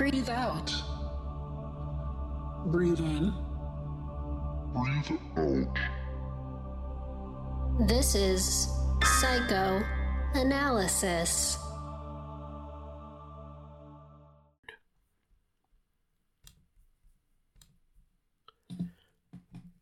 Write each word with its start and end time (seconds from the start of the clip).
Breathe 0.00 0.30
out. 0.30 0.72
Breathe 2.68 3.00
in. 3.00 3.34
Breathe 4.72 5.18
out. 5.36 5.76
This 7.86 8.14
is 8.14 8.66
psychoanalysis. 9.20 11.58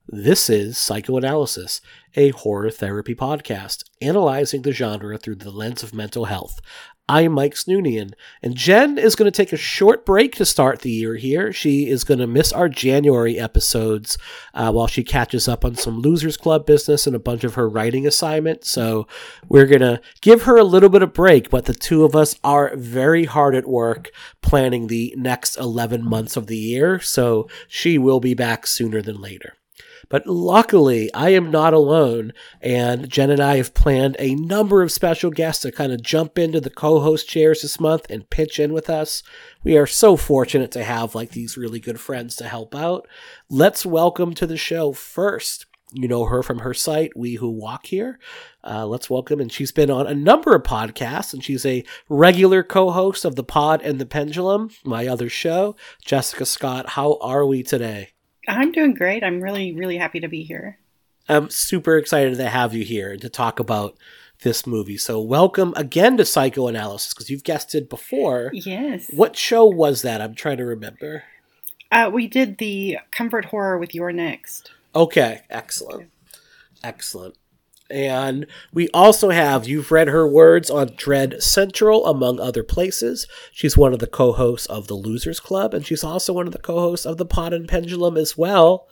This 0.08 0.50
is 0.50 0.76
Psychoanalysis, 0.78 1.80
a 2.16 2.30
horror 2.30 2.70
therapy 2.70 3.14
podcast 3.14 3.84
analyzing 4.02 4.62
the 4.62 4.72
genre 4.72 5.16
through 5.16 5.36
the 5.36 5.52
lens 5.52 5.84
of 5.84 5.94
mental 5.94 6.24
health. 6.24 6.58
I'm 7.10 7.32
Mike 7.32 7.54
Snoonian, 7.54 8.12
and 8.42 8.54
Jen 8.54 8.98
is 8.98 9.14
going 9.14 9.30
to 9.30 9.34
take 9.34 9.54
a 9.54 9.56
short 9.56 10.04
break 10.04 10.34
to 10.34 10.44
start 10.44 10.80
the 10.80 10.90
year 10.90 11.14
here. 11.14 11.54
She 11.54 11.88
is 11.88 12.04
going 12.04 12.20
to 12.20 12.26
miss 12.26 12.52
our 12.52 12.68
January 12.68 13.38
episodes 13.38 14.18
uh, 14.52 14.70
while 14.72 14.88
she 14.88 15.02
catches 15.02 15.48
up 15.48 15.64
on 15.64 15.74
some 15.74 16.00
Losers 16.00 16.36
Club 16.36 16.66
business 16.66 17.06
and 17.06 17.16
a 17.16 17.18
bunch 17.18 17.44
of 17.44 17.54
her 17.54 17.66
writing 17.66 18.06
assignments. 18.06 18.70
So 18.70 19.06
we're 19.48 19.64
going 19.64 19.80
to 19.80 20.02
give 20.20 20.42
her 20.42 20.58
a 20.58 20.64
little 20.64 20.90
bit 20.90 21.02
of 21.02 21.14
break, 21.14 21.48
but 21.48 21.64
the 21.64 21.72
two 21.72 22.04
of 22.04 22.14
us 22.14 22.38
are 22.44 22.76
very 22.76 23.24
hard 23.24 23.54
at 23.54 23.66
work 23.66 24.10
planning 24.42 24.88
the 24.88 25.14
next 25.16 25.56
11 25.56 26.04
months 26.04 26.36
of 26.36 26.46
the 26.46 26.58
year. 26.58 27.00
So 27.00 27.48
she 27.68 27.96
will 27.96 28.20
be 28.20 28.34
back 28.34 28.66
sooner 28.66 29.00
than 29.00 29.18
later. 29.18 29.57
But 30.10 30.26
luckily, 30.26 31.12
I 31.12 31.30
am 31.30 31.50
not 31.50 31.74
alone, 31.74 32.32
and 32.62 33.10
Jen 33.10 33.30
and 33.30 33.40
I 33.40 33.56
have 33.56 33.74
planned 33.74 34.16
a 34.18 34.34
number 34.34 34.82
of 34.82 34.90
special 34.90 35.30
guests 35.30 35.62
to 35.62 35.72
kind 35.72 35.92
of 35.92 36.02
jump 36.02 36.38
into 36.38 36.60
the 36.60 36.70
co 36.70 37.00
host 37.00 37.28
chairs 37.28 37.60
this 37.60 37.78
month 37.78 38.06
and 38.08 38.30
pitch 38.30 38.58
in 38.58 38.72
with 38.72 38.88
us. 38.88 39.22
We 39.62 39.76
are 39.76 39.86
so 39.86 40.16
fortunate 40.16 40.70
to 40.72 40.84
have 40.84 41.14
like 41.14 41.32
these 41.32 41.58
really 41.58 41.78
good 41.78 42.00
friends 42.00 42.36
to 42.36 42.48
help 42.48 42.74
out. 42.74 43.06
Let's 43.50 43.84
welcome 43.84 44.32
to 44.34 44.46
the 44.46 44.56
show 44.56 44.92
first. 44.92 45.66
You 45.92 46.08
know 46.08 46.24
her 46.24 46.42
from 46.42 46.60
her 46.60 46.74
site, 46.74 47.16
We 47.16 47.34
Who 47.34 47.50
Walk 47.50 47.86
Here. 47.86 48.18
Uh, 48.62 48.86
let's 48.86 49.08
welcome, 49.08 49.40
and 49.40 49.50
she's 49.50 49.72
been 49.72 49.90
on 49.90 50.06
a 50.06 50.14
number 50.14 50.54
of 50.54 50.62
podcasts, 50.62 51.32
and 51.32 51.42
she's 51.42 51.64
a 51.64 51.84
regular 52.08 52.62
co 52.62 52.90
host 52.90 53.24
of 53.26 53.36
The 53.36 53.44
Pod 53.44 53.82
and 53.82 53.98
the 53.98 54.06
Pendulum, 54.06 54.70
my 54.84 55.06
other 55.06 55.28
show. 55.28 55.76
Jessica 56.04 56.46
Scott, 56.46 56.90
how 56.90 57.18
are 57.20 57.46
we 57.46 57.62
today? 57.62 58.12
I'm 58.48 58.72
doing 58.72 58.94
great. 58.94 59.22
I'm 59.22 59.40
really, 59.40 59.72
really 59.72 59.98
happy 59.98 60.20
to 60.20 60.28
be 60.28 60.42
here. 60.42 60.78
I'm 61.28 61.50
super 61.50 61.98
excited 61.98 62.36
to 62.36 62.48
have 62.48 62.74
you 62.74 62.84
here 62.84 63.16
to 63.16 63.28
talk 63.28 63.60
about 63.60 63.96
this 64.42 64.66
movie. 64.66 64.96
So, 64.96 65.20
welcome 65.20 65.74
again 65.76 66.16
to 66.16 66.24
Psychoanalysis 66.24 67.12
because 67.12 67.28
you've 67.28 67.44
guested 67.44 67.88
before. 67.88 68.50
Yes. 68.54 69.10
What 69.12 69.36
show 69.36 69.66
was 69.66 70.02
that? 70.02 70.20
I'm 70.20 70.34
trying 70.34 70.56
to 70.56 70.64
remember. 70.64 71.24
Uh, 71.92 72.10
we 72.12 72.26
did 72.26 72.58
the 72.58 72.98
comfort 73.10 73.46
horror 73.46 73.78
with 73.78 73.94
You're 73.94 74.12
Next. 74.12 74.70
Okay, 74.94 75.42
excellent. 75.50 76.10
Excellent. 76.82 77.36
And 77.90 78.46
we 78.72 78.88
also 78.90 79.30
have, 79.30 79.66
you've 79.66 79.90
read 79.90 80.08
her 80.08 80.28
words 80.28 80.70
on 80.70 80.94
Dread 80.96 81.42
Central, 81.42 82.06
among 82.06 82.38
other 82.38 82.62
places. 82.62 83.26
She's 83.50 83.76
one 83.76 83.92
of 83.92 83.98
the 83.98 84.06
co 84.06 84.32
hosts 84.32 84.66
of 84.66 84.88
the 84.88 84.94
Losers 84.94 85.40
Club, 85.40 85.72
and 85.72 85.86
she's 85.86 86.04
also 86.04 86.32
one 86.32 86.46
of 86.46 86.52
the 86.52 86.58
co 86.58 86.78
hosts 86.78 87.06
of 87.06 87.16
the 87.16 87.26
Pod 87.26 87.52
and 87.52 87.68
Pendulum 87.68 88.16
as 88.16 88.36
well. 88.36 88.88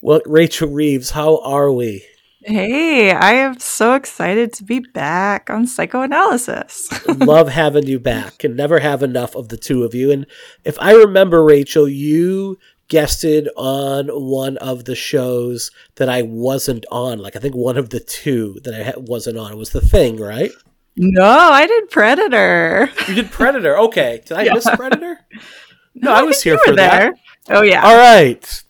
Well, 0.00 0.20
Rachel 0.26 0.68
Reeves, 0.68 1.10
how 1.10 1.38
are 1.38 1.72
we? 1.72 2.04
Hey, 2.44 3.10
I 3.10 3.32
am 3.32 3.58
so 3.58 3.94
excited 3.94 4.52
to 4.52 4.62
be 4.62 4.78
back 4.78 5.50
on 5.50 5.66
psychoanalysis. 5.66 6.88
Love 7.08 7.48
having 7.48 7.88
you 7.88 7.98
back. 7.98 8.38
Can 8.38 8.54
never 8.54 8.78
have 8.78 9.02
enough 9.02 9.34
of 9.34 9.48
the 9.48 9.56
two 9.56 9.82
of 9.82 9.96
you. 9.96 10.12
And 10.12 10.26
if 10.62 10.78
I 10.78 10.92
remember, 10.92 11.42
Rachel, 11.42 11.88
you 11.88 12.56
guested 12.88 13.48
on 13.56 14.08
one 14.08 14.56
of 14.58 14.84
the 14.84 14.94
shows 14.94 15.70
that 15.96 16.08
I 16.08 16.22
wasn't 16.22 16.86
on. 16.90 17.18
Like 17.18 17.36
I 17.36 17.38
think 17.40 17.54
one 17.54 17.76
of 17.76 17.90
the 17.90 18.00
two 18.00 18.60
that 18.64 18.74
I 18.74 18.94
wasn't 18.98 19.38
on 19.38 19.56
was 19.56 19.70
the 19.70 19.80
thing, 19.80 20.16
right? 20.18 20.50
No, 20.96 21.24
I 21.24 21.66
did 21.66 21.90
Predator. 21.90 22.88
You 23.08 23.14
did 23.16 23.30
Predator. 23.30 23.76
Okay, 23.78 24.22
did 24.24 24.36
I 24.36 24.42
Yeah. 24.46 24.54
miss 24.54 24.68
Predator? 24.76 25.18
No, 25.94 26.10
No, 26.10 26.12
I 26.12 26.20
I 26.20 26.22
was 26.22 26.42
here 26.42 26.54
you 26.54 26.58
were 26.60 26.72
for 26.72 26.76
that. 26.76 27.12
Oh 27.50 27.62
yeah. 27.62 27.82
All 27.84 27.96
right. 27.96 28.62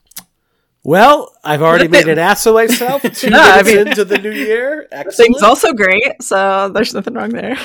Well, 0.83 1.33
I've 1.43 1.61
already 1.61 1.89
made 1.89 2.07
an 2.07 2.17
ass 2.17 2.45
of 2.45 2.53
myself. 2.55 3.01
Two 3.13 3.29
No, 3.29 3.39
I 3.41 3.61
mean- 3.63 3.87
into 3.89 4.05
the 4.05 4.17
new 4.17 4.31
year. 4.31 4.87
The 4.91 4.97
Excellent. 4.99 5.15
thing's 5.33 5.43
also 5.43 5.73
great, 5.73 6.21
so 6.23 6.69
there's 6.73 6.93
nothing 6.93 7.13
wrong 7.13 7.29
there. 7.29 7.57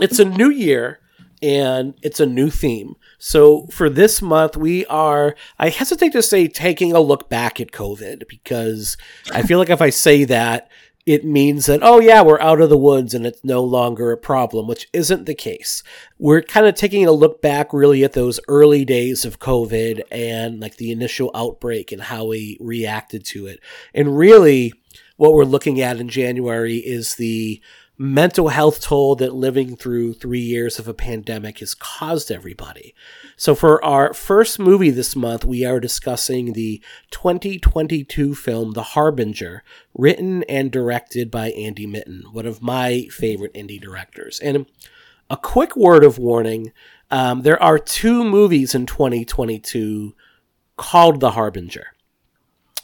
it's 0.00 0.18
a 0.18 0.24
new 0.24 0.50
year 0.50 0.98
and 1.42 1.94
it's 2.02 2.20
a 2.20 2.26
new 2.26 2.50
theme. 2.50 2.96
So 3.18 3.66
for 3.68 3.88
this 3.88 4.22
month, 4.22 4.56
we 4.56 4.86
are, 4.86 5.34
I 5.58 5.68
hesitate 5.68 6.12
to 6.12 6.22
say 6.22 6.48
taking 6.48 6.92
a 6.92 7.00
look 7.00 7.28
back 7.28 7.60
at 7.60 7.72
COVID 7.72 8.28
because 8.28 8.96
I 9.32 9.42
feel 9.42 9.58
like 9.58 9.70
if 9.70 9.82
I 9.82 9.90
say 9.90 10.24
that, 10.24 10.70
it 11.06 11.24
means 11.24 11.66
that, 11.66 11.80
oh 11.84 12.00
yeah, 12.00 12.20
we're 12.20 12.40
out 12.40 12.60
of 12.60 12.68
the 12.68 12.76
woods 12.76 13.14
and 13.14 13.24
it's 13.24 13.44
no 13.44 13.62
longer 13.62 14.10
a 14.10 14.16
problem, 14.16 14.66
which 14.66 14.88
isn't 14.92 15.24
the 15.24 15.36
case. 15.36 15.84
We're 16.18 16.42
kind 16.42 16.66
of 16.66 16.74
taking 16.74 17.06
a 17.06 17.12
look 17.12 17.40
back 17.40 17.72
really 17.72 18.02
at 18.02 18.14
those 18.14 18.40
early 18.48 18.84
days 18.84 19.24
of 19.24 19.38
COVID 19.38 20.02
and 20.10 20.58
like 20.58 20.78
the 20.78 20.90
initial 20.90 21.30
outbreak 21.32 21.92
and 21.92 22.02
how 22.02 22.24
we 22.26 22.58
reacted 22.60 23.24
to 23.26 23.46
it. 23.46 23.60
And 23.94 24.18
really, 24.18 24.72
what 25.16 25.32
we're 25.32 25.44
looking 25.44 25.80
at 25.80 26.00
in 26.00 26.08
January 26.08 26.78
is 26.78 27.14
the 27.14 27.62
mental 27.98 28.48
health 28.48 28.80
toll 28.80 29.16
that 29.16 29.34
living 29.34 29.74
through 29.74 30.12
three 30.12 30.40
years 30.40 30.78
of 30.78 30.86
a 30.86 30.94
pandemic 30.94 31.60
has 31.60 31.74
caused 31.74 32.30
everybody. 32.30 32.94
So, 33.36 33.54
for 33.54 33.82
our 33.84 34.12
first 34.12 34.58
movie 34.58 34.90
this 34.90 35.16
month, 35.16 35.44
we 35.44 35.64
are 35.64 35.80
discussing 35.80 36.52
the 36.52 36.82
2022 37.10 38.34
film 38.34 38.72
The 38.72 38.82
Harbinger, 38.82 39.62
written 39.94 40.42
and 40.44 40.70
directed 40.70 41.30
by 41.30 41.50
Andy 41.52 41.86
Mitton, 41.86 42.24
one 42.32 42.46
of 42.46 42.62
my 42.62 43.06
favorite 43.10 43.54
indie 43.54 43.80
directors. 43.80 44.40
And 44.40 44.66
a 45.30 45.36
quick 45.36 45.74
word 45.76 46.04
of 46.04 46.18
warning 46.18 46.72
um, 47.10 47.42
there 47.42 47.62
are 47.62 47.78
two 47.78 48.24
movies 48.24 48.74
in 48.74 48.84
2022 48.84 50.14
called 50.76 51.20
The 51.20 51.32
Harbinger. 51.32 51.86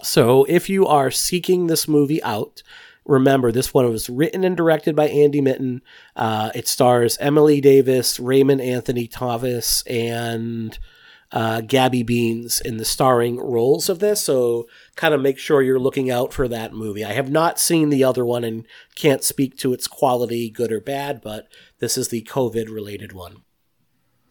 So, 0.03 0.45
if 0.45 0.69
you 0.69 0.87
are 0.87 1.11
seeking 1.11 1.67
this 1.67 1.87
movie 1.87 2.22
out, 2.22 2.62
remember 3.05 3.51
this 3.51 3.75
one 3.75 3.89
was 3.91 4.09
written 4.09 4.45
and 4.45 4.57
directed 4.57 4.95
by 4.95 5.09
Andy 5.09 5.41
Mitton. 5.41 5.83
Uh, 6.15 6.51
it 6.55 6.69
stars 6.69 7.19
Emily 7.19 7.61
Davis, 7.61 8.21
Raymond 8.21 8.61
Anthony 8.61 9.07
Thomas, 9.07 9.83
and 9.83 10.79
uh, 11.33 11.63
Gabby 11.63 12.03
Beans 12.03 12.61
in 12.61 12.77
the 12.77 12.85
starring 12.85 13.39
roles 13.39 13.89
of 13.89 13.99
this. 13.99 14.23
So, 14.23 14.69
kind 14.97 15.15
of 15.15 15.21
make 15.21 15.39
sure 15.39 15.63
you're 15.63 15.79
looking 15.79 16.11
out 16.11 16.33
for 16.33 16.47
that 16.49 16.75
movie. 16.75 17.05
I 17.05 17.13
have 17.13 17.31
not 17.31 17.59
seen 17.59 17.89
the 17.89 18.05
other 18.05 18.25
one 18.25 18.45
and 18.45 18.67
can't 18.95 19.25
speak 19.25 19.57
to 19.59 19.73
its 19.73 19.87
quality, 19.87 20.51
good 20.51 20.71
or 20.71 20.81
bad, 20.81 21.21
but 21.23 21.49
this 21.79 21.97
is 21.97 22.09
the 22.09 22.23
COVID 22.23 22.73
related 22.73 23.13
one. 23.13 23.43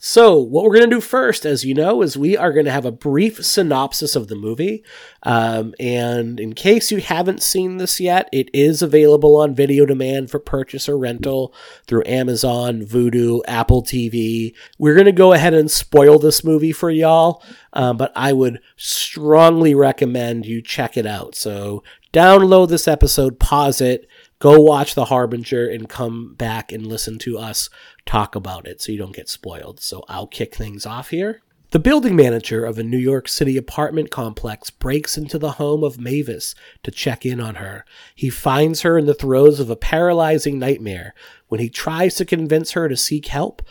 So, 0.04 0.40
what 0.40 0.64
we're 0.64 0.76
going 0.76 0.90
to 0.90 0.96
do 0.96 1.00
first, 1.00 1.46
as 1.46 1.64
you 1.64 1.76
know, 1.76 2.02
is 2.02 2.18
we 2.18 2.36
are 2.36 2.52
going 2.52 2.66
to 2.66 2.72
have 2.72 2.86
a 2.86 2.92
brief 2.92 3.46
synopsis 3.46 4.16
of 4.16 4.30
the 4.30 4.36
movie. 4.36 4.84
Um, 5.22 5.76
and 5.80 6.40
in 6.40 6.54
case 6.54 6.92
you 6.92 6.98
haven't 6.98 7.44
seen 7.44 7.78
this 7.78 8.00
yet, 8.00 8.28
it 8.32 8.50
is 8.52 8.82
available 8.82 9.38
on 9.38 9.54
video 9.54 9.86
demand 9.86 10.32
for 10.32 10.40
purchase 10.40 10.90
or 10.90 10.98
rental 10.98 11.54
through 11.86 12.02
Amazon, 12.08 12.82
Vudu, 12.82 13.42
Apple 13.48 13.84
TV. 13.84 14.56
We're 14.80 14.96
going 14.96 15.06
to 15.06 15.12
go 15.12 15.34
ahead 15.34 15.54
and 15.54 15.70
spoil 15.70 16.18
this 16.18 16.44
movie 16.44 16.72
for 16.72 16.90
y'all, 16.90 17.44
um, 17.74 17.98
but 17.98 18.12
I 18.16 18.34
would 18.34 18.60
strongly 18.78 19.76
recommend 19.76 20.48
you 20.48 20.64
check 20.64 20.98
it 20.98 21.06
out. 21.06 21.36
So, 21.36 21.84
download 22.12 22.70
this 22.70 22.88
episode, 22.88 23.40
pause 23.40 23.80
it, 23.80 24.08
go 24.42 24.60
watch 24.60 24.96
The 24.96 25.06
Harbinger, 25.06 25.70
and 25.70 25.88
come 25.88 26.34
back 26.34 26.72
and 26.72 26.86
listen 26.86 27.20
to 27.20 27.38
us 27.38 27.70
talk 28.06 28.36
about 28.36 28.68
it 28.68 28.82
so 28.82 28.92
you 28.92 28.98
don't 28.98 29.16
get 29.16 29.30
spoiled. 29.30 29.80
So 29.80 30.04
I'll 30.10 30.28
kick 30.28 30.56
things 30.56 30.86
off 30.86 31.12
here. 31.12 31.42
The 31.70 31.80
building 31.80 32.18
manager 32.18 32.66
of 32.66 32.78
a 32.78 32.84
New 32.84 32.98
York 32.98 33.30
City 33.30 33.56
apartment 33.56 34.12
complex 34.12 34.70
breaks 34.70 35.18
into 35.18 35.38
the 35.38 35.54
home 35.54 35.86
of 35.86 36.02
Mavis 36.02 36.54
to 36.84 36.92
check 36.92 37.26
in 37.26 37.40
on 37.40 37.56
her. 37.56 37.86
He 38.14 38.30
finds 38.30 38.82
her 38.82 38.98
in 38.98 39.06
the 39.06 39.14
throes 39.14 39.62
of 39.62 39.70
a 39.70 39.78
paralyzing 39.78 40.60
nightmare. 40.60 41.14
When 41.48 41.62
he 41.62 41.70
tries 41.70 42.16
to 42.16 42.26
convince 42.26 42.72
her 42.72 42.90
to 42.90 42.98
seek 42.98 43.28
help, 43.28 43.62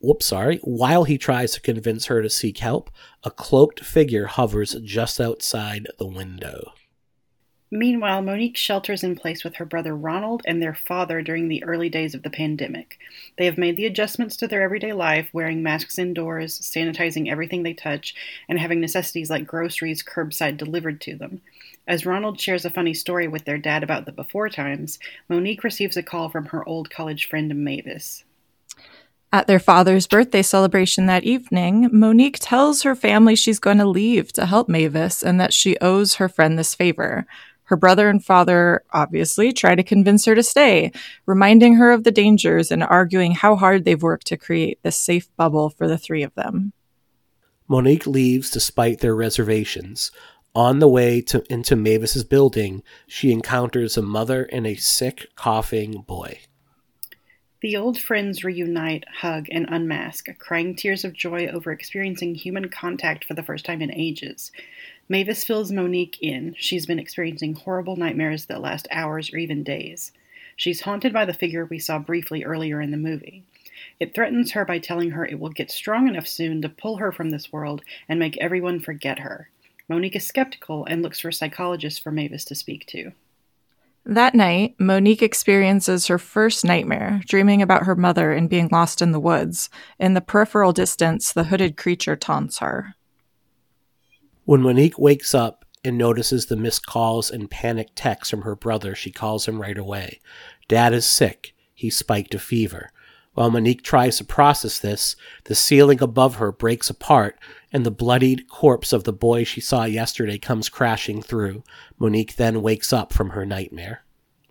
whoops, 0.00 0.26
sorry, 0.26 0.60
while 0.62 1.04
he 1.04 1.16
tries 1.18 1.52
to 1.52 1.60
convince 1.60 2.06
her 2.06 2.22
to 2.22 2.30
seek 2.30 2.58
help, 2.58 2.90
a 3.24 3.30
cloaked 3.30 3.80
figure 3.80 4.26
hovers 4.26 4.76
just 4.84 5.20
outside 5.20 5.88
the 5.98 6.06
window. 6.06 6.74
Meanwhile, 7.74 8.20
Monique 8.20 8.58
shelters 8.58 9.02
in 9.02 9.16
place 9.16 9.42
with 9.42 9.56
her 9.56 9.64
brother 9.64 9.96
Ronald 9.96 10.42
and 10.44 10.60
their 10.60 10.74
father 10.74 11.22
during 11.22 11.48
the 11.48 11.64
early 11.64 11.88
days 11.88 12.14
of 12.14 12.22
the 12.22 12.28
pandemic. 12.28 12.98
They 13.38 13.46
have 13.46 13.56
made 13.56 13.78
the 13.78 13.86
adjustments 13.86 14.36
to 14.36 14.46
their 14.46 14.60
everyday 14.60 14.92
life, 14.92 15.30
wearing 15.32 15.62
masks 15.62 15.98
indoors, 15.98 16.60
sanitizing 16.60 17.30
everything 17.30 17.62
they 17.62 17.72
touch, 17.72 18.14
and 18.46 18.58
having 18.58 18.78
necessities 18.78 19.30
like 19.30 19.46
groceries 19.46 20.02
curbside 20.02 20.58
delivered 20.58 21.00
to 21.00 21.16
them. 21.16 21.40
As 21.88 22.04
Ronald 22.04 22.38
shares 22.38 22.66
a 22.66 22.70
funny 22.70 22.92
story 22.92 23.26
with 23.26 23.46
their 23.46 23.56
dad 23.56 23.82
about 23.82 24.04
the 24.04 24.12
before 24.12 24.50
times, 24.50 24.98
Monique 25.30 25.64
receives 25.64 25.96
a 25.96 26.02
call 26.02 26.28
from 26.28 26.44
her 26.46 26.68
old 26.68 26.90
college 26.90 27.26
friend 27.26 27.64
Mavis. 27.64 28.22
At 29.32 29.46
their 29.46 29.58
father's 29.58 30.06
birthday 30.06 30.42
celebration 30.42 31.06
that 31.06 31.24
evening, 31.24 31.88
Monique 31.90 32.36
tells 32.38 32.82
her 32.82 32.94
family 32.94 33.34
she's 33.34 33.58
going 33.58 33.78
to 33.78 33.86
leave 33.86 34.30
to 34.34 34.44
help 34.44 34.68
Mavis 34.68 35.22
and 35.22 35.40
that 35.40 35.54
she 35.54 35.78
owes 35.80 36.16
her 36.16 36.28
friend 36.28 36.58
this 36.58 36.74
favor. 36.74 37.26
Her 37.64 37.76
brother 37.76 38.08
and 38.08 38.24
father 38.24 38.84
obviously 38.92 39.52
try 39.52 39.74
to 39.74 39.82
convince 39.82 40.24
her 40.26 40.34
to 40.34 40.42
stay, 40.42 40.92
reminding 41.26 41.76
her 41.76 41.90
of 41.90 42.04
the 42.04 42.10
dangers 42.10 42.70
and 42.70 42.82
arguing 42.82 43.32
how 43.32 43.56
hard 43.56 43.84
they've 43.84 44.02
worked 44.02 44.26
to 44.28 44.36
create 44.36 44.78
this 44.82 44.98
safe 44.98 45.34
bubble 45.36 45.70
for 45.70 45.88
the 45.88 45.98
three 45.98 46.22
of 46.22 46.34
them. 46.34 46.72
Monique 47.68 48.06
leaves 48.06 48.50
despite 48.50 48.98
their 48.98 49.14
reservations. 49.14 50.10
On 50.54 50.80
the 50.80 50.88
way 50.88 51.22
to 51.22 51.42
into 51.48 51.76
Mavis's 51.76 52.24
building, 52.24 52.82
she 53.06 53.32
encounters 53.32 53.96
a 53.96 54.02
mother 54.02 54.44
and 54.44 54.66
a 54.66 54.74
sick, 54.74 55.28
coughing 55.34 56.02
boy. 56.02 56.40
The 57.62 57.76
old 57.76 57.96
friends 57.96 58.42
reunite, 58.42 59.04
hug, 59.08 59.46
and 59.50 59.66
unmask, 59.70 60.26
crying 60.38 60.74
tears 60.74 61.04
of 61.04 61.14
joy 61.14 61.46
over 61.46 61.70
experiencing 61.70 62.34
human 62.34 62.68
contact 62.68 63.24
for 63.24 63.34
the 63.34 63.42
first 63.42 63.64
time 63.64 63.80
in 63.80 63.94
ages. 63.94 64.50
Mavis 65.08 65.44
fills 65.44 65.72
Monique 65.72 66.18
in. 66.20 66.54
She's 66.58 66.86
been 66.86 66.98
experiencing 66.98 67.54
horrible 67.54 67.96
nightmares 67.96 68.46
that 68.46 68.60
last 68.60 68.88
hours 68.90 69.32
or 69.32 69.36
even 69.36 69.62
days. 69.62 70.12
She's 70.56 70.82
haunted 70.82 71.12
by 71.12 71.24
the 71.24 71.34
figure 71.34 71.64
we 71.64 71.78
saw 71.78 71.98
briefly 71.98 72.44
earlier 72.44 72.80
in 72.80 72.90
the 72.90 72.96
movie. 72.96 73.44
It 73.98 74.14
threatens 74.14 74.52
her 74.52 74.64
by 74.64 74.78
telling 74.78 75.10
her 75.10 75.26
it 75.26 75.38
will 75.40 75.50
get 75.50 75.70
strong 75.70 76.08
enough 76.08 76.26
soon 76.26 76.62
to 76.62 76.68
pull 76.68 76.96
her 76.96 77.12
from 77.12 77.30
this 77.30 77.52
world 77.52 77.82
and 78.08 78.18
make 78.18 78.36
everyone 78.38 78.80
forget 78.80 79.20
her. 79.20 79.50
Monique 79.88 80.16
is 80.16 80.26
skeptical 80.26 80.84
and 80.86 81.02
looks 81.02 81.20
for 81.20 81.28
a 81.28 81.32
psychologist 81.32 82.02
for 82.02 82.10
Mavis 82.10 82.44
to 82.46 82.54
speak 82.54 82.86
to. 82.86 83.12
That 84.04 84.34
night, 84.34 84.74
Monique 84.78 85.22
experiences 85.22 86.08
her 86.08 86.18
first 86.18 86.64
nightmare, 86.64 87.20
dreaming 87.26 87.62
about 87.62 87.84
her 87.84 87.94
mother 87.94 88.32
and 88.32 88.48
being 88.50 88.68
lost 88.72 89.00
in 89.00 89.12
the 89.12 89.20
woods. 89.20 89.70
In 89.98 90.14
the 90.14 90.20
peripheral 90.20 90.72
distance, 90.72 91.32
the 91.32 91.44
hooded 91.44 91.76
creature 91.76 92.16
taunts 92.16 92.58
her. 92.58 92.96
When 94.44 94.62
Monique 94.62 94.98
wakes 94.98 95.34
up 95.34 95.64
and 95.84 95.96
notices 95.96 96.46
the 96.46 96.56
missed 96.56 96.84
calls 96.86 97.30
and 97.30 97.50
panicked 97.50 97.94
texts 97.94 98.30
from 98.30 98.42
her 98.42 98.56
brother, 98.56 98.94
she 98.94 99.12
calls 99.12 99.46
him 99.46 99.60
right 99.60 99.78
away. 99.78 100.20
Dad 100.66 100.92
is 100.92 101.06
sick. 101.06 101.54
He 101.74 101.90
spiked 101.90 102.34
a 102.34 102.38
fever. 102.40 102.90
While 103.34 103.50
Monique 103.50 103.82
tries 103.82 104.18
to 104.18 104.24
process 104.24 104.78
this, 104.78 105.16
the 105.44 105.54
ceiling 105.54 106.02
above 106.02 106.36
her 106.36 106.52
breaks 106.52 106.90
apart 106.90 107.38
and 107.72 107.86
the 107.86 107.90
bloodied 107.90 108.48
corpse 108.48 108.92
of 108.92 109.04
the 109.04 109.12
boy 109.12 109.44
she 109.44 109.60
saw 109.60 109.84
yesterday 109.84 110.38
comes 110.38 110.68
crashing 110.68 111.22
through. 111.22 111.62
Monique 111.98 112.36
then 112.36 112.62
wakes 112.62 112.92
up 112.92 113.12
from 113.12 113.30
her 113.30 113.46
nightmare. 113.46 114.04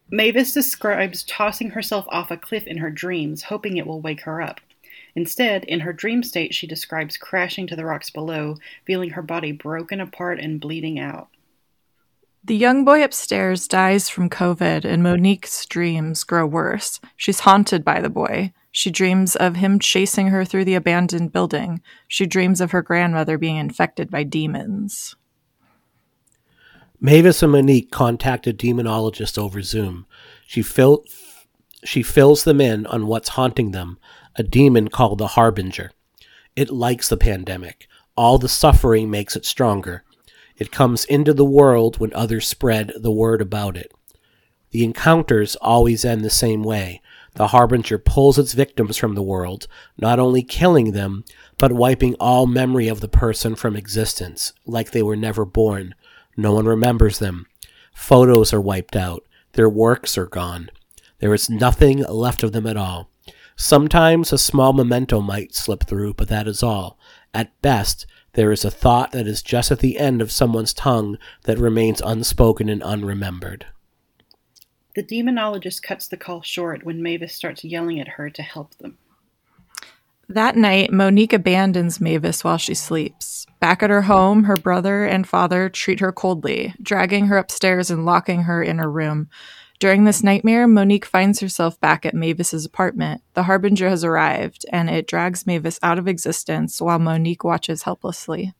Mavis 0.10 0.54
describes 0.54 1.24
tossing 1.24 1.70
herself 1.70 2.06
off 2.10 2.32
a 2.32 2.38
cliff 2.38 2.66
in 2.66 2.78
her 2.78 2.90
dreams, 2.90 3.44
hoping 3.44 3.78
it 3.78 3.86
will 3.86 4.02
wake 4.02 4.22
her 4.22 4.42
up. 4.42 4.62
Instead, 5.16 5.63
in 5.66 5.81
her 5.81 5.94
dream 5.94 6.24
state, 6.24 6.54
she 6.54 6.68
describes 6.68 7.18
crashing 7.18 7.68
to 7.68 7.75
the 7.75 7.86
rocks 7.86 8.10
below, 8.10 8.56
feeling 8.86 9.12
her 9.12 9.22
body 9.22 9.52
broken 9.52 10.00
apart 10.00 10.40
and 10.40 10.62
bleeding 10.62 11.00
out. 11.00 11.28
The 12.44 12.56
young 12.56 12.86
boy 12.86 13.04
upstairs 13.04 13.68
dies 13.68 14.10
from 14.10 14.30
COVID, 14.30 14.84
and 14.84 15.04
Monique's 15.04 15.66
dreams 15.68 16.24
grow 16.24 16.46
worse. 16.46 17.00
She's 17.16 17.42
haunted 17.42 17.86
by 17.86 18.02
the 18.02 18.10
boy. 18.10 18.54
She 18.72 18.90
dreams 18.90 19.36
of 19.36 19.58
him 19.58 19.78
chasing 19.78 20.28
her 20.28 20.44
through 20.44 20.66
the 20.66 20.75
abandoned 20.75 21.31
building. 21.31 21.81
She 22.08 22.25
dreams 22.25 22.62
of 22.62 22.72
her 22.72 22.81
grandmother 22.81 23.38
being 23.38 23.58
infected 23.58 24.10
by 24.10 24.24
demons. 24.24 25.16
Mavis 27.00 27.44
and 27.44 27.52
Monique 27.52 27.92
contact 27.92 28.48
a 28.48 28.54
demonologist 28.54 29.38
over 29.38 29.62
Zoom. 29.62 30.06
She, 30.48 30.62
fill, 30.62 31.04
she 31.84 32.02
fills 32.02 32.44
them 32.44 32.62
in 32.62 32.88
on 32.88 33.08
what's 33.08 33.30
haunting 33.30 33.72
them 33.72 34.00
a 34.36 34.44
demon 34.44 34.88
called 34.89 35.18
the 35.18 35.28
Harbinger. 35.28 35.92
It 36.56 36.69
likes 36.69 37.10
the 37.10 37.18
pandemic. 37.18 37.88
All 38.16 38.38
the 38.38 38.50
suffering 38.50 39.10
makes 39.10 39.36
it 39.36 39.45
stronger. 39.45 40.04
It 40.57 40.72
comes 40.72 41.06
into 41.06 41.33
the 41.33 41.45
world 41.45 42.00
when 42.00 42.13
others 42.13 42.48
spread 42.48 42.92
the 42.98 43.12
word 43.12 43.42
about 43.42 43.78
it. 43.78 43.92
The 44.72 44.83
encounters 44.83 45.56
always 45.57 46.06
end 46.06 46.24
the 46.24 46.30
same 46.30 46.63
way 46.63 47.01
the 47.36 47.48
Harbinger 47.48 47.98
pulls 47.98 48.38
its 48.38 48.54
victims 48.54 48.98
from 48.98 49.16
the 49.16 49.24
world, 49.24 49.68
not 49.98 50.19
only 50.19 50.44
killing 50.44 50.92
them, 50.92 51.24
but 51.57 51.72
wiping 51.72 52.16
all 52.19 52.45
memory 52.45 52.88
of 52.88 53.00
the 53.00 53.07
person 53.07 53.56
from 53.56 53.75
existence, 53.75 54.51
like 54.66 54.92
they 54.92 55.01
were 55.01 55.16
never 55.16 55.45
born. 55.45 55.95
No 56.36 56.54
one 56.54 56.66
remembers 56.66 57.19
them. 57.19 57.48
Photos 57.94 58.54
are 58.54 58.62
wiped 58.62 58.95
out. 58.95 59.24
Their 59.54 59.69
works 59.69 60.18
are 60.18 60.25
gone. 60.25 60.69
There 61.19 61.34
is 61.34 61.50
nothing 61.50 62.00
left 62.04 62.44
of 62.44 62.51
them 62.51 62.68
at 62.68 62.77
all. 62.77 63.10
Sometimes 63.62 64.34
a 64.34 64.40
small 64.40 64.74
memento 64.74 65.22
might 65.22 65.54
slip 65.54 65.84
through, 65.84 66.16
but 66.16 66.28
that 66.30 66.48
is 66.48 66.63
all. 66.63 66.98
At 67.31 67.62
best, 67.62 68.08
there 68.34 68.52
is 68.52 68.66
a 68.66 68.72
thought 68.72 69.12
that 69.12 69.28
is 69.28 69.44
just 69.44 69.69
at 69.69 69.80
the 69.80 70.00
end 70.00 70.19
of 70.19 70.31
someone's 70.31 70.74
tongue 70.74 71.19
that 71.44 71.60
remains 71.60 72.02
unspoken 72.02 72.69
and 72.69 72.81
unremembered. 72.81 73.68
The 74.96 75.04
demonologist 75.04 75.84
cuts 75.84 76.08
the 76.08 76.18
call 76.18 76.42
short 76.42 76.84
when 76.84 77.04
Mavis 77.04 77.36
starts 77.36 77.63
yelling 77.63 78.00
at 78.00 78.08
her 78.08 78.31
to 78.31 78.42
help 78.42 78.74
them. 78.80 78.98
That 80.28 80.56
night, 80.58 80.92
Monique 80.92 81.31
abandons 81.31 82.02
Mavis 82.02 82.44
while 82.44 82.58
she 82.58 82.74
sleeps. 82.74 83.46
Back 83.60 83.84
at 83.84 83.92
her 83.92 84.02
home, 84.02 84.46
her 84.46 84.58
brother 84.58 85.06
and 85.06 85.28
father 85.28 85.69
treat 85.69 86.00
her 86.00 86.12
coldly, 86.12 86.74
dragging 86.81 87.28
her 87.28 87.38
upstairs 87.38 87.92
and 87.92 88.06
locking 88.06 88.44
her 88.44 88.63
in 88.63 88.80
her 88.80 88.90
room. 88.90 89.30
During 89.81 90.04
this 90.04 90.22
nightmare, 90.22 90.68
Monique 90.68 91.07
finds 91.07 91.39
herself 91.39 91.80
back 91.80 92.06
at 92.06 92.13
Mavis's 92.13 92.66
apartment. 92.66 93.24
The 93.33 93.42
Harbinger 93.42 93.89
has 93.89 94.04
arrived, 94.04 94.63
and 94.72 94.92
it 94.92 95.07
drags 95.07 95.48
Mavis 95.48 95.80
out 95.81 95.98
of 95.98 96.07
existence 96.07 96.80
while 96.80 97.00
Monique 97.00 97.44
watches 97.44 97.81
helplessly. 97.81 98.54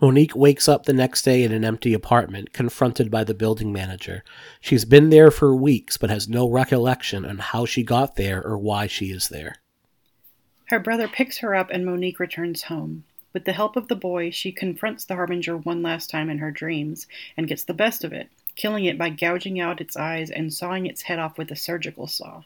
Monique 0.00 0.34
wakes 0.34 0.68
up 0.68 0.84
the 0.84 0.92
next 0.92 1.22
day 1.22 1.44
in 1.44 1.52
an 1.52 1.64
empty 1.64 1.94
apartment, 1.94 2.52
confronted 2.52 3.08
by 3.08 3.22
the 3.22 3.34
building 3.34 3.72
manager. 3.72 4.24
She's 4.60 4.84
been 4.84 5.10
there 5.10 5.30
for 5.30 5.54
weeks, 5.54 5.96
but 5.96 6.10
has 6.10 6.28
no 6.28 6.50
recollection 6.50 7.24
on 7.24 7.38
how 7.38 7.64
she 7.64 7.84
got 7.84 8.16
there 8.16 8.44
or 8.44 8.58
why 8.58 8.88
she 8.88 9.12
is 9.12 9.28
there. 9.28 9.54
Her 10.70 10.80
brother 10.80 11.06
picks 11.06 11.38
her 11.38 11.54
up, 11.54 11.70
and 11.70 11.86
Monique 11.86 12.18
returns 12.18 12.62
home. 12.62 13.04
With 13.32 13.44
the 13.44 13.52
help 13.52 13.76
of 13.76 13.86
the 13.86 13.94
boy, 13.94 14.30
she 14.30 14.50
confronts 14.50 15.04
the 15.04 15.14
Harbinger 15.14 15.58
one 15.58 15.82
last 15.82 16.10
time 16.10 16.28
in 16.28 16.38
her 16.38 16.50
dreams 16.50 17.06
and 17.36 17.46
gets 17.46 17.62
the 17.62 17.74
best 17.74 18.02
of 18.02 18.12
it, 18.12 18.28
killing 18.56 18.84
it 18.86 18.98
by 18.98 19.10
gouging 19.10 19.60
out 19.60 19.80
its 19.80 19.96
eyes 19.96 20.30
and 20.30 20.52
sawing 20.52 20.86
its 20.86 21.02
head 21.02 21.18
off 21.18 21.38
with 21.38 21.50
a 21.50 21.56
surgical 21.56 22.06
saw. 22.06 22.42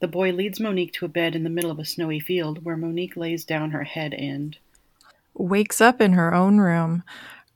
The 0.00 0.08
boy 0.08 0.32
leads 0.32 0.60
Monique 0.60 0.92
to 0.94 1.06
a 1.06 1.08
bed 1.08 1.34
in 1.34 1.44
the 1.44 1.50
middle 1.50 1.70
of 1.70 1.78
a 1.78 1.84
snowy 1.84 2.20
field 2.20 2.64
where 2.64 2.76
Monique 2.76 3.16
lays 3.16 3.44
down 3.44 3.70
her 3.70 3.84
head 3.84 4.12
and 4.12 4.58
wakes 5.34 5.80
up 5.80 6.00
in 6.00 6.12
her 6.12 6.34
own 6.34 6.58
room. 6.58 7.02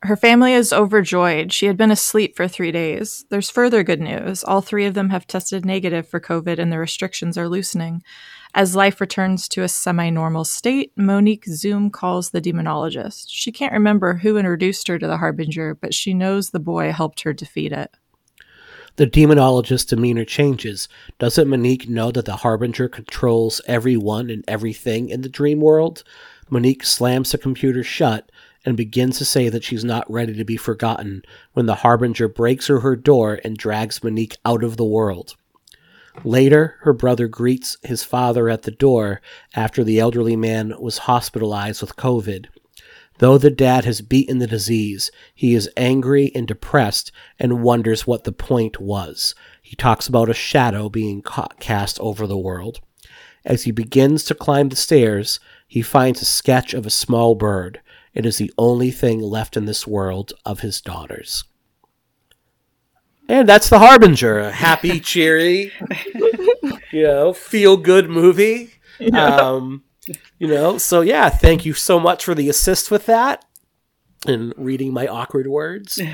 Her 0.03 0.17
family 0.17 0.55
is 0.55 0.73
overjoyed. 0.73 1.53
She 1.53 1.67
had 1.67 1.77
been 1.77 1.91
asleep 1.91 2.35
for 2.35 2.49
three 2.49 2.73
days. 2.73 3.27
There's 3.29 3.51
further 3.51 3.83
good 3.83 4.01
news. 4.01 4.43
All 4.43 4.63
three 4.63 4.87
of 4.87 4.95
them 4.95 5.11
have 5.11 5.27
tested 5.27 5.67
negative 5.67 6.09
for 6.09 6.21
COVID 6.21 6.59
and 6.59 6.73
the 6.73 6.79
restrictions 6.79 7.37
are 7.37 7.49
loosening. 7.49 8.03
As 8.53 8.75
life 8.75 9.01
returns 9.01 9.49
to 9.49 9.63
a 9.63 9.69
semi 9.69 10.11
normal 10.11 10.45
state, 10.45 10.93
Monique 10.97 11.47
Zoom 11.47 11.89
calls 11.89 12.31
the 12.31 12.41
demonologist. 12.41 13.27
She 13.29 13.53
can't 13.53 13.73
remember 13.73 14.15
who 14.15 14.37
introduced 14.37 14.89
her 14.89 14.99
to 14.99 15.07
the 15.07 15.19
Harbinger, 15.19 15.77
but 15.77 15.95
she 15.95 16.15
knows 16.15 16.51
the 16.51 16.59
boy 16.59 16.91
helped 16.91 17.21
her 17.23 17.33
defeat 17.33 17.73
it. 17.73 17.95
The 18.97 19.07
demonologist's 19.07 19.85
demeanor 19.85 20.25
changes. 20.25 20.89
Doesn't 21.19 21.49
Monique 21.49 21.89
know 21.89 22.11
that 22.11 22.25
the 22.25 22.37
Harbinger 22.37 22.89
controls 22.89 23.61
everyone 23.67 24.31
and 24.31 24.45
everything 24.49 25.09
in 25.09 25.23
the 25.23 25.29
dream 25.29 25.61
world? 25.61 26.03
Monique 26.51 26.83
slams 26.83 27.31
the 27.31 27.39
computer 27.39 27.85
shut 27.85 28.33
and 28.65 28.77
begins 28.77 29.17
to 29.19 29.25
say 29.25 29.49
that 29.49 29.63
she's 29.63 29.85
not 29.85 30.11
ready 30.11 30.35
to 30.35 30.45
be 30.45 30.57
forgotten 30.57 31.23
when 31.53 31.67
the 31.67 31.77
Harbinger 31.77 32.29
breaks 32.29 32.67
through 32.67 32.81
her 32.81 32.97
door 32.97 33.41
and 33.45 33.57
drags 33.57 34.03
Monique 34.03 34.37
out 34.45 34.65
of 34.65 34.77
the 34.77 34.85
world. 34.85 35.37
Later, 36.25 36.77
her 36.81 36.93
brother 36.93 37.29
greets 37.29 37.77
his 37.83 38.03
father 38.03 38.49
at 38.49 38.63
the 38.63 38.71
door 38.71 39.21
after 39.55 39.85
the 39.85 39.99
elderly 39.99 40.37
man 40.37 40.75
was 40.79 40.99
hospitalized 40.99 41.81
with 41.81 41.97
COVID. 41.97 42.47
Though 43.19 43.37
the 43.37 43.51
dad 43.51 43.85
has 43.85 44.01
beaten 44.01 44.39
the 44.39 44.47
disease, 44.47 45.11
he 45.35 45.55
is 45.55 45.71
angry 45.77 46.33
and 46.35 46.49
depressed 46.49 47.13
and 47.39 47.63
wonders 47.63 48.07
what 48.07 48.25
the 48.25 48.33
point 48.33 48.81
was. 48.81 49.35
He 49.63 49.77
talks 49.77 50.09
about 50.09 50.31
a 50.31 50.35
shadow 50.35 50.89
being 50.89 51.23
cast 51.61 52.01
over 52.01 52.27
the 52.27 52.39
world. 52.39 52.81
As 53.45 53.65
he 53.65 53.71
begins 53.71 54.25
to 54.25 54.35
climb 54.35 54.71
the 54.71 54.77
stairs, 54.77 55.39
he 55.69 55.83
finds 55.83 56.23
a 56.23 56.25
sketch 56.27 56.73
of 56.73 56.87
a 56.87 56.91
small 56.91 57.35
bird. 57.35 57.81
It 58.15 58.27
is 58.27 58.39
the 58.39 58.53
only 58.59 58.91
thing 58.91 59.21
left 59.21 59.57
in 59.57 59.67
this 59.67 59.87
world 59.87 60.33
of 60.45 60.61
his 60.61 60.81
daughters. 60.81 61.45
And 63.31 63.49
that's 63.49 63.69
The 63.69 63.79
Harbinger, 63.79 64.41
a 64.41 64.51
happy, 64.51 64.99
cheery, 65.11 65.73
you 66.93 67.03
know, 67.05 67.33
feel 67.33 67.77
good 67.77 68.11
movie. 68.11 68.71
Um, 69.13 69.85
you 70.39 70.49
know, 70.49 70.79
so 70.79 71.01
yeah, 71.01 71.29
thank 71.29 71.65
you 71.65 71.73
so 71.73 72.01
much 72.01 72.25
for 72.25 72.35
the 72.35 72.49
assist 72.49 72.91
with 72.91 73.07
that 73.07 73.45
and 74.27 74.53
reading 74.57 74.93
my 74.93 75.07
awkward 75.07 75.47
words. 75.47 75.99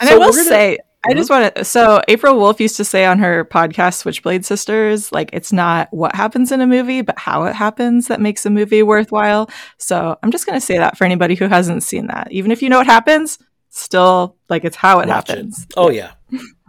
And 0.00 0.08
So 0.08 0.14
I 0.14 0.18
will 0.18 0.32
gonna- 0.32 0.44
say, 0.44 0.78
I 1.06 1.12
just 1.14 1.28
want 1.30 1.54
to. 1.54 1.64
So 1.64 2.00
April 2.08 2.36
Wolfe 2.36 2.60
used 2.60 2.76
to 2.78 2.84
say 2.86 3.04
on 3.04 3.18
her 3.18 3.44
podcast, 3.44 3.94
Switchblade 3.98 4.44
Sisters, 4.46 5.12
like 5.12 5.30
it's 5.34 5.52
not 5.52 5.88
what 5.92 6.14
happens 6.14 6.50
in 6.52 6.60
a 6.62 6.66
movie, 6.66 7.02
but 7.02 7.18
how 7.18 7.44
it 7.44 7.54
happens 7.54 8.08
that 8.08 8.20
makes 8.20 8.44
a 8.46 8.50
movie 8.50 8.82
worthwhile. 8.82 9.48
So 9.78 10.18
I'm 10.22 10.30
just 10.30 10.46
going 10.46 10.58
to 10.58 10.64
say 10.64 10.76
that 10.78 10.96
for 10.98 11.04
anybody 11.04 11.34
who 11.34 11.46
hasn't 11.48 11.82
seen 11.82 12.06
that, 12.08 12.28
even 12.32 12.50
if 12.50 12.62
you 12.62 12.68
know 12.70 12.78
what 12.78 12.86
happens, 12.86 13.38
still 13.70 14.36
like 14.48 14.64
it's 14.64 14.76
how 14.76 15.00
it 15.00 15.08
Watch 15.08 15.30
it. 15.30 15.36
happens. 15.36 15.66
Oh 15.76 15.90
yeah. 15.90 16.12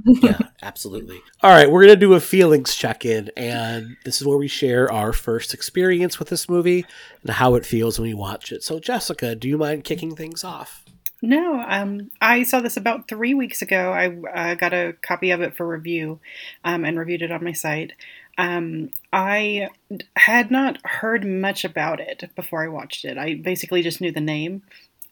yeah, 0.06 0.38
absolutely. 0.62 1.20
All 1.44 1.52
right, 1.52 1.70
we're 1.70 1.82
going 1.82 1.94
to 1.94 2.00
do 2.00 2.14
a 2.14 2.20
feelings 2.20 2.76
check-in 2.76 3.30
and 3.36 3.98
this 4.06 4.22
is 4.22 4.28
where 4.28 4.38
we 4.38 4.48
share 4.48 4.92
our 4.92 5.12
first 5.12 5.54
experience 5.54 6.20
with 6.20 6.30
this 6.30 6.48
movie 6.48 6.86
and 7.22 7.32
how 7.32 7.56
it 7.56 7.66
feels 7.66 8.00
when 8.00 8.08
we 8.10 8.14
watch 8.14 8.52
it. 8.52 8.64
So 8.64 8.80
Jessica, 8.80 9.36
do 9.36 9.50
you 9.50 9.58
mind 9.58 9.84
kicking 9.84 10.16
things 10.16 10.44
off? 10.44 10.84
No, 11.24 11.64
um, 11.68 12.10
I 12.20 12.42
saw 12.44 12.62
this 12.62 12.78
about 12.78 13.08
three 13.08 13.36
weeks 13.36 13.62
ago. 13.62 13.92
I 13.92 14.52
uh, 14.52 14.56
got 14.56 14.74
a 14.74 14.96
copy 15.04 15.30
of 15.30 15.42
it 15.42 15.56
for 15.56 15.68
review 15.68 16.20
um, 16.64 16.84
and 16.84 16.98
reviewed 16.98 17.22
it 17.22 17.32
on 17.32 17.44
my 17.44 17.52
site. 17.52 17.94
Um, 18.40 18.90
I 19.14 19.70
had 20.16 20.50
not 20.50 20.80
heard 20.84 21.24
much 21.26 21.64
about 21.64 22.00
it 22.00 22.32
before 22.36 22.64
I 22.64 22.70
watched 22.70 23.06
it. 23.06 23.20
I 23.20 23.36
basically 23.36 23.84
just 23.84 24.02
knew 24.02 24.12
the 24.12 24.20
name. 24.20 24.64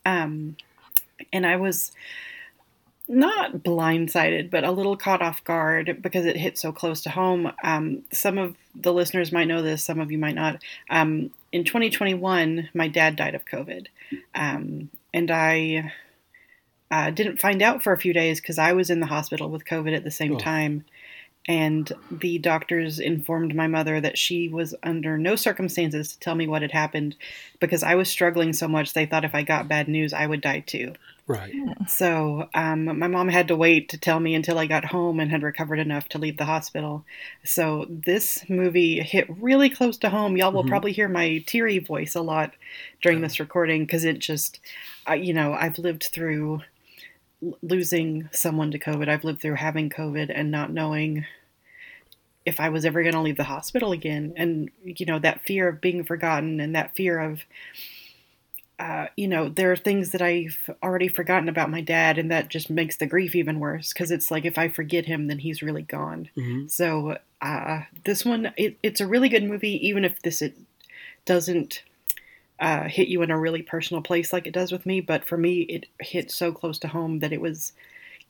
Um, 0.03 0.55
and 1.34 1.46
I 1.46 1.56
was 1.58 1.92
not 3.08 3.64
blindsided, 3.64 4.52
but 4.52 4.64
a 4.64 4.72
little 4.72 4.96
caught 4.96 5.22
off 5.22 5.44
guard 5.44 5.98
because 6.02 6.26
it 6.26 6.38
hit 6.38 6.58
so 6.60 6.72
close 6.72 7.02
to 7.02 7.10
home. 7.10 7.52
Um, 7.64 8.04
some 8.12 8.38
of 8.38 8.56
the 8.76 8.94
listeners 8.94 9.32
might 9.32 9.48
know 9.48 9.64
this, 9.64 9.84
some 9.84 10.00
of 10.00 10.12
you 10.12 10.20
might 10.20 10.36
not. 10.36 10.62
Um, 10.92 11.32
in 11.52 11.64
2021, 11.64 12.70
my 12.76 12.88
dad 12.88 13.16
died 13.16 13.34
of 13.34 13.46
COVID. 13.46 13.88
Um, 14.36 14.92
and 15.12 15.32
I 15.32 15.92
uh, 16.92 17.10
didn't 17.10 17.42
find 17.42 17.64
out 17.64 17.82
for 17.82 17.94
a 17.94 17.98
few 17.98 18.14
days 18.14 18.40
because 18.40 18.60
I 18.60 18.74
was 18.74 18.92
in 18.92 19.00
the 19.00 19.08
hospital 19.08 19.50
with 19.50 19.66
COVID 19.66 19.96
at 19.96 20.04
the 20.04 20.12
same 20.12 20.36
Oh. 20.36 20.40
time. 20.40 20.86
And 21.50 21.91
the 22.12 22.39
doctors 22.39 23.00
informed 23.00 23.56
my 23.56 23.68
mother 23.68 24.00
that 24.01 24.18
she 24.18 24.48
was 24.50 24.75
under 24.84 25.18
no 25.18 25.36
circumstances 25.36 26.13
to 26.13 26.20
tell 26.20 26.36
me 26.36 26.48
what 26.48 26.62
had 26.62 26.72
happened 26.72 27.18
because 27.60 27.84
I 27.84 27.96
was 27.96 28.10
struggling 28.10 28.53
so 28.53 28.70
much. 28.70 28.94
They 28.94 29.06
thought 29.08 29.25
if 29.25 29.36
I 29.36 29.44
got 29.44 29.68
bad 29.68 29.89
news, 29.89 30.13
I 30.13 30.27
would 30.27 30.41
die 30.41 30.62
too. 30.62 30.94
Right. 31.27 31.56
So 31.88 32.50
um, 32.53 32.86
my 33.00 33.08
mom 33.08 33.29
had 33.29 33.48
to 33.48 33.56
wait 33.56 33.89
to 33.89 33.98
tell 33.98 34.20
me 34.20 34.36
until 34.36 34.60
I 34.60 34.68
got 34.68 34.86
home 34.86 35.20
and 35.20 35.32
had 35.32 35.44
recovered 35.44 35.79
enough 35.79 36.08
to 36.10 36.20
leave 36.20 36.38
the 36.38 36.46
hospital. 36.46 37.06
So 37.44 37.86
this 37.89 38.48
movie 38.50 39.01
hit 39.01 39.27
really 39.29 39.70
close 39.70 39.98
to 40.00 40.10
home. 40.10 40.38
Y'all 40.38 40.51
will 40.51 40.63
Mhm. 40.63 40.68
probably 40.68 40.91
hear 40.91 41.10
my 41.10 41.44
teary 41.48 41.79
voice 41.79 42.15
a 42.15 42.22
lot 42.22 42.53
during 43.01 43.22
this 43.22 43.39
recording 43.39 43.86
because 43.86 44.03
it 44.06 44.20
just, 44.20 44.60
uh, 45.10 45.13
you 45.13 45.34
know, 45.34 45.53
I've 45.53 45.79
lived 45.79 46.03
through 46.03 46.56
l- 46.56 46.63
losing 47.62 48.29
someone 48.31 48.72
to 48.72 48.79
COVID. 48.79 49.08
I've 49.08 49.24
lived 49.24 49.41
through 49.41 49.55
having 49.55 49.89
COVID 49.89 50.31
and 50.34 50.51
not 50.51 50.72
knowing 50.72 51.25
if 52.46 52.60
I 52.60 52.69
was 52.69 52.86
ever 52.86 53.01
going 53.03 53.13
to 53.13 53.22
leave 53.22 53.38
the 53.38 53.43
hospital 53.43 53.91
again. 53.91 54.34
And, 54.36 54.72
you 54.84 55.05
know, 55.05 55.19
that 55.19 55.41
fear 55.46 55.67
of 55.67 55.81
being 55.81 56.03
forgotten 56.03 56.60
and 56.60 56.75
that 56.75 56.96
fear 56.96 57.19
of, 57.19 57.41
uh, 58.79 59.08
you 59.17 59.27
know, 59.27 59.50
there 59.50 59.72
are 59.72 59.77
things 59.77 60.12
that 60.12 60.22
I've 60.22 60.58
already 60.81 61.10
forgotten 61.10 61.50
about 61.50 61.69
my 61.69 61.81
dad, 61.81 62.17
and 62.17 62.31
that 62.31 62.48
just 62.48 62.69
makes 62.69 62.96
the 62.96 63.05
grief 63.05 63.36
even 63.36 63.60
worse 63.60 63.91
because 63.93 64.10
it's 64.10 64.31
like 64.31 64.46
if 64.46 64.58
I 64.58 64.69
forget 64.69 65.05
him, 65.05 65.27
then 65.27 65.39
he's 65.39 65.62
really 65.62 65.81
gone. 65.81 66.29
hmm 66.36 66.67
So 66.67 67.17
uh, 67.41 67.81
this 68.05 68.24
one, 68.25 68.53
it, 68.58 68.77
it's 68.81 69.01
a 69.01 69.08
really 69.08 69.29
good 69.29 69.43
movie, 69.43 69.86
even 69.88 70.05
if 70.05 70.22
this 70.22 70.41
it 70.41 70.55
doesn't 71.25 71.84
uh, 72.60 72.84
hit 72.89 73.08
you 73.08 73.22
in 73.22 73.32
a 73.32 73.39
really 73.39 73.62
personal 73.62 74.01
place 74.01 74.34
like 74.34 74.46
it 74.48 74.54
does 74.54 74.72
with 74.72 74.86
me. 74.86 75.01
But 75.01 75.25
for 75.25 75.38
me, 75.38 75.62
it 75.62 75.86
hit 76.00 76.32
so 76.32 76.51
close 76.51 76.78
to 76.80 76.88
home 76.88 77.20
that 77.20 77.34
it 77.34 77.42
was 77.42 77.74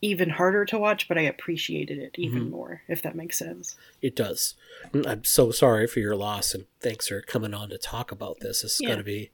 even 0.01 0.29
harder 0.29 0.63
to 0.65 0.77
watch, 0.77 1.07
but 1.07 1.17
I 1.17 1.21
appreciated 1.23 1.97
it 1.97 2.15
even 2.17 2.45
Mhm. 2.45 2.51
more, 2.51 2.81
if 2.87 3.01
that 3.01 3.15
makes 3.15 3.37
sense. 3.37 3.75
It 4.01 4.15
does. 4.15 4.55
Mm, 4.93 5.05
I'm 5.05 5.23
so 5.25 5.51
sorry 5.51 5.87
for 5.87 5.99
your 5.99 6.15
loss 6.15 6.53
and 6.53 6.65
thanks 6.79 7.09
for 7.09 7.21
coming 7.21 7.53
on 7.53 7.69
to 7.69 7.77
talk 7.77 8.11
about 8.11 8.39
this. 8.39 8.61
This 8.61 8.75
is 8.75 8.81
Yeah. 8.81 8.87
going 8.87 8.99
to 8.99 9.03
be 9.03 9.31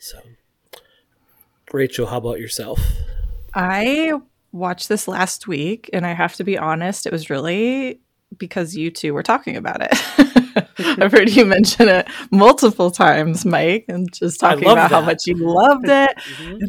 so. 0.00 0.18
Rachel, 1.72 2.06
how 2.06 2.18
about 2.18 2.40
yourself? 2.40 2.80
I 3.54 4.12
watched 4.50 4.88
this 4.88 5.08
last 5.08 5.46
week, 5.46 5.88
and 5.92 6.04
I 6.04 6.12
have 6.12 6.34
to 6.34 6.44
be 6.44 6.58
honest, 6.58 7.06
it 7.06 7.12
was 7.12 7.30
really 7.30 8.00
because 8.38 8.76
you 8.76 8.90
two 8.90 9.14
were 9.14 9.22
talking 9.22 9.56
about 9.56 9.82
it. 9.82 10.68
I've 11.00 11.12
heard 11.12 11.30
you 11.30 11.44
mention 11.44 11.88
it 11.88 12.08
multiple 12.30 12.90
times, 12.90 13.44
Mike, 13.44 13.84
and 13.88 14.12
just 14.12 14.40
talking 14.40 14.68
about 14.68 14.90
how 14.90 15.00
much 15.00 15.26
you 15.26 15.36
loved 15.36 15.88
it. 15.88 16.10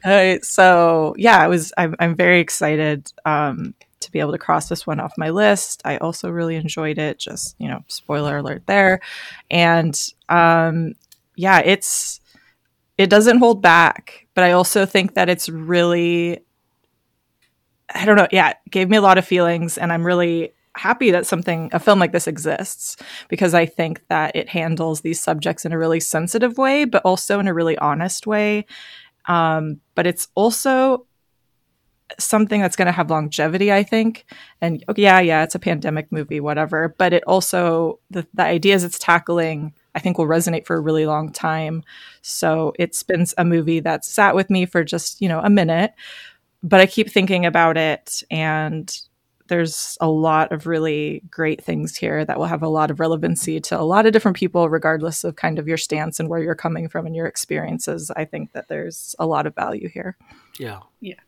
Uh, 0.04 0.38
so 0.42 1.14
yeah, 1.18 1.38
I 1.38 1.48
was. 1.48 1.72
I'm, 1.78 1.96
I'm 2.00 2.16
very 2.16 2.40
excited 2.40 3.12
um, 3.26 3.74
to 4.02 4.12
be 4.12 4.20
able 4.20 4.32
to 4.34 4.38
cross 4.38 4.68
this 4.68 4.86
one 4.86 5.00
off 5.00 5.14
my 5.18 5.30
list. 5.30 5.82
I 5.86 5.98
also 5.98 6.30
really 6.30 6.56
enjoyed 6.56 6.98
it. 6.98 7.20
Just 7.20 7.56
you 7.60 7.68
know, 7.68 7.84
spoiler 7.88 8.38
alert 8.38 8.64
there, 8.66 9.00
and 9.50 9.98
um, 10.30 10.94
yeah, 11.36 11.60
it's 11.60 12.20
it 12.98 13.10
doesn't 13.10 13.40
hold 13.40 13.62
back, 13.62 14.28
but 14.34 14.44
I 14.44 14.52
also 14.52 14.86
think 14.86 15.16
that 15.16 15.30
it's 15.30 15.48
really. 15.50 16.40
I 17.94 18.06
don't 18.06 18.18
know. 18.18 18.28
Yeah, 18.32 18.50
it 18.50 18.58
gave 18.70 18.90
me 18.90 18.98
a 18.98 19.02
lot 19.02 19.18
of 19.18 19.26
feelings, 19.26 19.78
and 19.78 19.92
I'm 19.92 20.06
really 20.06 20.54
happy 20.76 21.12
that 21.12 21.26
something 21.26 21.70
a 21.72 21.80
film 21.80 22.00
like 22.00 22.12
this 22.12 22.28
exists 22.28 22.98
because 23.30 23.54
I 23.54 23.66
think 23.66 24.02
that 24.10 24.36
it 24.36 24.50
handles 24.50 25.02
these 25.02 25.20
subjects 25.20 25.66
in 25.66 25.72
a 25.72 25.78
really 25.78 26.00
sensitive 26.00 26.58
way, 26.58 26.86
but 26.86 27.04
also 27.06 27.40
in 27.40 27.48
a 27.48 27.54
really 27.54 27.78
honest 27.78 28.26
way. 28.26 28.66
Um, 29.28 29.80
but 29.96 30.08
it's 30.08 30.28
also 30.36 31.06
something 32.20 32.62
that's 32.62 32.76
going 32.76 32.88
to 32.88 32.92
have 32.92 33.10
longevity, 33.10 33.72
I 33.72 33.84
think. 33.84 34.26
And 34.62 34.84
okay, 34.90 35.02
yeah, 35.02 35.20
yeah, 35.20 35.44
it's 35.44 35.56
a 35.56 35.60
pandemic 35.60 36.12
movie, 36.12 36.40
whatever. 36.40 36.96
But 36.98 37.14
it 37.14 37.24
also 37.26 38.00
the, 38.10 38.28
the 38.34 38.44
ideas 38.44 38.84
it's 38.84 39.00
tackling, 39.00 39.74
I 39.96 40.00
think, 40.00 40.18
will 40.18 40.28
resonate 40.28 40.66
for 40.66 40.76
a 40.76 40.82
really 40.82 41.06
long 41.06 41.32
time. 41.32 41.84
So 42.22 42.74
it's 42.78 43.04
been 43.04 43.26
a 43.38 43.46
movie 43.46 43.80
that's 43.80 44.08
sat 44.08 44.36
with 44.36 44.50
me 44.50 44.66
for 44.66 44.84
just 44.84 45.22
you 45.22 45.30
know 45.30 45.40
a 45.40 45.50
minute, 45.50 45.94
but 46.62 46.82
I 46.82 46.86
keep 46.86 47.10
thinking 47.10 47.46
about 47.46 47.78
it 47.78 48.24
and 48.30 48.96
there's 49.54 50.00
a 50.02 50.10
lot 50.10 50.52
of 50.52 50.66
really 50.66 51.22
great 51.30 51.64
things 51.64 51.96
here 51.96 52.26
that 52.26 52.40
will 52.40 52.48
have 52.48 52.64
a 52.64 52.68
lot 52.68 52.90
of 52.90 53.00
relevancy 53.00 53.60
to 53.60 53.80
a 53.80 53.84
lot 53.86 54.08
of 54.08 54.12
different 54.12 54.36
people, 54.36 54.68
regardless 54.68 55.24
of 55.24 55.36
kind 55.36 55.60
of 55.60 55.68
your 55.68 55.78
stance 55.78 56.20
and 56.20 56.28
where 56.28 56.42
you're 56.42 56.56
coming 56.56 56.90
from 56.90 57.06
and 57.06 57.16
your 57.16 57.28
experiences. 57.28 58.10
I 58.16 58.26
think 58.26 58.54
that 58.54 58.68
there's 58.68 59.16
a 59.20 59.28
lot 59.28 59.46
of 59.46 59.54
value 59.54 59.90
here. 59.90 60.18
Yeah. 60.58 60.80
Yeah. 61.02 61.20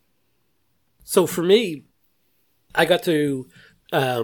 So 1.03 1.27
for 1.27 1.44
me, 1.44 1.84
I 2.74 2.86
got 2.86 3.03
to 3.03 3.48
uh, 3.94 4.24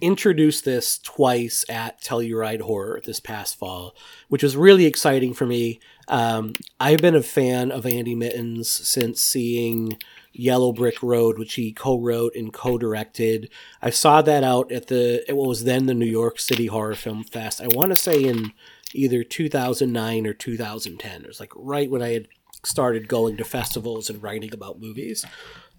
introduce 0.00 0.60
this 0.60 0.96
twice 1.00 1.64
at 1.68 2.00
Telluride 2.00 2.60
Horror 2.60 3.00
this 3.04 3.18
past 3.18 3.58
fall, 3.58 3.96
which 4.28 4.44
was 4.44 4.56
really 4.56 4.86
exciting 4.86 5.34
for 5.34 5.44
me. 5.44 5.80
Um, 6.06 6.52
I've 6.78 7.00
been 7.00 7.16
a 7.16 7.22
fan 7.22 7.72
of 7.72 7.84
Andy 7.84 8.14
Mittons 8.14 8.68
since 8.70 9.20
seeing 9.20 9.98
Yellow 10.32 10.72
Brick 10.72 11.02
Road, 11.02 11.38
which 11.38 11.54
he 11.54 11.72
co-wrote 11.72 12.34
and 12.34 12.52
co-directed. 12.52 13.50
I 13.82 13.90
saw 13.90 14.22
that 14.22 14.44
out 14.44 14.70
at 14.70 14.86
the 14.86 15.24
at 15.28 15.36
what 15.36 15.48
was 15.48 15.64
then 15.64 15.86
the 15.86 15.94
New 15.94 16.06
York 16.06 16.38
City 16.38 16.66
Horror 16.66 16.94
Film 16.94 17.24
Fest. 17.24 17.60
I 17.60 17.68
want 17.68 17.90
to 17.90 17.96
say 17.96 18.22
in 18.22 18.52
either 18.94 19.22
2009 19.22 20.26
or 20.26 20.34
2010. 20.34 21.22
It 21.22 21.26
was 21.26 21.40
like 21.40 21.52
right 21.56 21.90
when 21.90 22.02
I 22.02 22.10
had 22.10 22.28
started 22.64 23.08
going 23.08 23.36
to 23.36 23.44
festivals 23.44 24.10
and 24.10 24.22
writing 24.22 24.52
about 24.52 24.80
movies. 24.80 25.24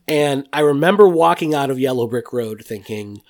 And 0.07 0.47
I 0.51 0.61
remember 0.61 1.07
walking 1.07 1.53
out 1.53 1.69
of 1.69 1.79
Yellow 1.79 2.07
Brick 2.07 2.33
Road 2.33 2.63
thinking, 2.65 3.21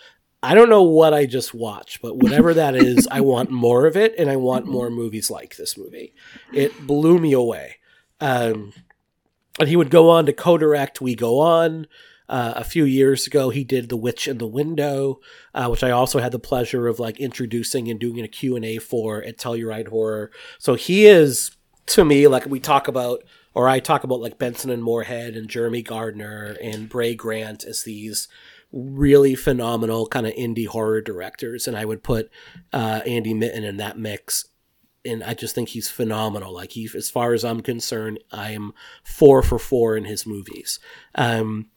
I 0.44 0.56
don't 0.56 0.70
know 0.70 0.84
what 0.84 1.14
I 1.14 1.26
just 1.26 1.54
watched, 1.54 2.02
but 2.02 2.18
whatever 2.18 2.54
that 2.54 2.76
is, 2.76 3.08
I 3.12 3.22
want 3.22 3.52
more 3.52 3.86
of 3.86 3.96
it, 3.96 4.16
and 4.18 4.30
I 4.30 4.38
want 4.38 4.66
more 4.66 4.90
movies 4.90 5.30
like 5.30 5.58
this 5.58 5.78
movie. 5.78 6.14
It 6.54 6.88
blew 6.88 7.20
me 7.20 7.34
away. 7.34 7.76
Um, 8.20 8.74
and 9.60 9.70
he 9.70 9.76
would 9.76 9.90
go 9.90 10.10
on 10.10 10.26
to 10.26 10.34
co-direct 10.34 11.02
We 11.02 11.16
Go 11.16 11.40
On. 11.40 11.88
Uh, 12.30 12.54
a 12.56 12.64
few 12.64 12.86
years 12.86 13.28
ago, 13.28 13.50
he 13.50 13.66
did 13.66 13.90
The 13.90 13.98
Witch 13.98 14.26
in 14.26 14.38
the 14.38 14.48
Window, 14.48 15.20
uh, 15.54 15.68
which 15.68 15.84
I 15.84 15.92
also 15.92 16.20
had 16.20 16.32
the 16.32 16.40
pleasure 16.40 16.88
of 16.88 16.98
like 16.98 17.20
introducing 17.20 17.90
and 17.90 18.00
doing 18.00 18.22
a 18.22 18.28
Q 18.30 18.56
and 18.56 18.64
A 18.64 18.78
for 18.78 19.22
at 19.22 19.38
Telluride 19.38 19.90
Horror. 19.90 20.32
So 20.58 20.76
he 20.76 21.08
is 21.08 21.52
to 21.88 22.06
me 22.06 22.28
like 22.28 22.46
we 22.46 22.62
talk 22.62 22.88
about, 22.88 23.26
or 23.54 23.68
I 23.68 23.80
talk 23.80 24.06
about 24.06 24.22
like 24.22 24.40
Benson 24.40 24.70
and 24.70 24.82
Moorhead 24.82 25.36
and 25.36 25.50
Jeremy 25.50 25.82
Gardner 25.82 26.56
and 26.64 26.88
Brea 26.88 27.16
Grant 27.16 27.66
as 27.66 27.84
these 27.84 28.30
really 28.72 29.36
phenomenal 29.36 30.08
kind 30.08 30.26
of 30.26 30.34
indie 30.36 30.68
horror 30.68 31.02
directors, 31.02 31.68
and 31.68 31.76
I 31.76 31.84
would 31.84 32.02
put 32.02 32.32
uh, 32.72 33.02
Andy 33.06 33.34
Mitton 33.34 33.66
in 33.66 33.76
that 33.78 33.98
mix. 33.98 34.46
And 35.04 35.24
I 35.24 35.34
just 35.34 35.56
think 35.56 35.70
he's 35.70 35.90
phenomenal. 35.90 36.54
Like 36.54 36.72
he, 36.72 36.90
as 36.96 37.10
far 37.10 37.34
as 37.34 37.44
I'm 37.44 37.62
concerned, 37.62 38.20
I 38.32 38.52
am 38.52 38.74
four 39.04 39.42
for 39.42 39.58
four 39.58 39.98
in 39.98 40.06
his 40.06 40.28
movies. 40.28 40.80
Um, 41.16 41.70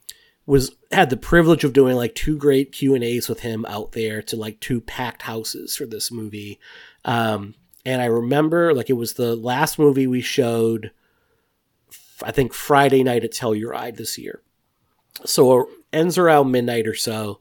was 0.46 0.76
had 0.92 1.10
the 1.10 1.16
privilege 1.16 1.64
of 1.64 1.72
doing 1.72 1.96
like 1.96 2.14
two 2.14 2.36
great 2.36 2.72
Q 2.72 2.94
and 2.94 3.02
A's 3.02 3.28
with 3.28 3.40
him 3.40 3.64
out 3.66 3.92
there 3.92 4.20
to 4.22 4.36
like 4.36 4.60
two 4.60 4.80
packed 4.80 5.22
houses 5.22 5.76
for 5.76 5.86
this 5.86 6.10
movie. 6.10 6.60
Um, 7.04 7.54
and 7.86 8.02
I 8.02 8.06
remember 8.06 8.74
like 8.74 8.90
it 8.90 8.94
was 8.94 9.14
the 9.14 9.36
last 9.36 9.78
movie 9.78 10.06
we 10.06 10.20
showed. 10.20 10.92
I 12.22 12.30
think 12.30 12.52
Friday 12.52 13.02
night 13.02 13.24
at 13.24 13.32
Telluride 13.32 13.96
this 13.96 14.18
year. 14.18 14.42
So 15.24 15.68
ends 15.92 16.18
around 16.18 16.50
midnight 16.50 16.86
or 16.86 16.94
so. 16.94 17.40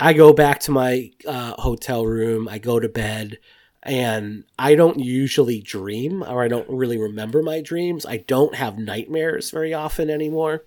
I 0.00 0.14
go 0.14 0.32
back 0.32 0.60
to 0.60 0.70
my 0.70 1.12
uh, 1.26 1.54
hotel 1.60 2.04
room. 2.06 2.48
I 2.48 2.58
go 2.58 2.80
to 2.80 2.88
bed, 2.88 3.38
and 3.82 4.44
I 4.58 4.74
don't 4.74 5.00
usually 5.00 5.60
dream, 5.60 6.22
or 6.22 6.42
I 6.42 6.48
don't 6.48 6.68
really 6.68 6.98
remember 6.98 7.42
my 7.42 7.60
dreams. 7.60 8.06
I 8.06 8.18
don't 8.18 8.54
have 8.54 8.78
nightmares 8.78 9.50
very 9.50 9.74
often 9.74 10.08
anymore. 10.08 10.64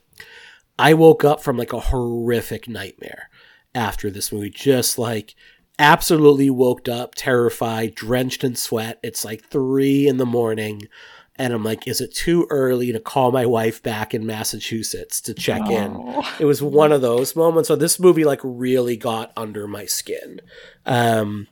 I 0.77 0.93
woke 0.93 1.23
up 1.23 1.41
from 1.41 1.57
like 1.57 1.71
a 1.71 1.79
horrific 1.79 2.67
nightmare 2.67 3.29
after 3.73 4.09
this 4.09 4.31
movie, 4.31 4.49
just 4.49 4.97
like 4.97 5.35
absolutely 5.79 6.49
woke 6.49 6.89
up 6.89 7.15
terrified, 7.15 7.95
drenched 7.95 8.43
in 8.43 8.55
sweat. 8.55 8.99
It's 9.01 9.23
like 9.23 9.45
three 9.45 10.07
in 10.07 10.17
the 10.17 10.25
morning. 10.25 10.87
And 11.37 11.51
I'm 11.53 11.63
like, 11.63 11.85
is 11.85 11.99
it 11.99 12.15
too 12.15 12.47
early 12.49 12.93
to 12.93 12.99
call 12.99 13.31
my 13.31 13.45
wife 13.45 13.83
back 13.83 14.13
in 14.13 14.25
Massachusetts 14.25 15.19
to 15.21 15.33
check 15.33 15.61
oh. 15.65 15.71
in? 15.71 16.23
It 16.39 16.45
was 16.45 16.61
one 16.61 16.93
of 16.93 17.01
those 17.01 17.35
moments. 17.35 17.67
So 17.67 17.75
this 17.75 17.99
movie 17.99 18.23
like 18.23 18.39
really 18.43 18.95
got 18.95 19.33
under 19.35 19.67
my 19.67 19.85
skin. 19.85 20.39
Um, 20.85 21.47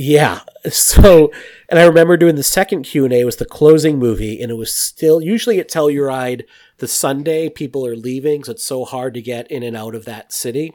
yeah. 0.00 0.40
So, 0.70 1.32
and 1.70 1.78
I 1.78 1.86
remember 1.86 2.18
doing 2.18 2.36
the 2.36 2.42
second 2.42 2.82
Q 2.82 3.06
and 3.06 3.14
A 3.14 3.24
was 3.24 3.36
the 3.36 3.46
closing 3.46 3.98
movie, 3.98 4.42
and 4.42 4.50
it 4.50 4.56
was 4.56 4.74
still 4.74 5.22
usually 5.22 5.58
at 5.58 5.70
Telluride 5.70 6.44
the 6.76 6.86
Sunday 6.86 7.48
people 7.48 7.86
are 7.86 7.96
leaving, 7.96 8.44
so 8.44 8.52
it's 8.52 8.64
so 8.64 8.84
hard 8.84 9.14
to 9.14 9.22
get 9.22 9.50
in 9.50 9.62
and 9.62 9.74
out 9.74 9.94
of 9.94 10.04
that 10.04 10.34
city. 10.34 10.74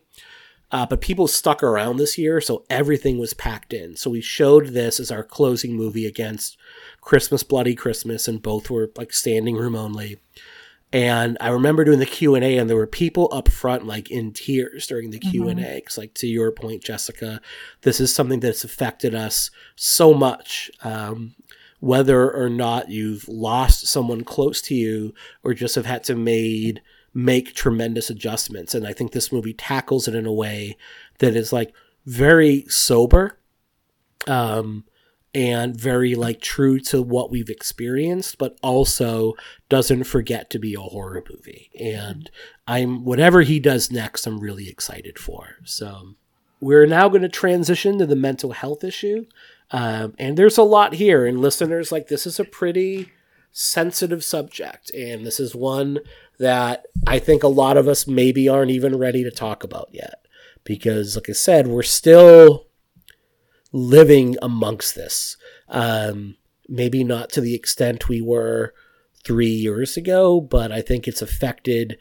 Uh, 0.71 0.87
but 0.87 1.01
people 1.01 1.27
stuck 1.27 1.61
around 1.61 1.97
this 1.97 2.17
year, 2.17 2.41
so 2.41 2.65
everything 2.67 3.19
was 3.19 3.35
packed 3.35 3.73
in. 3.73 3.95
So 3.95 4.09
we 4.09 4.21
showed 4.21 4.69
this 4.69 4.99
as 4.99 5.11
our 5.11 5.23
closing 5.23 5.75
movie 5.75 6.07
against 6.07 6.57
Christmas 7.01 7.43
Bloody 7.43 7.75
Christmas, 7.75 8.27
and 8.27 8.41
both 8.41 8.71
were 8.71 8.89
like 8.95 9.13
standing 9.13 9.55
room 9.55 9.75
only. 9.75 10.17
And 10.95 11.37
I 11.41 11.49
remember 11.49 11.83
doing 11.83 11.99
the 11.99 12.05
Q 12.05 12.35
and 12.35 12.45
A, 12.45 12.57
and 12.57 12.69
there 12.69 12.77
were 12.77 12.87
people 12.87 13.27
up 13.33 13.49
front 13.49 13.85
like 13.85 14.09
in 14.09 14.31
tears 14.31 14.87
during 14.87 15.09
the 15.09 15.19
Q 15.19 15.49
and 15.49 15.59
A. 15.59 15.75
Because, 15.75 15.97
like 15.97 16.13
to 16.13 16.25
your 16.25 16.53
point, 16.53 16.85
Jessica, 16.85 17.41
this 17.81 17.99
is 17.99 18.15
something 18.15 18.39
that's 18.39 18.63
affected 18.63 19.13
us 19.13 19.51
so 19.75 20.13
much. 20.13 20.71
Um, 20.85 21.35
whether 21.81 22.31
or 22.31 22.49
not 22.49 22.89
you've 22.89 23.27
lost 23.27 23.87
someone 23.87 24.23
close 24.23 24.61
to 24.61 24.73
you, 24.73 25.13
or 25.43 25.53
just 25.53 25.75
have 25.75 25.85
had 25.85 26.05
to 26.05 26.15
made 26.15 26.81
make 27.13 27.53
tremendous 27.53 28.09
adjustments. 28.09 28.73
And 28.73 28.87
I 28.87 28.93
think 28.93 29.11
this 29.11 29.33
movie 29.33 29.53
tackles 29.53 30.07
it 30.07 30.15
in 30.15 30.25
a 30.25 30.31
way 30.31 30.77
that 31.19 31.35
is 31.35 31.51
like 31.51 31.73
very 32.05 32.63
sober. 32.69 33.37
Um, 34.27 34.85
and 35.35 35.75
very 35.75 36.15
like 36.15 36.39
true 36.39 36.79
to 36.79 37.01
what 37.01 37.29
we've 37.29 37.49
experienced, 37.49 38.37
but 38.37 38.57
also 38.63 39.33
doesn't 39.67 40.05
forget 40.05 40.49
to 40.49 40.57
be 40.57 40.73
a 40.73 40.79
horror 40.79 41.21
movie. 41.29 41.69
And 41.77 42.31
I'm 42.65 43.03
whatever 43.03 43.41
he 43.41 43.59
does 43.59 43.91
next, 43.91 44.25
I'm 44.25 44.39
really 44.39 44.69
excited 44.69 45.19
for. 45.19 45.57
So 45.65 46.15
we're 46.61 46.87
now 46.87 47.09
going 47.09 47.21
to 47.21 47.29
transition 47.29 47.99
to 47.99 48.05
the 48.05 48.15
mental 48.15 48.53
health 48.53 48.83
issue, 48.85 49.25
um, 49.71 50.13
and 50.17 50.37
there's 50.37 50.57
a 50.57 50.63
lot 50.63 50.93
here. 50.93 51.25
And 51.25 51.41
listeners, 51.41 51.91
like 51.91 52.07
this 52.07 52.25
is 52.25 52.39
a 52.39 52.45
pretty 52.45 53.11
sensitive 53.51 54.23
subject, 54.23 54.89
and 54.91 55.25
this 55.25 55.41
is 55.41 55.53
one 55.53 55.99
that 56.39 56.85
I 57.05 57.19
think 57.19 57.43
a 57.43 57.49
lot 57.49 57.75
of 57.75 57.89
us 57.89 58.07
maybe 58.07 58.47
aren't 58.47 58.71
even 58.71 58.97
ready 58.97 59.23
to 59.25 59.31
talk 59.31 59.65
about 59.65 59.89
yet. 59.91 60.25
Because, 60.63 61.15
like 61.15 61.29
I 61.29 61.33
said, 61.33 61.67
we're 61.67 61.83
still 61.83 62.65
living 63.75 64.37
amongst 64.41 64.95
this. 64.95 65.35
Um, 65.67 66.37
maybe 66.69 67.03
not 67.03 67.29
to 67.31 67.41
the 67.41 67.53
extent 67.53 68.07
we 68.07 68.21
were 68.21 68.73
three 69.25 69.47
years 69.47 69.97
ago, 69.97 70.39
but 70.39 70.71
I 70.71 70.81
think 70.81 71.07
it's 71.07 71.21
affected. 71.21 71.97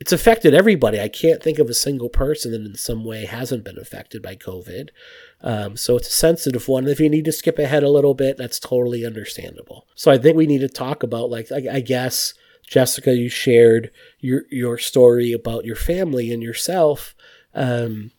It's 0.00 0.10
affected 0.12 0.52
everybody. 0.52 1.00
I 1.00 1.08
can't 1.08 1.40
think 1.40 1.60
of 1.60 1.70
a 1.70 1.74
single 1.74 2.08
person 2.08 2.50
that 2.50 2.62
in 2.62 2.74
some 2.74 3.04
way 3.04 3.24
hasn't 3.24 3.62
been 3.62 3.78
affected 3.78 4.20
by 4.20 4.34
COVID. 4.34 4.88
Um, 5.42 5.76
so 5.76 5.96
it's 5.96 6.08
a 6.08 6.12
sensitive 6.12 6.66
one. 6.66 6.88
If 6.88 6.98
you 6.98 7.08
need 7.08 7.24
to 7.26 7.32
skip 7.32 7.56
ahead 7.56 7.84
a 7.84 7.90
little 7.90 8.14
bit, 8.14 8.36
that's 8.36 8.58
totally 8.58 9.06
understandable. 9.06 9.86
So 9.94 10.10
I 10.10 10.18
think 10.18 10.36
we 10.36 10.46
need 10.46 10.62
to 10.62 10.68
talk 10.68 11.04
about, 11.04 11.30
like, 11.30 11.52
I, 11.52 11.76
I 11.76 11.80
guess, 11.80 12.34
Jessica, 12.66 13.14
you 13.14 13.28
shared 13.28 13.92
your 14.18 14.42
your 14.50 14.76
story 14.76 15.32
about 15.32 15.64
your 15.64 15.76
family 15.76 16.32
and 16.32 16.42
yourself. 16.42 17.14
Um, 17.54 18.10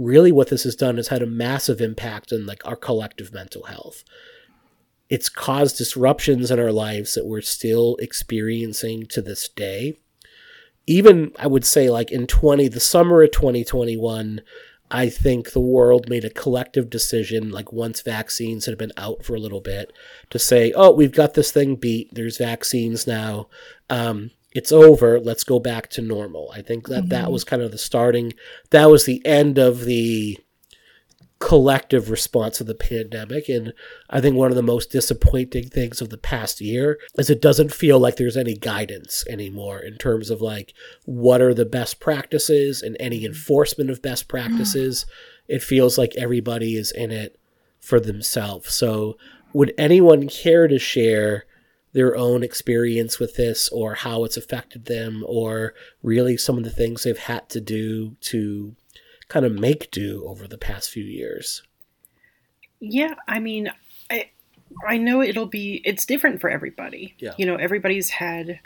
really, 0.00 0.32
what 0.32 0.48
this 0.48 0.64
has 0.64 0.76
done 0.76 0.98
is 0.98 1.08
had 1.08 1.22
a 1.22 1.26
massive 1.26 1.80
impact 1.80 2.32
on 2.32 2.46
like 2.46 2.64
our 2.66 2.76
collective 2.76 3.32
mental 3.32 3.64
health. 3.64 4.04
It's 5.08 5.28
caused 5.28 5.78
disruptions 5.78 6.50
in 6.50 6.60
our 6.60 6.72
lives 6.72 7.14
that 7.14 7.26
we're 7.26 7.40
still 7.40 7.96
experiencing 7.96 9.06
to 9.06 9.20
this 9.20 9.48
day. 9.48 9.98
Even 10.86 11.32
I 11.38 11.46
would 11.46 11.64
say, 11.64 11.90
like 11.90 12.10
in 12.10 12.26
twenty, 12.26 12.68
the 12.68 12.80
summer 12.80 13.22
of 13.22 13.30
twenty 13.30 13.64
twenty 13.64 13.96
one 13.96 14.42
I 14.90 15.08
think 15.08 15.52
the 15.52 15.60
world 15.60 16.08
made 16.08 16.24
a 16.24 16.30
collective 16.30 16.90
decision, 16.90 17.50
like 17.50 17.72
once 17.72 18.00
vaccines 18.00 18.66
had 18.66 18.76
been 18.76 18.92
out 18.96 19.24
for 19.24 19.34
a 19.36 19.40
little 19.40 19.60
bit, 19.60 19.92
to 20.30 20.38
say, 20.38 20.72
oh, 20.74 20.90
we've 20.90 21.12
got 21.12 21.34
this 21.34 21.52
thing 21.52 21.76
beat. 21.76 22.12
There's 22.12 22.38
vaccines 22.38 23.06
now. 23.06 23.48
Um, 23.88 24.32
it's 24.52 24.72
over. 24.72 25.20
Let's 25.20 25.44
go 25.44 25.58
back 25.58 25.88
to 25.90 26.02
normal. 26.02 26.50
I 26.54 26.62
think 26.62 26.88
that 26.88 27.04
mm-hmm. 27.04 27.08
that 27.10 27.32
was 27.32 27.44
kind 27.44 27.62
of 27.62 27.70
the 27.70 27.78
starting, 27.78 28.34
that 28.70 28.90
was 28.90 29.04
the 29.04 29.24
end 29.24 29.58
of 29.58 29.84
the 29.84 30.38
collective 31.40 32.10
response 32.10 32.58
to 32.58 32.64
the 32.64 32.74
pandemic. 32.74 33.48
And 33.48 33.72
I 34.10 34.20
think 34.20 34.36
one 34.36 34.50
of 34.50 34.56
the 34.56 34.62
most 34.62 34.90
disappointing 34.90 35.68
things 35.68 36.00
of 36.00 36.10
the 36.10 36.18
past 36.18 36.60
year 36.60 36.98
is 37.16 37.30
it 37.30 37.40
doesn't 37.40 37.72
feel 37.72 37.98
like 37.98 38.16
there's 38.16 38.36
any 38.36 38.54
guidance 38.54 39.24
anymore 39.28 39.80
in 39.80 39.96
terms 39.96 40.28
of 40.28 40.42
like 40.42 40.74
what 41.06 41.40
are 41.40 41.54
the 41.54 41.64
best 41.64 41.98
practices 41.98 42.82
and 42.82 42.96
any 43.00 43.24
enforcement 43.24 43.88
of 43.88 44.02
best 44.02 44.28
practices. 44.28 45.06
It 45.48 45.62
feels 45.62 45.96
like 45.96 46.14
everybody 46.16 46.76
is 46.76 46.92
in 46.92 47.10
it 47.10 47.40
for 47.80 47.98
themselves. 47.98 48.74
So, 48.74 49.16
would 49.52 49.72
anyone 49.78 50.28
care 50.28 50.68
to 50.68 50.78
share? 50.78 51.46
Their 51.92 52.16
own 52.16 52.42
experience 52.42 53.18
with 53.18 53.36
this 53.36 53.68
or 53.70 53.94
how 53.94 54.24
it's 54.24 54.36
affected 54.36 54.84
them 54.84 55.24
or 55.26 55.74
really 56.02 56.36
some 56.36 56.56
of 56.56 56.64
the 56.64 56.70
things 56.70 57.02
they've 57.02 57.18
had 57.18 57.48
to 57.48 57.60
do 57.60 58.16
to 58.20 58.74
kind 59.28 59.44
of 59.44 59.52
make 59.52 59.90
do 59.90 60.24
over 60.26 60.46
the 60.46 60.58
past 60.58 60.90
few 60.90 61.04
years. 61.04 61.62
Yeah, 62.80 63.14
I 63.28 63.38
mean, 63.40 63.70
I 64.10 64.30
I 64.86 64.96
know 64.98 65.22
it'll 65.22 65.46
be 65.46 65.82
it's 65.84 66.06
different 66.06 66.40
for 66.40 66.48
everybody. 66.48 67.14
Yeah. 67.18 67.32
You 67.36 67.46
know, 67.46 67.56
everybody's 67.56 68.10
had 68.10 68.60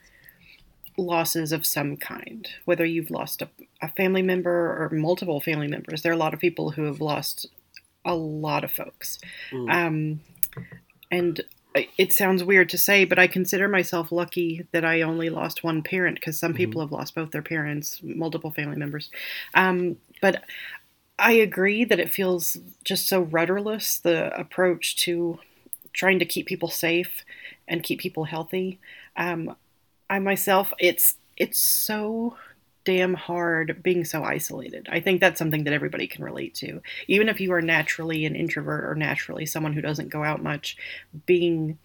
losses 0.97 1.51
of 1.53 1.67
some 1.67 1.97
kind, 1.97 2.49
whether 2.67 2.85
you've 2.85 3.11
lost 3.11 3.43
a, 3.43 3.49
a 3.83 3.89
family 3.89 4.23
member 4.23 4.51
or 4.51 4.91
multiple 4.93 5.41
family 5.41 5.67
members. 5.67 6.03
There 6.03 6.13
are 6.13 6.15
a 6.15 6.19
lot 6.19 6.35
of 6.35 6.41
people 6.41 6.71
who 6.71 6.85
have 6.85 7.01
lost 7.01 7.47
a 8.05 8.15
lot 8.15 8.65
of 8.65 8.71
folks. 8.71 9.19
Mm. 9.51 9.73
Um, 9.73 10.21
and 11.11 11.41
it 11.75 12.13
sounds 12.13 12.45
weird 12.45 12.69
to 12.71 12.79
say, 12.79 13.05
but 13.05 13.19
I 13.19 13.27
consider 13.27 13.69
myself 13.69 14.13
lucky 14.13 14.67
that 14.73 14.85
I 14.85 15.03
only 15.03 15.29
lost 15.29 15.65
one 15.65 15.83
parent 15.83 16.17
because 16.17 16.39
some 16.39 16.53
mm-hmm. 16.53 16.59
people 16.59 16.81
have 16.81 16.93
lost 16.93 17.15
both 17.15 17.33
their 17.33 17.43
parents, 17.43 18.01
multiple 18.03 18.51
family 18.51 18.77
members. 18.77 19.11
Um, 19.55 19.97
but 20.21 20.45
I 21.19 21.33
agree 21.33 21.85
that 21.85 22.01
it 22.01 22.15
feels 22.15 22.59
just 22.85 23.09
so 23.09 23.23
rudderless 23.23 23.99
the 23.99 24.37
approach 24.39 24.97
to 24.97 25.39
trying 25.93 26.19
to 26.19 26.25
keep 26.25 26.47
people 26.47 26.69
safe 26.69 27.25
and 27.67 27.83
keep 27.83 28.01
people 28.01 28.25
healthy. 28.25 28.79
Um, 29.17 29.57
I 30.09 30.19
myself, 30.19 30.73
it's 30.79 31.17
it's 31.37 31.59
so 31.59 32.37
damn 32.85 33.15
hard 33.15 33.83
being 33.83 34.05
so 34.05 34.23
isolated. 34.23 34.89
I 34.91 35.01
think 35.01 35.21
that's 35.21 35.39
something 35.39 35.65
that 35.65 35.73
everybody 35.73 36.07
can 36.07 36.25
relate 36.25 36.55
to. 36.57 36.83
Even 37.09 37.29
if 37.29 37.41
you 37.41 37.53
are 37.53 37.63
naturally 37.63 38.27
an 38.27 38.37
introvert 38.37 38.85
or 38.85 38.95
naturally 38.95 39.47
someone 39.47 39.73
who 39.73 39.81
doesn't 39.81 40.11
go 40.11 40.23
out 40.23 40.43
much, 40.43 40.77
being 41.27 41.79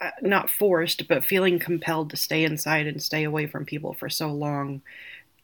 uh, 0.00 0.10
not 0.22 0.48
forced, 0.48 1.08
but 1.08 1.24
feeling 1.24 1.58
compelled 1.58 2.10
to 2.10 2.16
stay 2.16 2.44
inside 2.44 2.86
and 2.86 3.02
stay 3.02 3.24
away 3.24 3.46
from 3.46 3.64
people 3.64 3.92
for 3.92 4.08
so 4.08 4.28
long 4.32 4.80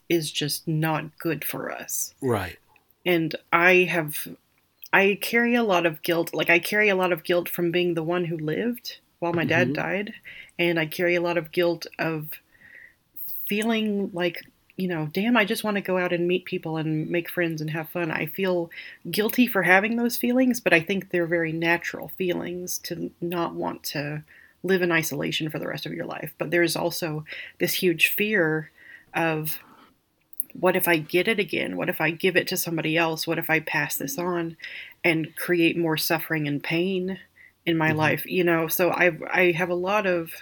is 0.08 0.30
just 0.30 0.66
not 0.68 1.18
good 1.18 1.44
for 1.44 1.70
us. 1.70 2.14
Right. 2.22 2.56
And 3.04 3.34
I 3.52 3.88
have 3.90 4.28
I 4.92 5.18
carry 5.20 5.54
a 5.54 5.62
lot 5.62 5.84
of 5.84 6.02
guilt. 6.02 6.32
Like 6.32 6.50
I 6.50 6.58
carry 6.58 6.88
a 6.88 6.96
lot 6.96 7.12
of 7.12 7.24
guilt 7.24 7.48
from 7.48 7.70
being 7.70 7.94
the 7.94 8.02
one 8.02 8.24
who 8.24 8.36
lived 8.36 8.98
while 9.18 9.32
my 9.32 9.42
mm-hmm. 9.42 9.48
dad 9.48 9.72
died, 9.74 10.14
and 10.58 10.78
I 10.78 10.86
carry 10.86 11.14
a 11.14 11.20
lot 11.20 11.36
of 11.36 11.52
guilt 11.52 11.86
of 11.98 12.30
feeling 13.48 14.10
like 14.12 14.42
you 14.76 14.88
know, 14.88 15.08
damn, 15.10 15.36
I 15.36 15.46
just 15.46 15.64
want 15.64 15.76
to 15.76 15.80
go 15.80 15.96
out 15.96 16.12
and 16.12 16.28
meet 16.28 16.44
people 16.44 16.76
and 16.76 17.08
make 17.08 17.30
friends 17.30 17.62
and 17.62 17.70
have 17.70 17.88
fun. 17.88 18.10
I 18.10 18.26
feel 18.26 18.70
guilty 19.10 19.46
for 19.46 19.62
having 19.62 19.96
those 19.96 20.18
feelings, 20.18 20.60
but 20.60 20.74
I 20.74 20.80
think 20.80 21.10
they're 21.10 21.26
very 21.26 21.52
natural 21.52 22.08
feelings 22.18 22.78
to 22.80 23.10
not 23.20 23.54
want 23.54 23.82
to 23.84 24.22
live 24.62 24.82
in 24.82 24.92
isolation 24.92 25.48
for 25.48 25.58
the 25.58 25.66
rest 25.66 25.86
of 25.86 25.94
your 25.94 26.04
life. 26.04 26.34
But 26.36 26.50
there's 26.50 26.76
also 26.76 27.24
this 27.58 27.74
huge 27.74 28.08
fear 28.08 28.70
of 29.14 29.60
what 30.52 30.76
if 30.76 30.88
I 30.88 30.98
get 30.98 31.28
it 31.28 31.38
again? 31.38 31.76
What 31.76 31.88
if 31.88 32.00
I 32.00 32.10
give 32.10 32.36
it 32.36 32.46
to 32.48 32.56
somebody 32.56 32.96
else? 32.96 33.26
What 33.26 33.38
if 33.38 33.48
I 33.48 33.60
pass 33.60 33.96
this 33.96 34.18
on 34.18 34.56
and 35.02 35.34
create 35.36 35.76
more 35.76 35.96
suffering 35.96 36.46
and 36.46 36.62
pain 36.62 37.18
in 37.64 37.78
my 37.78 37.90
mm-hmm. 37.90 37.98
life? 37.98 38.26
You 38.26 38.44
know, 38.44 38.68
so 38.68 38.90
I 38.90 39.12
I 39.32 39.52
have 39.52 39.70
a 39.70 39.74
lot 39.74 40.06
of 40.06 40.32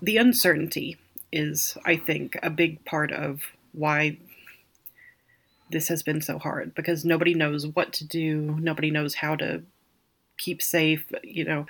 the 0.00 0.16
uncertainty 0.16 0.96
is, 1.32 1.76
I 1.84 1.96
think, 1.96 2.38
a 2.42 2.50
big 2.50 2.84
part 2.84 3.12
of 3.12 3.42
why 3.72 4.18
this 5.70 5.88
has 5.88 6.02
been 6.02 6.20
so 6.20 6.38
hard 6.38 6.74
because 6.74 7.04
nobody 7.04 7.34
knows 7.34 7.66
what 7.66 7.92
to 7.94 8.06
do, 8.06 8.56
nobody 8.60 8.90
knows 8.90 9.14
how 9.14 9.34
to 9.36 9.62
keep 10.38 10.60
safe, 10.60 11.10
you 11.22 11.44
know, 11.44 11.66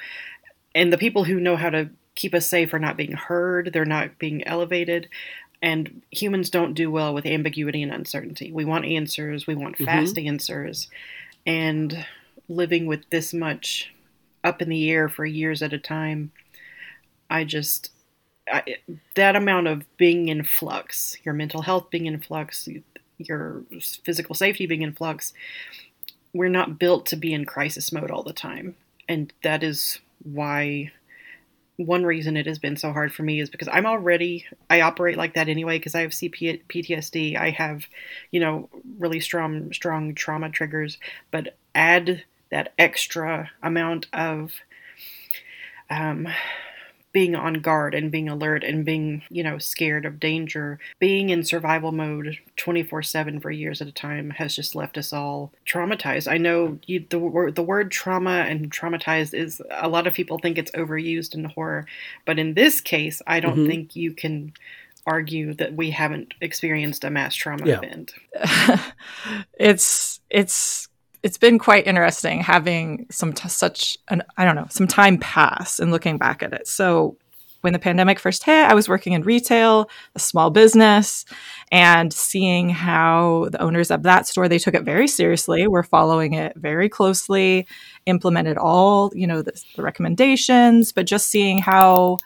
and 0.74 0.92
the 0.92 0.98
people 0.98 1.24
who 1.24 1.40
know 1.40 1.56
how 1.56 1.70
to 1.70 1.90
keep 2.14 2.34
us 2.34 2.46
safe 2.46 2.74
are 2.74 2.78
not 2.78 2.96
being 2.96 3.12
heard, 3.12 3.70
they're 3.72 3.84
not 3.84 4.18
being 4.18 4.46
elevated. 4.46 5.08
And 5.62 6.02
humans 6.10 6.50
don't 6.50 6.74
do 6.74 6.90
well 6.90 7.14
with 7.14 7.24
ambiguity 7.24 7.82
and 7.82 7.92
uncertainty. 7.92 8.50
We 8.50 8.64
want 8.64 8.84
answers, 8.84 9.46
we 9.46 9.54
want 9.54 9.76
mm-hmm. 9.76 9.84
fast 9.84 10.16
mm-hmm. 10.16 10.28
answers. 10.28 10.88
And 11.46 12.04
living 12.48 12.86
with 12.86 13.08
this 13.10 13.32
much 13.32 13.94
up 14.42 14.60
in 14.60 14.68
the 14.68 14.90
air 14.90 15.08
for 15.08 15.24
years 15.24 15.62
at 15.62 15.72
a 15.72 15.78
time, 15.78 16.32
I 17.30 17.44
just 17.44 17.90
I, 18.50 18.76
that 19.14 19.36
amount 19.36 19.68
of 19.68 19.84
being 19.96 20.28
in 20.28 20.44
flux, 20.44 21.16
your 21.24 21.34
mental 21.34 21.62
health 21.62 21.90
being 21.90 22.06
in 22.06 22.20
flux, 22.20 22.68
your 23.18 23.62
physical 24.04 24.34
safety 24.34 24.66
being 24.66 24.82
in 24.82 24.92
flux, 24.92 25.32
we're 26.32 26.48
not 26.48 26.78
built 26.78 27.06
to 27.06 27.16
be 27.16 27.32
in 27.32 27.44
crisis 27.44 27.92
mode 27.92 28.10
all 28.10 28.22
the 28.22 28.32
time. 28.32 28.74
And 29.08 29.32
that 29.42 29.62
is 29.62 30.00
why 30.22 30.92
one 31.76 32.04
reason 32.04 32.36
it 32.36 32.46
has 32.46 32.58
been 32.58 32.76
so 32.76 32.92
hard 32.92 33.12
for 33.12 33.22
me 33.22 33.40
is 33.40 33.50
because 33.50 33.68
I'm 33.72 33.86
already 33.86 34.46
I 34.70 34.82
operate 34.82 35.16
like 35.16 35.34
that 35.34 35.48
anyway 35.48 35.78
because 35.78 35.94
I 35.94 36.02
have 36.02 36.10
CP, 36.10 36.62
PTSD. 36.68 37.36
I 37.38 37.50
have, 37.50 37.86
you 38.30 38.40
know, 38.40 38.68
really 38.98 39.20
strong 39.20 39.72
strong 39.72 40.14
trauma 40.14 40.50
triggers, 40.50 40.98
but 41.30 41.56
add 41.74 42.24
that 42.50 42.72
extra 42.78 43.50
amount 43.62 44.06
of 44.12 44.52
um, 45.90 46.28
being 47.12 47.34
on 47.36 47.54
guard 47.54 47.94
and 47.94 48.10
being 48.10 48.28
alert 48.28 48.64
and 48.64 48.84
being, 48.84 49.22
you 49.30 49.42
know, 49.42 49.58
scared 49.58 50.06
of 50.06 50.18
danger, 50.18 50.78
being 50.98 51.28
in 51.28 51.44
survival 51.44 51.92
mode 51.92 52.38
24 52.56 53.02
7 53.02 53.40
for 53.40 53.50
years 53.50 53.80
at 53.82 53.88
a 53.88 53.92
time 53.92 54.30
has 54.30 54.56
just 54.56 54.74
left 54.74 54.96
us 54.96 55.12
all 55.12 55.52
traumatized. 55.66 56.30
I 56.30 56.38
know 56.38 56.78
you, 56.86 57.04
the, 57.08 57.18
word, 57.18 57.54
the 57.54 57.62
word 57.62 57.90
trauma 57.90 58.46
and 58.48 58.72
traumatized 58.72 59.34
is 59.34 59.60
a 59.70 59.88
lot 59.88 60.06
of 60.06 60.14
people 60.14 60.38
think 60.38 60.56
it's 60.56 60.70
overused 60.72 61.34
in 61.34 61.44
horror, 61.44 61.86
but 62.24 62.38
in 62.38 62.54
this 62.54 62.80
case, 62.80 63.20
I 63.26 63.40
don't 63.40 63.56
mm-hmm. 63.56 63.66
think 63.66 63.96
you 63.96 64.12
can 64.12 64.54
argue 65.06 65.52
that 65.54 65.74
we 65.74 65.90
haven't 65.90 66.32
experienced 66.40 67.04
a 67.04 67.10
mass 67.10 67.34
trauma 67.34 67.66
yeah. 67.66 67.78
event. 67.78 68.14
it's, 69.58 70.20
it's, 70.30 70.88
it's 71.22 71.38
been 71.38 71.58
quite 71.58 71.86
interesting 71.86 72.40
having 72.40 73.06
some 73.10 73.32
t- 73.32 73.48
such 73.48 73.96
an 74.08 74.22
I 74.36 74.44
don't 74.44 74.56
know 74.56 74.66
some 74.70 74.86
time 74.86 75.18
pass 75.18 75.78
and 75.78 75.90
looking 75.90 76.18
back 76.18 76.42
at 76.42 76.52
it. 76.52 76.66
So 76.66 77.16
when 77.60 77.72
the 77.72 77.78
pandemic 77.78 78.18
first 78.18 78.42
hit, 78.42 78.68
I 78.68 78.74
was 78.74 78.88
working 78.88 79.12
in 79.12 79.22
retail, 79.22 79.88
a 80.16 80.18
small 80.18 80.50
business, 80.50 81.24
and 81.70 82.12
seeing 82.12 82.70
how 82.70 83.48
the 83.52 83.62
owners 83.62 83.92
of 83.92 84.02
that 84.02 84.26
store 84.26 84.48
they 84.48 84.58
took 84.58 84.74
it 84.74 84.82
very 84.82 85.06
seriously, 85.06 85.68
were 85.68 85.84
following 85.84 86.34
it 86.34 86.56
very 86.56 86.88
closely, 86.88 87.68
implemented 88.06 88.58
all 88.58 89.12
you 89.14 89.26
know 89.26 89.42
the, 89.42 89.52
the 89.76 89.82
recommendations, 89.82 90.92
but 90.92 91.06
just 91.06 91.28
seeing 91.28 91.58
how 91.58 92.18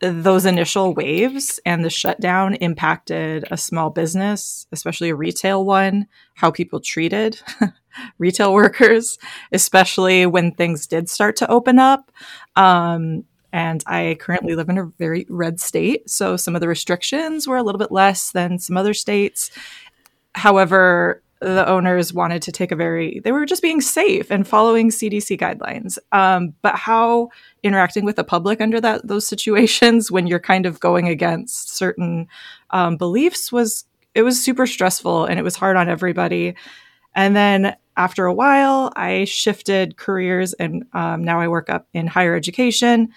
those 0.00 0.46
initial 0.46 0.94
waves 0.94 1.60
and 1.66 1.84
the 1.84 1.90
shutdown 1.90 2.54
impacted 2.54 3.44
a 3.50 3.56
small 3.56 3.90
business, 3.90 4.66
especially 4.72 5.10
a 5.10 5.14
retail 5.14 5.64
one, 5.64 6.06
how 6.34 6.50
people 6.50 6.80
treated 6.80 7.40
retail 8.18 8.52
workers, 8.54 9.18
especially 9.52 10.26
when 10.26 10.52
things 10.52 10.86
did 10.86 11.08
start 11.08 11.36
to 11.36 11.50
open 11.50 11.78
up. 11.78 12.10
Um, 12.56 13.24
and 13.52 13.82
I 13.86 14.16
currently 14.20 14.54
live 14.54 14.68
in 14.68 14.78
a 14.78 14.92
very 14.98 15.26
red 15.28 15.60
state, 15.60 16.08
so 16.08 16.36
some 16.36 16.54
of 16.54 16.60
the 16.60 16.68
restrictions 16.68 17.48
were 17.48 17.56
a 17.56 17.62
little 17.62 17.80
bit 17.80 17.90
less 17.90 18.30
than 18.30 18.58
some 18.58 18.76
other 18.76 18.94
states. 18.94 19.50
However, 20.34 21.22
the 21.40 21.66
owners 21.66 22.12
wanted 22.12 22.42
to 22.42 22.52
take 22.52 22.70
a 22.70 22.76
very 22.76 23.20
they 23.24 23.32
were 23.32 23.46
just 23.46 23.62
being 23.62 23.80
safe 23.80 24.30
and 24.30 24.46
following 24.46 24.90
cdc 24.90 25.38
guidelines 25.38 25.96
um, 26.12 26.52
but 26.60 26.74
how 26.76 27.28
interacting 27.62 28.04
with 28.04 28.16
the 28.16 28.24
public 28.24 28.60
under 28.60 28.80
that 28.80 29.06
those 29.06 29.26
situations 29.26 30.10
when 30.10 30.26
you're 30.26 30.38
kind 30.38 30.66
of 30.66 30.80
going 30.80 31.08
against 31.08 31.74
certain 31.74 32.28
um, 32.70 32.96
beliefs 32.96 33.50
was 33.50 33.84
it 34.14 34.22
was 34.22 34.42
super 34.42 34.66
stressful 34.66 35.24
and 35.24 35.38
it 35.38 35.42
was 35.42 35.56
hard 35.56 35.76
on 35.76 35.88
everybody 35.88 36.54
and 37.14 37.34
then 37.36 37.76
after 37.96 38.26
a 38.26 38.34
while 38.34 38.92
i 38.96 39.24
shifted 39.24 39.96
careers 39.96 40.52
and 40.54 40.84
um, 40.92 41.24
now 41.24 41.40
i 41.40 41.48
work 41.48 41.68
up 41.68 41.86
in 41.92 42.06
higher 42.06 42.34
education 42.34 43.08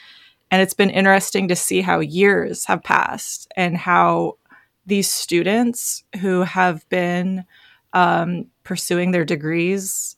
and 0.52 0.62
it's 0.62 0.76
been 0.76 0.92
interesting 0.92 1.48
to 1.48 1.56
see 1.56 1.82
how 1.82 2.00
years 2.00 2.66
have 2.66 2.84
passed 2.84 3.52
and 3.56 3.76
how 3.76 4.38
these 4.86 5.10
students 5.10 6.04
who 6.22 6.42
have 6.42 6.88
been 6.90 7.46
um, 7.94 8.46
pursuing 8.64 9.12
their 9.12 9.26
degrees 9.26 10.16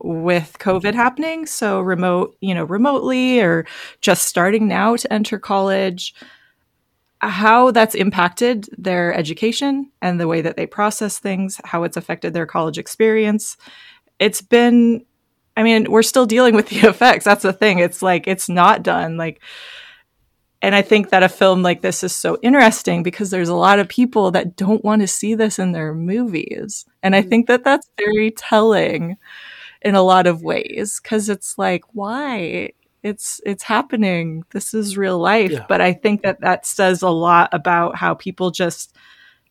with 0.00 0.56
COVID 0.60 0.94
happening. 0.94 1.46
So 1.46 1.80
remote, 1.80 2.36
you 2.40 2.54
know, 2.54 2.64
remotely 2.64 3.40
or 3.40 3.66
just 4.00 4.26
starting 4.26 4.68
now 4.68 4.96
to 4.96 5.12
enter 5.12 5.38
college, 5.38 6.14
how 7.20 7.70
that's 7.70 7.94
impacted 7.94 8.68
their 8.76 9.12
education 9.12 9.90
and 10.00 10.20
the 10.20 10.28
way 10.28 10.40
that 10.40 10.56
they 10.56 10.66
process 10.66 11.18
things, 11.18 11.60
how 11.64 11.82
it's 11.82 11.96
affected 11.96 12.32
their 12.32 12.46
college 12.46 12.78
experience. 12.78 13.56
It's 14.18 14.40
been, 14.40 15.04
I 15.56 15.62
mean, 15.62 15.90
we're 15.90 16.02
still 16.02 16.26
dealing 16.26 16.54
with 16.54 16.68
the 16.70 16.88
effects. 16.88 17.24
That's 17.24 17.42
the 17.42 17.52
thing. 17.52 17.78
It's 17.78 18.02
like, 18.02 18.28
it's 18.28 18.48
not 18.48 18.82
done. 18.82 19.16
Like, 19.16 19.40
and 20.60 20.74
I 20.74 20.82
think 20.82 21.10
that 21.10 21.22
a 21.22 21.28
film 21.28 21.62
like 21.62 21.82
this 21.82 22.02
is 22.02 22.14
so 22.14 22.36
interesting 22.42 23.02
because 23.02 23.30
there's 23.30 23.48
a 23.48 23.54
lot 23.54 23.78
of 23.78 23.88
people 23.88 24.32
that 24.32 24.56
don't 24.56 24.84
want 24.84 25.02
to 25.02 25.06
see 25.06 25.34
this 25.34 25.58
in 25.58 25.72
their 25.72 25.94
movies. 25.94 26.84
And 27.02 27.14
I 27.14 27.22
mm. 27.22 27.28
think 27.28 27.46
that 27.46 27.62
that's 27.62 27.88
very 27.96 28.32
telling 28.32 29.16
in 29.82 29.94
a 29.94 30.02
lot 30.02 30.26
of 30.26 30.42
ways 30.42 30.98
cuz 30.98 31.28
it's 31.28 31.56
like 31.56 31.84
why 31.92 32.72
it's 33.02 33.40
it's 33.44 33.62
happening. 33.62 34.44
This 34.50 34.74
is 34.74 34.96
real 34.96 35.18
life, 35.18 35.50
yeah. 35.50 35.66
but 35.68 35.80
I 35.80 35.92
think 35.92 36.22
that 36.22 36.40
that 36.40 36.66
says 36.66 37.02
a 37.02 37.10
lot 37.10 37.50
about 37.52 37.96
how 37.96 38.14
people 38.14 38.50
just 38.50 38.94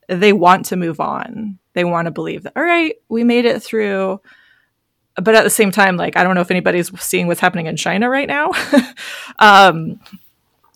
they 0.08 0.34
want 0.34 0.66
to 0.68 0.76
move 0.76 1.00
on. 1.00 1.60
They 1.74 1.84
want 1.84 2.06
to 2.06 2.12
believe 2.12 2.44
that 2.44 2.54
all 2.56 2.64
right, 2.64 2.96
we 3.10 3.24
made 3.24 3.46
it 3.46 3.62
through 3.62 4.22
but 5.22 5.36
at 5.36 5.44
the 5.44 5.50
same 5.50 5.72
time 5.72 5.98
like 5.98 6.16
i 6.16 6.24
don't 6.24 6.36
know 6.36 6.42
if 6.42 6.52
anybody's 6.52 6.92
seeing 7.02 7.28
what's 7.28 7.40
happening 7.40 7.66
in 7.66 7.76
china 7.76 8.10
right 8.10 8.28
now 8.28 8.52
um, 9.40 10.00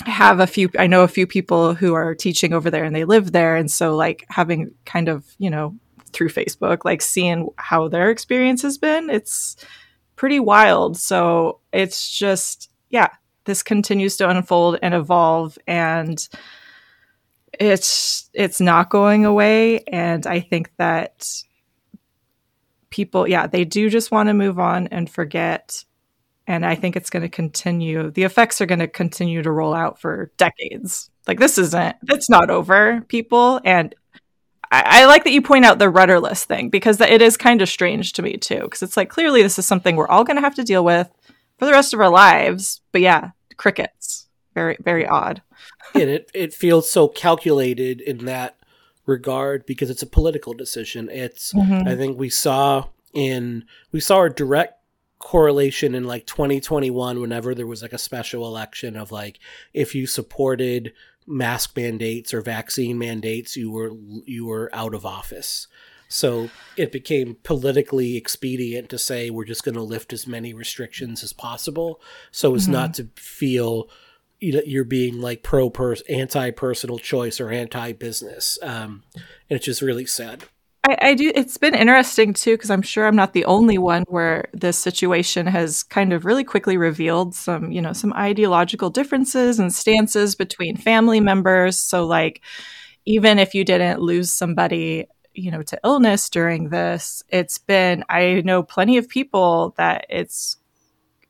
have 0.06 0.40
a 0.40 0.48
few 0.48 0.70
i 0.80 0.88
know 0.88 1.04
a 1.04 1.08
few 1.08 1.28
people 1.28 1.74
who 1.74 1.94
are 1.94 2.16
teaching 2.16 2.54
over 2.54 2.70
there 2.70 2.84
and 2.84 2.96
they 2.96 3.06
live 3.06 3.32
there 3.32 3.56
and 3.56 3.70
so 3.70 3.96
like 3.96 4.26
having 4.30 4.74
kind 4.86 5.08
of 5.08 5.26
you 5.38 5.50
know 5.50 5.76
through 6.12 6.30
facebook 6.30 6.84
like 6.84 7.02
seeing 7.02 7.48
how 7.58 7.88
their 7.88 8.10
experience 8.10 8.62
has 8.62 8.78
been 8.78 9.10
it's 9.10 9.56
pretty 10.22 10.40
wild 10.40 10.96
so 10.96 11.58
it's 11.74 12.16
just 12.16 12.70
yeah 12.92 13.08
this 13.46 13.64
continues 13.64 14.18
to 14.18 14.30
unfold 14.30 14.78
and 14.84 14.94
evolve 14.94 15.58
and 15.66 16.30
it's 17.60 18.30
it's 18.32 18.62
not 18.62 18.92
going 18.92 19.26
away 19.26 19.80
and 19.86 20.28
i 20.28 20.40
think 20.40 20.72
that 20.78 21.28
people 22.92 23.28
yeah 23.28 23.48
they 23.48 23.66
do 23.66 23.90
just 23.90 24.12
want 24.12 24.28
to 24.30 24.34
move 24.36 24.60
on 24.60 24.86
and 24.90 25.10
forget 25.10 25.84
and 26.48 26.66
I 26.66 26.76
think 26.76 26.96
it's 26.98 27.10
going 27.12 27.22
to 27.22 27.30
continue. 27.30 28.12
The 28.12 28.24
effects 28.24 28.60
are 28.60 28.66
going 28.66 28.80
to 28.80 28.88
continue 28.88 29.42
to 29.42 29.52
roll 29.52 29.74
out 29.74 30.02
for 30.02 30.32
decades. 30.38 31.10
Like 31.26 31.40
this 31.40 31.58
isn't, 31.58 31.96
it's 32.10 32.30
not 32.30 32.50
over, 32.50 33.02
people. 33.08 33.62
And 33.64 33.96
I, 34.72 35.02
I 35.02 35.06
like 35.06 35.24
that 35.26 35.32
you 35.32 35.42
point 35.42 35.66
out 35.66 35.80
the 35.80 35.90
rudderless 35.90 36.46
thing 36.46 36.70
because 36.70 37.00
it 37.02 37.22
is 37.22 37.38
kind 37.38 37.62
of 37.62 37.70
strange 37.70 38.14
to 38.14 38.22
me 38.22 38.38
too. 38.38 38.62
Because 38.62 38.82
it's 38.82 38.98
like 38.98 39.10
clearly 39.10 39.42
this 39.42 39.60
is 39.60 39.66
something 39.66 39.96
we're 39.96 40.08
all 40.08 40.24
going 40.24 40.38
to 40.38 40.42
have 40.42 40.56
to 40.56 40.64
deal 40.64 40.84
with 40.84 41.10
for 41.58 41.66
the 41.66 41.72
rest 41.72 41.94
of 41.94 42.00
our 42.00 42.10
lives. 42.10 42.82
But 42.92 43.02
yeah, 43.02 43.32
crickets, 43.58 44.28
very 44.54 44.78
very 44.80 45.06
odd. 45.06 45.42
and 45.94 46.10
it 46.10 46.32
it 46.34 46.54
feels 46.54 46.90
so 46.90 47.08
calculated 47.08 48.02
in 48.02 48.26
that 48.26 48.58
regard 49.06 49.66
because 49.66 49.90
it's 49.90 50.02
a 50.02 50.08
political 50.08 50.54
decision. 50.54 51.10
It's 51.12 51.54
mm-hmm. 51.54 51.88
I 51.88 51.96
think 51.96 52.18
we 52.18 52.30
saw 52.30 52.86
in 53.14 53.66
we 53.92 54.00
saw 54.00 54.24
a 54.24 54.30
direct 54.30 54.76
correlation 55.20 55.94
in 55.94 56.04
like 56.04 56.26
2021 56.26 57.22
whenever 57.22 57.54
there 57.54 57.68
was 57.68 57.84
like 57.84 57.94
a 57.94 57.98
special 57.98 58.48
election 58.48 58.98
of 58.98 59.12
like 59.12 59.40
if 59.72 59.94
you 59.94 60.08
supported 60.08 60.94
mask 61.28 61.76
mandates 61.76 62.34
or 62.34 62.42
vaccine 62.42 62.98
mandates, 62.98 63.56
you 63.56 63.72
were 63.72 63.92
you 64.26 64.46
were 64.46 64.70
out 64.74 64.94
of 64.94 65.06
office. 65.06 65.68
So 66.08 66.50
it 66.76 66.92
became 66.92 67.38
politically 67.44 68.18
expedient 68.18 68.90
to 68.90 68.98
say 68.98 69.30
we're 69.30 69.46
just 69.46 69.64
going 69.64 69.76
to 69.76 69.82
lift 69.82 70.12
as 70.12 70.28
many 70.28 70.54
restrictions 70.54 71.24
as 71.24 71.32
possible, 71.32 72.02
so 72.32 72.54
as 72.54 72.64
mm-hmm. 72.64 72.74
not 72.74 72.94
to 72.96 73.08
feel 73.16 73.90
you 74.40 74.54
know 74.54 74.62
you're 74.66 74.84
being 74.84 75.22
like 75.22 75.44
pro 75.44 75.70
pers 75.70 76.02
anti 76.10 76.52
personal 76.52 77.00
choice 77.00 77.40
or 77.40 77.50
anti 77.50 77.94
business, 77.94 78.60
um, 78.62 79.04
and 79.16 79.24
it's 79.58 79.66
just 79.66 79.82
really 79.82 80.06
sad. 80.06 80.44
I, 80.84 80.98
I 81.02 81.13
do. 81.13 81.32
It's 81.36 81.58
been 81.58 81.76
interesting 81.76 82.34
too 82.34 82.56
because 82.56 82.72
I'm 82.72 82.82
sure 82.82 83.06
I'm 83.06 83.15
not 83.15 83.34
the 83.34 83.46
only 83.46 83.78
one 83.78 84.04
where 84.08 84.48
this 84.54 84.78
situation 84.78 85.46
has 85.46 85.84
kind 85.84 86.12
of 86.12 86.26
really 86.26 86.44
quickly 86.44 86.76
revealed 86.78 87.36
some, 87.36 87.72
you 87.72 87.82
know, 87.82 87.94
some 87.94 88.13
ideological 88.13 88.89
differences 88.89 89.60
and 89.60 89.72
stances 89.74 90.36
between 90.36 90.76
family 90.78 91.20
members. 91.20 91.78
So, 91.80 92.06
like, 92.06 92.41
even 93.06 93.38
if 93.39 93.54
you 93.54 93.63
didn't 93.63 94.02
lose 94.02 94.32
somebody, 94.32 95.08
you 95.34 95.52
know, 95.52 95.62
to 95.63 95.80
illness 95.84 96.30
during 96.30 96.70
this, 96.70 97.24
it's 97.30 97.60
been. 97.60 98.04
I 98.10 98.41
know 98.44 98.63
plenty 98.63 98.98
of 98.98 99.08
people 99.08 99.76
that 99.78 100.06
it's, 100.10 100.58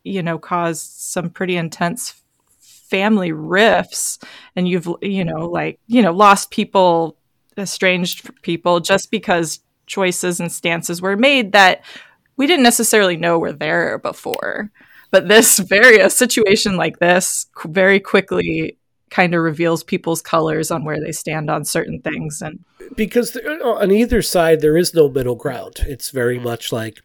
you 0.04 0.24
know, 0.24 0.40
caused 0.40 0.88
some 1.00 1.30
pretty 1.30 1.58
intense 1.58 2.22
family 2.62 3.32
rifts, 3.34 4.20
and 4.56 4.68
you've, 4.68 4.88
you 5.02 5.26
know, 5.26 5.48
like, 5.50 5.80
you 5.88 6.02
know, 6.02 6.14
lost 6.14 6.52
people 6.52 7.18
estranged 7.58 8.30
people 8.42 8.80
just 8.80 9.12
because 9.12 9.60
choices 9.86 10.40
and 10.40 10.52
stances 10.52 11.02
were 11.02 11.18
made 11.18 11.52
that 11.52 11.84
we 12.38 12.48
didn't 12.48 12.64
necessarily 12.64 13.18
know 13.18 13.38
were 13.38 13.54
there 13.54 13.98
before. 14.00 14.72
But 15.12 15.28
this 15.28 15.60
very 15.76 16.00
a 16.00 16.10
situation 16.10 16.78
like 16.78 17.00
this 17.00 17.48
very 17.66 18.00
quickly 18.00 18.78
kind 19.10 19.36
of 19.36 19.44
reveals 19.44 19.84
people's 19.84 20.22
colors 20.22 20.72
on 20.72 20.86
where 20.86 21.00
they 21.00 21.12
stand 21.12 21.50
on 21.50 21.66
certain 21.66 22.02
things 22.02 22.42
and 22.42 22.64
because 22.96 23.36
on 23.62 23.92
either 23.92 24.22
side 24.22 24.62
there 24.62 24.78
is 24.78 24.94
no 24.94 25.10
middle 25.10 25.36
ground. 25.36 25.76
It's 25.82 26.10
very 26.10 26.40
mm. 26.40 26.44
much 26.44 26.72
like 26.72 27.02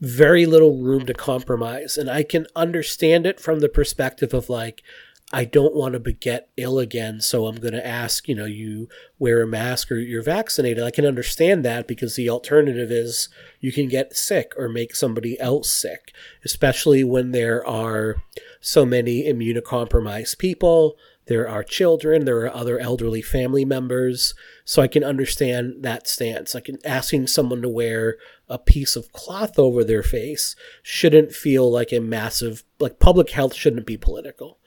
very 0.00 0.46
little 0.46 0.80
room 0.80 1.06
to 1.06 1.14
compromise 1.14 1.98
and 1.98 2.08
I 2.08 2.22
can 2.22 2.46
understand 2.54 3.26
it 3.26 3.40
from 3.40 3.58
the 3.58 3.68
perspective 3.68 4.32
of 4.32 4.48
like 4.48 4.82
I 5.30 5.44
don't 5.44 5.74
want 5.74 5.92
to 6.02 6.12
get 6.12 6.48
ill 6.56 6.78
again, 6.78 7.20
so 7.20 7.46
I'm 7.46 7.56
going 7.56 7.74
to 7.74 7.86
ask, 7.86 8.28
you 8.28 8.34
know, 8.34 8.46
you 8.46 8.88
wear 9.18 9.42
a 9.42 9.46
mask 9.46 9.92
or 9.92 9.96
you're 9.96 10.22
vaccinated. 10.22 10.82
I 10.82 10.90
can 10.90 11.04
understand 11.04 11.66
that 11.66 11.86
because 11.86 12.16
the 12.16 12.30
alternative 12.30 12.90
is 12.90 13.28
you 13.60 13.70
can 13.70 13.88
get 13.88 14.16
sick 14.16 14.52
or 14.56 14.70
make 14.70 14.96
somebody 14.96 15.38
else 15.38 15.70
sick, 15.70 16.14
especially 16.46 17.04
when 17.04 17.32
there 17.32 17.66
are 17.66 18.22
so 18.62 18.86
many 18.86 19.24
immunocompromised 19.24 20.38
people. 20.38 20.96
There 21.26 21.46
are 21.46 21.62
children, 21.62 22.24
there 22.24 22.40
are 22.46 22.54
other 22.54 22.78
elderly 22.78 23.20
family 23.20 23.66
members. 23.66 24.32
So 24.64 24.80
I 24.80 24.88
can 24.88 25.04
understand 25.04 25.82
that 25.82 26.08
stance. 26.08 26.54
Like 26.54 26.70
asking 26.86 27.26
someone 27.26 27.60
to 27.60 27.68
wear 27.68 28.16
a 28.48 28.58
piece 28.58 28.96
of 28.96 29.12
cloth 29.12 29.58
over 29.58 29.84
their 29.84 30.02
face 30.02 30.56
shouldn't 30.82 31.32
feel 31.32 31.70
like 31.70 31.92
a 31.92 32.00
massive, 32.00 32.64
like 32.78 32.98
public 32.98 33.28
health 33.28 33.54
shouldn't 33.54 33.84
be 33.84 33.98
political 33.98 34.57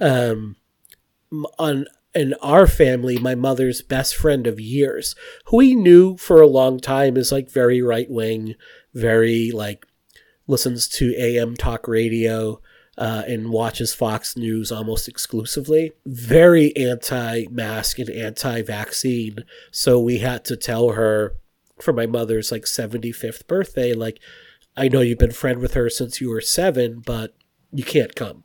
um, 0.00 0.56
on 1.58 1.86
in 2.14 2.34
our 2.34 2.66
family, 2.66 3.18
my 3.18 3.34
mother's 3.34 3.82
best 3.82 4.14
friend 4.14 4.46
of 4.46 4.60
years, 4.60 5.16
who 5.46 5.56
we 5.58 5.74
knew 5.74 6.16
for 6.16 6.40
a 6.40 6.46
long 6.46 6.78
time 6.78 7.16
is 7.16 7.32
like 7.32 7.50
very 7.50 7.82
right 7.82 8.08
wing, 8.08 8.54
very 8.94 9.50
like 9.50 9.84
listens 10.46 10.86
to 10.86 11.14
AM 11.18 11.56
talk 11.56 11.88
radio 11.88 12.60
uh, 12.96 13.24
and 13.26 13.50
watches 13.50 13.92
Fox 13.92 14.36
News 14.36 14.70
almost 14.70 15.08
exclusively. 15.08 15.92
Very 16.06 16.74
anti 16.76 17.46
mask 17.50 17.98
and 17.98 18.10
anti 18.10 18.62
vaccine. 18.62 19.38
So 19.72 19.98
we 19.98 20.18
had 20.18 20.44
to 20.46 20.56
tell 20.56 20.90
her 20.90 21.34
for 21.80 21.92
my 21.92 22.06
mother's 22.06 22.52
like 22.52 22.62
75th 22.62 23.46
birthday, 23.46 23.92
like, 23.92 24.20
I 24.76 24.88
know 24.88 25.00
you've 25.00 25.18
been 25.18 25.32
friend 25.32 25.60
with 25.60 25.74
her 25.74 25.88
since 25.88 26.20
you 26.20 26.28
were 26.30 26.40
seven, 26.40 27.02
but 27.04 27.34
you 27.72 27.84
can't 27.84 28.14
come. 28.14 28.44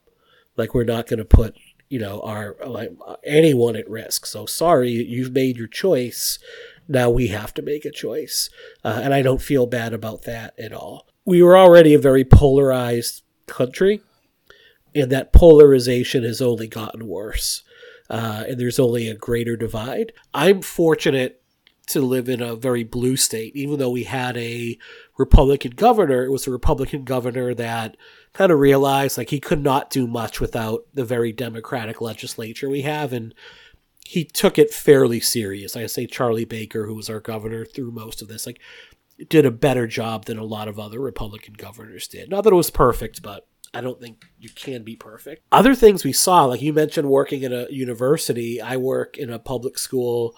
Like 0.60 0.76
we're 0.76 0.84
not 0.84 1.08
going 1.08 1.18
to 1.18 1.26
put 1.26 1.56
you 1.90 2.00
know 2.00 2.22
our 2.22 2.56
like 2.66 2.92
anyone 3.24 3.76
at 3.76 3.90
risk. 3.90 4.26
So 4.26 4.46
sorry, 4.46 4.92
you've 4.92 5.32
made 5.32 5.58
your 5.58 5.68
choice. 5.68 6.38
Now 6.88 7.10
we 7.10 7.28
have 7.28 7.54
to 7.56 7.62
make 7.62 7.86
a 7.86 7.92
choice, 7.92 8.50
uh, 8.84 9.02
and 9.04 9.14
I 9.14 9.22
don't 9.22 9.42
feel 9.42 9.66
bad 9.66 9.94
about 9.94 10.24
that 10.24 10.54
at 10.60 10.74
all. 10.74 11.08
We 11.26 11.42
were 11.44 11.58
already 11.58 11.94
a 11.94 12.00
very 12.00 12.26
polarized 12.26 13.24
country, 13.48 14.02
and 14.94 15.12
that 15.12 15.34
polarization 15.34 16.24
has 16.24 16.42
only 16.42 16.68
gotten 16.68 17.08
worse. 17.08 17.64
Uh, 18.10 18.44
and 18.50 18.60
there's 18.60 18.80
only 18.80 19.08
a 19.08 19.14
greater 19.14 19.56
divide. 19.56 20.14
I'm 20.34 20.64
fortunate 20.64 21.44
to 21.90 22.02
live 22.02 22.30
in 22.30 22.42
a 22.42 22.56
very 22.56 22.84
blue 22.84 23.18
state, 23.18 23.56
even 23.56 23.80
though 23.80 23.90
we 23.90 24.04
had 24.04 24.38
a 24.38 24.78
Republican 25.18 25.72
governor. 25.72 26.24
It 26.24 26.32
was 26.32 26.48
a 26.48 26.52
Republican 26.52 27.04
governor 27.04 27.54
that 27.56 27.98
kind 28.34 28.52
of 28.52 28.60
realized 28.60 29.18
like 29.18 29.30
he 29.30 29.40
could 29.40 29.64
not 29.64 29.90
do 29.90 30.08
much 30.08 30.40
without 30.40 30.86
the 30.94 31.06
very 31.06 31.32
democratic 31.32 32.00
legislature 32.00 32.70
we 32.70 32.82
have 32.84 33.12
and 33.12 33.34
he 34.06 34.24
took 34.24 34.58
it 34.58 34.74
fairly 34.74 35.20
serious. 35.20 35.76
I 35.76 35.86
say 35.86 36.08
Charlie 36.08 36.44
Baker, 36.44 36.88
who 36.88 36.96
was 36.96 37.12
our 37.12 37.20
governor 37.20 37.64
through 37.64 37.92
most 37.92 38.24
of 38.24 38.28
this, 38.28 38.48
like 38.48 38.60
did 39.30 39.46
a 39.46 39.52
better 39.52 39.86
job 39.86 40.26
than 40.26 40.40
a 40.40 40.44
lot 40.44 40.68
of 40.68 40.80
other 40.80 41.00
Republican 41.00 41.54
governors 41.54 42.08
did. 42.08 42.28
Not 42.28 42.44
that 42.44 42.54
it 42.54 42.56
was 42.56 42.72
perfect, 42.72 43.22
but 43.22 43.46
I 43.72 43.82
don't 43.82 44.00
think 44.00 44.26
you 44.40 44.50
can 44.50 44.84
be 44.84 44.96
perfect. 44.96 45.44
Other 45.52 45.76
things 45.76 46.04
we 46.04 46.14
saw, 46.14 46.46
like 46.46 46.62
you 46.62 46.74
mentioned 46.74 47.08
working 47.08 47.44
at 47.44 47.52
a 47.52 47.68
university, 47.70 48.60
I 48.60 48.78
work 48.78 49.18
in 49.18 49.30
a 49.30 49.38
public 49.38 49.78
school 49.78 50.36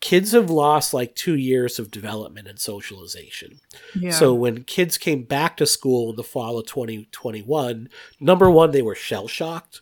kids 0.00 0.32
have 0.32 0.50
lost 0.50 0.94
like 0.94 1.14
two 1.14 1.36
years 1.36 1.78
of 1.78 1.90
development 1.90 2.46
and 2.46 2.58
socialization. 2.58 3.60
Yeah. 3.98 4.10
So 4.10 4.32
when 4.34 4.64
kids 4.64 4.96
came 4.96 5.24
back 5.24 5.56
to 5.56 5.66
school 5.66 6.10
in 6.10 6.16
the 6.16 6.22
fall 6.22 6.58
of 6.58 6.66
2021, 6.66 7.88
number 8.20 8.50
one, 8.50 8.70
they 8.70 8.82
were 8.82 8.94
shell 8.94 9.28
shocked. 9.28 9.80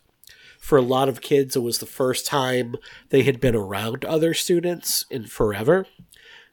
For 0.59 0.77
a 0.77 0.81
lot 0.81 1.07
of 1.07 1.21
kids, 1.21 1.55
it 1.55 1.61
was 1.61 1.77
the 1.77 1.85
first 1.85 2.25
time 2.25 2.75
they 3.09 3.23
had 3.23 3.39
been 3.39 3.55
around 3.55 4.03
other 4.03 4.33
students 4.33 5.05
in 5.09 5.27
forever. 5.27 5.85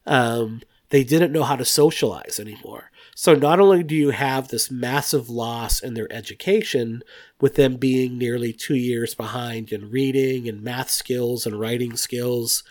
Um, 0.07 0.61
they 0.91 1.03
didn't 1.03 1.33
know 1.33 1.43
how 1.43 1.57
to 1.57 1.65
socialize 1.65 2.39
anymore. 2.39 2.91
So 3.17 3.35
not 3.35 3.61
only 3.61 3.83
do 3.83 3.95
you 3.95 4.11
have 4.11 4.49
this 4.49 4.71
massive 4.71 5.31
loss 5.31 5.81
in 5.81 5.95
their 5.95 6.13
education, 6.13 7.03
with 7.41 7.55
them 7.55 7.77
being 7.77 8.19
nearly 8.19 8.53
two 8.53 8.75
years 8.77 9.15
behind 9.15 9.73
in 9.73 9.91
reading 9.91 10.49
and 10.49 10.63
math 10.63 10.91
skills 10.91 11.47
and 11.47 11.59
writing 11.59 11.97
skills, 11.97 12.63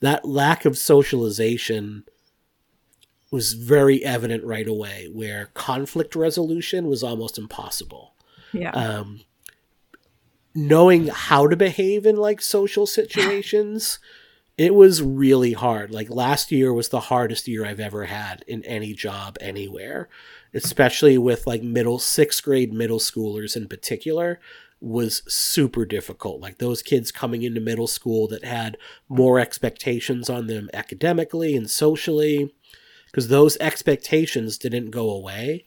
that 0.00 0.24
lack 0.24 0.64
of 0.64 0.76
socialization 0.76 2.04
was 3.30 3.52
very 3.52 4.04
evident 4.04 4.44
right 4.44 4.66
away 4.66 5.08
where 5.12 5.50
conflict 5.54 6.16
resolution 6.16 6.88
was 6.88 7.02
almost 7.02 7.38
impossible. 7.38 8.14
Yeah. 8.52 8.70
Um, 8.70 9.20
knowing 10.54 11.06
how 11.06 11.46
to 11.46 11.56
behave 11.56 12.04
in 12.04 12.16
like 12.16 12.40
social 12.40 12.86
situations 12.86 13.98
it 14.58 14.74
was 14.74 15.00
really 15.00 15.54
hard. 15.54 15.90
Like 15.90 16.10
last 16.10 16.52
year 16.52 16.70
was 16.70 16.90
the 16.90 17.00
hardest 17.00 17.48
year 17.48 17.64
i've 17.64 17.80
ever 17.80 18.06
had 18.06 18.44
in 18.46 18.64
any 18.64 18.92
job 18.92 19.36
anywhere 19.40 20.08
especially 20.52 21.16
with 21.16 21.46
like 21.46 21.62
middle 21.62 21.98
sixth 21.98 22.42
grade 22.42 22.72
middle 22.72 22.98
schoolers 22.98 23.56
in 23.56 23.68
particular 23.68 24.40
was 24.80 25.22
super 25.28 25.84
difficult. 25.84 26.40
Like 26.40 26.58
those 26.58 26.82
kids 26.82 27.12
coming 27.12 27.42
into 27.42 27.60
middle 27.60 27.86
school 27.86 28.26
that 28.28 28.44
had 28.44 28.78
more 29.08 29.38
expectations 29.38 30.30
on 30.30 30.46
them 30.46 30.70
academically 30.72 31.54
and 31.54 31.68
socially, 31.68 32.54
because 33.06 33.28
those 33.28 33.56
expectations 33.58 34.56
didn't 34.56 34.90
go 34.90 35.10
away. 35.10 35.64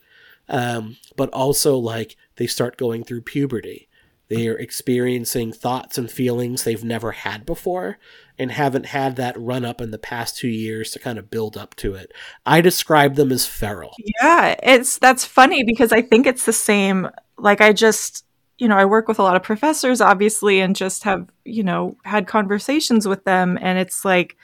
Um, 0.50 0.98
but 1.16 1.30
also, 1.30 1.78
like, 1.78 2.18
they 2.36 2.48
start 2.48 2.76
going 2.76 3.04
through 3.04 3.22
puberty. 3.22 3.88
They 4.30 4.48
are 4.48 4.58
experiencing 4.58 5.54
thoughts 5.54 5.98
and 5.98 6.10
feelings 6.10 6.64
they've 6.64 6.84
never 6.84 7.12
had 7.12 7.46
before 7.46 7.98
and 8.40 8.52
haven't 8.52 8.88
had 8.88 9.16
that 9.18 9.40
run 9.40 9.64
up 9.64 9.80
in 9.80 9.92
the 9.92 9.98
past 10.00 10.38
two 10.38 10.48
years 10.48 10.92
to 10.92 11.00
kind 11.00 11.20
of 11.20 11.30
build 11.30 11.56
up 11.56 11.76
to 11.76 11.94
it. 11.94 12.12
I 12.46 12.62
describe 12.62 13.16
them 13.16 13.32
as 13.32 13.46
feral. 13.46 13.96
Yeah, 14.22 14.56
it's 14.64 14.98
that's 14.98 15.24
funny 15.24 15.64
because 15.64 15.92
I 15.94 16.02
think 16.02 16.26
it's 16.26 16.46
the 16.46 16.54
same. 16.54 17.10
Like, 17.38 17.62
I 17.62 17.74
just 17.74 18.26
you 18.58 18.68
know, 18.68 18.78
I 18.78 18.86
work 18.86 19.08
with 19.08 19.20
a 19.20 19.24
lot 19.24 19.36
of 19.36 19.44
professors, 19.44 20.00
obviously, 20.00 20.60
and 20.60 20.76
just 20.76 21.04
have, 21.04 21.30
you 21.44 21.64
know, 21.64 21.98
had 22.04 22.28
conversations 22.28 23.08
with 23.08 23.24
them. 23.24 23.58
And 23.62 23.80
it's 23.80 24.06
like, 24.06 24.38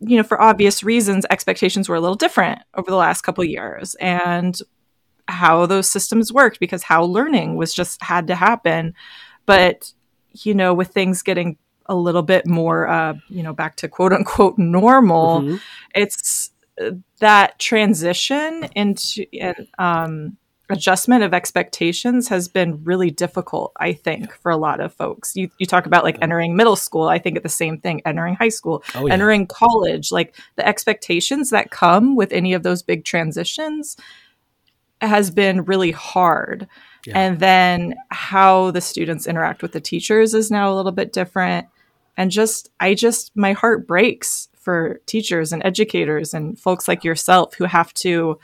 you 0.00 0.16
know, 0.16 0.22
for 0.22 0.40
obvious 0.40 0.84
reasons, 0.84 1.26
expectations 1.30 1.88
were 1.88 1.96
a 1.96 2.00
little 2.00 2.16
different 2.16 2.60
over 2.74 2.90
the 2.90 2.96
last 2.96 3.22
couple 3.22 3.42
years 3.44 3.94
and 3.96 4.58
how 5.26 5.66
those 5.66 5.90
systems 5.90 6.32
worked 6.32 6.60
because 6.60 6.82
how 6.82 7.02
learning 7.02 7.56
was 7.56 7.74
just 7.74 8.02
had 8.02 8.26
to 8.28 8.34
happen. 8.34 8.94
But, 9.46 9.92
you 10.32 10.54
know, 10.54 10.74
with 10.74 10.88
things 10.88 11.22
getting 11.22 11.56
a 11.86 11.96
little 11.96 12.22
bit 12.22 12.46
more, 12.46 12.86
uh, 12.86 13.14
you 13.28 13.42
know, 13.42 13.54
back 13.54 13.76
to 13.76 13.88
quote 13.88 14.12
unquote 14.12 14.58
normal, 14.58 15.40
mm-hmm. 15.40 15.56
it's 15.94 16.50
uh, 16.80 16.90
that 17.20 17.58
transition 17.58 18.68
into, 18.76 19.24
um, 19.78 20.36
adjustment 20.70 21.22
of 21.24 21.32
expectations 21.32 22.28
has 22.28 22.46
been 22.48 22.82
really 22.84 23.10
difficult 23.10 23.72
i 23.78 23.92
think 23.92 24.32
for 24.34 24.50
a 24.50 24.56
lot 24.56 24.80
of 24.80 24.92
folks. 24.92 25.34
You, 25.34 25.50
you 25.58 25.66
talk 25.66 25.86
about 25.86 26.04
like 26.04 26.18
entering 26.20 26.56
middle 26.56 26.76
school 26.76 27.08
i 27.08 27.18
think 27.18 27.36
of 27.36 27.42
the 27.42 27.48
same 27.48 27.78
thing 27.78 28.02
entering 28.04 28.34
high 28.34 28.50
school 28.50 28.82
Oh, 28.94 29.06
yeah. 29.06 29.14
entering 29.14 29.46
college 29.46 30.12
like 30.12 30.34
the 30.56 30.66
expectations 30.66 31.50
that 31.50 31.70
come 31.70 32.16
with 32.16 32.32
any 32.32 32.52
of 32.52 32.62
those 32.62 32.82
big 32.82 33.04
transitions 33.04 33.96
has 35.00 35.30
been 35.30 35.64
really 35.64 35.92
hard. 35.92 36.66
Yeah. 37.06 37.18
and 37.18 37.38
then 37.38 37.94
how 38.10 38.72
the 38.72 38.80
students 38.80 39.26
interact 39.28 39.62
with 39.62 39.70
the 39.72 39.80
teachers 39.80 40.34
is 40.34 40.50
now 40.50 40.72
a 40.72 40.74
little 40.74 40.90
bit 40.92 41.12
different. 41.12 41.68
And 42.16 42.30
just 42.30 42.70
i 42.80 42.92
just 42.94 43.34
my 43.36 43.52
heart 43.52 43.86
breaks 43.86 44.48
for 44.56 45.00
teachers 45.06 45.52
and 45.52 45.64
educators 45.64 46.34
and 46.34 46.58
folks 46.58 46.88
like 46.88 47.04
yourself 47.04 47.54
who 47.54 47.64
have 47.64 47.94
to 47.94 48.38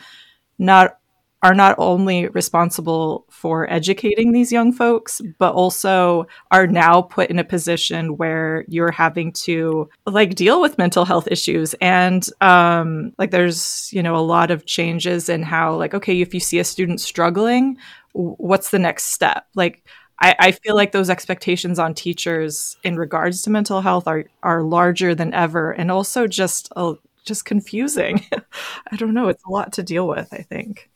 not 0.59 0.99
are 1.45 1.55
not 1.55 1.75
only 1.77 2.27
responsible 2.29 3.27
for 3.29 3.71
educating 3.71 4.33
these 4.33 4.51
young 4.51 4.73
folks 4.73 5.21
but 5.39 5.53
also 5.53 6.27
are 6.51 6.67
now 6.67 7.03
put 7.03 7.29
in 7.29 7.39
a 7.39 7.45
position 7.45 8.17
where 8.17 8.65
you're 8.67 8.91
having 8.91 9.31
to 9.31 9.87
like 10.07 10.35
deal 10.35 10.59
with 10.59 10.79
mental 10.79 11.05
health 11.05 11.29
issues. 11.31 11.75
And 11.83 12.27
um 12.41 13.13
like 13.19 13.31
there's 13.31 13.91
you 13.93 14.03
know 14.03 14.17
a 14.17 14.25
lot 14.35 14.51
of 14.51 14.65
changes 14.65 15.29
in 15.29 15.43
how 15.43 15.77
like 15.77 15.93
okay 15.93 16.19
if 16.23 16.33
you 16.33 16.41
see 16.41 16.59
a 16.59 16.65
student 16.65 17.01
struggling 17.01 17.77
what's 18.13 18.71
the 18.71 18.79
next 18.79 19.13
step? 19.13 19.47
Like 19.55 19.85
I, 20.21 20.35
I 20.39 20.53
feel 20.53 20.77
like 20.77 20.93
those 20.93 21.11
expectations 21.11 21.79
on 21.79 21.93
teachers 21.93 22.77
in 22.85 22.97
regards 22.97 23.43
to 23.43 23.51
mental 23.51 23.83
health 23.83 24.09
are 24.09 24.25
are 24.43 24.63
larger 24.63 25.15
than 25.15 25.35
ever 25.35 25.73
and 25.73 25.91
also 25.91 26.27
just 26.27 26.73
uh, 26.77 26.95
just 27.27 27.45
confusing. 27.45 28.25
I 28.91 28.97
don't 28.97 29.13
know. 29.13 29.29
It's 29.29 29.45
a 29.45 29.51
lot 29.51 29.75
to 29.75 29.83
deal 29.83 30.09
with 30.09 30.33
i 30.33 30.39
think 30.39 30.89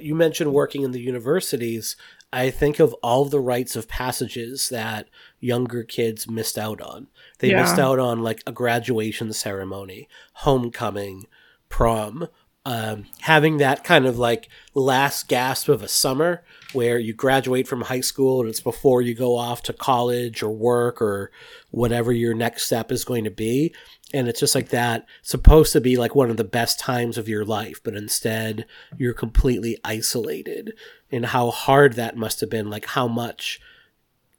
you 0.00 0.14
mentioned 0.14 0.52
working 0.52 0.82
in 0.82 0.92
the 0.92 1.00
universities. 1.00 1.96
I 2.32 2.50
think 2.50 2.80
of 2.80 2.92
all 2.94 3.24
the 3.26 3.40
rites 3.40 3.76
of 3.76 3.86
passages 3.88 4.68
that 4.70 5.08
younger 5.40 5.84
kids 5.84 6.28
missed 6.28 6.58
out 6.58 6.80
on. 6.80 7.06
They 7.38 7.50
Yeah. 7.50 7.60
missed 7.62 7.78
out 7.78 7.98
on 7.98 8.22
like 8.22 8.42
a 8.46 8.52
graduation 8.52 9.32
ceremony, 9.32 10.08
homecoming, 10.34 11.26
prom, 11.68 12.28
um, 12.66 13.04
having 13.20 13.58
that 13.58 13.84
kind 13.84 14.06
of 14.06 14.18
like 14.18 14.48
last 14.74 15.28
gasp 15.28 15.68
of 15.68 15.82
a 15.82 15.88
summer 15.88 16.42
where 16.72 16.98
you 16.98 17.12
graduate 17.12 17.68
from 17.68 17.82
high 17.82 18.00
school 18.00 18.40
and 18.40 18.48
it's 18.48 18.60
before 18.60 19.02
you 19.02 19.14
go 19.14 19.36
off 19.36 19.62
to 19.62 19.72
college 19.72 20.42
or 20.42 20.50
work 20.50 21.02
or 21.02 21.30
whatever 21.70 22.10
your 22.10 22.32
next 22.34 22.64
step 22.64 22.90
is 22.90 23.04
going 23.04 23.24
to 23.24 23.30
be. 23.30 23.74
And 24.14 24.28
it's 24.28 24.38
just 24.40 24.54
like 24.54 24.68
that, 24.68 25.06
supposed 25.22 25.72
to 25.72 25.80
be 25.80 25.96
like 25.96 26.14
one 26.14 26.30
of 26.30 26.36
the 26.36 26.44
best 26.44 26.78
times 26.78 27.18
of 27.18 27.28
your 27.28 27.44
life, 27.44 27.80
but 27.82 27.94
instead 27.96 28.64
you're 28.96 29.12
completely 29.12 29.76
isolated. 29.84 30.72
And 31.10 31.26
how 31.26 31.50
hard 31.50 31.94
that 31.94 32.16
must 32.16 32.40
have 32.40 32.48
been, 32.48 32.70
like 32.70 32.86
how 32.86 33.08
much 33.08 33.60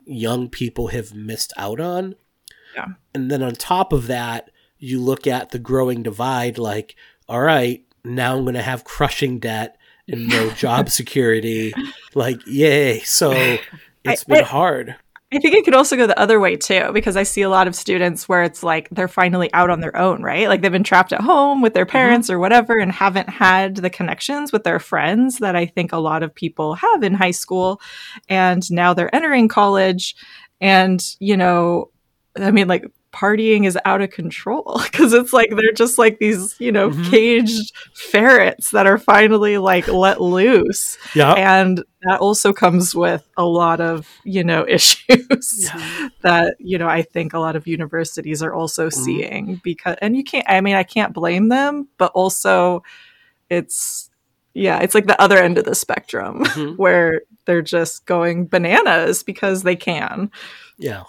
young 0.05 0.49
people 0.49 0.87
have 0.87 1.13
missed 1.13 1.51
out 1.57 1.79
on. 1.79 2.15
Yeah. 2.73 2.87
And 3.13 3.29
then 3.29 3.43
on 3.43 3.53
top 3.55 3.91
of 3.93 4.07
that, 4.07 4.49
you 4.77 4.99
look 5.01 5.27
at 5.27 5.51
the 5.51 5.59
growing 5.59 6.03
divide 6.03 6.57
like, 6.57 6.95
all 7.27 7.41
right, 7.41 7.83
now 8.03 8.37
I'm 8.37 8.43
going 8.43 8.53
to 8.55 8.61
have 8.61 8.83
crushing 8.83 9.39
debt 9.39 9.77
and 10.07 10.27
no 10.29 10.49
job 10.63 10.89
security. 10.89 11.73
Like, 12.13 12.39
yay. 12.47 12.99
So 12.99 13.31
it's 14.03 14.23
I- 14.29 14.33
been 14.33 14.43
I- 14.43 14.47
hard. 14.47 14.95
I 15.33 15.39
think 15.39 15.55
it 15.55 15.65
could 15.65 15.73
also 15.73 15.97
go 15.97 16.05
the 16.05 16.19
other 16.19 16.39
way 16.39 16.55
too, 16.55 16.91
because 16.93 17.17
I 17.17 17.23
see 17.23 17.41
a 17.41 17.49
lot 17.49 17.67
of 17.67 17.75
students 17.75 18.29
where 18.29 18.43
it's 18.43 18.61
like 18.61 18.87
they're 18.91 19.07
finally 19.07 19.51
out 19.53 19.71
on 19.71 19.79
their 19.81 19.95
own, 19.97 20.21
right? 20.21 20.47
Like 20.47 20.61
they've 20.61 20.71
been 20.71 20.83
trapped 20.83 21.13
at 21.13 21.21
home 21.21 21.61
with 21.61 21.73
their 21.73 21.85
mm-hmm. 21.85 21.91
parents 21.91 22.29
or 22.29 22.37
whatever 22.37 22.77
and 22.77 22.91
haven't 22.91 23.29
had 23.29 23.77
the 23.77 23.89
connections 23.89 24.51
with 24.51 24.63
their 24.63 24.79
friends 24.79 25.39
that 25.39 25.55
I 25.55 25.65
think 25.65 25.91
a 25.91 25.97
lot 25.97 26.21
of 26.21 26.33
people 26.33 26.75
have 26.75 27.03
in 27.03 27.15
high 27.15 27.31
school. 27.31 27.81
And 28.29 28.69
now 28.71 28.93
they're 28.93 29.13
entering 29.13 29.47
college. 29.47 30.15
And, 30.61 31.03
you 31.19 31.35
know, 31.35 31.89
I 32.37 32.51
mean, 32.51 32.67
like 32.67 32.85
partying 33.15 33.65
is 33.65 33.77
out 33.85 34.01
of 34.01 34.09
control 34.09 34.79
because 34.83 35.13
it's 35.13 35.31
like 35.31 35.49
they're 35.51 35.71
just 35.71 35.97
like 35.97 36.19
these, 36.19 36.55
you 36.59 36.71
know, 36.71 36.89
Mhm. 36.89 37.09
caged 37.09 37.71
ferrets 37.93 38.71
that 38.71 38.85
are 38.87 38.97
finally 38.97 39.57
like 39.57 39.87
let 39.87 40.19
loose 40.21 40.97
Yeah. 41.15 41.33
and 41.33 41.81
that 42.01 42.19
also 42.19 42.51
comes 42.53 42.93
with 42.93 43.25
a 43.37 43.45
lot 43.45 43.79
of 43.81 44.05
you 44.25 44.43
know 44.43 44.65
issues 44.77 45.71
that 46.21 46.55
you 46.59 46.77
know 46.77 46.87
i 46.87 47.01
think 47.01 47.33
a 47.33 47.39
lot 47.39 47.55
of 47.55 47.65
universities 47.67 48.43
are 48.43 48.53
also 48.53 48.87
Mm-hmm. 48.89 49.03
seeing 49.03 49.61
because 49.63 49.95
and 50.01 50.15
you 50.17 50.23
can't 50.23 50.45
i 50.49 50.59
mean 50.61 50.75
i 50.75 50.83
can't 50.83 51.13
blame 51.13 51.47
them 51.49 51.87
but 51.97 52.11
also 52.13 52.83
it's 53.49 54.09
yeah 54.53 54.79
it's 54.79 54.93
like 54.95 55.07
the 55.07 55.19
other 55.21 55.37
end 55.37 55.57
of 55.57 55.65
the 55.65 55.75
spectrum 55.75 56.43
Mhm. 56.45 56.77
where 56.83 57.21
they're 57.45 57.61
just 57.61 58.05
going 58.05 58.47
bananas 58.47 59.23
because 59.23 59.63
they 59.63 59.75
can 59.75 60.29
Yeah. 60.77 61.03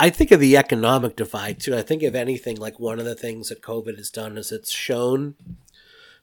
I 0.00 0.10
think 0.10 0.30
of 0.30 0.40
the 0.40 0.56
economic 0.56 1.14
divide 1.14 1.60
too. 1.60 1.76
I 1.76 1.82
think 1.82 2.02
if 2.02 2.14
anything, 2.14 2.56
like 2.56 2.80
one 2.80 2.98
of 2.98 3.04
the 3.04 3.14
things 3.14 3.50
that 3.50 3.62
COVID 3.62 3.96
has 3.98 4.10
done 4.10 4.38
is 4.38 4.50
it's 4.50 4.72
shown 4.72 5.34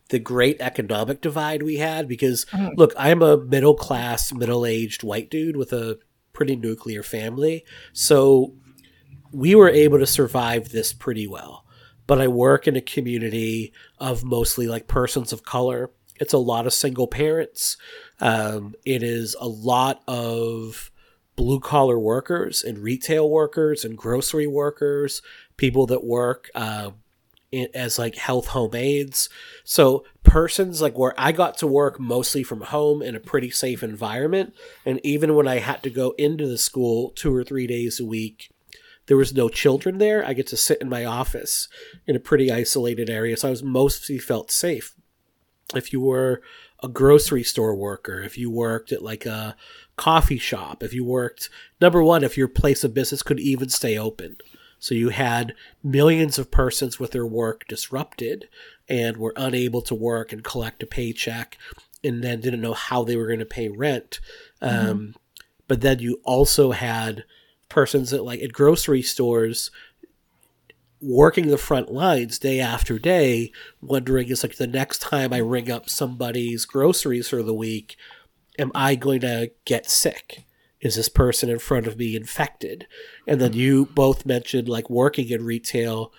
the 0.09 0.19
great 0.19 0.59
economic 0.61 1.21
divide 1.21 1.61
we 1.63 1.77
had 1.77 2.07
because 2.07 2.45
Mhm. 2.51 2.73
look, 2.77 2.93
I'm 2.97 3.21
a 3.21 3.37
middle 3.37 3.75
class, 3.75 4.33
middle 4.33 4.65
aged 4.65 5.03
white 5.03 5.29
dude 5.29 5.57
with 5.57 5.71
a 5.73 5.99
pretty 6.33 6.55
nuclear 6.55 7.03
family. 7.03 7.63
So 7.93 8.53
we 9.31 9.53
were 9.53 9.69
able 9.69 9.99
to 9.99 10.07
survive 10.07 10.69
this 10.69 10.93
pretty 10.93 11.27
well. 11.27 11.63
But 12.07 12.21
I 12.21 12.27
work 12.29 12.67
in 12.67 12.75
a 12.77 12.81
community 12.81 13.73
of 13.99 14.23
mostly 14.23 14.65
like 14.67 14.87
persons 14.87 15.33
of 15.33 15.43
color. 15.43 15.91
It's 16.19 16.33
a 16.33 16.37
lot 16.37 16.65
of 16.65 16.73
single 16.73 17.07
parents. 17.07 17.77
Um, 18.19 18.75
it 18.85 19.03
is 19.03 19.35
a 19.39 19.47
lot 19.47 20.01
of 20.07 20.89
blue 21.37 21.61
collar 21.61 21.97
workers 21.97 22.63
and 22.63 22.79
retail 22.79 23.29
workers 23.29 23.85
and 23.85 23.97
grocery 23.97 24.47
workers, 24.47 25.21
people 25.55 25.85
that 25.85 26.03
work 26.03 26.49
um, 26.55 26.95
in, 27.51 27.69
as 27.73 27.97
like 27.97 28.15
health 28.15 28.47
home 28.47 28.75
aides. 28.75 29.29
So 29.63 30.03
persons 30.23 30.81
like 30.81 30.97
where 30.97 31.13
I 31.17 31.31
got 31.31 31.57
to 31.59 31.67
work 31.67 31.99
mostly 31.99 32.43
from 32.43 32.61
home 32.61 33.01
in 33.01 33.15
a 33.15 33.21
pretty 33.21 33.51
safe 33.51 33.81
environment, 33.81 34.53
and 34.85 34.99
even 35.05 35.35
when 35.35 35.47
I 35.47 35.59
had 35.59 35.81
to 35.83 35.89
go 35.89 36.13
into 36.17 36.45
the 36.47 36.57
school 36.57 37.11
two 37.11 37.33
or 37.33 37.45
three 37.45 37.67
days 37.67 37.99
a 38.01 38.05
week, 38.05 38.51
there 39.05 39.15
was 39.15 39.33
no 39.33 39.47
children 39.47 39.99
there. 39.99 40.25
I 40.25 40.33
get 40.33 40.47
to 40.47 40.57
sit 40.57 40.81
in 40.81 40.89
my 40.89 41.05
office 41.05 41.69
in 42.05 42.15
a 42.15 42.19
pretty 42.19 42.51
isolated 42.51 43.09
area, 43.09 43.37
so 43.37 43.47
I 43.47 43.51
was 43.51 43.63
mostly 43.63 44.17
felt 44.17 44.51
safe. 44.51 44.95
If 45.75 45.93
you 45.93 46.01
were 46.01 46.41
a 46.83 46.87
grocery 46.87 47.43
store 47.43 47.75
worker, 47.75 48.21
if 48.21 48.37
you 48.37 48.51
worked 48.51 48.91
at 48.91 49.01
like 49.01 49.25
a 49.25 49.55
coffee 49.97 50.37
shop, 50.37 50.83
if 50.83 50.93
you 50.93 51.03
worked 51.03 51.49
number 51.81 52.03
one, 52.03 52.23
if 52.23 52.37
your 52.37 52.47
place 52.47 52.83
of 52.83 52.93
business 52.93 53.23
could 53.23 53.39
even 53.39 53.69
stay 53.69 53.97
open. 53.97 54.37
So 54.79 54.93
you 54.93 55.09
had 55.09 55.55
millions 55.83 56.37
of 56.37 56.51
persons 56.51 56.99
with 56.99 57.11
their 57.11 57.25
work 57.25 57.65
disrupted 57.67 58.47
and 58.87 59.17
were 59.17 59.33
unable 59.35 59.81
to 59.81 59.95
work 59.95 60.31
and 60.31 60.43
collect 60.43 60.83
a 60.83 60.85
paycheck 60.85 61.57
and 62.03 62.23
then 62.23 62.41
didn't 62.41 62.61
know 62.61 62.73
how 62.73 63.03
they 63.03 63.17
were 63.17 63.27
going 63.27 63.39
to 63.39 63.45
pay 63.45 63.69
rent. 63.69 64.19
Um, 64.61 65.15
but 65.67 65.81
then 65.81 65.99
you 65.99 66.21
also 66.23 66.71
had 66.71 67.25
persons 67.69 68.11
that 68.11 68.23
like 68.23 68.41
at 68.41 68.53
grocery 68.53 69.01
stores 69.01 69.71
working 71.01 71.47
the 71.47 71.57
front 71.57 71.91
lines 71.91 72.39
day 72.39 72.59
after 72.59 72.97
day, 72.97 73.51
wondering 73.81 74.29
is 74.29 74.43
like 74.43 74.55
the 74.55 74.67
next 74.67 75.01
time 75.01 75.33
I 75.33 75.37
ring 75.37 75.69
up 75.69 75.89
somebody's 75.89 76.65
groceries 76.65 77.29
for 77.29 77.43
the 77.43 77.53
week, 77.53 77.97
am 78.57 78.71
I 78.75 78.95
going 78.95 79.21
to 79.21 79.51
get 79.65 79.89
sick? 79.89 80.45
Is 80.79 80.95
this 80.95 81.09
person 81.09 81.49
in 81.49 81.59
front 81.59 81.87
of 81.87 81.97
me 81.97 82.15
infected? 82.15 82.87
And 83.25 83.41
then 83.41 83.53
you 83.53 83.87
both 83.87 84.25
mentioned 84.25 84.69
like 84.69 84.89
working 84.89 85.29
in 85.29 85.43
retail, 85.43 86.13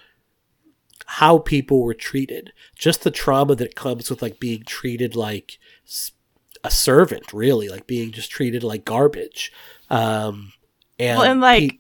how 1.06 1.38
people 1.38 1.82
were 1.82 1.94
treated, 1.94 2.52
just 2.76 3.02
the 3.02 3.10
trauma 3.10 3.54
that 3.54 3.76
comes 3.76 4.10
with 4.10 4.20
like 4.20 4.40
being 4.40 4.64
treated 4.64 5.14
like 5.14 5.58
a 6.64 6.70
servant, 6.70 7.32
really, 7.32 7.68
like 7.68 7.86
being 7.86 8.10
just 8.10 8.30
treated 8.30 8.64
like 8.64 8.84
garbage. 8.84 9.52
Um, 9.90 10.52
and, 10.98 11.18
well 11.18 11.30
and 11.30 11.40
like 11.40 11.78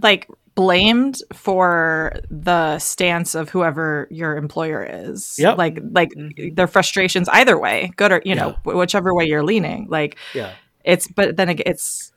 like 0.00 0.28
blamed 0.54 1.20
for 1.32 2.12
the 2.30 2.78
stance 2.78 3.34
of 3.34 3.48
whoever 3.50 4.06
your 4.10 4.36
employer 4.36 4.84
is. 4.88 5.36
Yep. 5.38 5.58
like 5.58 5.78
like 5.90 6.12
their 6.54 6.66
frustrations 6.68 7.28
either 7.30 7.58
way 7.58 7.92
good 7.96 8.12
or 8.12 8.22
you 8.24 8.34
know 8.34 8.50
Yeah. 8.64 8.72
wh- 8.72 8.76
whichever 8.76 9.14
way 9.14 9.24
you're 9.26 9.42
leaning. 9.42 9.86
Like 9.88 10.16
yeah. 10.34 10.52
it's 10.84 11.08
but 11.08 11.36
then 11.36 11.48
ag- 11.50 11.62
it's 11.66 12.12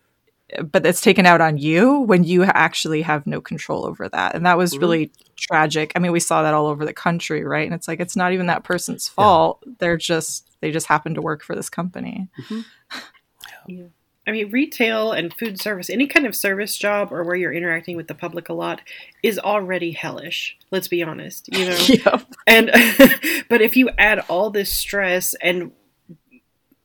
but 0.72 0.86
it's 0.86 1.02
taken 1.02 1.26
out 1.26 1.42
on 1.42 1.58
you 1.58 2.00
when 2.02 2.24
you 2.24 2.44
actually 2.44 3.02
have 3.02 3.28
no 3.28 3.42
control 3.42 3.86
over 3.86 4.08
that. 4.08 4.34
And 4.36 4.46
that 4.46 4.58
was 4.58 4.76
Mhm. 4.76 4.80
really 4.82 5.12
tragic. 5.36 5.92
I 5.96 6.00
mean 6.00 6.12
we 6.12 6.20
saw 6.20 6.44
that 6.44 6.54
all 6.54 6.68
over 6.68 6.86
the 6.86 6.94
country 6.94 7.44
right? 7.44 7.66
And 7.66 7.74
it's 7.74 7.88
like 7.88 8.00
it's 8.00 8.16
not 8.16 8.34
even 8.34 8.46
that 8.48 8.64
person's 8.64 9.10
fault. 9.10 9.64
They're 9.80 9.98
just 9.98 10.48
they 10.62 10.72
just 10.72 10.88
happen 10.88 11.16
to 11.16 11.22
work 11.22 11.44
for 11.44 11.56
this 11.56 11.70
company 11.70 12.30
I 14.28 14.32
mean, 14.32 14.52
retail 14.52 15.14
and 15.14 15.34
food 15.34 15.60
service, 15.60 15.90
any 15.90 16.06
kind 16.06 16.26
of 16.26 16.36
service 16.36 16.76
job 16.78 17.14
or 17.14 17.24
where 17.24 17.36
you're 17.36 17.54
interacting 17.54 17.96
with 17.96 18.08
the 18.08 18.14
public 18.14 18.50
a 18.50 18.54
lot 18.54 18.82
is 19.24 19.40
already 19.40 19.94
hellish. 19.94 20.58
Let's 20.70 20.90
be 20.90 21.02
honest, 21.02 21.48
you 21.52 21.66
know. 21.66 21.78
Yep. 21.88 22.28
And 22.46 22.68
but 23.50 23.62
if 23.62 23.78
you 23.78 23.90
add 23.98 24.20
all 24.28 24.50
this 24.50 24.72
stress 24.72 25.34
and 25.36 25.72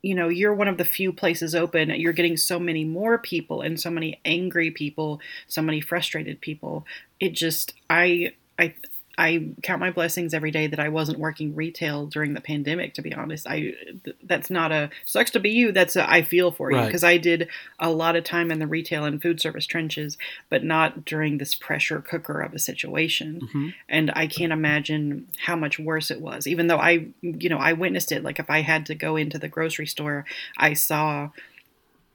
you 0.03 0.16
know, 0.16 0.28
you're 0.28 0.55
one 0.55 0.66
of 0.68 0.78
the 0.78 0.84
few 0.84 1.12
places 1.12 1.55
open, 1.55 1.90
you're 1.90 2.12
getting 2.12 2.36
so 2.36 2.59
many 2.59 2.84
more 2.84 3.18
people 3.18 3.61
and 3.61 3.78
so 3.78 3.88
many 3.88 4.20
angry 4.24 4.70
people, 4.70 5.20
so 5.47 5.62
many 5.62 5.80
frustrated 5.80 6.40
people. 6.40 6.84
It 7.20 7.34
just 7.34 7.74
I 7.88 8.32
I 8.59 8.74
I 9.19 9.49
count 9.63 9.81
my 9.81 9.91
blessings 9.91 10.33
every 10.33 10.51
day 10.51 10.67
that 10.67 10.81
I 10.81 10.89
wasn't 10.89 11.19
working 11.19 11.55
retail 11.55 12.07
during 12.07 12.33
the 12.35 12.41
pandemic. 12.41 12.95
To 12.95 13.03
be 13.03 13.13
honest, 13.15 13.47
I 13.47 13.75
that's 14.23 14.49
not 14.51 14.73
a 14.73 14.91
sucks 15.05 15.31
to 15.33 15.41
be 15.41 15.51
you. 15.51 15.71
That's 15.71 15.97
a, 15.97 16.11
I 16.11 16.23
feel 16.23 16.51
for 16.51 16.71
you 16.71 16.79
Right. 16.79 16.87
because 16.87 17.05
I 17.05 17.19
did 17.19 17.49
a 17.79 17.91
lot 17.91 18.17
of 18.17 18.25
time 18.25 18.51
in 18.51 18.59
the 18.59 18.67
retail 18.67 19.05
and 19.05 19.21
food 19.21 19.41
service 19.41 19.67
trenches, 19.67 20.17
but 20.49 20.65
not 20.65 21.05
during 21.05 21.39
this 21.39 21.55
pressure 21.55 22.01
cooker 22.01 22.41
of 22.41 22.55
a 22.55 22.59
situation. 22.59 23.41
Mhm. 23.53 23.75
And 23.89 24.11
I 24.15 24.27
can't 24.27 24.53
imagine 24.53 25.29
how 25.41 25.57
much 25.57 25.79
worse 25.79 26.11
it 26.11 26.21
was. 26.21 26.47
Even 26.47 26.69
though 26.69 26.79
I, 26.79 27.07
you 27.21 27.49
know, 27.51 27.59
I 27.59 27.75
witnessed 27.75 28.13
it. 28.13 28.25
Like 28.25 28.39
if 28.39 28.49
I 28.49 28.63
had 28.63 28.87
to 28.87 28.95
go 28.95 29.17
into 29.17 29.39
the 29.39 29.49
grocery 29.49 29.87
store, 29.87 30.25
I 30.57 30.73
saw 30.73 31.31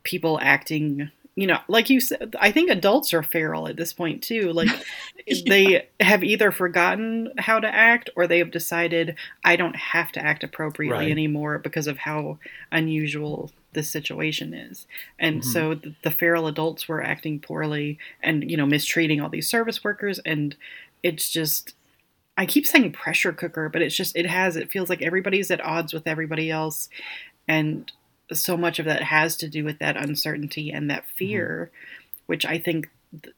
people 0.03 0.39
acting 0.41 1.11
you 1.37 1.47
know 1.47 1.59
like 1.69 1.89
you 1.89 2.01
said 2.01 2.35
i 2.41 2.51
think 2.51 2.69
adults 2.69 3.13
are 3.13 3.23
feral 3.23 3.67
at 3.67 3.77
this 3.77 3.93
point 3.93 4.21
too 4.23 4.51
like 4.51 4.67
they 5.45 5.87
have 5.99 6.23
either 6.23 6.51
forgotten 6.51 7.31
how 7.37 7.59
to 7.59 7.67
act 7.67 8.09
or 8.15 8.27
they 8.27 8.39
have 8.39 8.51
decided 8.51 9.15
i 9.45 9.55
don't 9.55 9.75
have 9.75 10.11
to 10.11 10.19
act 10.19 10.43
appropriately 10.43 11.05
Right. 11.05 11.11
anymore 11.11 11.59
because 11.59 11.87
of 11.87 11.99
how 11.99 12.39
unusual 12.71 13.51
this 13.73 13.89
situation 13.89 14.53
is 14.53 14.87
and 15.19 15.41
Mhm. 15.41 15.45
so 15.45 15.75
the, 15.75 15.93
the 16.03 16.11
feral 16.11 16.47
adults 16.47 16.87
were 16.87 17.03
acting 17.03 17.39
poorly 17.39 17.99
and 18.23 18.49
you 18.49 18.57
know 18.57 18.65
mistreating 18.65 19.21
all 19.21 19.29
these 19.29 19.47
service 19.49 19.83
workers 19.83 20.19
and 20.25 20.55
it's 21.03 21.29
just 21.29 21.75
i 22.37 22.45
keep 22.45 22.65
saying 22.65 22.91
pressure 22.91 23.31
cooker 23.33 23.69
but 23.69 23.83
it's 23.83 23.95
just 23.95 24.15
it 24.15 24.25
has 24.25 24.55
it 24.55 24.71
feels 24.71 24.89
like 24.89 25.03
everybody's 25.03 25.51
at 25.51 25.63
odds 25.63 25.93
with 25.93 26.07
everybody 26.07 26.49
else 26.49 26.89
and 27.47 27.91
so 28.33 28.57
much 28.57 28.79
of 28.79 28.85
that 28.85 29.03
has 29.03 29.35
to 29.37 29.47
do 29.47 29.63
with 29.63 29.79
that 29.79 29.97
uncertainty 29.97 30.71
and 30.71 30.89
that 30.89 31.05
fear 31.15 31.71
which 32.25 32.45
i 32.45 32.57
think 32.57 32.89
th- 33.23 33.35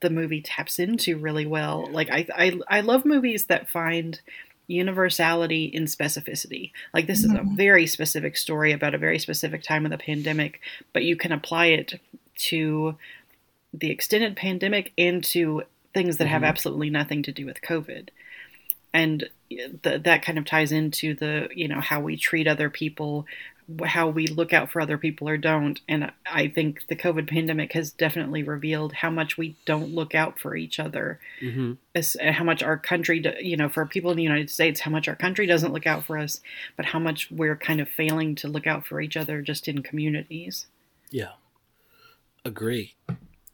the 0.00 0.10
movie 0.10 0.42
taps 0.42 0.78
into 0.78 1.16
really 1.16 1.46
well. 1.46 1.88
Like 1.90 2.10
I, 2.10 2.26
I 2.36 2.60
i 2.68 2.80
love 2.82 3.06
movies 3.06 3.46
that 3.46 3.70
find 3.70 4.20
universality 4.68 5.64
in 5.64 5.84
specificity. 5.84 6.72
Like 6.92 7.06
this 7.06 7.24
is 7.24 7.32
a 7.32 7.38
Mhm. 7.38 7.56
very 7.56 7.86
specific 7.86 8.36
story 8.36 8.72
about 8.72 8.94
a 8.94 8.98
very 8.98 9.18
specific 9.18 9.62
time 9.62 9.86
of 9.86 9.90
the 9.90 9.96
pandemic 9.98 10.60
but 10.92 11.02
you 11.04 11.16
can 11.16 11.32
apply 11.32 11.66
it 11.68 11.98
to 12.50 12.96
the 13.72 13.90
extended 13.90 14.36
pandemic 14.36 14.92
and 14.98 15.24
to 15.24 15.62
things 15.94 16.18
that 16.18 16.28
have 16.28 16.42
Mhm. 16.42 16.48
absolutely 16.48 16.90
nothing 16.90 17.22
to 17.22 17.32
do 17.32 17.46
with 17.46 17.62
covid. 17.62 18.10
And 18.92 19.28
th- 19.48 20.02
that 20.02 20.22
kind 20.22 20.38
of 20.38 20.44
ties 20.44 20.72
into 20.72 21.14
the 21.14 21.48
you 21.54 21.68
know 21.68 21.80
how 21.80 22.00
we 22.00 22.18
treat 22.18 22.46
other 22.46 22.68
people 22.68 23.26
how 23.84 24.08
we 24.08 24.26
look 24.28 24.52
out 24.52 24.70
for 24.70 24.80
other 24.80 24.96
people 24.96 25.28
or 25.28 25.36
don't 25.36 25.80
and 25.88 26.12
i 26.30 26.46
think 26.46 26.86
the 26.88 26.94
covid 26.94 27.28
pandemic 27.28 27.72
has 27.72 27.90
definitely 27.90 28.42
revealed 28.42 28.92
how 28.92 29.10
much 29.10 29.36
we 29.36 29.56
don't 29.64 29.92
look 29.94 30.14
out 30.14 30.38
for 30.38 30.54
each 30.54 30.78
other 30.78 31.18
Mhm. 31.42 31.76
as, 31.94 32.16
how 32.20 32.44
much 32.44 32.62
our 32.62 32.76
country 32.78 33.18
do- 33.18 33.34
you 33.40 33.56
know 33.56 33.68
for 33.68 33.84
people 33.84 34.10
in 34.12 34.16
the 34.16 34.22
united 34.22 34.50
states 34.50 34.80
how 34.80 34.90
much 34.90 35.08
our 35.08 35.16
country 35.16 35.46
doesn't 35.46 35.72
look 35.72 35.86
out 35.86 36.04
for 36.04 36.16
us 36.16 36.40
but 36.76 36.86
how 36.86 36.98
much 37.00 37.28
we're 37.30 37.56
kind 37.56 37.80
of 37.80 37.88
failing 37.88 38.34
to 38.36 38.46
look 38.48 38.66
out 38.68 38.86
for 38.86 39.00
each 39.00 39.16
other 39.16 39.42
just 39.42 39.66
in 39.68 39.82
communities 39.82 40.66
Yeah. 41.10 41.32
Agree. 42.44 42.94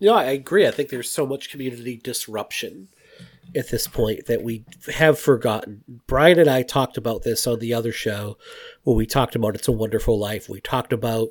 No, 0.01 0.15
I 0.15 0.25
agree. 0.25 0.67
I 0.67 0.71
think 0.71 0.89
there's 0.91 1.09
so 1.11 1.25
much 1.27 1.49
community 1.51 1.97
disruption 1.97 2.89
at 3.55 3.71
this 3.71 3.87
point 3.87 4.27
that 4.27 4.43
we 4.43 4.65
have 4.95 5.19
forgotten. 5.19 5.85
Brian 6.07 6.39
and 6.39 6.49
I 6.49 6.63
talked 6.63 6.97
about 6.97 7.23
this 7.23 7.47
on 7.47 7.59
the 7.59 7.75
other 7.75 7.93
show 7.93 8.39
when 8.83 8.97
we 8.97 9.07
talked 9.07 9.35
about 9.35 9.55
It's 9.55 9.69
a 9.69 9.73
Wonderful 9.73 10.19
Life. 10.19 10.49
We 10.49 10.61
talked 10.61 10.93
about 10.93 11.29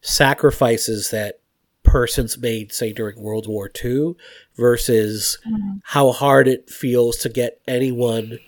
sacrifices 0.00 1.10
that 1.10 1.40
persons 1.82 2.38
made, 2.38 2.72
say, 2.72 2.92
during 2.92 3.20
World 3.20 3.48
War 3.48 3.70
II 3.82 4.14
versus 4.56 5.38
mm-hmm. 5.46 5.78
how 5.84 6.12
hard 6.12 6.46
it 6.46 6.70
feels 6.70 7.16
to 7.18 7.28
get 7.28 7.60
anyone 7.66 8.38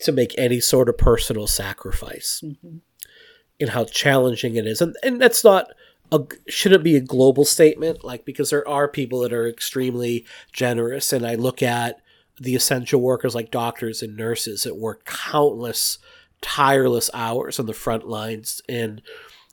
to 0.00 0.12
make 0.12 0.34
any 0.36 0.60
sort 0.60 0.88
of 0.88 0.98
personal 0.98 1.46
sacrifice 1.46 2.42
mm-hmm. 2.44 2.78
and 3.60 3.70
how 3.70 3.84
challenging 3.84 4.56
it 4.56 4.66
is. 4.66 4.80
And, 4.80 4.96
and 5.02 5.20
that's 5.20 5.44
not 5.44 5.68
a, 6.10 6.20
should 6.48 6.72
it 6.72 6.82
be 6.82 6.96
a 6.96 7.00
global 7.00 7.44
statement, 7.44 8.04
like 8.04 8.24
because 8.24 8.50
there 8.50 8.68
are 8.68 8.88
people 8.88 9.20
that 9.20 9.32
are 9.32 9.48
extremely 9.48 10.26
generous. 10.52 11.12
And 11.12 11.26
I 11.26 11.36
look 11.36 11.62
at 11.62 12.01
the 12.42 12.56
essential 12.56 13.00
workers 13.00 13.34
like 13.34 13.50
doctors 13.50 14.02
and 14.02 14.16
nurses 14.16 14.64
that 14.64 14.76
work 14.76 15.04
countless, 15.04 15.98
tireless 16.40 17.08
hours 17.14 17.60
on 17.60 17.66
the 17.66 17.72
front 17.72 18.08
lines 18.08 18.60
and 18.68 19.00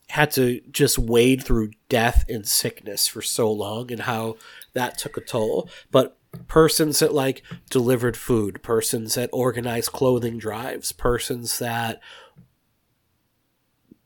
had 0.09 0.31
to 0.31 0.59
just 0.71 0.97
wade 0.97 1.43
through 1.43 1.71
death 1.87 2.25
and 2.27 2.47
sickness 2.47 3.07
for 3.07 3.21
so 3.21 3.51
long 3.51 3.91
and 3.91 4.01
how 4.01 4.35
that 4.73 4.97
took 4.97 5.17
a 5.17 5.21
toll. 5.21 5.69
But 5.91 6.17
persons 6.47 6.99
that 6.99 7.13
like 7.13 7.43
delivered 7.69 8.17
food, 8.17 8.63
persons 8.63 9.13
that 9.13 9.29
organized 9.31 9.91
clothing 9.91 10.39
drives, 10.39 10.91
persons 10.91 11.59
that 11.59 12.01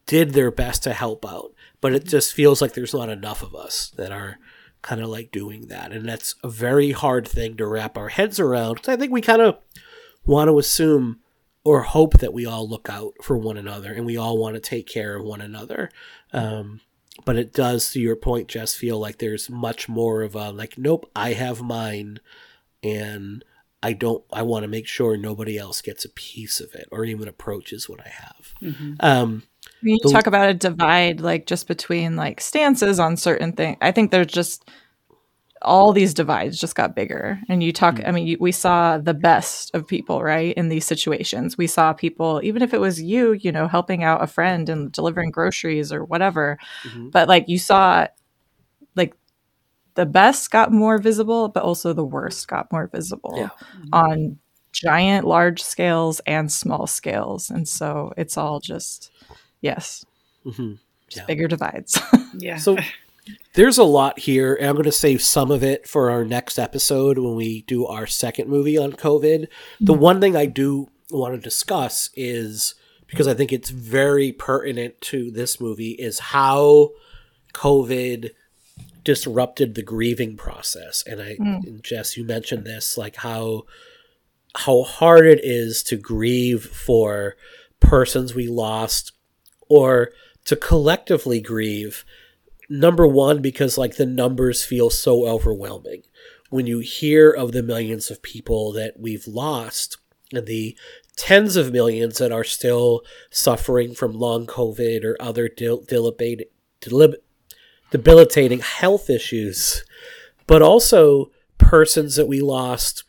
did 0.06 0.34
their 0.34 0.52
best 0.52 0.84
to 0.84 0.92
help 0.92 1.26
out. 1.26 1.54
But 1.80 1.94
it 1.94 2.04
just 2.04 2.34
feels 2.34 2.62
like 2.62 2.74
there's 2.74 2.94
not 2.94 3.10
enough 3.10 3.42
of 3.42 3.56
us 3.56 3.94
that 3.96 4.12
are 4.12 4.40
kind 4.84 5.02
of 5.02 5.10
like 5.10 5.32
doing 5.32 5.68
that. 5.70 5.92
And 5.92 6.08
that's 6.08 6.36
a 6.44 6.50
very 6.50 6.92
hard 6.92 7.28
thing 7.28 7.58
to 7.58 7.66
wrap 7.66 7.98
our 7.98 8.10
heads 8.10 8.40
around. 8.40 8.82
I 8.88 8.96
think 8.96 9.12
we 9.12 9.22
kind 9.22 9.42
of 9.42 9.58
want 10.26 10.50
to 10.50 10.60
assume 10.60 11.20
or 11.64 11.82
hope 11.82 12.20
that 12.20 12.34
we 12.34 12.46
all 12.46 12.68
look 12.70 12.90
out 12.90 13.14
for 13.22 13.38
one 13.38 13.58
another 13.58 13.94
and 13.94 14.06
we 14.06 14.18
all 14.18 14.38
want 14.38 14.56
to 14.56 14.60
take 14.60 14.86
care 14.86 15.16
of 15.16 15.24
one 15.26 15.42
another. 15.42 15.90
Um, 16.32 16.82
but 17.26 17.38
it 17.38 17.54
does, 17.54 17.92
to 17.92 18.00
your 18.00 18.16
point, 18.16 18.48
Jess, 18.50 18.76
feel 18.76 19.00
like 19.00 19.18
there's 19.18 19.50
much 19.50 19.88
more 19.88 20.22
of 20.22 20.36
a 20.36 20.52
like, 20.52 20.78
nope, 20.78 21.10
I 21.16 21.34
have 21.34 21.62
mine 21.62 22.20
and 22.84 23.44
I 23.82 23.94
don't, 23.94 24.24
I 24.32 24.42
want 24.42 24.64
to 24.64 24.68
make 24.70 24.88
sure 24.88 25.16
nobody 25.16 25.58
else 25.58 25.82
gets 25.82 26.06
a 26.06 26.10
piece 26.10 26.60
of 26.60 26.74
it 26.76 26.88
or 26.92 27.06
even 27.06 27.28
approaches 27.28 27.88
what 27.88 28.02
I 28.06 28.10
have. 28.10 28.54
Mhm. 28.62 28.96
Um, 29.00 29.44
When 29.84 29.94
you 29.96 30.00
The- 30.04 30.10
talk 30.12 30.28
about 30.28 30.50
a 30.50 30.54
divide, 30.54 31.22
like 31.22 31.46
just 31.46 31.68
between 31.68 32.16
like 32.16 32.42
stances 32.42 33.00
on 33.00 33.18
certain 33.18 33.54
things, 33.54 33.78
I 33.82 33.92
think 33.92 34.12
there's 34.12 34.28
just 34.28 34.70
all 35.62 35.94
these 35.94 36.14
divides 36.14 36.60
just 36.60 36.76
got 36.76 36.96
bigger. 36.96 37.40
And 37.50 37.64
you 37.64 37.72
talk, 37.72 38.02
I 38.06 38.12
mean, 38.12 38.28
you, 38.28 38.38
we 38.40 38.52
saw 38.52 38.98
the 38.98 39.14
best 39.14 39.74
of 39.74 39.88
people, 39.88 40.22
right? 40.22 40.54
In 40.58 40.68
these 40.70 40.86
situations, 40.86 41.58
we 41.58 41.68
saw 41.68 41.94
people, 41.94 42.42
even 42.44 42.62
if 42.62 42.74
it 42.74 42.82
was 42.82 43.02
you, 43.02 43.32
you 43.34 43.52
know, 43.52 43.68
helping 43.70 44.04
out 44.04 44.22
a 44.24 44.28
friend 44.28 44.68
and 44.70 44.92
delivering 44.92 45.32
groceries 45.32 45.94
or 45.94 46.04
whatever. 46.04 46.58
Mhm. 46.84 47.12
But 47.12 47.30
like 47.30 47.48
you 47.48 47.60
saw, 47.60 48.08
like 48.96 49.16
the 49.96 50.06
best 50.08 50.52
got 50.52 50.72
more 50.74 50.98
visible, 51.00 51.50
but 51.50 51.64
also 51.64 51.94
the 51.94 52.06
worst 52.06 52.48
got 52.50 52.72
more 52.72 52.88
visible 52.88 53.36
Yeah. 53.38 53.50
on 53.94 54.40
giant, 54.74 55.26
large 55.28 55.64
scales 55.64 56.20
and 56.28 56.52
small 56.52 56.88
scales. 56.88 57.50
And 57.52 57.68
so 57.70 58.14
it's 58.18 58.38
all 58.38 58.60
just, 58.60 59.12
yes, 59.64 60.06
mhm. 60.46 60.78
just 61.08 61.22
Yeah. 61.22 61.26
bigger 61.26 61.48
divides. 61.48 62.00
yeah 62.38 62.58
So 62.58 62.78
there's 63.54 63.78
a 63.78 63.84
lot 63.84 64.20
here, 64.20 64.54
and 64.54 64.68
I'm 64.68 64.76
going 64.76 64.84
to 64.86 64.92
save 64.92 65.22
some 65.22 65.50
of 65.50 65.64
it 65.64 65.88
for 65.88 66.12
our 66.12 66.26
next 66.26 66.60
episode 66.60 67.18
when 67.18 67.36
we 67.36 67.62
do 67.64 67.86
our 67.86 68.06
second 68.06 68.50
movie 68.50 68.78
on 68.78 68.92
COVID. 68.94 69.48
The 69.80 69.94
one 69.94 70.20
thing 70.20 70.36
I 70.36 70.46
do 70.46 70.90
want 71.10 71.34
to 71.34 71.40
discuss 71.40 72.10
is 72.16 72.76
because 73.08 73.28
I 73.28 73.34
think 73.34 73.54
it's 73.54 73.70
very 73.70 74.32
pertinent 74.34 75.00
to 75.02 75.32
this 75.32 75.62
movie 75.62 75.92
is 75.92 76.20
how 76.20 76.90
COVID 77.54 78.32
disrupted 79.04 79.76
the 79.76 79.84
grieving 79.84 80.36
process. 80.36 81.04
And 81.06 81.22
I, 81.22 81.36
and 81.40 81.84
Jess, 81.84 82.18
you 82.18 82.26
mentioned 82.26 82.66
this, 82.66 82.98
like 82.98 83.18
how 83.18 83.64
how 84.56 84.84
hard 84.84 85.26
it 85.26 85.40
is 85.44 85.82
to 85.84 85.96
grieve 85.96 86.64
for 86.66 87.36
persons 87.80 88.36
we 88.36 88.48
lost 88.48 89.12
or 89.70 90.12
to 90.46 90.56
collectively 90.56 91.40
grieve 91.40 92.06
number 92.70 93.08
one 93.08 93.42
because 93.42 93.78
like 93.78 93.96
the 93.96 94.06
numbers 94.06 94.66
feel 94.66 94.90
so 94.90 95.26
overwhelming. 95.28 96.04
When 96.50 96.68
you 96.68 96.80
hear 96.80 97.32
of 97.32 97.52
the 97.52 97.64
millions 97.64 98.12
of 98.12 98.22
people 98.22 98.72
that 98.74 99.00
we've 99.00 99.28
lost 99.28 99.98
and 100.32 100.46
the 100.46 100.78
tens 101.16 101.56
of 101.56 101.72
millions 101.72 102.18
that 102.18 102.32
are 102.32 102.44
still 102.44 103.02
suffering 103.30 103.94
from 103.94 104.14
long 104.14 104.48
covid 104.48 105.04
or 105.04 105.16
other 105.20 105.48
dilibate- 105.48 106.48
debilitating 107.92 108.60
health 108.60 109.10
issues 109.10 109.84
but 110.48 110.62
also 110.62 111.32
persons 111.58 112.16
that 112.16 112.28
we 112.28 112.42
lost 112.42 113.04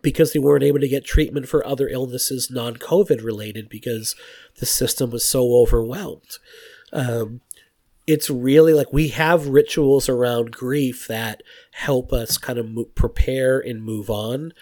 because 0.00 0.32
they 0.32 0.38
weren't 0.38 0.64
able 0.64 0.80
to 0.80 0.88
get 0.88 1.04
treatment 1.04 1.46
for 1.46 1.66
other 1.66 1.88
illnesses 1.88 2.50
non-covid 2.50 3.22
related 3.22 3.68
because 3.68 4.16
the 4.58 4.66
system 4.66 5.10
was 5.10 5.26
so 5.26 5.54
overwhelmed 5.54 6.38
um, 6.92 7.40
it's 8.06 8.28
really 8.30 8.74
like 8.74 8.92
we 8.92 9.08
have 9.08 9.48
rituals 9.48 10.08
around 10.08 10.50
grief 10.50 11.06
that 11.08 11.42
help 11.72 12.12
us 12.12 12.36
kind 12.36 12.58
of 12.58 12.68
mo- 12.68 12.84
prepare 12.94 13.60
and 13.60 13.82
move 13.82 14.10
on. 14.10 14.52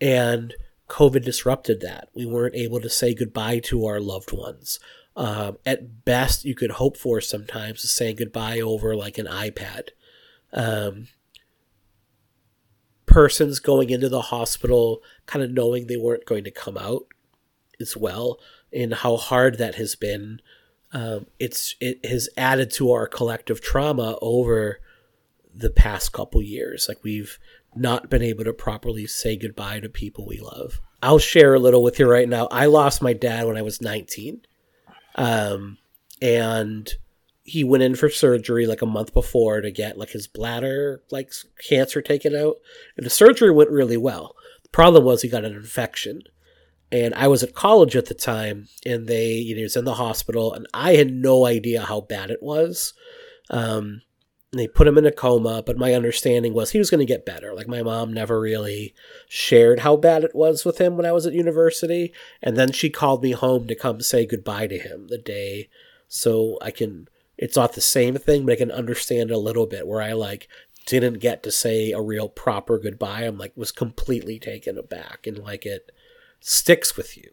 And 0.00 0.54
COVID 0.88 1.24
disrupted 1.24 1.80
that. 1.80 2.08
We 2.14 2.26
weren't 2.26 2.56
able 2.56 2.80
to 2.80 2.90
say 2.90 3.14
goodbye 3.14 3.60
to 3.64 3.86
our 3.86 4.00
loved 4.00 4.32
ones. 4.32 4.80
Um, 5.16 5.58
at 5.66 6.04
best, 6.04 6.44
you 6.44 6.54
could 6.54 6.72
hope 6.72 6.96
for 6.96 7.20
sometimes 7.20 7.84
is 7.84 7.92
saying 7.92 8.16
goodbye 8.16 8.60
over 8.60 8.96
like 8.96 9.18
an 9.18 9.26
iPad. 9.26 9.88
Um, 10.52 11.08
persons 13.06 13.58
going 13.58 13.90
into 13.90 14.08
the 14.08 14.22
hospital 14.22 15.02
kind 15.26 15.44
of 15.44 15.50
knowing 15.50 15.86
they 15.86 15.96
weren't 15.96 16.26
going 16.26 16.44
to 16.44 16.50
come 16.50 16.78
out 16.78 17.06
as 17.80 17.96
well, 17.96 18.38
and 18.72 18.94
how 18.94 19.16
hard 19.16 19.58
that 19.58 19.76
has 19.76 19.94
been. 19.94 20.40
Um, 20.92 21.26
it's 21.38 21.74
it 21.80 22.04
has 22.06 22.28
added 22.36 22.70
to 22.72 22.92
our 22.92 23.06
collective 23.06 23.60
trauma 23.60 24.16
over 24.22 24.80
the 25.54 25.70
past 25.70 26.12
couple 26.12 26.40
years. 26.40 26.86
Like 26.88 27.02
we've 27.02 27.38
not 27.74 28.08
been 28.08 28.22
able 28.22 28.44
to 28.44 28.52
properly 28.52 29.06
say 29.06 29.36
goodbye 29.36 29.80
to 29.80 29.88
people 29.88 30.26
we 30.26 30.38
love. 30.40 30.80
I'll 31.02 31.18
share 31.18 31.54
a 31.54 31.60
little 31.60 31.82
with 31.82 31.98
you 31.98 32.10
right 32.10 32.28
now. 32.28 32.48
I 32.50 32.66
lost 32.66 33.02
my 33.02 33.12
dad 33.12 33.46
when 33.46 33.56
I 33.56 33.62
was 33.62 33.80
19. 33.80 34.40
Um, 35.14 35.78
and 36.20 36.92
he 37.44 37.64
went 37.64 37.82
in 37.82 37.94
for 37.94 38.10
surgery 38.10 38.66
like 38.66 38.82
a 38.82 38.86
month 38.86 39.12
before 39.14 39.60
to 39.60 39.70
get 39.70 39.96
like 39.96 40.10
his 40.10 40.26
bladder 40.26 41.02
like 41.10 41.32
cancer 41.68 42.02
taken 42.02 42.34
out. 42.34 42.56
And 42.96 43.06
the 43.06 43.10
surgery 43.10 43.50
went 43.50 43.70
really 43.70 43.96
well. 43.96 44.34
The 44.64 44.68
problem 44.70 45.04
was 45.04 45.22
he 45.22 45.28
got 45.28 45.44
an 45.44 45.54
infection. 45.54 46.22
And 46.90 47.14
I 47.14 47.28
was 47.28 47.42
at 47.42 47.54
college 47.54 47.96
at 47.96 48.06
the 48.06 48.14
time 48.14 48.68
and 48.86 49.06
they, 49.06 49.32
you 49.32 49.54
know, 49.54 49.58
he 49.58 49.62
was 49.64 49.76
in 49.76 49.84
the 49.84 49.94
hospital 49.94 50.54
and 50.54 50.66
I 50.72 50.94
had 50.94 51.12
no 51.12 51.44
idea 51.44 51.82
how 51.82 52.00
bad 52.00 52.30
it 52.30 52.42
was. 52.42 52.94
Um, 53.50 54.02
they 54.52 54.66
put 54.66 54.86
him 54.86 54.96
in 54.96 55.04
a 55.04 55.12
coma, 55.12 55.62
but 55.62 55.76
my 55.76 55.92
understanding 55.92 56.54
was 56.54 56.70
he 56.70 56.78
was 56.78 56.88
going 56.88 57.00
to 57.00 57.12
get 57.12 57.26
better. 57.26 57.52
Like 57.52 57.68
my 57.68 57.82
mom 57.82 58.14
never 58.14 58.40
really 58.40 58.94
shared 59.28 59.80
how 59.80 59.96
bad 59.96 60.24
it 60.24 60.34
was 60.34 60.64
with 60.64 60.78
him 60.78 60.96
when 60.96 61.04
I 61.04 61.12
was 61.12 61.26
at 61.26 61.34
university, 61.34 62.14
and 62.42 62.56
then 62.56 62.72
she 62.72 62.88
called 62.88 63.22
me 63.22 63.32
home 63.32 63.66
to 63.66 63.74
come 63.74 64.00
say 64.00 64.24
goodbye 64.24 64.66
to 64.68 64.78
him 64.78 65.08
the 65.08 65.18
day 65.18 65.68
so 66.08 66.58
I 66.62 66.70
can 66.70 67.08
it's 67.36 67.56
not 67.56 67.74
the 67.74 67.80
same 67.80 68.16
thing, 68.16 68.44
but 68.44 68.52
I 68.52 68.56
can 68.56 68.72
understand 68.72 69.30
a 69.30 69.38
little 69.38 69.66
bit 69.66 69.86
where 69.86 70.02
I 70.02 70.12
like 70.12 70.48
didn't 70.86 71.18
get 71.18 71.42
to 71.42 71.52
say 71.52 71.92
a 71.92 72.00
real 72.00 72.28
proper 72.28 72.78
goodbye. 72.78 73.22
I'm 73.22 73.36
like 73.36 73.52
was 73.54 73.70
completely 73.70 74.38
taken 74.38 74.78
aback 74.78 75.26
and 75.26 75.38
like 75.38 75.66
it 75.66 75.92
sticks 76.40 76.96
with 76.96 77.16
you. 77.16 77.30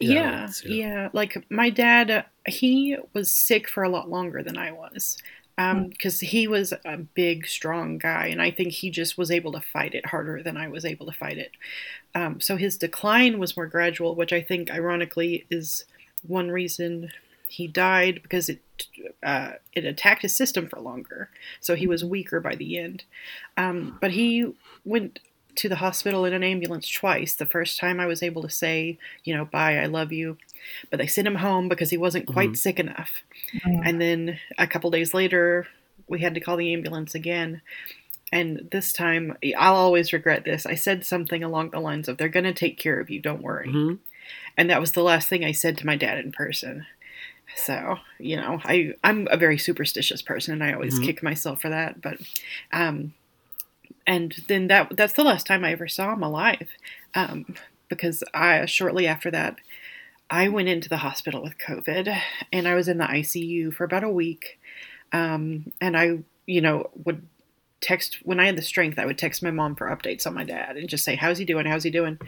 You 0.00 0.12
yeah, 0.12 0.48
you 0.62 0.68
know. 0.68 0.74
yeah. 0.76 1.08
Like 1.12 1.46
my 1.50 1.70
dad, 1.70 2.10
uh, 2.10 2.22
he 2.46 2.96
was 3.14 3.30
sick 3.30 3.68
for 3.68 3.82
a 3.82 3.88
lot 3.88 4.10
longer 4.10 4.42
than 4.42 4.58
I 4.58 4.72
was. 4.72 5.18
Um, 5.58 5.88
because 5.88 6.20
he 6.20 6.46
was 6.46 6.74
a 6.84 6.98
big, 6.98 7.46
strong 7.46 7.96
guy, 7.96 8.26
and 8.26 8.42
I 8.42 8.50
think 8.50 8.72
he 8.72 8.90
just 8.90 9.16
was 9.16 9.30
able 9.30 9.52
to 9.52 9.60
fight 9.62 9.94
it 9.94 10.04
harder 10.04 10.42
than 10.42 10.58
I 10.58 10.68
was 10.68 10.84
able 10.84 11.06
to 11.06 11.12
fight 11.12 11.38
it. 11.38 11.52
Um, 12.14 12.42
so 12.42 12.56
his 12.56 12.76
decline 12.76 13.38
was 13.38 13.56
more 13.56 13.66
gradual, 13.66 14.14
which 14.14 14.34
I 14.34 14.42
think, 14.42 14.70
ironically, 14.70 15.46
is 15.50 15.86
one 16.26 16.50
reason 16.50 17.10
he 17.48 17.66
died 17.66 18.20
because 18.22 18.48
it 18.48 18.60
uh, 19.22 19.52
it 19.72 19.84
attacked 19.84 20.22
his 20.22 20.34
system 20.34 20.68
for 20.68 20.78
longer. 20.78 21.30
So 21.60 21.74
he 21.74 21.86
was 21.86 22.04
weaker 22.04 22.40
by 22.40 22.54
the 22.54 22.78
end. 22.78 23.04
Um, 23.56 23.96
but 24.00 24.10
he 24.10 24.52
went 24.84 25.20
to 25.56 25.68
the 25.68 25.76
hospital 25.76 26.24
in 26.24 26.32
an 26.32 26.42
ambulance 26.44 26.88
twice. 26.88 27.34
The 27.34 27.46
first 27.46 27.78
time 27.78 28.00
I 28.00 28.06
was 28.06 28.22
able 28.22 28.42
to 28.42 28.50
say, 28.50 28.98
you 29.24 29.34
know, 29.34 29.44
bye, 29.44 29.78
I 29.78 29.86
love 29.86 30.12
you. 30.12 30.38
But 30.90 30.98
they 30.98 31.06
sent 31.06 31.26
him 31.26 31.36
home 31.36 31.68
because 31.68 31.90
he 31.90 31.96
wasn't 31.96 32.26
quite 32.26 32.52
Mhm. 32.52 32.56
sick 32.56 32.78
enough. 32.80 33.22
And 33.84 34.00
then 34.00 34.38
a 34.58 34.66
couple 34.66 34.90
days 34.90 35.14
later, 35.14 35.66
we 36.08 36.20
had 36.20 36.34
to 36.34 36.40
call 36.40 36.56
the 36.56 36.72
ambulance 36.72 37.14
again. 37.14 37.62
And 38.32 38.68
this 38.72 38.92
time, 38.92 39.36
I'll 39.56 39.76
always 39.76 40.12
regret 40.12 40.44
this. 40.44 40.66
I 40.66 40.74
said 40.74 41.04
something 41.06 41.42
along 41.44 41.70
the 41.70 41.80
lines 41.80 42.08
of, 42.08 42.16
they're 42.16 42.28
going 42.28 42.44
to 42.44 42.52
take 42.52 42.76
care 42.76 42.98
of 43.00 43.08
you, 43.10 43.20
don't 43.20 43.42
worry. 43.42 43.68
Mhm. 43.68 43.98
And 44.56 44.70
that 44.70 44.80
was 44.80 44.92
the 44.92 45.02
last 45.02 45.28
thing 45.28 45.44
I 45.44 45.52
said 45.52 45.78
to 45.78 45.86
my 45.86 45.96
dad 45.96 46.18
in 46.18 46.32
person. 46.32 46.86
So, 47.54 47.98
you 48.18 48.36
know, 48.36 48.60
I, 48.64 48.94
I'm 49.04 49.28
a 49.30 49.36
very 49.36 49.56
superstitious 49.58 50.20
person 50.22 50.54
and 50.54 50.64
I 50.64 50.72
always 50.72 50.98
Mhm. 50.98 51.04
kick 51.04 51.22
myself 51.22 51.60
for 51.62 51.68
that. 51.68 52.00
But, 52.00 52.18
um, 52.72 53.14
and 54.06 54.34
then 54.48 54.68
that 54.68 54.96
that's 54.96 55.14
the 55.14 55.24
last 55.24 55.46
time 55.46 55.64
I 55.64 55.72
ever 55.72 55.88
saw 55.88 56.12
him 56.12 56.22
alive. 56.22 56.68
Um, 57.14 57.54
because 57.88 58.22
I, 58.34 58.66
shortly 58.66 59.06
after 59.06 59.30
that, 59.30 59.56
I 60.28 60.48
went 60.48 60.68
into 60.68 60.88
the 60.88 60.96
hospital 60.98 61.42
with 61.42 61.56
COVID 61.58 62.18
and 62.52 62.66
I 62.66 62.74
was 62.74 62.88
in 62.88 62.98
the 62.98 63.04
ICU 63.04 63.72
for 63.72 63.84
about 63.84 64.02
a 64.04 64.08
week. 64.08 64.58
Um, 65.12 65.72
and 65.80 65.96
I, 65.96 66.18
you 66.46 66.60
know, 66.60 66.90
would 67.04 67.26
text 67.80 68.18
when 68.24 68.40
I 68.40 68.46
had 68.46 68.56
the 68.56 68.62
strength, 68.62 68.98
I 68.98 69.06
would 69.06 69.18
text 69.18 69.42
my 69.42 69.52
mom 69.52 69.76
for 69.76 69.86
updates 69.86 70.26
on 70.26 70.34
my 70.34 70.42
dad 70.44 70.76
and 70.76 70.88
just 70.88 71.04
say, 71.04 71.14
How's 71.14 71.38
he 71.38 71.44
doing? 71.44 71.66
How's 71.66 71.84
he 71.84 71.90
doing? 71.90 72.18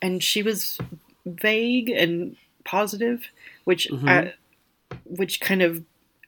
And 0.00 0.22
she 0.22 0.42
was 0.42 0.78
vague 1.26 1.90
and 1.90 2.36
positive, 2.64 3.24
which, 3.64 3.88
Mhm. 3.90 4.08
I, 4.08 4.34
which 5.04 5.40
kind 5.40 5.62
of 5.62 5.82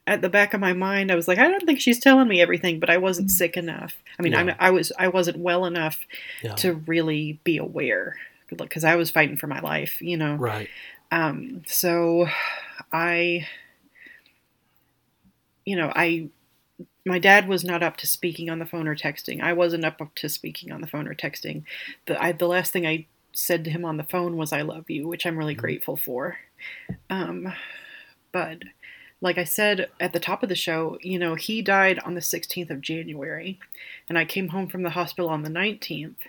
at 0.07 0.21
the 0.21 0.29
back 0.29 0.53
of 0.53 0.61
my 0.61 0.73
mind, 0.73 1.11
I 1.11 1.15
was 1.15 1.27
like, 1.27 1.37
I 1.37 1.47
don't 1.49 1.65
think 1.65 1.79
she's 1.81 1.99
telling 1.99 2.27
me 2.27 2.41
everything, 2.41 2.79
but 2.79 2.89
I 2.89 2.97
wasn't 2.97 3.29
sick 3.29 3.57
enough. 3.57 3.95
I 4.17 4.23
mean, 4.23 4.31
Yeah. 4.31 4.55
I 4.57 4.71
was, 4.71 4.91
I 4.97 5.09
wasn't 5.09 5.37
well 5.37 5.65
enough 5.65 5.99
Yeah. 6.41 6.55
to 6.55 6.73
really 6.87 7.39
be 7.43 7.57
aware 7.57 8.15
because 8.49 8.83
I 8.85 8.95
was 8.95 9.11
fighting 9.11 9.35
for 9.37 9.47
my 9.47 9.59
life, 9.59 10.01
you 10.01 10.15
know. 10.17 10.35
Right. 10.35 10.69
Um, 11.11 11.63
so 11.67 12.27
I, 12.91 13.45
you 15.65 15.75
know, 15.75 15.91
I, 15.95 16.29
my 17.05 17.19
dad 17.19 17.47
was 17.47 17.63
not 17.63 17.83
up 17.83 17.97
to 17.97 18.07
speaking 18.07 18.49
on 18.49 18.59
the 18.59 18.65
phone 18.65 18.87
or 18.87 18.95
texting. 18.95 19.41
I 19.41 19.53
wasn't 19.53 19.85
up 19.85 19.99
to 20.15 20.29
speaking 20.29 20.71
on 20.71 20.81
the 20.81 20.87
phone 20.87 21.07
or 21.07 21.15
texting. 21.15 21.63
The, 22.05 22.21
I, 22.21 22.31
the 22.31 22.47
last 22.47 22.71
thing 22.71 22.87
I 22.87 23.05
said 23.33 23.63
to 23.65 23.69
him 23.69 23.83
on 23.85 23.97
the 23.97 24.03
phone 24.03 24.37
was, 24.37 24.53
I 24.53 24.61
love 24.61 24.89
you, 24.89 25.07
which 25.07 25.25
I'm 25.25 25.37
really 25.37 25.53
grateful 25.55 25.97
for. 25.97 26.37
Um, 27.09 27.53
but 28.31 28.59
like 29.21 29.37
I 29.37 29.43
said 29.43 29.89
at 29.99 30.13
the 30.13 30.19
top 30.19 30.43
of 30.43 30.49
the 30.49 30.55
show, 30.55 30.97
you 31.01 31.17
know, 31.17 31.35
he 31.35 31.61
died 31.61 31.99
on 31.99 32.13
the 32.13 32.21
16th 32.21 32.69
of 32.69 32.81
January, 32.81 33.59
and 34.07 34.17
I 34.17 34.25
came 34.25 34.49
home 34.49 34.67
from 34.67 34.83
the 34.83 34.91
hospital 34.91 35.29
on 35.29 35.43
the 35.43 35.49
19th. 35.49 36.27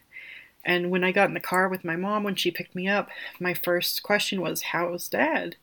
And 0.65 0.91
when 0.91 1.05
I 1.05 1.13
got 1.13 1.29
in 1.29 1.35
the 1.35 1.41
car 1.41 1.69
with 1.69 1.85
my 1.85 1.97
mom 1.97 2.25
when 2.25 2.35
she 2.35 2.51
picked 2.51 2.75
me 2.75 2.89
up, 2.89 3.09
my 3.39 3.55
first 3.55 4.03
question 4.03 4.41
was, 4.41 4.63
"How's 4.63 5.09
Dad?" 5.09 5.57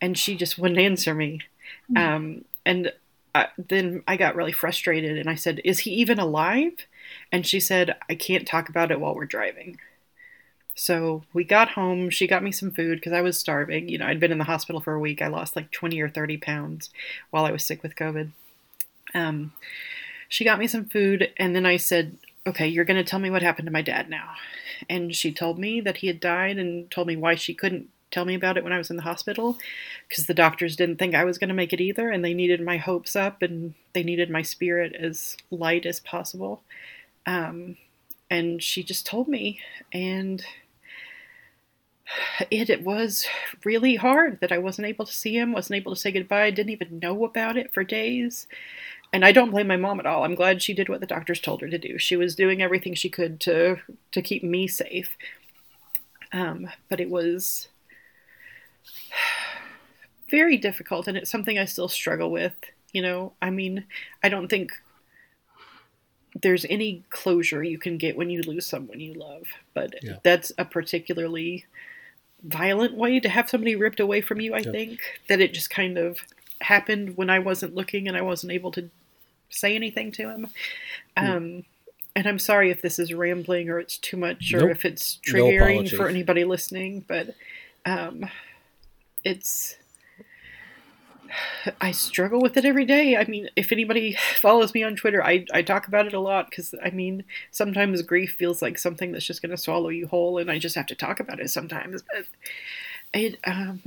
And 0.00 0.18
she 0.18 0.36
just 0.36 0.58
wouldn't 0.58 0.80
answer 0.80 1.14
me. 1.14 1.40
Um, 1.96 2.44
and 2.66 2.92
I, 3.34 3.48
then 3.56 4.02
I 4.06 4.16
got 4.16 4.36
really 4.36 4.52
frustrated, 4.52 5.18
and 5.18 5.28
I 5.28 5.34
said, 5.34 5.60
"Is 5.64 5.80
he 5.80 5.90
even 5.92 6.18
alive?" 6.18 6.86
And 7.32 7.46
she 7.46 7.60
said, 7.60 7.96
"I 8.08 8.14
can't 8.14 8.46
talk 8.46 8.68
about 8.68 8.90
it 8.90 9.00
while 9.00 9.14
we're 9.14 9.26
driving." 9.26 9.78
So 10.74 11.22
we 11.32 11.44
got 11.44 11.70
home. 11.70 12.10
She 12.10 12.26
got 12.26 12.42
me 12.42 12.50
some 12.50 12.72
food 12.72 12.96
because 12.96 13.12
I 13.12 13.20
was 13.20 13.38
starving. 13.38 13.88
You 13.88 13.98
know, 13.98 14.06
I'd 14.06 14.20
been 14.20 14.32
in 14.32 14.38
the 14.38 14.44
hospital 14.44 14.80
for 14.80 14.94
a 14.94 15.00
week. 15.00 15.22
I 15.22 15.28
lost 15.28 15.56
like 15.56 15.70
20 15.70 16.00
or 16.00 16.08
30 16.08 16.36
pounds 16.38 16.90
while 17.30 17.44
I 17.44 17.52
was 17.52 17.64
sick 17.64 17.82
with 17.82 17.96
COVID. 17.96 18.30
Um, 19.14 19.52
she 20.28 20.44
got 20.44 20.58
me 20.58 20.66
some 20.66 20.86
food, 20.86 21.30
and 21.36 21.54
then 21.54 21.64
I 21.64 21.76
said, 21.76 22.16
Okay, 22.46 22.66
you're 22.66 22.84
going 22.84 23.02
to 23.02 23.08
tell 23.08 23.20
me 23.20 23.30
what 23.30 23.42
happened 23.42 23.66
to 23.66 23.72
my 23.72 23.82
dad 23.82 24.10
now. 24.10 24.32
And 24.90 25.14
she 25.14 25.32
told 25.32 25.58
me 25.58 25.80
that 25.80 25.98
he 25.98 26.08
had 26.08 26.20
died 26.20 26.58
and 26.58 26.90
told 26.90 27.06
me 27.06 27.16
why 27.16 27.36
she 27.36 27.54
couldn't 27.54 27.88
tell 28.10 28.24
me 28.24 28.34
about 28.34 28.56
it 28.56 28.64
when 28.64 28.72
I 28.72 28.78
was 28.78 28.90
in 28.90 28.96
the 28.96 29.02
hospital 29.02 29.56
because 30.08 30.26
the 30.26 30.34
doctors 30.34 30.76
didn't 30.76 30.98
think 30.98 31.14
I 31.14 31.24
was 31.24 31.38
going 31.38 31.48
to 31.48 31.54
make 31.54 31.72
it 31.72 31.80
either, 31.80 32.10
and 32.10 32.24
they 32.24 32.34
needed 32.34 32.60
my 32.60 32.76
hopes 32.76 33.16
up 33.16 33.42
and 33.42 33.74
they 33.92 34.02
needed 34.02 34.28
my 34.28 34.42
spirit 34.42 34.94
as 34.94 35.36
light 35.50 35.86
as 35.86 36.00
possible. 36.00 36.62
Um, 37.26 37.76
and 38.30 38.62
she 38.62 38.82
just 38.82 39.06
told 39.06 39.28
me, 39.28 39.60
and 39.92 40.44
it, 42.50 42.70
it 42.70 42.82
was 42.82 43.26
really 43.64 43.96
hard 43.96 44.40
that 44.40 44.52
I 44.52 44.58
wasn't 44.58 44.86
able 44.88 45.06
to 45.06 45.12
see 45.12 45.36
him, 45.36 45.52
wasn't 45.52 45.76
able 45.76 45.94
to 45.94 46.00
say 46.00 46.12
goodbye, 46.12 46.50
didn't 46.50 46.72
even 46.72 46.98
know 46.98 47.24
about 47.24 47.56
it 47.56 47.72
for 47.72 47.84
days. 47.84 48.46
And 49.12 49.24
I 49.24 49.32
don't 49.32 49.50
blame 49.50 49.68
my 49.68 49.76
mom 49.76 50.00
at 50.00 50.06
all. 50.06 50.24
I'm 50.24 50.34
glad 50.34 50.62
she 50.62 50.74
did 50.74 50.88
what 50.88 51.00
the 51.00 51.06
doctors 51.06 51.40
told 51.40 51.60
her 51.62 51.68
to 51.68 51.78
do. 51.78 51.98
She 51.98 52.16
was 52.16 52.34
doing 52.34 52.62
everything 52.62 52.94
she 52.94 53.08
could 53.08 53.40
to 53.42 53.78
to 54.12 54.22
keep 54.22 54.42
me 54.42 54.66
safe. 54.68 55.16
Um, 56.32 56.68
but 56.88 57.00
it 57.00 57.08
was 57.10 57.68
very 60.30 60.56
difficult, 60.56 61.06
and 61.08 61.16
it's 61.16 61.30
something 61.30 61.58
I 61.58 61.64
still 61.64 61.88
struggle 61.88 62.30
with. 62.30 62.54
You 62.92 63.02
know, 63.02 63.32
I 63.42 63.50
mean, 63.50 63.84
I 64.22 64.28
don't 64.28 64.48
think 64.48 64.72
there's 66.42 66.64
any 66.68 67.04
closure 67.10 67.62
you 67.62 67.78
can 67.78 67.96
get 67.96 68.16
when 68.16 68.28
you 68.30 68.42
lose 68.42 68.66
someone 68.66 69.00
you 69.00 69.14
love, 69.14 69.44
but 69.72 69.94
Yeah. 70.02 70.16
that's 70.24 70.52
a 70.58 70.64
particularly 70.64 71.64
violent 72.44 72.94
way 72.94 73.18
to 73.20 73.28
have 73.28 73.48
somebody 73.48 73.74
ripped 73.74 74.00
away 74.00 74.20
from 74.20 74.40
you. 74.40 74.54
I 74.54 74.58
Yeah. 74.58 74.70
think 74.70 75.00
that 75.28 75.40
it 75.40 75.52
just 75.54 75.70
kind 75.70 75.98
of 75.98 76.20
happened 76.60 77.16
when 77.16 77.30
I 77.30 77.38
wasn't 77.38 77.74
looking 77.74 78.06
and 78.08 78.16
I 78.16 78.22
wasn't 78.22 78.52
able 78.52 78.70
to 78.72 78.90
say 79.50 79.74
anything 79.74 80.12
to 80.12 80.28
him. 80.30 80.46
Um, 81.16 81.64
and 82.16 82.26
I'm 82.26 82.38
sorry 82.38 82.70
if 82.70 82.80
this 82.82 82.98
is 82.98 83.12
rambling 83.12 83.68
or 83.68 83.78
it's 83.80 83.98
too 83.98 84.16
much 84.16 84.52
or 84.54 84.60
Nope. 84.60 84.70
if 84.70 84.84
it's 84.84 85.18
triggering 85.26 85.70
apologies. 85.72 85.92
for 85.98 86.08
anybody 86.08 86.44
listening, 86.44 87.04
but 87.08 87.34
um, 87.86 88.28
it's 89.24 89.76
I 91.80 91.92
struggle 91.92 92.40
with 92.40 92.56
it 92.56 92.64
every 92.64 92.84
day. 92.84 93.16
I 93.16 93.24
mean, 93.24 93.48
if 93.56 93.72
anybody 93.72 94.16
follows 94.36 94.74
me 94.74 94.82
on 94.82 94.96
Twitter, 94.96 95.24
I, 95.24 95.44
I 95.52 95.62
talk 95.62 95.88
about 95.88 96.06
it 96.06 96.14
a 96.14 96.20
lot 96.20 96.50
because, 96.50 96.74
I 96.82 96.90
mean, 96.90 97.24
sometimes 97.50 98.02
grief 98.02 98.34
feels 98.38 98.62
like 98.62 98.78
something 98.78 99.12
that's 99.12 99.24
just 99.26 99.42
going 99.42 99.50
to 99.50 99.56
swallow 99.56 99.88
you 99.88 100.06
whole, 100.06 100.38
and 100.38 100.50
I 100.50 100.58
just 100.58 100.76
have 100.76 100.86
to 100.86 100.94
talk 100.94 101.20
about 101.20 101.40
it 101.40 101.50
sometimes. 101.50 102.02
But 102.02 102.26
it, 103.12 103.38
um, 103.44 103.82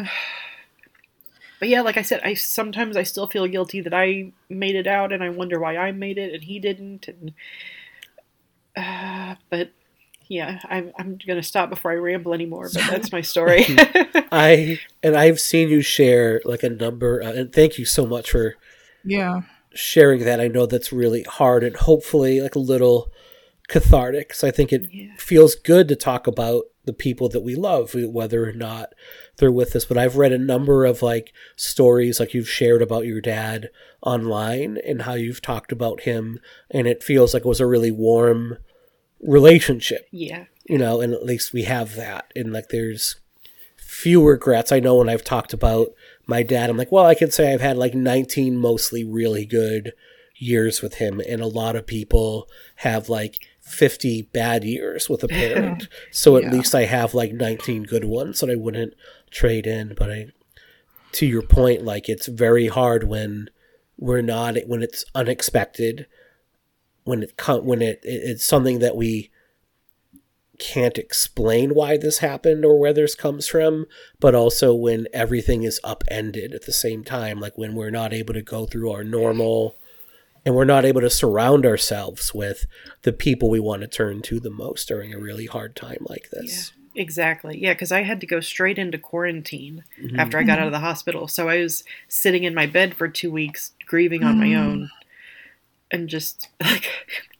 but 1.59 1.69
yeah, 1.69 1.81
like 1.81 1.97
I 1.97 2.03
said, 2.03 2.21
I 2.23 2.35
sometimes 2.35 2.95
I 2.95 3.03
still 3.03 3.27
feel 3.27 3.47
guilty 3.47 3.81
that 3.81 3.93
I 3.93 4.31
made 4.49 4.75
it 4.75 4.87
out, 4.87 5.11
and 5.11 5.23
I 5.23 5.29
wonder 5.29 5.59
why 5.59 5.77
I 5.77 5.91
made 5.91 6.17
it 6.17 6.33
and 6.33 6.43
he 6.43 6.59
didn't. 6.59 7.07
And 7.07 7.33
uh, 8.75 9.35
but 9.49 9.71
yeah, 10.27 10.59
I'm 10.69 10.91
I'm 10.97 11.17
gonna 11.25 11.43
stop 11.43 11.69
before 11.69 11.91
I 11.91 11.95
ramble 11.95 12.33
anymore. 12.33 12.69
But 12.73 12.83
that's 12.89 13.11
my 13.11 13.21
story. 13.33 13.65
I 14.31 14.79
and 15.03 15.15
I've 15.15 15.39
seen 15.39 15.69
you 15.69 15.81
share 15.81 16.41
like 16.45 16.63
a 16.63 16.69
number, 16.69 17.21
uh, 17.23 17.31
and 17.31 17.53
thank 17.53 17.77
you 17.77 17.85
so 17.85 18.05
much 18.05 18.31
for 18.31 18.55
Yeah. 19.03 19.41
sharing 19.73 20.23
that. 20.25 20.39
I 20.41 20.47
know 20.47 20.65
that's 20.65 20.91
really 20.93 21.23
hard 21.23 21.63
and 21.63 21.75
hopefully 21.75 22.41
like 22.41 22.55
a 22.55 22.59
little 22.59 23.11
cathartic. 23.67 24.33
So 24.33 24.47
I 24.47 24.51
think 24.51 24.71
it 24.73 24.87
Yeah. 24.91 25.11
feels 25.17 25.55
good 25.55 25.87
to 25.89 25.95
talk 25.95 26.25
about 26.27 26.65
the 26.85 26.93
people 26.93 27.27
that 27.29 27.41
we 27.41 27.53
love, 27.53 27.93
whether 27.95 28.47
or 28.47 28.53
not 28.53 28.93
they're 29.37 29.51
with 29.51 29.75
us. 29.75 29.83
But 29.83 29.97
I've 29.97 30.15
read 30.15 30.31
a 30.31 30.37
number 30.37 30.85
of 30.85 31.01
like 31.01 31.33
stories 31.57 32.17
like 32.19 32.33
you've 32.33 32.49
shared 32.49 32.81
about 32.81 33.05
your 33.05 33.19
dad 33.19 33.69
online 34.01 34.77
and 34.85 35.01
how 35.01 35.13
you've 35.15 35.41
talked 35.41 35.71
about 35.73 36.01
him, 36.01 36.39
and 36.71 36.87
it 36.87 37.03
feels 37.03 37.33
like 37.33 37.41
it 37.43 37.47
was 37.49 37.59
a 37.59 37.65
really 37.65 37.91
warm 37.91 38.57
relationship 39.21 40.07
yeah, 40.11 40.45
you 40.65 40.77
know, 40.77 41.01
and 41.01 41.13
at 41.13 41.25
least 41.25 41.53
we 41.53 41.63
have 41.63 41.95
that. 41.95 42.31
And 42.35 42.51
like, 42.53 42.69
there's 42.69 43.15
few 43.77 44.23
regrets. 44.27 44.71
I 44.71 44.79
know 44.79 44.95
when 44.95 45.09
I've 45.09 45.23
talked 45.23 45.53
about 45.53 45.87
my 46.25 46.43
dad, 46.43 46.69
I'm 46.69 46.77
like, 46.77 46.91
well, 46.91 47.05
I 47.05 47.15
can 47.15 47.31
say 47.31 47.53
I've 47.53 47.61
had 47.61 47.77
like 47.77 47.93
19 47.95 48.57
mostly 48.57 49.03
really 49.03 49.45
good 49.45 49.93
years 50.35 50.81
with 50.81 50.95
him, 50.95 51.19
and 51.27 51.41
a 51.41 51.47
lot 51.47 51.75
of 51.75 51.87
people 51.87 52.47
have 52.77 53.09
like 53.09 53.37
50 53.61 54.23
bad 54.33 54.63
years 54.63 55.09
with 55.09 55.23
a 55.23 55.27
parent. 55.27 55.87
so 56.11 56.37
at 56.37 56.43
Yeah. 56.43 56.51
least 56.51 56.75
I 56.75 56.85
have 56.85 57.13
like 57.13 57.33
19 57.33 57.83
good 57.83 58.05
ones 58.05 58.39
that 58.39 58.49
I 58.49 58.55
wouldn't 58.55 58.93
trade 59.31 59.65
in. 59.67 59.93
But 59.97 60.11
I, 60.11 60.27
to 61.13 61.25
your 61.25 61.41
point, 61.41 61.83
like 61.83 62.07
it's 62.07 62.27
very 62.27 62.67
hard 62.67 63.05
when 63.05 63.49
we're 63.97 64.21
not 64.21 64.55
when 64.67 64.83
it's 64.83 65.05
unexpected 65.15 66.05
when 67.07 67.23
it 67.23 67.33
when 67.63 67.81
it, 67.81 67.99
it 68.03 68.21
it's 68.29 68.45
something 68.45 68.79
that 68.79 68.95
we 68.95 69.31
can't 70.59 70.97
explain 70.97 71.75
why 71.75 71.97
this 71.97 72.17
happened 72.17 72.65
or 72.65 72.79
where 72.79 72.93
this 72.93 73.15
comes 73.15 73.47
from, 73.47 73.85
but 74.19 74.33
also 74.33 74.73
when 74.73 75.07
everything 75.13 75.63
is 75.63 75.79
upended 75.83 76.53
at 76.53 76.65
the 76.65 76.73
same 76.73 77.03
time, 77.03 77.39
like 77.39 77.57
when 77.57 77.75
we're 77.75 77.91
not 77.91 78.13
able 78.13 78.33
to 78.33 78.41
go 78.41 78.65
through 78.65 78.91
our 78.91 79.03
normal 79.03 79.77
and 80.45 80.55
we're 80.55 80.65
not 80.65 80.85
able 80.85 81.01
to 81.01 81.09
surround 81.09 81.65
ourselves 81.65 82.33
with 82.33 82.65
the 83.03 83.13
people 83.13 83.49
we 83.49 83.59
want 83.59 83.81
to 83.81 83.87
turn 83.87 84.21
to 84.23 84.39
the 84.39 84.49
most 84.49 84.87
during 84.87 85.13
a 85.13 85.19
really 85.19 85.45
hard 85.45 85.75
time 85.75 86.05
like 86.09 86.29
this. 86.31 86.73
exactly. 86.95 87.59
Yeah, 87.61 87.73
because 87.73 87.91
I 87.91 88.01
had 88.01 88.19
to 88.21 88.27
go 88.27 88.39
straight 88.39 88.79
into 88.79 88.97
quarantine 88.97 89.83
mm-hmm. 90.01 90.19
after 90.19 90.39
I 90.39 90.43
got 90.43 90.53
out 90.53 90.59
mm-hmm. 90.59 90.67
of 90.67 90.71
the 90.71 90.79
hospital. 90.79 91.27
So 91.27 91.49
I 91.49 91.59
was 91.59 91.83
sitting 92.07 92.43
in 92.43 92.55
my 92.55 92.65
bed 92.65 92.95
for 92.95 93.07
two 93.07 93.31
weeks, 93.31 93.73
grieving 93.85 94.23
on 94.23 94.39
my 94.39 94.47
mm. 94.47 94.57
own, 94.57 94.89
and 95.91 96.07
just 96.09 96.49
like 96.61 96.89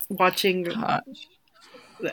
watching 0.10 0.64
Gosh. 0.64 1.02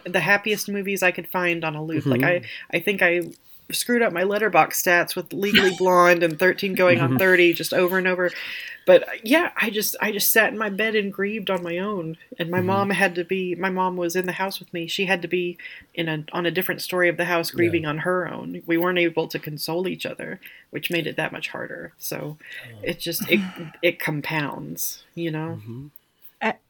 the, 0.04 0.20
happiest 0.20 0.68
movies 0.68 1.02
I 1.02 1.10
could 1.10 1.28
find 1.28 1.64
on 1.64 1.74
a 1.74 1.82
loop. 1.82 2.06
Like 2.06 2.20
mm-hmm. 2.20 2.44
I, 2.72 2.76
I 2.76 2.80
think 2.80 3.02
I 3.02 3.22
screwed 3.70 4.02
up 4.02 4.12
my 4.12 4.22
Letterboxd 4.22 4.72
stats 4.72 5.16
with 5.16 5.32
Legally 5.32 5.74
Blonde 5.78 6.22
and 6.22 6.38
13 6.38 6.74
going 6.74 7.00
on 7.00 7.10
mm-hmm. 7.10 7.18
30 7.18 7.52
just 7.54 7.72
over 7.72 7.98
and 7.98 8.06
over. 8.06 8.30
But 8.86 9.24
yeah, 9.24 9.50
I 9.56 9.70
just 9.70 9.96
I 10.00 10.12
just 10.12 10.30
sat 10.30 10.52
in 10.52 10.58
my 10.58 10.68
bed 10.68 10.94
and 10.94 11.12
grieved 11.12 11.50
on 11.50 11.62
my 11.62 11.78
own. 11.78 12.18
And 12.38 12.50
my 12.50 12.58
mm-hmm. 12.58 12.66
mom 12.66 12.90
had 12.90 13.14
to 13.14 13.24
be 13.24 13.54
my 13.54 13.70
mom 13.70 13.96
was 13.96 14.14
in 14.14 14.26
the 14.26 14.32
house 14.32 14.60
with 14.60 14.72
me. 14.74 14.86
She 14.86 15.06
had 15.06 15.22
to 15.22 15.28
be 15.28 15.56
in 15.94 16.08
a 16.08 16.24
on 16.32 16.44
a 16.44 16.50
different 16.50 16.82
story 16.82 17.08
of 17.08 17.16
the 17.16 17.24
house 17.24 17.50
grieving 17.50 17.86
on 17.86 17.98
her 17.98 18.28
own. 18.28 18.62
We 18.66 18.76
weren't 18.76 18.98
able 18.98 19.26
to 19.28 19.38
console 19.38 19.88
each 19.88 20.04
other, 20.04 20.38
which 20.70 20.90
made 20.90 21.06
it 21.06 21.16
that 21.16 21.32
much 21.32 21.48
harder. 21.48 21.94
So 21.98 22.36
oh. 22.40 22.78
it 22.82 23.00
just 23.00 23.28
it 23.30 23.40
it 23.80 23.98
compounds, 23.98 25.02
you 25.14 25.30
know. 25.30 25.60
I, 25.66 25.90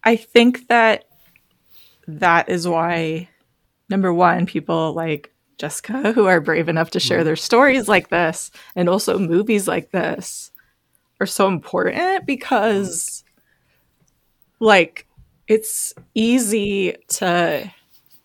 I 0.03 0.17
think 0.17 0.69
that 0.69 1.05
that 2.07 2.49
is 2.49 2.69
why, 2.69 3.29
number 3.89 4.13
one, 4.13 4.47
people 4.47 4.93
like 4.93 5.33
Jessica, 5.59 6.13
who 6.15 6.27
are 6.27 6.41
brave 6.41 6.69
enough 6.69 6.91
to 6.91 7.01
share 7.01 7.21
mm. 7.21 7.25
their 7.25 7.37
stories 7.37 7.89
like 7.89 8.09
this, 8.09 8.51
and 8.77 8.89
also 8.89 9.19
movies 9.19 9.67
like 9.69 9.91
this, 9.91 10.51
are 11.21 11.27
so 11.27 11.49
important 11.49 12.27
because, 12.27 13.25
like, 14.61 15.07
it's 15.47 15.95
easy 16.15 16.97
to, 17.09 17.71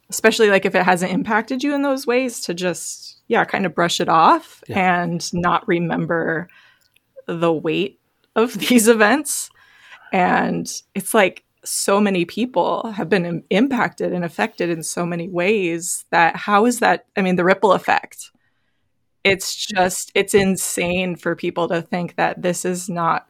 especially 0.10 0.50
like 0.50 0.66
if 0.66 0.76
it 0.76 0.84
hasn't 0.84 1.12
impacted 1.12 1.64
you 1.64 1.74
in 1.76 1.82
those 1.82 2.08
ways, 2.08 2.40
to 2.42 2.54
just, 2.54 3.18
yeah, 3.28 3.46
kind 3.46 3.66
of 3.66 3.76
brush 3.76 4.02
it 4.02 4.10
off 4.10 4.64
Yeah. 4.68 5.02
and 5.04 5.34
not 5.34 5.68
remember 5.68 6.48
the 7.28 7.54
weight 7.54 8.00
of 8.36 8.54
these 8.60 8.88
events. 8.88 9.50
And 10.12 10.72
it's 10.96 11.14
like 11.14 11.44
so 11.64 12.00
many 12.00 12.26
people 12.26 12.92
have 12.92 13.10
been 13.10 13.26
im- 13.26 13.44
impacted 13.50 14.14
and 14.14 14.24
affected 14.24 14.70
in 14.70 14.84
so 14.84 15.06
many 15.06 15.28
ways 15.28 16.06
that 16.10 16.36
how 16.36 16.66
is 16.66 16.80
that? 16.80 17.06
I 17.16 17.22
mean, 17.22 17.36
the 17.36 17.44
ripple 17.44 17.74
effect. 17.74 18.32
It's 19.24 19.54
just, 19.66 20.12
it's 20.16 20.34
insane 20.34 21.16
for 21.16 21.36
people 21.36 21.68
to 21.68 21.82
think 21.82 22.16
that 22.16 22.42
this 22.42 22.64
is 22.64 22.90
not, 22.90 23.28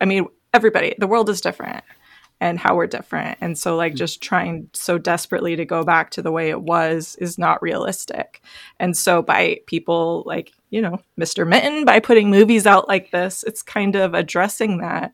I 0.00 0.04
mean, 0.04 0.26
everybody, 0.52 0.94
the 0.98 1.06
world 1.06 1.30
is 1.30 1.40
different 1.40 1.82
and 2.40 2.58
how 2.58 2.74
we're 2.74 2.86
different. 2.86 3.38
And 3.40 3.56
so, 3.58 3.76
like, 3.76 3.92
hmm. 3.92 3.96
just 3.96 4.22
trying 4.22 4.70
so 4.72 4.98
desperately 4.98 5.56
to 5.56 5.64
go 5.64 5.84
back 5.84 6.10
to 6.12 6.22
the 6.22 6.32
way 6.32 6.50
it 6.50 6.62
was 6.62 7.16
is 7.16 7.38
not 7.38 7.62
realistic. 7.62 8.42
And 8.78 8.96
so, 8.96 9.22
by 9.22 9.60
people 9.66 10.22
like, 10.26 10.52
you 10.70 10.80
know, 10.80 11.00
Mr. 11.18 11.46
Mitton, 11.46 11.84
by 11.84 12.00
putting 12.00 12.30
movies 12.30 12.66
out 12.66 12.88
like 12.88 13.10
this, 13.10 13.44
it's 13.46 13.62
kind 13.62 13.94
of 13.94 14.14
addressing 14.14 14.78
that 14.78 15.12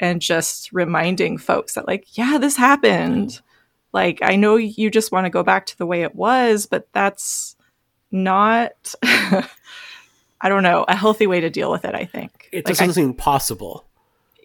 and 0.00 0.20
just 0.20 0.72
reminding 0.72 1.38
folks 1.38 1.74
that, 1.74 1.86
like, 1.86 2.16
yeah, 2.16 2.38
this 2.38 2.56
happened. 2.56 3.40
Like, 3.92 4.18
I 4.22 4.36
know 4.36 4.56
you 4.56 4.90
just 4.90 5.12
want 5.12 5.24
to 5.26 5.30
go 5.30 5.42
back 5.42 5.66
to 5.66 5.78
the 5.78 5.86
way 5.86 6.02
it 6.02 6.14
was, 6.14 6.66
but 6.66 6.88
that's 6.92 7.56
not, 8.10 8.94
I 9.02 10.48
don't 10.48 10.62
know, 10.62 10.84
a 10.86 10.94
healthy 10.96 11.26
way 11.26 11.40
to 11.40 11.50
deal 11.50 11.70
with 11.70 11.84
it, 11.84 11.94
I 11.94 12.04
think. 12.04 12.48
It 12.52 12.58
Like, 12.58 12.76
doesn't 12.76 12.90
I- 12.90 12.92
seem 12.92 13.14
possible. 13.14 13.86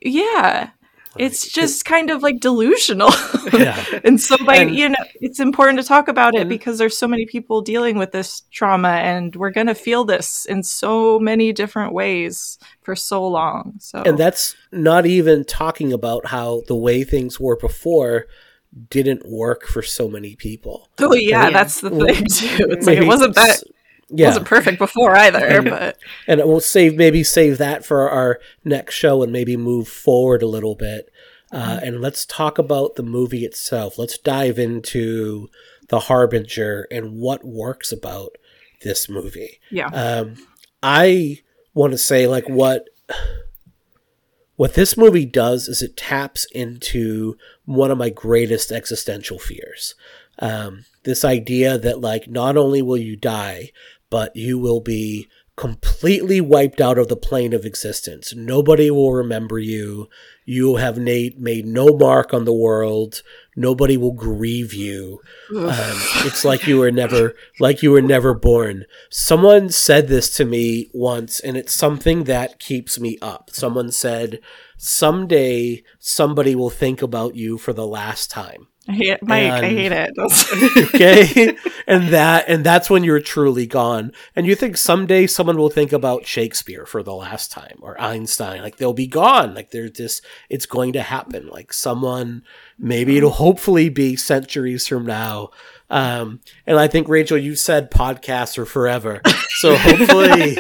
yeah. 0.02 0.70
It's 1.18 1.48
just 1.52 1.86
kind 1.86 2.10
of 2.10 2.24
like 2.24 2.40
delusional. 2.40 3.12
Yeah. 3.54 3.86
and 4.04 4.20
so 4.20 4.36
by 4.46 4.56
And- 4.56 4.76
you 4.76 4.90
know 4.90 4.96
it's 5.22 5.40
important 5.40 5.78
to 5.80 5.86
talk 5.86 6.08
about 6.08 6.34
it 6.34 6.50
because 6.50 6.80
there's 6.80 6.98
so 6.98 7.08
many 7.08 7.26
people 7.28 7.62
dealing 7.62 7.98
with 8.00 8.12
this 8.12 8.42
trauma 8.52 8.88
and 8.90 9.36
we're 9.36 9.52
going 9.52 9.68
to 9.68 9.76
feel 9.76 10.06
this 10.06 10.46
in 10.46 10.64
so 10.64 11.20
many 11.20 11.54
different 11.54 11.94
ways 11.94 12.58
for 12.82 12.96
so 12.96 13.28
long. 13.28 13.74
So 13.80 14.02
And 14.04 14.18
that's 14.18 14.56
not 14.72 15.06
even 15.06 15.46
talking 15.46 15.94
about 15.94 16.26
how 16.28 16.64
the 16.68 16.76
way 16.76 17.04
things 17.04 17.40
were 17.40 17.58
before 17.58 18.26
didn't 18.90 19.30
work 19.30 19.68
for 19.68 19.84
so 19.84 20.10
many 20.10 20.36
people. 20.36 20.90
Oh 21.00 21.14
yeah, 21.14 21.44
Yeah. 21.46 21.50
that's 21.52 21.82
the 21.82 21.92
thing 21.92 22.26
too. 22.26 22.68
It's 22.72 22.88
like 22.88 22.98
it 22.98 23.06
wasn't 23.06 23.36
that 23.36 23.62
Yeah. 24.16 24.28
wasn't 24.28 24.46
perfect 24.48 24.78
before 24.78 25.16
either, 25.16 25.40
And- 25.46 25.70
but 25.70 25.98
and 26.28 26.42
we'll 26.46 26.60
save 26.60 26.96
maybe 26.96 27.24
save 27.24 27.58
that 27.58 27.84
for 27.86 28.10
our 28.10 28.40
next 28.64 28.96
show 28.96 29.24
and 29.24 29.32
maybe 29.32 29.58
move 29.58 29.88
forward 29.88 30.42
a 30.44 30.48
little 30.48 30.76
bit. 30.76 31.10
Uh, 31.52 31.80
and 31.84 32.02
let's 32.02 32.26
talk 32.26 32.58
about 32.58 32.96
the 32.96 33.04
movie 33.04 33.46
itself. 33.46 33.98
Let's 34.00 34.18
dive 34.18 34.58
into 34.58 35.50
the 35.90 36.00
harbinger 36.00 36.88
and 36.90 37.18
what 37.20 37.44
works 37.44 37.92
about 37.92 38.32
this 38.84 39.08
movie. 39.10 39.60
Yeah. 39.72 39.88
um, 39.88 40.36
i 40.82 41.40
want 41.74 41.92
to 41.92 41.98
say 41.98 42.28
like 42.28 42.48
what 42.50 42.86
what 44.56 44.76
this 44.76 44.96
movie 44.98 45.26
does 45.26 45.68
is 45.68 45.82
it 45.82 45.98
taps 45.98 46.46
into 46.54 47.38
one 47.66 47.90
of 47.92 47.98
my 47.98 48.10
greatest 48.10 48.72
existential 48.72 49.40
fears. 49.40 49.96
Um, 50.40 50.86
this 51.04 51.26
idea 51.26 51.78
that 51.78 52.02
like 52.02 52.28
not 52.28 52.56
only 52.58 52.82
will 52.82 52.98
you 52.98 53.16
die 53.16 53.72
but 54.14 54.36
you 54.36 54.60
will 54.60 54.80
be 54.80 55.28
completely 55.56 56.40
wiped 56.40 56.80
out 56.80 57.00
of 57.00 57.08
the 57.08 57.16
plane 57.16 57.52
of 57.52 57.66
existence. 57.66 58.32
Nobody 58.36 58.92
will 58.92 59.12
remember 59.12 59.58
you. 59.58 60.08
You 60.46 60.76
have 60.76 61.00
made, 61.00 61.40
made 61.40 61.66
no 61.66 61.88
mark 61.88 62.32
on 62.32 62.46
the 62.46 62.54
world. 62.54 63.24
Nobody 63.56 63.98
will 63.98 64.12
grieve 64.12 64.72
you. 64.72 65.20
Um, 65.50 65.98
it's 66.28 66.46
like 66.46 66.68
you 66.68 66.78
were 66.78 66.92
never 66.92 67.34
like 67.60 67.82
you 67.82 67.90
were 67.90 68.04
never 68.04 68.36
born. 68.36 68.86
Someone 69.10 69.70
said 69.70 70.10
this 70.10 70.30
to 70.38 70.46
me 70.46 70.92
once 70.94 71.40
and 71.40 71.58
it's 71.58 71.74
something 71.74 72.26
that 72.26 72.60
keeps 72.60 73.00
me 73.00 73.18
up. 73.20 73.50
Someone 73.52 73.92
said 73.92 74.42
someday 74.78 75.82
somebody 75.98 76.54
will 76.54 76.70
think 76.70 77.02
about 77.02 77.34
you 77.34 77.58
for 77.58 77.74
the 77.74 77.88
last 77.88 78.30
time 78.30 78.68
I 78.88 78.92
hate 78.92 79.24
Mike. 79.24 79.52
I 79.52 79.70
hate 79.70 79.92
it. 79.94 80.14
okay? 80.94 81.58
and 81.88 82.10
that 82.10 82.46
and 82.50 82.66
that's 82.66 82.90
when 82.90 83.04
you're 83.04 83.22
truly 83.22 83.66
gone. 83.66 84.12
And 84.36 84.46
you 84.46 84.56
think 84.56 84.76
someday 84.76 85.26
someone 85.26 85.58
will 85.58 85.70
think 85.70 85.94
about 85.94 86.26
shakespeare 86.26 86.86
for 86.86 87.02
the 87.02 87.14
last 87.14 87.50
time 87.50 87.78
or 87.82 88.00
einstein 88.00 88.62
like 88.62 88.78
they'll 88.78 88.94
be 88.94 89.08
gone. 89.08 89.54
Like 89.54 89.72
they're 89.72 89.88
just 89.88 90.26
it's 90.50 90.66
going 90.66 90.92
to 90.94 91.02
happen. 91.02 91.48
Like 91.48 91.72
someone 91.72 92.44
maybe 92.78 93.16
it'll 93.16 93.32
hopefully 93.32 93.88
be 93.88 94.18
centuries 94.18 94.86
from 94.86 95.06
now. 95.06 95.52
Um 95.90 96.40
and 96.66 96.80
i 96.80 96.88
think 96.88 97.08
rachel 97.08 97.38
you 97.38 97.56
said 97.56 97.92
podcasts 97.92 98.58
are 98.58 98.66
forever. 98.66 99.22
So 99.50 99.76
hopefully 99.78 100.58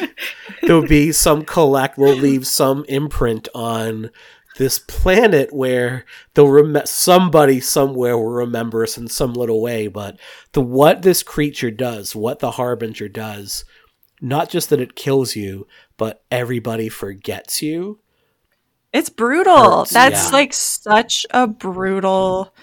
there'll 0.61 0.87
be 0.87 1.11
some 1.11 1.43
collect 1.43 1.97
We'll 1.97 2.15
leave 2.15 2.47
some 2.47 2.85
imprint 2.87 3.49
on 3.53 4.11
this 4.57 4.79
planet 4.79 5.51
where 5.53 6.05
they'll 6.33 6.47
rem- 6.49 6.81
somebody 6.85 7.59
somewhere 7.59 8.17
will 8.17 8.29
remember 8.31 8.83
us 8.83 8.97
in 8.97 9.07
some 9.07 9.33
little 9.33 9.61
way 9.61 9.87
but 9.87 10.19
the 10.53 10.61
what 10.61 11.01
this 11.01 11.23
creature 11.23 11.71
does 11.71 12.15
what 12.15 12.39
the 12.39 12.51
harbinger 12.51 13.07
does 13.09 13.65
not 14.21 14.49
just 14.49 14.69
that 14.69 14.81
it 14.81 14.95
kills 14.95 15.35
you 15.35 15.67
but 15.97 16.23
everybody 16.31 16.89
forgets 16.89 17.61
you 17.61 17.99
It's 18.93 19.09
brutal. 19.09 19.79
Hurts, 19.79 19.91
That's 19.91 20.25
yeah. 20.27 20.37
like 20.37 20.53
such 20.53 21.25
a 21.31 21.47
brutal 21.47 22.53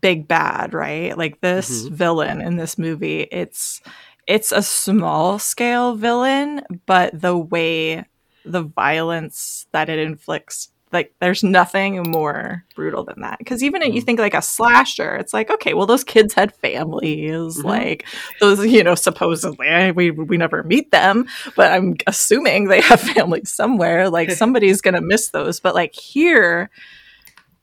big 0.00 0.26
bad, 0.26 0.74
right? 0.74 1.16
Like 1.16 1.40
this 1.40 1.84
Mhm. 1.84 1.90
villain 1.92 2.40
in 2.40 2.56
this 2.56 2.78
movie, 2.78 3.22
it's 3.30 3.80
it's 4.26 4.52
a 4.52 4.62
small 4.62 5.38
scale 5.38 5.94
villain, 5.96 6.62
but 6.86 7.20
the 7.20 7.36
way 7.36 8.04
the 8.44 8.62
violence 8.62 9.66
that 9.72 9.90
it 9.90 9.98
inflicts 9.98 10.70
like 10.94 11.12
there's 11.20 11.44
nothing 11.44 12.02
more 12.10 12.64
brutal 12.74 13.04
than 13.04 13.20
that. 13.20 13.38
Because 13.38 13.62
even 13.62 13.82
you 13.82 14.00
Mhm. 14.00 14.04
think 14.06 14.18
like 14.18 14.32
a 14.34 14.40
slasher 14.40 15.16
it's 15.16 15.34
like 15.34 15.50
okay 15.50 15.74
well 15.74 15.86
those 15.86 16.04
kids 16.04 16.32
had 16.32 16.54
families 16.56 17.58
Mhm. 17.58 17.64
like 17.64 18.06
those 18.40 18.64
you 18.66 18.82
know 18.82 18.94
supposedly 18.94 19.92
we 19.92 20.10
we 20.10 20.36
never 20.38 20.62
meet 20.62 20.90
them 20.90 21.26
but 21.56 21.70
i'm 21.72 21.94
assuming 22.06 22.68
they 22.68 22.80
have 22.80 23.00
families 23.14 23.52
somewhere 23.52 24.08
like 24.08 24.30
somebody's 24.42 24.80
gonna 24.80 25.02
miss 25.02 25.28
those. 25.30 25.60
But 25.60 25.74
like 25.74 25.94
here 25.94 26.70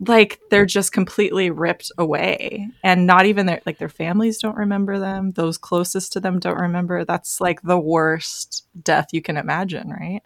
like 0.07 0.39
they're 0.49 0.65
just 0.65 0.91
completely 0.91 1.51
ripped 1.51 1.91
away. 1.97 2.67
And 2.83 3.05
not 3.05 3.27
even 3.27 3.45
their 3.45 3.61
like 3.67 3.77
their 3.77 3.87
families 3.89 4.39
don't 4.39 4.57
remember 4.57 4.97
them. 4.99 5.31
Those 5.33 5.59
closest 5.59 6.13
to 6.13 6.19
them 6.19 6.39
don't 6.39 6.57
remember. 6.59 7.05
That's 7.05 7.39
like 7.39 7.61
the 7.61 7.77
worst 7.79 8.65
death 8.81 9.07
you 9.11 9.21
can 9.21 9.37
imagine 9.37 9.89
right? 9.91 10.21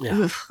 Yeah. 0.00 0.16
Oof. 0.16 0.50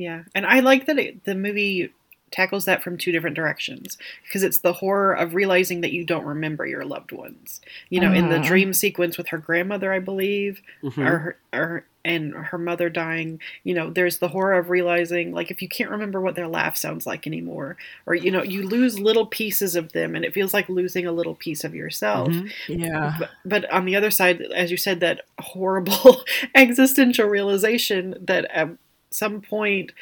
Yeah, 0.00 0.22
and 0.34 0.46
I 0.46 0.60
like 0.60 0.86
that 0.86 0.98
it, 0.98 1.24
the 1.24 1.34
movie 1.34 1.92
tackles 2.30 2.64
that 2.64 2.82
from 2.82 2.96
two 2.96 3.10
different 3.10 3.34
directions 3.34 3.98
because 4.24 4.44
it's 4.44 4.58
the 4.58 4.72
horror 4.74 5.12
of 5.12 5.34
realizing 5.34 5.80
that 5.80 5.92
you 5.92 6.04
don't 6.04 6.24
remember 6.24 6.64
your 6.64 6.84
loved 6.84 7.10
ones. 7.12 7.60
You 7.90 8.00
know, 8.00 8.12
in 8.12 8.28
the 8.28 8.36
Mhm. 8.38 8.44
dream 8.46 8.72
sequence 8.72 9.18
with 9.18 9.28
her 9.28 9.38
grandmother, 9.38 9.92
I 9.92 9.98
believe, 9.98 10.62
Mhm. 10.82 10.98
or, 11.06 11.18
her, 11.18 11.36
or 11.52 11.84
and 12.04 12.32
her 12.32 12.56
mother 12.56 12.88
dying. 12.88 13.40
You 13.64 13.74
know, 13.74 13.90
there's 13.90 14.18
the 14.18 14.28
horror 14.28 14.54
of 14.54 14.70
realizing 14.70 15.32
like 15.32 15.50
if 15.50 15.60
you 15.60 15.68
can't 15.68 15.90
remember 15.90 16.18
what 16.20 16.34
their 16.36 16.48
laugh 16.48 16.76
sounds 16.76 17.04
like 17.04 17.26
anymore, 17.26 17.76
or 18.06 18.14
you 18.14 18.30
know, 18.30 18.42
you 18.44 18.62
lose 18.62 18.98
little 18.98 19.26
pieces 19.26 19.74
of 19.76 19.92
them, 19.92 20.14
and 20.14 20.24
it 20.24 20.32
feels 20.32 20.54
like 20.54 20.68
losing 20.70 21.06
a 21.06 21.12
little 21.12 21.34
piece 21.34 21.62
of 21.64 21.74
yourself. 21.74 22.28
Mhm. 22.28 22.50
yeah 22.68 23.16
But, 23.18 23.30
but 23.44 23.70
on 23.72 23.84
the 23.84 23.96
other 23.96 24.10
side, 24.12 24.40
as 24.40 24.70
you 24.70 24.76
said, 24.78 25.00
that 25.00 25.22
horrible 25.40 26.24
existential 26.54 27.26
realization 27.26 28.14
that 28.20 28.44
at 28.54 28.68
some 29.10 29.40
point 29.40 29.92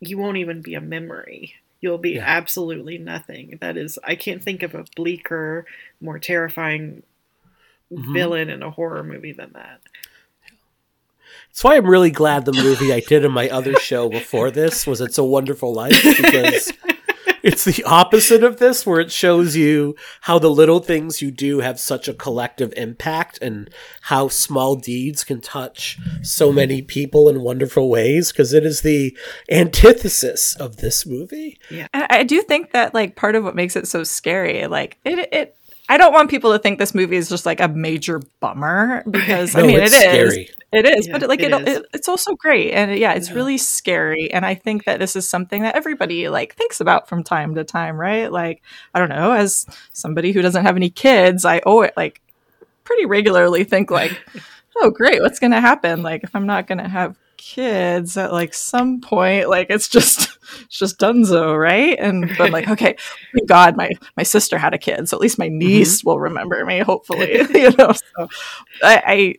you 0.00 0.18
won't 0.18 0.36
even 0.36 0.60
be 0.62 0.74
a 0.74 0.80
memory. 0.80 1.54
You'll 1.80 1.98
be 1.98 2.12
Yeah. 2.12 2.24
absolutely 2.26 2.98
nothing. 2.98 3.58
That 3.60 3.76
is, 3.76 3.98
I 4.04 4.14
can't 4.14 4.42
think 4.42 4.62
of 4.62 4.74
a 4.74 4.84
bleaker, 4.96 5.66
more 6.00 6.18
terrifying 6.18 7.02
Mhm. 7.92 8.12
villain 8.14 8.50
in 8.50 8.62
a 8.62 8.70
horror 8.70 9.02
movie 9.04 9.32
than 9.32 9.52
that. 9.52 9.80
That's 11.48 11.62
why 11.62 11.76
I'm 11.76 11.86
really 11.86 12.10
glad 12.10 12.44
the 12.44 12.52
movie 12.52 12.92
I 12.92 13.00
did 13.00 13.24
in 13.24 13.32
my 13.32 13.48
other 13.48 13.74
show 13.78 14.08
before 14.08 14.50
this 14.50 14.86
was 14.86 15.00
It's 15.00 15.18
a 15.18 15.24
Wonderful 15.24 15.72
Life 15.72 16.02
because 16.02 16.72
it's 17.44 17.64
the 17.64 17.84
opposite 17.84 18.42
of 18.42 18.58
this, 18.58 18.84
where 18.84 19.00
it 19.00 19.12
shows 19.12 19.54
you 19.54 19.94
how 20.22 20.38
the 20.38 20.50
little 20.50 20.80
things 20.80 21.22
you 21.22 21.30
do 21.30 21.60
have 21.60 21.78
such 21.78 22.08
a 22.08 22.14
collective 22.14 22.72
impact 22.76 23.38
and 23.40 23.70
how 24.02 24.28
small 24.28 24.74
deeds 24.76 25.22
can 25.22 25.40
touch 25.40 25.98
so 26.22 26.50
many 26.50 26.82
people 26.82 27.28
in 27.28 27.42
wonderful 27.42 27.88
ways. 27.88 28.32
Because 28.32 28.52
it 28.52 28.64
is 28.64 28.80
the 28.80 29.16
antithesis 29.50 30.56
of 30.56 30.78
this 30.78 31.06
movie. 31.06 31.60
Yeah, 31.70 31.86
I, 31.94 32.06
I 32.10 32.22
do 32.24 32.42
think 32.42 32.72
that 32.72 32.94
like 32.94 33.14
part 33.14 33.36
of 33.36 33.44
what 33.44 33.54
makes 33.54 33.76
it 33.76 33.86
so 33.86 34.02
scary, 34.02 34.66
like 34.66 34.98
it, 35.04 35.28
it. 35.32 35.56
I 35.88 35.98
don't 35.98 36.12
want 36.14 36.30
people 36.30 36.52
to 36.52 36.58
think 36.58 36.78
this 36.78 36.94
movie 36.94 37.16
is 37.16 37.28
just 37.28 37.44
like 37.44 37.60
a 37.60 37.68
major 37.68 38.22
bummer 38.40 39.04
because 39.10 39.54
I 39.54 39.62
mean 39.62 39.80
it's 39.80 39.92
it 39.92 39.96
is, 39.96 40.32
scary. 40.32 40.50
it 40.72 40.86
is, 40.86 41.06
Yeah, 41.06 41.18
but 41.18 41.28
like 41.28 41.40
it 41.40 41.52
it, 41.52 41.68
is. 41.68 41.76
it, 41.78 41.86
it's 41.92 42.08
also 42.08 42.34
great 42.36 42.72
and 42.72 42.96
yeah, 42.98 43.12
it's 43.12 43.28
Yeah. 43.28 43.34
really 43.34 43.58
scary. 43.58 44.32
And 44.32 44.46
I 44.46 44.54
think 44.54 44.84
that 44.84 44.98
this 44.98 45.14
is 45.14 45.28
something 45.28 45.62
that 45.62 45.74
everybody 45.76 46.28
like 46.30 46.54
thinks 46.54 46.80
about 46.80 47.06
from 47.08 47.22
time 47.22 47.54
to 47.56 47.64
time, 47.64 47.96
right? 48.00 48.32
Like 48.32 48.62
I 48.94 48.98
don't 48.98 49.10
know, 49.10 49.32
as 49.32 49.66
somebody 49.92 50.32
who 50.32 50.40
doesn't 50.40 50.64
have 50.64 50.76
any 50.76 50.88
kids, 50.90 51.44
I 51.44 51.60
owe 51.66 51.82
it 51.82 51.92
like 51.96 52.22
pretty 52.84 53.04
regularly 53.04 53.64
think 53.64 53.90
like, 53.90 54.18
oh 54.76 54.90
great, 54.90 55.20
what's 55.20 55.38
gonna 55.38 55.60
happen? 55.60 56.02
Like 56.02 56.24
if 56.24 56.34
I'm 56.34 56.46
not 56.46 56.66
gonna 56.66 56.88
have 56.88 57.16
kids 57.44 58.16
at 58.16 58.32
like 58.32 58.54
some 58.54 59.00
point, 59.00 59.48
like 59.50 59.66
it's 59.68 59.88
just 59.88 60.38
it's 60.62 60.78
just 60.78 60.98
dunzo, 60.98 61.58
right? 61.58 61.96
And 61.98 62.32
but 62.38 62.50
like, 62.50 62.68
okay, 62.68 62.96
thank 63.34 63.48
God 63.48 63.76
my 63.76 63.90
my 64.16 64.22
sister 64.22 64.56
had 64.56 64.72
a 64.72 64.78
kid, 64.78 65.08
so 65.08 65.16
at 65.16 65.20
least 65.20 65.38
my 65.38 65.48
mm-hmm. 65.48 65.58
niece 65.58 66.02
will 66.02 66.18
remember 66.18 66.64
me, 66.64 66.78
hopefully. 66.80 67.42
you 67.54 67.70
know, 67.76 67.92
so 67.92 68.28
I, 68.82 69.02
I 69.06 69.34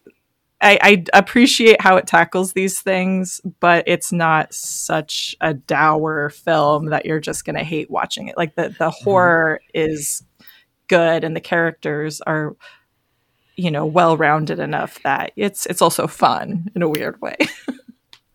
I 0.62 0.78
I 1.14 1.20
appreciate 1.20 1.82
how 1.82 1.98
it 1.98 2.06
tackles 2.06 2.54
these 2.54 2.80
things, 2.80 3.42
but 3.60 3.84
it's 3.88 4.12
not 4.12 4.54
such 4.54 5.36
a 5.42 5.56
dour 5.56 6.30
film 6.30 6.88
that 6.88 7.06
you're 7.06 7.20
just 7.20 7.44
gonna 7.44 7.64
hate 7.64 7.90
watching 7.90 8.28
it. 8.28 8.38
Like 8.38 8.56
the 8.56 8.70
the 8.70 8.90
mm-hmm. 8.90 9.04
horror 9.04 9.62
is 9.74 10.24
good 10.88 11.24
and 11.24 11.36
the 11.36 11.42
characters 11.42 12.22
are 12.22 12.56
you 13.56 13.72
know 13.72 13.86
well 13.86 14.16
rounded 14.16 14.60
enough 14.60 15.02
that 15.02 15.32
it's 15.36 15.66
it's 15.66 15.82
also 15.82 16.06
fun 16.06 16.70
in 16.76 16.84
a 16.84 16.90
weird 16.90 17.20
way. 17.20 17.36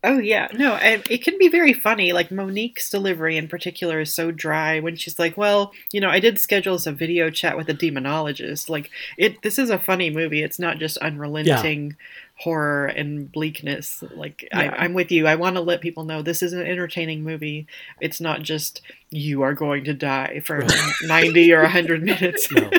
Oh 0.03 0.17
yeah, 0.17 0.47
no, 0.53 0.75
and 0.77 1.03
it 1.11 1.23
can 1.23 1.37
be 1.37 1.47
very 1.47 1.73
funny. 1.73 2.11
Like 2.11 2.31
Monique's 2.31 2.89
delivery 2.89 3.37
in 3.37 3.47
particular 3.47 3.99
is 3.99 4.11
so 4.11 4.31
dry 4.31 4.79
when 4.79 4.95
she's 4.95 5.19
like, 5.19 5.37
"Well, 5.37 5.73
you 5.91 6.01
know, 6.01 6.09
I 6.09 6.19
did 6.19 6.39
schedule 6.39 6.73
us 6.73 6.87
a 6.87 6.91
video 6.91 7.29
chat 7.29 7.55
with 7.55 7.69
a 7.69 7.73
demonologist." 7.75 8.67
Like 8.67 8.89
it, 9.17 9.43
this 9.43 9.59
is 9.59 9.69
a 9.69 9.77
funny 9.77 10.09
movie. 10.09 10.41
It's 10.41 10.57
not 10.57 10.79
just 10.79 10.97
unrelenting 10.97 11.95
horror 12.39 12.87
and 12.87 13.31
bleakness. 13.31 14.03
Like 14.15 14.47
Yeah. 14.51 14.73
I, 14.75 14.85
I'm 14.85 14.95
with 14.95 15.11
you. 15.11 15.27
I 15.27 15.35
want 15.35 15.55
to 15.57 15.61
let 15.61 15.81
people 15.81 16.03
know 16.03 16.23
this 16.23 16.41
is 16.41 16.53
an 16.53 16.65
entertaining 16.65 17.23
movie. 17.23 17.67
It's 17.99 18.19
not 18.19 18.41
just 18.41 18.81
you 19.11 19.43
are 19.43 19.53
going 19.53 19.83
to 19.83 19.93
die 19.93 20.41
for 20.43 20.65
ninety 21.03 21.53
or 21.53 21.63
hundred 21.65 22.01
minutes. 22.01 22.51
No. 22.51 22.71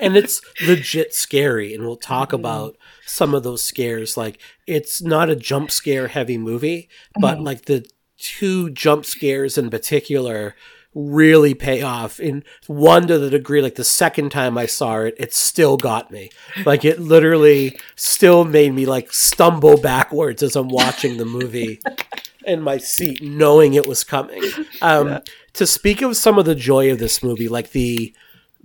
and 0.00 0.16
it's 0.16 0.40
legit 0.66 1.14
scary 1.14 1.72
and 1.72 1.84
we'll 1.84 1.94
talk 1.96 2.30
Mhm. 2.32 2.34
about 2.40 2.76
some 3.06 3.34
of 3.34 3.42
those 3.42 3.62
scares 3.62 4.16
like 4.16 4.38
it's 4.66 5.02
not 5.02 5.28
a 5.30 5.36
jump 5.36 5.70
scare 5.70 6.08
heavy 6.08 6.38
movie 6.38 6.88
but 7.20 7.38
Mhm. 7.38 7.44
like 7.46 7.64
the 7.66 7.84
two 8.18 8.70
jump 8.70 9.04
scares 9.04 9.58
in 9.58 9.70
particular 9.70 10.54
really 10.94 11.54
pay 11.54 11.82
off 11.82 12.20
in 12.20 12.44
one 12.68 13.08
to 13.08 13.18
the 13.18 13.28
degree 13.28 13.60
like 13.60 13.74
the 13.74 13.82
second 13.84 14.30
time 14.30 14.56
i 14.56 14.64
saw 14.64 14.98
it 15.00 15.14
it 15.18 15.34
still 15.34 15.76
got 15.76 16.10
me 16.12 16.30
like 16.64 16.84
it 16.84 17.00
literally 17.00 17.76
still 17.96 18.44
made 18.44 18.72
me 18.72 18.86
like 18.86 19.12
stumble 19.12 19.76
backwards 19.76 20.40
as 20.42 20.54
i'm 20.54 20.68
watching 20.68 21.16
the 21.16 21.24
movie 21.24 21.80
in 22.44 22.60
my 22.62 22.78
seat 22.78 23.20
knowing 23.22 23.74
it 23.74 23.88
was 23.88 24.04
coming 24.04 24.40
um 24.82 25.08
Yeah. 25.08 25.20
to 25.54 25.66
speak 25.66 26.00
of 26.00 26.16
some 26.16 26.38
of 26.38 26.44
the 26.44 26.54
joy 26.54 26.92
of 26.92 26.98
this 27.00 27.22
movie 27.24 27.48
like 27.48 27.72
the 27.72 28.14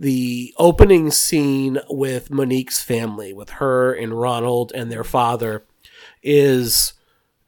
the 0.01 0.53
opening 0.57 1.11
scene 1.11 1.77
with 1.89 2.31
Monique's 2.31 2.81
family, 2.81 3.33
with 3.33 3.49
her 3.51 3.93
and 3.93 4.13
Ronald 4.19 4.71
and 4.73 4.89
their 4.89 5.03
father, 5.03 5.65
is 6.23 6.93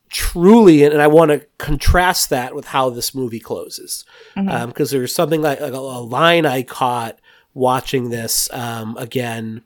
truly, 0.10 0.84
and 0.84 1.02
I 1.02 1.08
want 1.08 1.32
to 1.32 1.45
contrast 1.58 2.30
that 2.30 2.54
with 2.54 2.68
how 2.68 2.89
this 2.89 3.16
movie 3.16 3.39
closes, 3.39 4.04
because 4.36 4.91
there's 4.91 5.16
something 5.16 5.41
like, 5.41 5.62
like 5.62 5.72
a, 5.72 5.80
line 5.80 6.45
I 6.45 6.64
caught 6.64 7.20
watching 7.54 8.10
this 8.10 8.52
um, 8.52 8.97
again. 8.97 9.64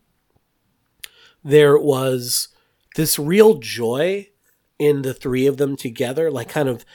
There 1.43 1.77
was 1.79 2.49
this 2.95 3.17
real 3.17 3.55
joy 3.55 4.29
in 4.77 5.01
the 5.01 5.13
three 5.15 5.47
of 5.47 5.57
them 5.57 5.75
together, 5.75 6.29
like 6.29 6.49
kind 6.49 6.69
of 6.69 6.85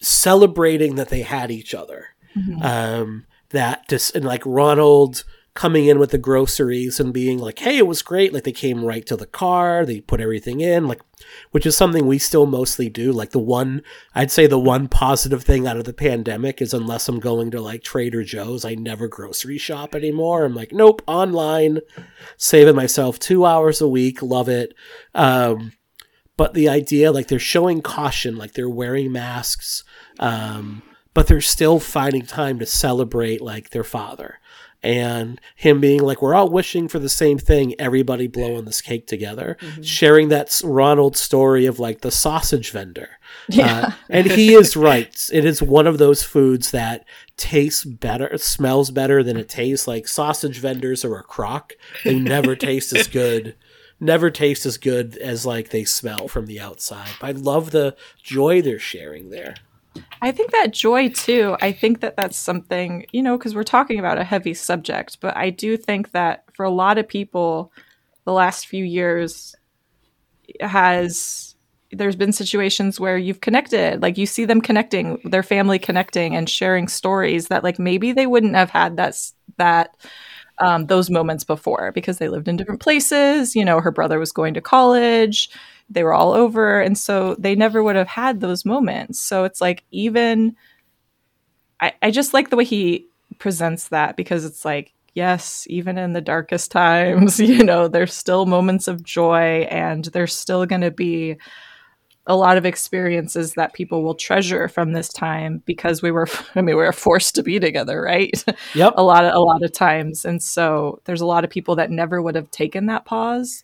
celebrating 0.00 0.94
that 0.96 1.08
they 1.08 1.22
had 1.22 1.50
each 1.50 1.74
other 1.74 2.08
Mhm. 2.36 2.62
um, 2.64 3.26
that 3.54 3.88
just 3.88 4.14
and 4.14 4.24
like 4.24 4.42
Ronald 4.44 5.24
coming 5.54 5.86
in 5.86 6.00
with 6.00 6.10
the 6.10 6.18
groceries 6.18 6.98
and 6.98 7.12
being 7.12 7.38
like, 7.38 7.60
"Hey, 7.60 7.78
it 7.78 7.86
was 7.86 8.02
great." 8.02 8.32
Like 8.32 8.42
they 8.44 8.52
came 8.52 8.84
right 8.84 9.06
to 9.06 9.16
the 9.16 9.26
car, 9.26 9.86
they 9.86 10.00
put 10.00 10.20
everything 10.20 10.60
in, 10.60 10.88
like 10.88 11.00
which 11.52 11.64
is 11.64 11.76
something 11.76 12.06
we 12.06 12.18
still 12.18 12.44
mostly 12.44 12.88
do. 12.88 13.12
Like 13.12 13.30
the 13.30 13.38
one 13.38 13.82
I'd 14.14 14.32
say 14.32 14.46
the 14.46 14.58
one 14.58 14.88
positive 14.88 15.44
thing 15.44 15.66
out 15.66 15.76
of 15.76 15.84
the 15.84 15.92
pandemic 15.92 16.60
is 16.60 16.74
unless 16.74 17.08
I'm 17.08 17.20
going 17.20 17.50
to 17.52 17.60
like 17.60 17.82
Trader 17.82 18.24
Joe's, 18.24 18.64
I 18.64 18.74
never 18.74 19.08
grocery 19.08 19.58
shop 19.58 19.94
anymore. 19.94 20.44
I'm 20.44 20.54
like, 20.54 20.72
"Nope, 20.72 21.02
online." 21.06 21.78
Saving 22.36 22.76
myself 22.76 23.18
2 23.18 23.46
hours 23.46 23.80
a 23.80 23.88
week, 23.88 24.22
love 24.22 24.48
it. 24.48 24.74
Um 25.14 25.72
but 26.36 26.54
the 26.54 26.68
idea 26.68 27.12
like 27.12 27.28
they're 27.28 27.38
showing 27.38 27.80
caution, 27.80 28.36
like 28.36 28.54
they're 28.54 28.68
wearing 28.68 29.12
masks. 29.12 29.84
Um 30.18 30.82
but 31.14 31.26
they're 31.28 31.40
still 31.40 31.80
finding 31.80 32.26
time 32.26 32.58
to 32.58 32.66
celebrate 32.66 33.40
like 33.40 33.70
their 33.70 33.84
father 33.84 34.40
and 34.84 35.40
him 35.56 35.80
being 35.80 36.00
like 36.00 36.20
we're 36.20 36.34
all 36.34 36.50
wishing 36.50 36.86
for 36.88 36.98
the 36.98 37.08
same 37.08 37.38
thing 37.38 37.74
everybody 37.78 38.26
blowing 38.26 38.66
this 38.66 38.82
cake 38.82 39.06
together. 39.06 39.56
Mm-hmm. 39.60 39.82
sharing 39.82 40.28
that 40.28 40.60
ronald 40.62 41.16
story 41.16 41.64
of 41.64 41.80
like 41.80 42.02
the 42.02 42.10
sausage 42.10 42.70
vendor 42.70 43.08
Yeah. 43.48 43.78
Uh, 43.78 43.90
and 44.10 44.26
he 44.30 44.54
is 44.54 44.76
right. 44.76 45.28
It 45.32 45.44
is 45.44 45.62
one 45.62 45.86
of 45.86 45.98
those 45.98 46.22
foods 46.22 46.70
that 46.70 47.06
tastes 47.36 47.84
better 47.84 48.36
smells 48.38 48.90
better 48.90 49.22
than 49.22 49.36
it 49.36 49.48
tastes. 49.48 49.88
Like 49.88 50.06
sausage 50.06 50.58
vendors 50.58 51.04
are 51.04 51.16
a 51.16 51.22
crock. 51.22 51.72
They 52.04 52.18
never 52.18 52.54
taste 52.70 52.94
as 52.94 53.08
good 53.08 53.56
never 54.00 54.28
taste 54.30 54.66
as 54.66 54.76
good 54.76 55.16
as 55.18 55.46
like 55.46 55.70
they 55.70 55.84
smell 55.84 56.28
from 56.28 56.46
the 56.46 56.60
outside. 56.60 57.10
I 57.22 57.30
love 57.30 57.70
the 57.70 57.96
joy 58.22 58.60
they're 58.60 58.78
sharing 58.78 59.30
there 59.30 59.54
I 60.22 60.32
think 60.32 60.52
that 60.52 60.72
joy 60.72 61.08
too. 61.10 61.56
I 61.60 61.72
think 61.72 62.00
that 62.00 62.16
that's 62.16 62.36
something, 62.36 63.06
you 63.12 63.22
know, 63.22 63.36
because 63.36 63.54
we're 63.54 63.62
talking 63.62 63.98
about 63.98 64.18
a 64.18 64.24
heavy 64.24 64.54
subject, 64.54 65.20
but 65.20 65.36
I 65.36 65.50
do 65.50 65.76
think 65.76 66.12
that 66.12 66.44
for 66.54 66.64
a 66.64 66.70
lot 66.70 66.98
of 66.98 67.06
people, 67.06 67.72
the 68.24 68.32
last 68.32 68.66
few 68.66 68.84
years 68.84 69.54
has 70.60 71.54
there's 71.90 72.16
been 72.16 72.32
situations 72.32 72.98
where 72.98 73.16
you've 73.16 73.40
connected, 73.40 74.02
like 74.02 74.18
you 74.18 74.26
see 74.26 74.44
them 74.44 74.60
connecting, 74.60 75.20
their 75.24 75.42
family 75.42 75.78
connecting 75.78 76.34
and 76.34 76.48
sharing 76.48 76.88
stories 76.88 77.48
that 77.48 77.62
like 77.62 77.78
maybe 77.78 78.12
they 78.12 78.26
wouldn't 78.26 78.54
have 78.56 78.70
had 78.70 78.96
that 78.96 79.16
that 79.58 79.96
um, 80.58 80.86
those 80.86 81.10
moments 81.10 81.44
before 81.44 81.92
because 81.92 82.18
they 82.18 82.28
lived 82.28 82.48
in 82.48 82.56
different 82.56 82.80
places. 82.80 83.54
You 83.54 83.64
know, 83.64 83.80
her 83.80 83.90
brother 83.90 84.18
was 84.18 84.32
going 84.32 84.54
to 84.54 84.60
college, 84.60 85.50
they 85.90 86.02
were 86.02 86.14
all 86.14 86.32
over, 86.32 86.80
and 86.80 86.96
so 86.96 87.34
they 87.38 87.54
never 87.54 87.82
would 87.82 87.96
have 87.96 88.08
had 88.08 88.40
those 88.40 88.64
moments. 88.64 89.20
So 89.20 89.44
it's 89.44 89.60
like 89.60 89.84
even 89.90 90.56
I, 91.80 91.92
I 92.02 92.10
just 92.10 92.34
like 92.34 92.50
the 92.50 92.56
way 92.56 92.64
he 92.64 93.06
presents 93.38 93.88
that 93.88 94.16
because 94.16 94.44
it's 94.44 94.64
like 94.64 94.92
yes 95.14 95.66
even 95.68 95.98
in 95.98 96.12
the 96.12 96.20
darkest 96.20 96.70
times 96.70 97.38
you 97.40 97.64
know 97.64 97.88
there's 97.88 98.14
still 98.14 98.46
moments 98.46 98.88
of 98.88 99.02
joy 99.02 99.66
and 99.70 100.04
there's 100.06 100.34
still 100.34 100.66
going 100.66 100.80
to 100.80 100.90
be 100.90 101.36
a 102.26 102.36
lot 102.36 102.56
of 102.56 102.64
experiences 102.64 103.54
that 103.54 103.74
people 103.74 104.02
will 104.02 104.14
treasure 104.14 104.68
from 104.68 104.92
this 104.92 105.10
time 105.10 105.62
because 105.66 106.02
we 106.02 106.10
were 106.10 106.28
i 106.54 106.60
mean 106.62 106.76
we 106.76 106.82
were 106.82 106.92
forced 106.92 107.34
to 107.34 107.42
be 107.42 107.58
together 107.60 108.00
right? 108.02 108.44
Yep. 108.74 108.94
A 108.96 109.02
lot 109.02 109.24
of 109.24 109.34
a 109.34 109.40
lot 109.40 109.62
of 109.62 109.72
times. 109.72 110.24
And 110.24 110.42
so 110.42 111.00
there's 111.04 111.20
a 111.20 111.26
lot 111.26 111.44
of 111.44 111.50
people 111.50 111.76
that 111.76 111.90
never 111.90 112.22
would 112.22 112.34
have 112.34 112.50
taken 112.50 112.86
that 112.86 113.04
pause. 113.04 113.62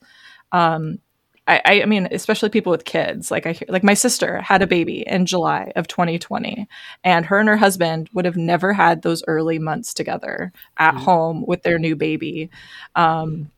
Um 0.53 0.99
I, 1.65 1.83
I- 1.83 1.87
mean, 1.87 2.09
especially 2.11 2.49
people 2.51 2.71
with 2.71 2.85
kids. 2.85 3.31
Like 3.31 3.47
I, 3.47 3.53
hear- 3.53 3.69
like 3.69 3.83
my 3.85 3.95
sister 3.95 4.41
had 4.41 4.63
a 4.63 4.67
baby 4.67 5.03
in 5.07 5.27
July 5.27 5.73
of 5.77 5.89
2020, 5.89 6.69
and 7.05 7.27
her 7.27 7.39
and 7.39 7.49
her 7.49 7.57
husband 7.57 8.09
would 8.13 8.25
have 8.25 8.37
never 8.37 8.73
had 8.73 9.03
those 9.03 9.23
early 9.27 9.59
months 9.59 9.93
together 9.95 10.53
at 10.77 10.95
home 10.95 11.45
with 11.47 11.63
their 11.63 11.79
new 11.79 11.97
baby, 11.97 12.51
um, 12.95 13.51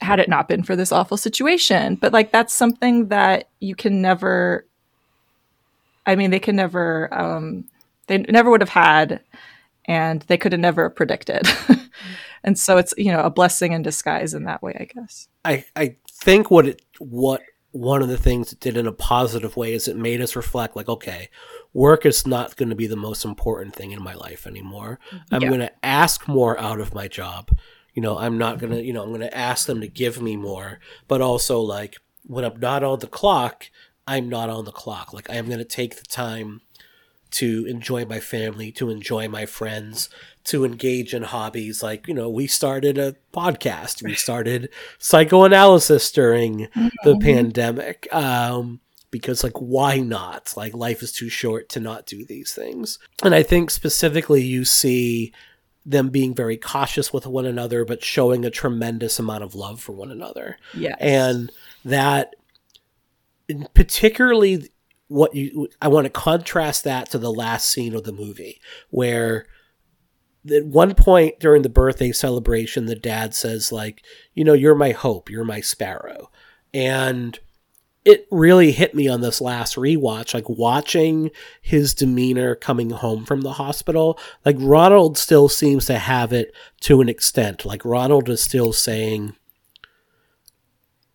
had 0.00 0.20
it 0.20 0.28
not 0.28 0.48
been 0.48 0.62
for 0.62 0.76
this 0.76 0.92
awful 0.92 1.16
situation. 1.16 1.96
But 1.96 2.12
like 2.12 2.30
that's 2.32 2.52
something 2.54 3.08
that 3.08 3.48
you 3.60 3.74
can 3.74 4.00
never. 4.02 4.66
I 6.06 6.16
mean, 6.16 6.30
they 6.30 6.40
can 6.40 6.56
never. 6.56 7.08
Um, 7.12 7.64
they 8.06 8.18
never 8.18 8.50
would 8.50 8.60
have 8.60 8.68
had, 8.70 9.20
and 9.86 10.22
they 10.22 10.36
could 10.36 10.52
have 10.52 10.60
never 10.60 10.90
predicted. 10.90 11.48
and 12.44 12.58
so 12.58 12.76
it's 12.76 12.92
you 12.98 13.10
know 13.10 13.20
a 13.22 13.30
blessing 13.30 13.72
in 13.72 13.82
disguise 13.82 14.34
in 14.34 14.44
that 14.44 14.62
way, 14.62 14.76
I 14.78 14.84
guess. 14.84 15.28
I 15.44 15.64
I 15.74 15.96
think 16.10 16.50
what 16.50 16.66
it 16.66 16.82
what 16.98 17.42
one 17.72 18.02
of 18.02 18.08
the 18.08 18.16
things 18.16 18.52
it 18.52 18.60
did 18.60 18.76
in 18.76 18.86
a 18.86 18.92
positive 18.92 19.56
way 19.56 19.74
is 19.74 19.88
it 19.88 19.96
made 19.96 20.20
us 20.20 20.36
reflect 20.36 20.76
like 20.76 20.88
okay 20.88 21.28
work 21.72 22.06
is 22.06 22.24
not 22.26 22.54
going 22.56 22.68
to 22.68 22.76
be 22.76 22.86
the 22.86 22.94
most 22.96 23.24
important 23.24 23.74
thing 23.74 23.90
in 23.90 24.00
my 24.00 24.14
life 24.14 24.46
anymore. 24.46 25.00
I'm 25.32 25.42
Yeah. 25.42 25.48
going 25.48 25.60
to 25.60 25.72
ask 25.84 26.28
more 26.28 26.56
out 26.60 26.78
of 26.78 26.94
my 26.94 27.08
job. 27.08 27.50
You 27.94 28.02
know 28.02 28.18
i'm 28.18 28.38
not 28.38 28.58
going 28.58 28.72
to 28.72 28.82
you 28.82 28.92
know 28.92 29.02
i'm 29.02 29.10
going 29.10 29.20
to 29.20 29.36
ask 29.36 29.66
them 29.66 29.80
to 29.80 29.86
give 29.88 30.20
me 30.20 30.36
more 30.36 30.80
but 31.06 31.20
also 31.20 31.60
like 31.60 31.96
when 32.26 32.44
i'm 32.44 32.58
not 32.58 32.82
on 32.82 32.98
the 32.98 33.06
clock 33.06 33.70
i'm 34.08 34.28
not 34.28 34.50
on 34.50 34.64
the 34.64 34.72
clock. 34.72 35.12
Like 35.12 35.28
i'm 35.30 35.46
going 35.46 35.58
to 35.58 35.64
take 35.64 35.96
the 35.96 36.04
time 36.04 36.60
to 37.34 37.66
enjoy 37.66 38.04
my 38.04 38.20
family, 38.20 38.72
to 38.72 38.90
enjoy 38.90 39.28
my 39.28 39.46
friends, 39.46 40.08
to 40.44 40.64
engage 40.64 41.14
in 41.14 41.22
hobbies. 41.22 41.82
Like, 41.82 42.06
you 42.08 42.14
know, 42.14 42.28
we 42.28 42.46
started 42.46 42.98
a 42.98 43.16
podcast, 43.32 44.02
we 44.02 44.14
started 44.14 44.68
psychoanalysis 44.98 46.10
during 46.12 46.68
the 47.04 47.18
pandemic. 47.20 48.12
Um, 48.12 48.80
because, 49.10 49.44
like, 49.44 49.56
why 49.58 49.98
not? 49.98 50.54
Like, 50.56 50.74
life 50.74 51.02
is 51.02 51.12
too 51.12 51.28
short 51.28 51.68
to 51.70 51.80
not 51.80 52.06
do 52.06 52.24
these 52.24 52.52
things. 52.52 52.98
And 53.22 53.34
I 53.34 53.44
think 53.44 53.70
specifically 53.70 54.42
you 54.42 54.64
see 54.64 55.32
them 55.86 56.08
being 56.08 56.34
very 56.34 56.56
cautious 56.56 57.12
with 57.12 57.26
one 57.26 57.46
another, 57.46 57.84
but 57.84 58.02
showing 58.02 58.44
a 58.44 58.50
tremendous 58.50 59.18
amount 59.18 59.44
of 59.44 59.54
love 59.54 59.80
for 59.80 59.92
one 59.92 60.10
another 60.10 60.56
yeah 60.72 60.96
and 60.98 61.52
that 61.84 62.34
particularly 63.74 64.70
what 65.08 65.34
you 65.34 65.68
i 65.80 65.88
want 65.88 66.04
to 66.04 66.10
contrast 66.10 66.84
that 66.84 67.10
to 67.10 67.18
the 67.18 67.32
last 67.32 67.68
scene 67.68 67.94
of 67.94 68.04
the 68.04 68.12
movie 68.12 68.60
where 68.90 69.46
at 70.50 70.64
one 70.66 70.94
point 70.94 71.38
during 71.40 71.62
the 71.62 71.68
birthday 71.68 72.12
celebration 72.12 72.86
the 72.86 72.94
dad 72.94 73.34
says 73.34 73.70
like 73.70 74.02
you 74.34 74.44
know 74.44 74.52
you're 74.52 74.74
my 74.74 74.92
hope 74.92 75.30
you're 75.30 75.44
my 75.44 75.60
sparrow 75.60 76.30
and 76.72 77.38
it 78.04 78.26
really 78.30 78.72
hit 78.72 78.94
me 78.94 79.08
on 79.08 79.20
this 79.20 79.40
last 79.40 79.76
rewatch 79.76 80.34
like 80.34 80.48
watching 80.48 81.30
his 81.60 81.94
demeanor 81.94 82.54
coming 82.54 82.90
home 82.90 83.24
from 83.24 83.42
the 83.42 83.54
hospital 83.54 84.18
like 84.44 84.56
ronald 84.58 85.18
still 85.18 85.48
seems 85.48 85.86
to 85.86 85.98
have 85.98 86.32
it 86.32 86.54
to 86.80 87.00
an 87.00 87.08
extent 87.08 87.64
like 87.64 87.84
ronald 87.84 88.28
is 88.28 88.42
still 88.42 88.72
saying 88.72 89.34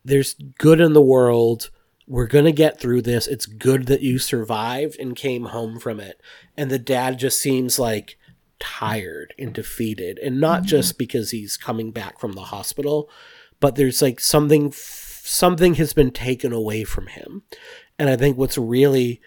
there's 0.04 0.34
good 0.58 0.80
in 0.80 0.92
the 0.92 1.02
world. 1.02 1.70
We're 2.10 2.26
going 2.26 2.44
to 2.44 2.52
get 2.52 2.80
through 2.80 3.02
this. 3.02 3.28
It's 3.28 3.46
good 3.46 3.86
that 3.86 4.02
you 4.02 4.18
survived 4.18 4.98
and 4.98 5.14
came 5.14 5.44
home 5.44 5.78
from 5.78 6.00
it. 6.00 6.20
And 6.56 6.68
the 6.68 6.76
dad 6.76 7.20
just 7.20 7.40
seems 7.40 7.78
like 7.78 8.18
tired 8.58 9.32
and 9.38 9.52
defeated. 9.54 10.18
And 10.18 10.40
not 10.40 10.62
mm-hmm. 10.62 10.66
just 10.66 10.98
because 10.98 11.30
he's 11.30 11.56
coming 11.56 11.92
back 11.92 12.18
from 12.18 12.32
the 12.32 12.40
hospital, 12.40 13.08
but 13.60 13.76
there's 13.76 14.02
like 14.02 14.18
something 14.18 14.72
something 14.72 15.74
has 15.74 15.92
been 15.92 16.10
taken 16.10 16.52
away 16.52 16.82
from 16.82 17.06
him. 17.06 17.44
And 17.96 18.10
I 18.10 18.16
think 18.16 18.36
what's 18.36 18.58
really 18.58 19.20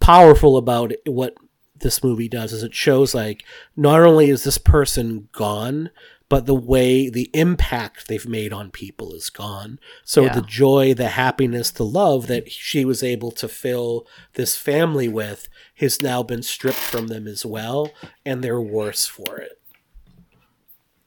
powerful 0.00 0.56
about 0.56 0.92
it, 0.92 1.02
what 1.04 1.34
this 1.80 2.02
movie 2.02 2.30
does 2.30 2.54
is 2.54 2.62
it 2.62 2.74
shows 2.74 3.14
like 3.14 3.44
not 3.76 4.00
only 4.00 4.30
is 4.30 4.42
this 4.42 4.56
person 4.56 5.28
gone, 5.32 5.90
but 6.28 6.46
the 6.46 6.54
way 6.54 7.08
the 7.08 7.30
impact 7.34 8.08
they've 8.08 8.28
made 8.28 8.52
on 8.52 8.70
people 8.70 9.12
is 9.12 9.30
gone. 9.30 9.78
So 10.04 10.24
Yeah. 10.24 10.34
the 10.34 10.42
joy, 10.42 10.92
the 10.94 11.10
happiness, 11.10 11.70
the 11.70 11.84
love 11.84 12.26
that 12.26 12.50
she 12.50 12.84
was 12.84 13.02
able 13.02 13.30
to 13.32 13.48
fill 13.48 14.06
this 14.34 14.56
family 14.56 15.08
with 15.08 15.48
has 15.76 16.02
now 16.02 16.22
been 16.22 16.42
stripped 16.42 16.78
from 16.78 17.06
them 17.06 17.28
as 17.28 17.46
well, 17.46 17.92
and 18.24 18.42
they're 18.42 18.60
worse 18.60 19.06
for 19.06 19.36
it. 19.38 19.60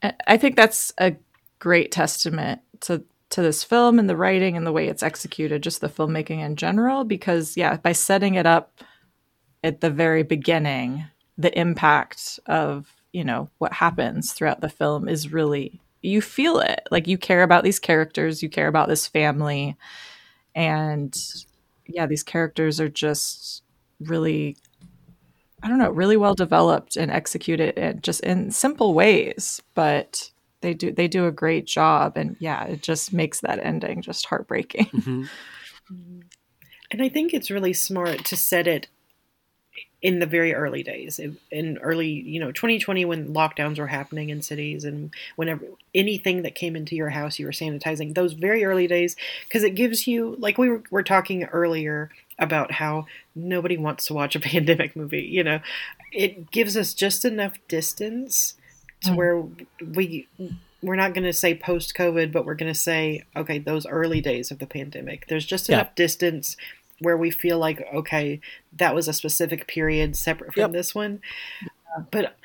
I- 0.01 0.13
I 0.27 0.37
think 0.37 0.55
that's 0.55 0.93
a 0.97 1.15
great 1.59 1.91
testament 1.91 2.61
to 2.81 3.03
to 3.31 3.43
this 3.43 3.63
film 3.63 3.99
and 3.99 4.09
the 4.09 4.15
writing 4.15 4.57
and 4.57 4.65
the 4.65 4.71
way 4.71 4.87
it's 4.87 5.03
executed, 5.03 5.61
just 5.61 5.81
the 5.81 5.87
filmmaking 5.89 6.39
in 6.43 6.55
general. 6.55 7.03
Because 7.03 7.55
yeah, 7.55 7.77
by 7.77 7.91
setting 7.91 8.33
it 8.33 8.47
up 8.47 8.81
at 9.63 9.81
the 9.81 9.91
very 9.91 10.23
beginning, 10.23 11.05
the 11.37 11.55
impact 11.55 12.39
of 12.47 12.95
you 13.11 13.23
know 13.23 13.49
what 13.57 13.73
happens 13.73 14.33
throughout 14.33 14.61
the 14.61 14.69
film 14.69 15.07
is 15.07 15.31
really 15.31 15.79
you 16.01 16.21
feel 16.21 16.59
it. 16.59 16.87
Like 16.91 17.07
you 17.07 17.17
care 17.17 17.43
about 17.43 17.63
these 17.63 17.79
characters, 17.79 18.41
you 18.41 18.49
care 18.49 18.67
about 18.67 18.87
this 18.87 19.07
family, 19.07 19.75
and 20.55 21.17
yeah, 21.87 22.05
these 22.05 22.23
characters 22.23 22.79
are 22.79 22.89
just 22.89 23.63
really 23.99 24.57
I 25.61 25.67
don't 25.67 25.77
know, 25.79 25.89
really 25.89 26.15
well 26.15 26.35
developed 26.35 26.95
and 26.95 27.11
executed 27.11 27.77
and 27.77 28.01
just 28.01 28.21
in 28.21 28.51
simple 28.51 28.93
ways, 28.93 29.61
but 29.75 30.31
they 30.61 30.73
do 30.73 30.91
they 30.91 31.07
do 31.07 31.25
a 31.25 31.31
great 31.31 31.65
job 31.65 32.13
and 32.15 32.37
yeah, 32.39 32.63
it 32.65 32.81
just 32.81 33.13
makes 33.13 33.41
that 33.41 33.59
ending 33.63 34.01
just 34.01 34.25
heartbreaking. 34.25 34.85
Mhm. 34.85 35.29
And 36.91 37.01
I 37.01 37.09
think 37.09 37.33
it's 37.33 37.51
really 37.51 37.73
smart 37.73 38.25
to 38.25 38.35
set 38.35 38.67
it 38.67 38.87
in 40.01 40.19
the 40.19 40.25
very 40.25 40.53
early 40.53 40.81
days 40.81 41.19
in 41.51 41.77
early 41.79 42.07
you 42.07 42.39
know 42.39 42.51
2020 42.53 43.03
when 43.03 43.33
lockdowns 43.33 43.77
were 43.77 43.87
happening 43.87 44.29
in 44.29 44.41
cities 44.41 44.85
and 44.85 45.11
whenever 45.35 45.65
anything 45.93 46.41
that 46.43 46.55
came 46.55 46.75
into 46.75 46.95
your 46.95 47.09
house 47.09 47.37
you 47.37 47.45
were 47.45 47.51
sanitizing 47.51 48.15
those 48.15 48.31
very 48.33 48.63
early 48.63 48.87
days 48.87 49.15
because 49.47 49.63
it 49.63 49.71
gives 49.75 50.07
you 50.07 50.35
like 50.39 50.57
we 50.57 50.69
were, 50.69 50.83
were 50.89 51.03
talking 51.03 51.43
earlier 51.45 52.09
about 52.37 52.71
how 52.71 53.05
nobody 53.35 53.75
wants 53.75 54.05
to 54.05 54.13
watch 54.13 54.35
a 54.35 54.39
pandemic 54.51 54.95
movie 54.95 55.21
you 55.23 55.43
know 55.43 55.59
it 56.13 56.49
gives 56.49 56.77
us 56.77 56.93
just 56.93 57.25
enough 57.25 57.55
distance 57.67 58.53
to 59.03 59.11
Mm. 59.11 59.15
where 59.15 59.43
we 59.95 60.27
we're 60.81 60.95
not 60.95 61.13
going 61.13 61.23
to 61.25 61.31
say 61.33 61.53
post 61.55 61.93
covid 61.93 62.31
but 62.33 62.45
we're 62.45 62.53
going 62.55 62.71
to 62.73 62.77
say 62.79 63.23
okay 63.35 63.57
those 63.59 63.85
early 63.85 64.19
days 64.21 64.51
of 64.51 64.59
the 64.59 64.65
pandemic 64.67 65.27
there's 65.27 65.45
just 65.45 65.67
Yeah. 65.69 65.75
enough 65.75 65.95
distance 65.95 66.57
where 66.99 67.17
we 67.17 67.31
feel 67.31 67.57
like 67.59 67.85
okay 67.93 68.39
that 68.77 68.95
was 68.95 69.07
a 69.07 69.13
specific 69.13 69.67
period 69.67 70.15
separate 70.15 70.53
from 70.53 70.61
Yep. 70.61 70.71
this 70.71 70.93
one 70.95 71.21
Uh, 71.95 72.01
but 72.11 72.35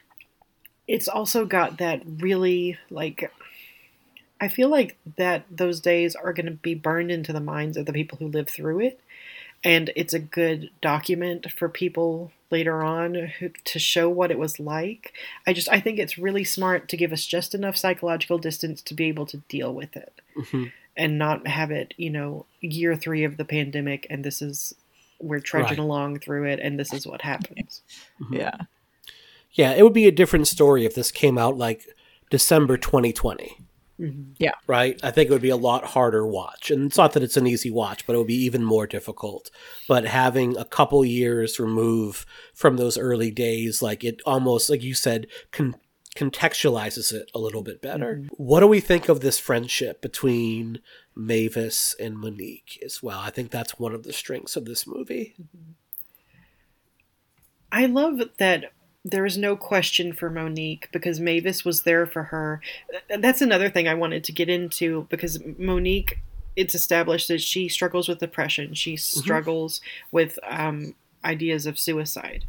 it's 0.86 1.08
also 1.08 1.44
got 1.46 1.78
that 1.78 2.02
really 2.06 2.78
like 2.90 3.32
i 4.40 4.48
feel 4.48 4.68
like 4.68 4.96
that 5.16 5.44
those 5.50 5.80
days 5.80 6.14
are 6.14 6.32
going 6.32 6.46
to 6.46 6.52
be 6.52 6.74
burned 6.74 7.10
into 7.10 7.32
the 7.32 7.40
minds 7.40 7.76
of 7.76 7.86
the 7.86 7.92
people 7.92 8.18
who 8.18 8.28
live 8.28 8.48
through 8.48 8.80
it 8.80 9.00
and 9.62 9.90
it's 9.96 10.12
a 10.12 10.18
good 10.18 10.68
document 10.82 11.50
for 11.52 11.68
people 11.70 12.30
later 12.50 12.82
on 12.82 13.14
who, 13.14 13.48
to 13.64 13.78
show 13.78 14.08
what 14.08 14.30
it 14.30 14.38
was 14.38 14.60
like 14.60 15.12
i 15.46 15.52
just 15.52 15.68
i 15.70 15.80
think 15.80 15.98
it's 15.98 16.18
really 16.18 16.44
smart 16.44 16.88
to 16.88 16.96
give 16.96 17.12
us 17.12 17.24
just 17.24 17.54
enough 17.54 17.76
psychological 17.76 18.38
distance 18.38 18.82
to 18.82 18.94
be 18.94 19.06
able 19.06 19.26
to 19.26 19.38
deal 19.48 19.72
with 19.74 19.96
it 19.96 20.20
Mhm. 20.36 20.72
And 20.96 21.18
not 21.18 21.46
have 21.46 21.70
it 21.70 21.94
you 21.96 22.10
know 22.10 22.46
year 22.60 22.94
three 22.96 23.24
of 23.24 23.36
the 23.36 23.44
pandemic 23.44 24.06
and 24.10 24.24
this 24.24 24.40
is 24.42 24.74
we're 25.20 25.40
trudging 25.40 25.78
Right. 25.78 25.78
along 25.78 26.18
through 26.20 26.44
it 26.46 26.60
and 26.60 26.78
this 26.78 26.92
is 26.92 27.06
what 27.06 27.22
happens 27.22 27.82
Yeah. 28.30 28.56
Yeah, 29.52 29.72
it 29.72 29.84
would 29.84 29.92
be 29.92 30.06
a 30.08 30.12
different 30.12 30.48
story 30.48 30.84
if 30.84 30.94
this 30.96 31.12
came 31.12 31.38
out 31.38 31.56
like 31.56 31.86
December 32.30 32.76
2020. 32.76 33.56
Mhm. 34.00 34.34
right? 34.66 34.98
I 35.04 35.12
think 35.12 35.30
it 35.30 35.32
would 35.32 35.40
be 35.40 35.50
a 35.50 35.56
lot 35.56 35.84
harder 35.84 36.26
watch. 36.26 36.72
And 36.72 36.86
it's 36.86 36.96
not 36.96 37.12
that 37.12 37.22
it's 37.22 37.36
an 37.36 37.46
easy 37.46 37.70
watch, 37.70 38.04
but 38.04 38.14
it 38.14 38.18
would 38.18 38.26
be 38.26 38.44
even 38.44 38.64
more 38.64 38.88
difficult. 38.88 39.52
But 39.86 40.04
having 40.06 40.56
a 40.56 40.64
couple 40.64 41.04
years 41.04 41.60
remove 41.60 42.26
from 42.52 42.76
those 42.76 42.98
early 42.98 43.30
days, 43.30 43.80
like 43.82 44.02
it 44.02 44.20
almost, 44.26 44.68
like 44.68 44.82
you 44.82 44.94
said, 44.94 45.28
con- 45.52 45.76
contextualizes 46.14 47.12
it 47.12 47.30
a 47.34 47.38
little 47.38 47.62
bit 47.62 47.82
better. 47.82 48.16
Mm-hmm. 48.16 48.34
What 48.36 48.60
do 48.60 48.66
we 48.66 48.80
think 48.80 49.08
of 49.08 49.20
this 49.20 49.38
friendship 49.38 50.00
between 50.00 50.80
Mavis 51.14 51.94
and 51.98 52.16
Monique 52.16 52.78
as 52.84 53.02
well? 53.02 53.18
I 53.18 53.30
think 53.30 53.50
that's 53.50 53.78
one 53.78 53.94
of 53.94 54.04
the 54.04 54.12
strengths 54.12 54.56
of 54.56 54.64
this 54.64 54.86
movie. 54.86 55.34
Mm-hmm. 55.40 55.72
I 57.72 57.86
love 57.86 58.20
that 58.38 58.72
there 59.04 59.26
is 59.26 59.36
no 59.36 59.56
question 59.56 60.12
for 60.12 60.30
Monique 60.30 60.88
because 60.92 61.18
Mavis 61.20 61.64
was 61.64 61.82
there 61.82 62.06
for 62.06 62.24
her. 62.24 62.60
That's 63.08 63.42
another 63.42 63.68
thing 63.68 63.88
I 63.88 63.94
wanted 63.94 64.24
to 64.24 64.32
get 64.32 64.48
into 64.48 65.06
because 65.10 65.40
Monique, 65.58 66.20
it's 66.56 66.74
established 66.74 67.28
that 67.28 67.42
she 67.42 67.68
struggles 67.68 68.08
with 68.08 68.20
depression. 68.20 68.74
She 68.74 68.94
mm-hmm. 68.94 69.20
struggles 69.20 69.80
with 70.12 70.38
um, 70.48 70.94
ideas 71.24 71.66
of 71.66 71.78
suicide. 71.78 72.44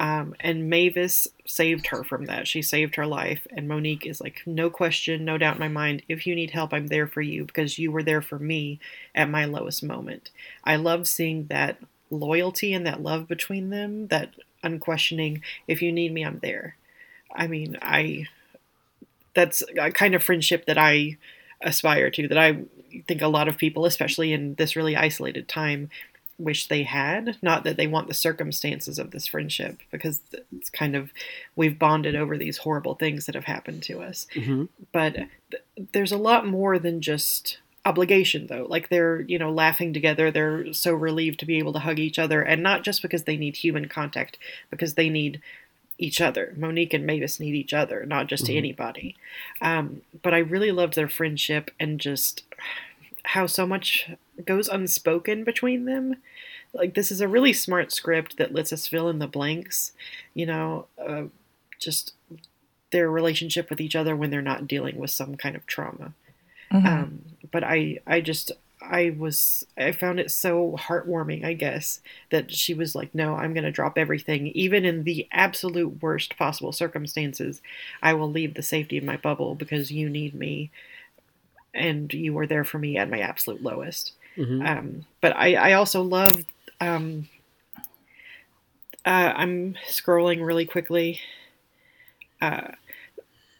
Um, 0.00 0.34
and 0.40 0.70
Mavis 0.70 1.28
saved 1.46 1.88
her 1.88 2.02
from 2.02 2.24
that. 2.26 2.48
She 2.48 2.62
saved 2.62 2.94
her 2.96 3.06
life. 3.06 3.46
And 3.50 3.68
Monique 3.68 4.06
is 4.06 4.20
like, 4.20 4.42
no 4.46 4.70
question, 4.70 5.24
no 5.24 5.36
doubt 5.36 5.56
in 5.56 5.60
my 5.60 5.68
mind. 5.68 6.02
If 6.08 6.26
you 6.26 6.34
need 6.34 6.50
help, 6.50 6.72
I'm 6.72 6.86
there 6.86 7.06
for 7.06 7.20
you 7.20 7.44
because 7.44 7.78
you 7.78 7.92
were 7.92 8.02
there 8.02 8.22
for 8.22 8.38
me 8.38 8.80
at 9.14 9.28
my 9.28 9.44
lowest 9.44 9.82
moment. 9.82 10.30
I 10.64 10.76
love 10.76 11.06
seeing 11.06 11.46
that 11.46 11.78
loyalty 12.10 12.72
and 12.72 12.86
that 12.86 13.02
love 13.02 13.28
between 13.28 13.70
them, 13.70 14.08
that 14.08 14.30
unquestioning, 14.62 15.42
if 15.68 15.82
you 15.82 15.92
need 15.92 16.12
me, 16.12 16.24
I'm 16.24 16.38
there. 16.38 16.76
I 17.34 17.46
mean, 17.46 17.78
I, 17.82 18.28
that's 19.34 19.62
a 19.78 19.90
kind 19.90 20.14
of 20.14 20.22
friendship 20.22 20.66
that 20.66 20.78
I 20.78 21.16
aspire 21.60 22.10
to, 22.10 22.28
that 22.28 22.38
I 22.38 22.64
think 23.08 23.22
a 23.22 23.28
lot 23.28 23.48
of 23.48 23.56
people, 23.56 23.86
especially 23.86 24.32
in 24.32 24.54
this 24.54 24.76
really 24.76 24.96
isolated 24.96 25.48
time, 25.48 25.90
wish 26.38 26.66
they 26.68 26.82
had. 26.82 27.36
Not 27.42 27.64
that 27.64 27.76
they 27.76 27.86
want 27.86 28.08
the 28.08 28.14
circumstances 28.14 28.98
of 28.98 29.10
this 29.10 29.26
friendship, 29.26 29.78
because 29.90 30.20
it's 30.56 30.70
kind 30.70 30.96
of, 30.96 31.10
we've 31.56 31.78
bonded 31.78 32.16
over 32.16 32.36
these 32.36 32.58
horrible 32.58 32.94
things 32.94 33.26
that 33.26 33.34
have 33.34 33.44
happened 33.44 33.82
to 33.84 34.00
us. 34.02 34.26
Hmm 34.34 34.64
but 34.92 35.14
th- 35.50 35.62
there's 35.92 36.12
a 36.12 36.16
lot 36.18 36.46
more 36.46 36.78
than 36.78 37.00
just 37.00 37.58
obligation 37.84 38.46
though. 38.48 38.66
Like 38.68 38.88
they're 38.88 39.20
you 39.22 39.38
know 39.38 39.50
laughing 39.50 39.92
together. 39.92 40.30
They're 40.30 40.72
so 40.72 40.92
relieved 40.94 41.40
to 41.40 41.46
be 41.46 41.58
able 41.58 41.72
to 41.72 41.78
hug 41.80 41.98
each 41.98 42.18
other. 42.18 42.42
And 42.42 42.62
not 42.62 42.82
just 42.84 43.02
because 43.02 43.24
they 43.24 43.36
need 43.36 43.56
human 43.56 43.88
contact 43.88 44.38
because 44.70 44.94
they 44.94 45.08
need 45.08 45.40
each 45.98 46.20
other. 46.20 46.52
Monique 46.56 46.92
and 46.94 47.06
mavis 47.06 47.40
need 47.40 47.54
each 47.54 47.72
other 47.72 48.04
not 48.06 48.26
just 48.26 48.44
Mhm. 48.46 48.56
anybody. 48.56 49.16
Um, 49.60 50.02
but 50.22 50.34
i 50.34 50.38
really 50.38 50.72
loved 50.72 50.94
their 50.94 51.08
friendship 51.08 51.70
and 51.80 51.98
just 52.00 52.42
how 53.24 53.46
so 53.46 53.66
much 53.66 54.10
goes 54.44 54.68
unspoken 54.68 55.44
between 55.44 55.84
them 55.84 56.16
like 56.72 56.94
this 56.94 57.12
is 57.12 57.20
a 57.20 57.28
really 57.28 57.52
smart 57.52 57.92
script 57.92 58.38
that 58.38 58.54
lets 58.54 58.72
us 58.72 58.86
fill 58.86 59.08
in 59.08 59.18
the 59.18 59.26
blanks 59.26 59.92
you 60.34 60.46
know 60.46 60.86
uh, 60.98 61.24
just 61.78 62.14
their 62.92 63.10
relationship 63.10 63.68
with 63.68 63.80
each 63.80 63.96
other 63.96 64.14
when 64.14 64.30
they're 64.30 64.40
not 64.40 64.68
dealing 64.68 64.96
with 64.96 65.10
some 65.10 65.34
kind 65.34 65.56
of 65.56 65.66
trauma. 65.66 66.12
Mhm. 66.70 66.86
Um, 66.86 67.22
but 67.50 67.64
I, 67.64 67.98
I 68.06 68.20
just, 68.20 68.52
I 68.80 69.14
was, 69.18 69.66
I 69.76 69.92
found 69.92 70.20
it 70.20 70.30
so 70.30 70.76
heartwarming, 70.78 71.44
I 71.44 71.54
guess, 71.54 72.00
that 72.30 72.52
she 72.52 72.74
was 72.74 72.94
like, 72.94 73.14
no, 73.14 73.34
I'm 73.34 73.54
going 73.54 73.64
to 73.64 73.72
drop 73.72 73.98
everything. 73.98 74.48
Even 74.48 74.84
in 74.84 75.04
the 75.04 75.26
absolute 75.32 76.02
worst 76.02 76.36
possible 76.36 76.72
circumstances, 76.72 77.60
I 78.02 78.14
will 78.14 78.30
leave 78.30 78.54
the 78.54 78.62
safety 78.62 78.98
of 78.98 79.04
my 79.04 79.16
bubble 79.16 79.54
because 79.54 79.90
you 79.90 80.08
need 80.08 80.34
me 80.34 80.70
and 81.74 82.12
you 82.12 82.34
were 82.34 82.46
there 82.46 82.64
for 82.64 82.78
me 82.78 82.98
at 82.98 83.10
my 83.10 83.20
absolute 83.20 83.62
lowest. 83.62 84.12
Hmm 84.36 84.62
Um, 84.64 85.06
but 85.20 85.36
I, 85.36 85.54
I 85.54 85.72
also 85.74 86.02
love. 86.02 86.32
Um, 86.80 87.28
uh, 89.04 89.32
I'm 89.34 89.76
scrolling 89.88 90.44
really 90.46 90.64
quickly. 90.64 91.20
Uh, 92.40 92.72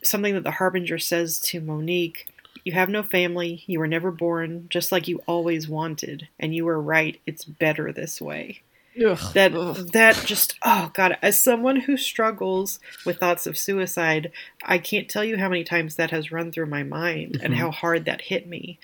something 0.03 0.35
that 0.35 0.45
the 0.45 0.53
Harbinger 0.53 0.99
says 0.99 1.39
to 1.41 1.61
Monique 1.61 2.27
You 2.65 2.73
have 2.73 2.89
no 2.89 3.03
family. 3.03 3.65
You 3.67 3.79
were 3.81 3.89
never 3.89 4.11
born, 4.11 4.67
just 4.71 4.93
like 4.93 5.09
you 5.09 5.23
always 5.27 5.69
wanted. 5.69 6.29
And 6.39 6.55
you 6.55 6.65
were 6.65 6.81
right. 6.81 7.21
It's 7.27 7.45
better 7.45 7.93
this 7.93 8.21
way. 8.21 8.63
Ugh. 9.05 9.19
That 9.35 9.55
Ugh. 9.55 9.89
that 9.93 10.23
just 10.27 10.59
oh 10.63 10.91
god, 10.95 11.17
as 11.23 11.43
someone 11.43 11.77
who 11.77 11.97
struggles 11.97 12.79
with 13.07 13.19
thoughts 13.19 13.47
of 13.47 13.57
suicide, 13.59 14.31
I 14.63 14.79
can't 14.79 15.09
tell 15.09 15.25
you 15.25 15.39
how 15.39 15.49
many 15.49 15.65
times 15.65 15.97
that 15.97 16.11
has 16.11 16.31
run 16.31 16.53
through 16.53 16.67
my 16.67 16.83
mind 16.83 17.41
and 17.43 17.55
Mhm. 17.55 17.57
how 17.57 17.71
hard 17.71 18.05
that 18.05 18.23
hit 18.23 18.47
me. 18.47 18.79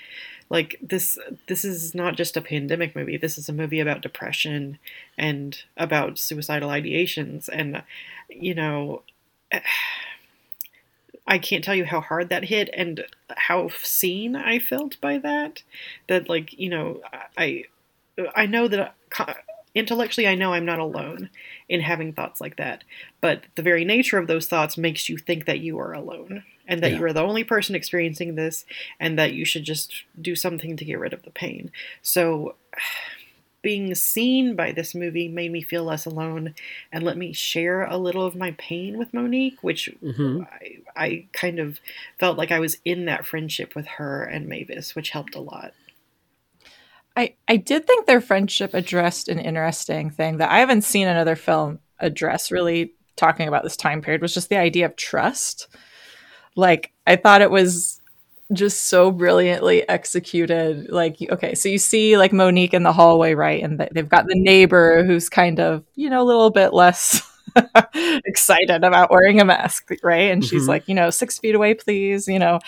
Like 0.50 0.78
this 0.82 1.18
this 1.46 1.64
is 1.64 1.94
not 1.94 2.16
just 2.16 2.36
a 2.36 2.40
pandemic 2.40 2.96
movie. 2.96 3.16
This 3.16 3.36
is 3.36 3.48
a 3.48 3.52
movie 3.52 3.80
about 3.80 4.00
depression 4.00 4.78
and 5.16 5.62
about 5.76 6.18
suicidal 6.18 6.70
ideations 6.70 7.48
and 7.52 7.82
you 8.28 8.54
know 8.54 9.02
I 11.28 11.38
can't 11.38 11.62
tell 11.62 11.74
you 11.74 11.84
how 11.84 12.00
hard 12.00 12.30
that 12.30 12.44
hit 12.44 12.70
and 12.72 13.04
how 13.28 13.68
seen 13.82 14.34
I 14.34 14.58
felt 14.58 14.98
by 15.00 15.18
that. 15.18 15.62
That 16.08 16.28
like, 16.28 16.58
you 16.58 16.70
know, 16.70 17.02
I 17.36 17.64
I 18.34 18.46
know 18.46 18.66
that 18.68 18.94
intellectually 19.74 20.26
I 20.26 20.34
know 20.34 20.54
I'm 20.54 20.64
not 20.64 20.78
alone 20.78 21.28
in 21.68 21.82
having 21.82 22.14
thoughts 22.14 22.40
like 22.40 22.56
that, 22.56 22.82
but 23.20 23.42
the 23.54 23.62
very 23.62 23.84
nature 23.84 24.16
of 24.16 24.26
those 24.26 24.46
thoughts 24.46 24.78
makes 24.78 25.10
you 25.10 25.18
think 25.18 25.44
that 25.44 25.60
you 25.60 25.78
are 25.78 25.92
alone 25.92 26.44
and 26.68 26.82
that 26.82 26.92
Yeah. 26.92 26.98
you 26.98 27.04
are 27.06 27.12
the 27.12 27.22
only 27.22 27.44
person 27.44 27.74
experiencing 27.74 28.36
this 28.36 28.64
and 29.00 29.18
that 29.18 29.32
you 29.32 29.44
should 29.44 29.64
just 29.64 30.04
do 30.20 30.36
something 30.36 30.76
to 30.76 30.84
get 30.84 31.00
rid 31.00 31.12
of 31.14 31.22
the 31.24 31.30
pain. 31.30 31.72
So 32.02 32.56
being 33.62 33.92
seen 33.96 34.54
by 34.54 34.70
this 34.70 34.94
movie 34.94 35.28
made 35.28 35.50
me 35.50 35.60
feel 35.62 35.82
less 35.84 36.06
alone 36.06 36.54
and 36.92 37.02
let 37.02 37.16
me 37.16 37.32
share 37.32 37.84
a 37.84 37.96
little 37.96 38.24
of 38.24 38.36
my 38.36 38.52
pain 38.52 38.96
with 38.96 39.12
Monique, 39.12 39.58
which 39.62 39.90
hmm 40.00 40.40
I, 40.40 40.78
I 40.96 41.26
kind 41.32 41.58
of 41.58 41.80
felt 42.18 42.38
like 42.38 42.52
I 42.52 42.60
was 42.60 42.78
in 42.84 43.06
that 43.06 43.26
friendship 43.26 43.74
with 43.74 43.86
her 43.86 44.22
and 44.24 44.46
Mavis, 44.48 44.94
which 44.94 45.10
helped 45.10 45.34
a 45.34 45.40
lot. 45.40 45.74
I, 47.16 47.34
I 47.48 47.56
did 47.56 47.86
think 47.86 48.06
their 48.06 48.20
friendship 48.20 48.74
addressed 48.74 49.28
an 49.28 49.38
interesting 49.40 50.10
thing 50.10 50.38
that 50.38 50.50
I 50.50 50.60
haven't 50.60 50.82
seen 50.82 51.08
another 51.08 51.36
film 51.36 51.80
address 51.98 52.52
really 52.52 52.94
talking 53.16 53.48
about 53.48 53.64
this 53.64 53.76
time 53.76 54.02
period 54.02 54.22
was 54.22 54.34
just 54.34 54.48
the 54.48 54.56
idea 54.56 54.86
of 54.86 54.94
trust. 54.94 55.66
Like 56.58 56.92
I 57.06 57.16
thought 57.16 57.42
it 57.42 57.50
was 57.50 58.00
just 58.52 58.86
so 58.86 59.10
brilliantly 59.12 59.88
executed. 59.88 60.90
Like 60.90 61.16
okay, 61.30 61.54
so 61.54 61.68
you 61.68 61.78
see 61.78 62.18
like 62.18 62.32
Monique 62.32 62.74
in 62.74 62.82
the 62.82 62.92
hallway, 62.92 63.34
right? 63.34 63.62
And 63.62 63.78
they've 63.92 64.08
got 64.08 64.26
the 64.26 64.34
neighbor 64.40 65.04
who's 65.04 65.28
kind 65.28 65.60
of, 65.60 65.84
you 65.96 66.10
know, 66.10 66.22
a 66.22 66.24
little 66.26 66.50
bit 66.50 66.74
less 66.74 67.22
excited 67.94 68.84
about 68.84 69.10
wearing 69.10 69.40
a 69.40 69.44
mask, 69.44 69.90
right? 70.02 70.30
And 70.30 70.44
she's 70.44 70.64
Mhm. 70.64 70.68
like, 70.68 70.88
you 70.88 70.94
know, 70.94 71.10
six 71.10 71.38
feet 71.38 71.54
away, 71.54 71.74
please, 71.74 72.28
you 72.28 72.38
know. 72.38 72.58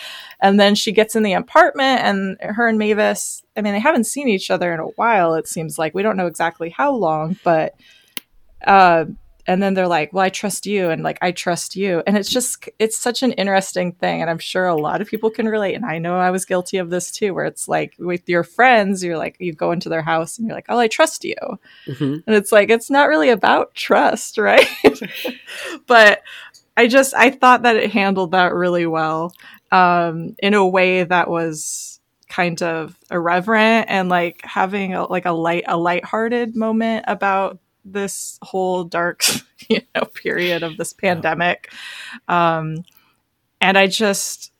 And 0.41 0.59
then 0.59 0.75
she 0.75 0.91
gets 0.91 1.15
in 1.15 1.23
the 1.23 1.33
apartment, 1.33 2.01
and 2.01 2.37
her 2.41 2.67
and 2.67 2.77
Mavis, 2.79 3.43
I 3.57 3.61
mean, 3.61 3.73
they 3.73 3.79
haven't 3.79 4.05
seen 4.05 4.27
each 4.27 4.51
other 4.51 4.73
in 4.73 4.79
a 4.79 4.85
while, 4.97 5.35
it 5.35 5.47
seems 5.47 5.77
like. 5.77 5.93
We 5.93 6.03
don't 6.03 6.17
know 6.17 6.27
exactly 6.27 6.69
how 6.69 6.93
long, 6.93 7.37
but 7.43 7.73
Uh, 8.65 9.05
and 9.47 9.61
then 9.61 9.73
they're 9.73 9.87
like, 9.87 10.13
"Well, 10.13 10.23
I 10.25 10.29
trust 10.29 10.65
you," 10.65 10.89
and 10.89 11.03
like, 11.03 11.17
"I 11.21 11.31
trust 11.31 11.75
you," 11.75 12.03
and 12.07 12.17
it's 12.17 12.29
just 12.29 12.69
it's 12.79 12.97
such 12.97 13.23
an 13.23 13.31
interesting 13.33 13.91
thing, 13.93 14.21
and 14.21 14.29
I'm 14.29 14.39
sure 14.39 14.67
a 14.67 14.75
lot 14.75 15.01
of 15.01 15.07
people 15.07 15.29
can 15.29 15.47
relate. 15.47 15.75
And 15.75 15.85
I 15.85 15.97
know 15.97 16.17
I 16.17 16.31
was 16.31 16.45
guilty 16.45 16.77
of 16.77 16.89
this 16.89 17.11
too, 17.11 17.33
where 17.33 17.45
it's 17.45 17.67
like 17.67 17.95
with 17.99 18.27
your 18.29 18.43
friends, 18.43 19.03
you're 19.03 19.17
like, 19.17 19.35
you 19.39 19.53
go 19.53 19.71
into 19.71 19.89
their 19.89 20.01
house 20.01 20.37
and 20.37 20.47
you're 20.47 20.55
like, 20.55 20.67
"Oh, 20.69 20.79
I 20.79 20.87
trust 20.87 21.23
you," 21.23 21.35
hmm 21.85 22.17
and 22.27 22.35
it's 22.35 22.51
like 22.51 22.69
it's 22.69 22.89
not 22.89 23.07
really 23.09 23.29
about 23.29 23.73
trust, 23.75 24.37
right? 24.39 24.67
but 25.87 26.21
I 26.77 26.87
just 26.87 27.13
I 27.15 27.31
thought 27.31 27.63
that 27.63 27.75
it 27.75 27.91
handled 27.91 28.31
that 28.31 28.53
really 28.53 28.85
well 28.85 29.33
um, 29.71 30.35
in 30.39 30.53
a 30.53 30.67
way 30.67 31.03
that 31.03 31.29
was 31.29 31.99
kind 32.29 32.61
of 32.63 32.97
irreverent 33.11 33.87
and 33.89 34.07
like 34.07 34.41
having 34.45 34.93
a, 34.93 35.05
like 35.05 35.25
a 35.25 35.31
light 35.31 35.65
a 35.67 35.77
lighthearted 35.77 36.55
moment 36.55 37.03
about 37.07 37.59
this 37.83 38.37
whole 38.41 38.83
dark 38.83 39.23
you 39.69 39.81
know 39.95 40.03
period 40.05 40.63
of 40.63 40.77
this 40.77 40.93
pandemic. 40.93 41.71
Um 42.27 42.83
and 43.59 43.77
i 43.77 43.85
just 43.87 44.51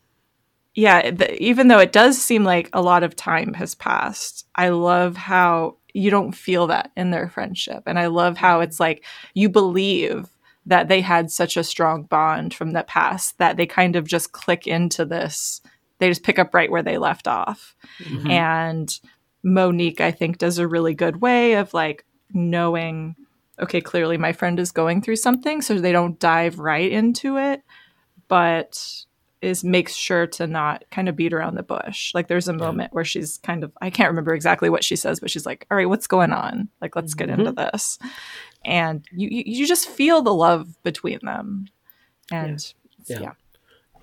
yeah 0.75 1.09
the, 1.11 1.41
even 1.43 1.67
though 1.67 1.79
it 1.79 1.91
does 1.91 2.21
seem 2.21 2.43
like 2.43 2.69
a 2.71 2.81
lot 2.81 3.03
of 3.03 3.15
time 3.15 3.53
has 3.55 3.73
passed 3.75 4.45
i 4.55 4.69
love 4.69 5.17
how 5.17 5.75
you 5.93 6.09
don't 6.09 6.33
feel 6.33 6.67
that 6.67 6.91
in 6.95 7.11
their 7.11 7.27
friendship. 7.29 7.83
And 7.85 7.99
i 7.99 8.05
love 8.07 8.37
how 8.37 8.61
it's 8.61 8.79
like 8.79 9.03
you 9.33 9.49
believe 9.49 10.29
that 10.65 10.87
they 10.87 11.01
had 11.01 11.31
such 11.31 11.57
a 11.57 11.63
strong 11.63 12.03
bond 12.03 12.53
from 12.53 12.71
the 12.71 12.83
past 12.83 13.37
that 13.39 13.57
they 13.57 13.65
kind 13.65 13.95
of 13.95 14.05
just 14.07 14.31
click 14.31 14.67
into 14.67 15.03
this. 15.05 15.59
They 15.97 16.07
just 16.07 16.23
pick 16.23 16.37
up 16.39 16.53
right 16.53 16.69
where 16.71 16.83
they 16.83 16.97
left 16.99 17.27
off. 17.27 17.75
Mhm. 17.99 18.29
and 18.29 18.99
Monique, 19.43 19.99
I 19.99 20.11
think, 20.11 20.37
does 20.37 20.59
a 20.59 20.67
really 20.67 20.93
good 20.93 21.19
way 21.19 21.53
of 21.55 21.73
like 21.73 22.05
knowing, 22.33 23.15
okay, 23.59 23.81
clearly 23.81 24.17
my 24.17 24.33
friend 24.33 24.59
is 24.59 24.71
going 24.71 25.01
through 25.01 25.17
something, 25.17 25.61
so 25.61 25.79
they 25.79 25.91
don't 25.91 26.19
dive 26.19 26.59
right 26.59 26.91
into 26.91 27.37
it, 27.37 27.63
but 28.27 29.05
is 29.41 29.63
makes 29.63 29.95
sure 29.95 30.27
to 30.27 30.45
not 30.45 30.83
kind 30.91 31.09
of 31.09 31.15
beat 31.15 31.33
around 31.33 31.55
the 31.55 31.63
bush. 31.63 32.13
Like 32.13 32.27
there's 32.27 32.47
a 32.47 32.53
moment 32.53 32.93
where 32.93 33.03
she's 33.03 33.37
kind 33.39 33.63
of 33.63 33.71
I 33.81 33.89
can't 33.89 34.09
remember 34.09 34.33
exactly 34.35 34.69
what 34.69 34.83
she 34.83 34.95
says, 34.95 35.19
but 35.19 35.31
she's 35.31 35.45
like, 35.45 35.65
"All 35.71 35.77
right, 35.77 35.89
what's 35.89 36.07
going 36.07 36.31
on? 36.31 36.69
Like 36.79 36.95
let's 36.95 37.13
get 37.13 37.29
mm-hmm. 37.29 37.41
into 37.41 37.51
this." 37.53 37.97
And 38.63 39.03
you 39.11 39.29
you, 39.31 39.43
you 39.45 39.67
just 39.67 39.89
feel 39.89 40.21
the 40.21 40.33
love 40.33 40.81
between 40.83 41.19
them. 41.23 41.67
And 42.31 42.63
Yeah. 43.07 43.19
yeah. 43.19 43.31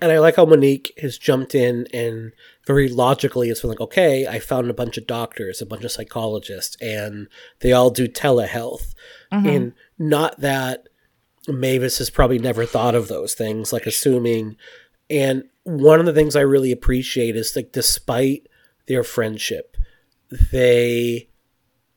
And 0.01 0.11
I 0.11 0.19
like 0.19 0.35
how 0.35 0.45
Monique 0.45 0.93
has 1.01 1.17
jumped 1.17 1.53
in 1.53 1.87
and 1.93 2.31
very 2.65 2.87
logically 2.87 3.49
it's 3.49 3.61
been 3.61 3.69
like, 3.69 3.81
okay, 3.81 4.27
I 4.27 4.39
found 4.39 4.69
a 4.69 4.73
bunch 4.73 4.97
of 4.97 5.07
doctors, 5.07 5.61
a 5.61 5.65
bunch 5.65 5.83
of 5.83 5.91
psychologists, 5.91 6.77
and 6.81 7.27
they 7.59 7.73
all 7.73 7.89
do 7.89 8.07
telehealth. 8.07 8.93
Mhm. 9.31 9.55
And 9.55 9.73
not 9.97 10.39
that 10.39 10.87
Mavis 11.47 11.97
has 11.97 12.09
probably 12.09 12.39
never 12.39 12.65
thought 12.65 12.95
of 12.95 13.07
those 13.07 13.33
things, 13.33 13.73
like 13.73 13.85
assuming. 13.85 14.55
And 15.09 15.43
one 15.63 15.99
of 15.99 16.05
the 16.05 16.13
things 16.13 16.35
I 16.35 16.41
really 16.41 16.71
appreciate 16.71 17.35
is 17.35 17.55
like, 17.55 17.71
despite 17.71 18.47
their 18.87 19.03
friendship, 19.03 19.75
they 20.51 21.27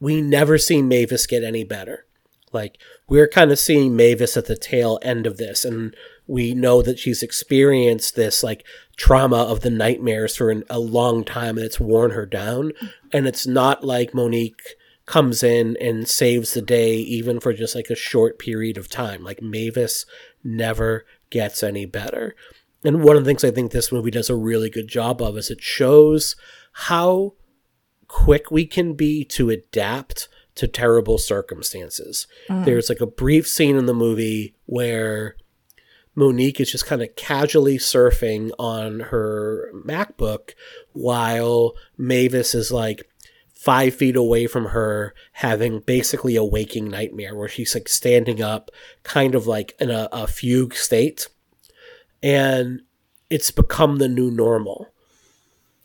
we 0.00 0.20
never 0.20 0.58
see 0.58 0.82
Mavis 0.82 1.26
get 1.26 1.44
any 1.44 1.62
better. 1.62 2.06
Like 2.52 2.78
we're 3.08 3.28
kind 3.28 3.52
of 3.52 3.58
seeing 3.58 3.94
Mavis 3.94 4.36
at 4.36 4.46
the 4.46 4.56
tail 4.56 4.98
end 5.02 5.26
of 5.26 5.36
this, 5.36 5.64
and 5.64 5.94
we 6.26 6.54
know 6.54 6.82
that 6.82 6.98
she's 6.98 7.22
experienced 7.22 8.14
this 8.14 8.42
like 8.42 8.64
trauma 8.96 9.42
of 9.42 9.60
the 9.60 9.70
nightmares 9.70 10.36
for 10.36 10.50
an, 10.50 10.64
a 10.70 10.78
long 10.78 11.24
time, 11.24 11.56
and 11.56 11.66
it's 11.66 11.80
worn 11.80 12.12
her 12.12 12.26
down. 12.26 12.72
And 13.12 13.26
it's 13.26 13.46
not 13.46 13.84
like 13.84 14.14
Monique 14.14 14.76
comes 15.06 15.42
in 15.42 15.76
and 15.80 16.08
saves 16.08 16.54
the 16.54 16.62
day, 16.62 16.94
even 16.96 17.40
for 17.40 17.52
just 17.52 17.74
like 17.74 17.90
a 17.90 17.96
short 17.96 18.38
period 18.38 18.76
of 18.76 18.88
time. 18.88 19.24
Like 19.24 19.42
Mavis 19.42 20.06
never 20.44 21.04
gets 21.30 21.62
any 21.62 21.86
better. 21.86 22.34
And 22.84 23.02
one 23.02 23.16
of 23.16 23.24
the 23.24 23.28
things 23.28 23.44
I 23.44 23.50
think 23.50 23.72
this 23.72 23.92
movie 23.92 24.10
does 24.10 24.30
a 24.30 24.36
really 24.36 24.70
good 24.70 24.88
job 24.88 25.22
of 25.22 25.36
is 25.36 25.50
it 25.50 25.62
shows 25.62 26.36
how 26.72 27.34
quick 28.08 28.50
we 28.50 28.66
can 28.66 28.94
be 28.94 29.24
to 29.24 29.50
adapt 29.50 30.28
to 30.54 30.68
terrible 30.68 31.18
circumstances. 31.18 32.26
Mm. 32.48 32.64
There's 32.64 32.88
like 32.88 33.00
a 33.00 33.06
brief 33.06 33.48
scene 33.48 33.76
in 33.76 33.86
the 33.86 33.94
movie 33.94 34.54
where 34.66 35.36
Monique 36.14 36.60
is 36.60 36.70
just 36.70 36.86
kind 36.86 37.02
of 37.02 37.14
casually 37.16 37.78
surfing 37.78 38.50
on 38.58 39.00
her 39.00 39.70
MacBook 39.74 40.50
while 40.92 41.74
Mavis 41.96 42.54
is 42.54 42.70
like 42.70 43.08
five 43.54 43.94
feet 43.94 44.16
away 44.16 44.46
from 44.46 44.66
her 44.66 45.14
having 45.32 45.80
basically 45.80 46.36
a 46.36 46.44
waking 46.44 46.88
nightmare 46.88 47.34
where 47.34 47.48
she's 47.48 47.74
like 47.74 47.88
standing 47.88 48.42
up 48.42 48.70
kind 49.04 49.34
of 49.34 49.46
like 49.46 49.74
in 49.80 49.90
a, 49.90 50.08
a 50.12 50.26
fugue 50.26 50.74
state. 50.74 51.28
And 52.22 52.82
it's 53.30 53.50
become 53.50 53.96
the 53.96 54.08
new 54.08 54.30
normal. 54.30 54.88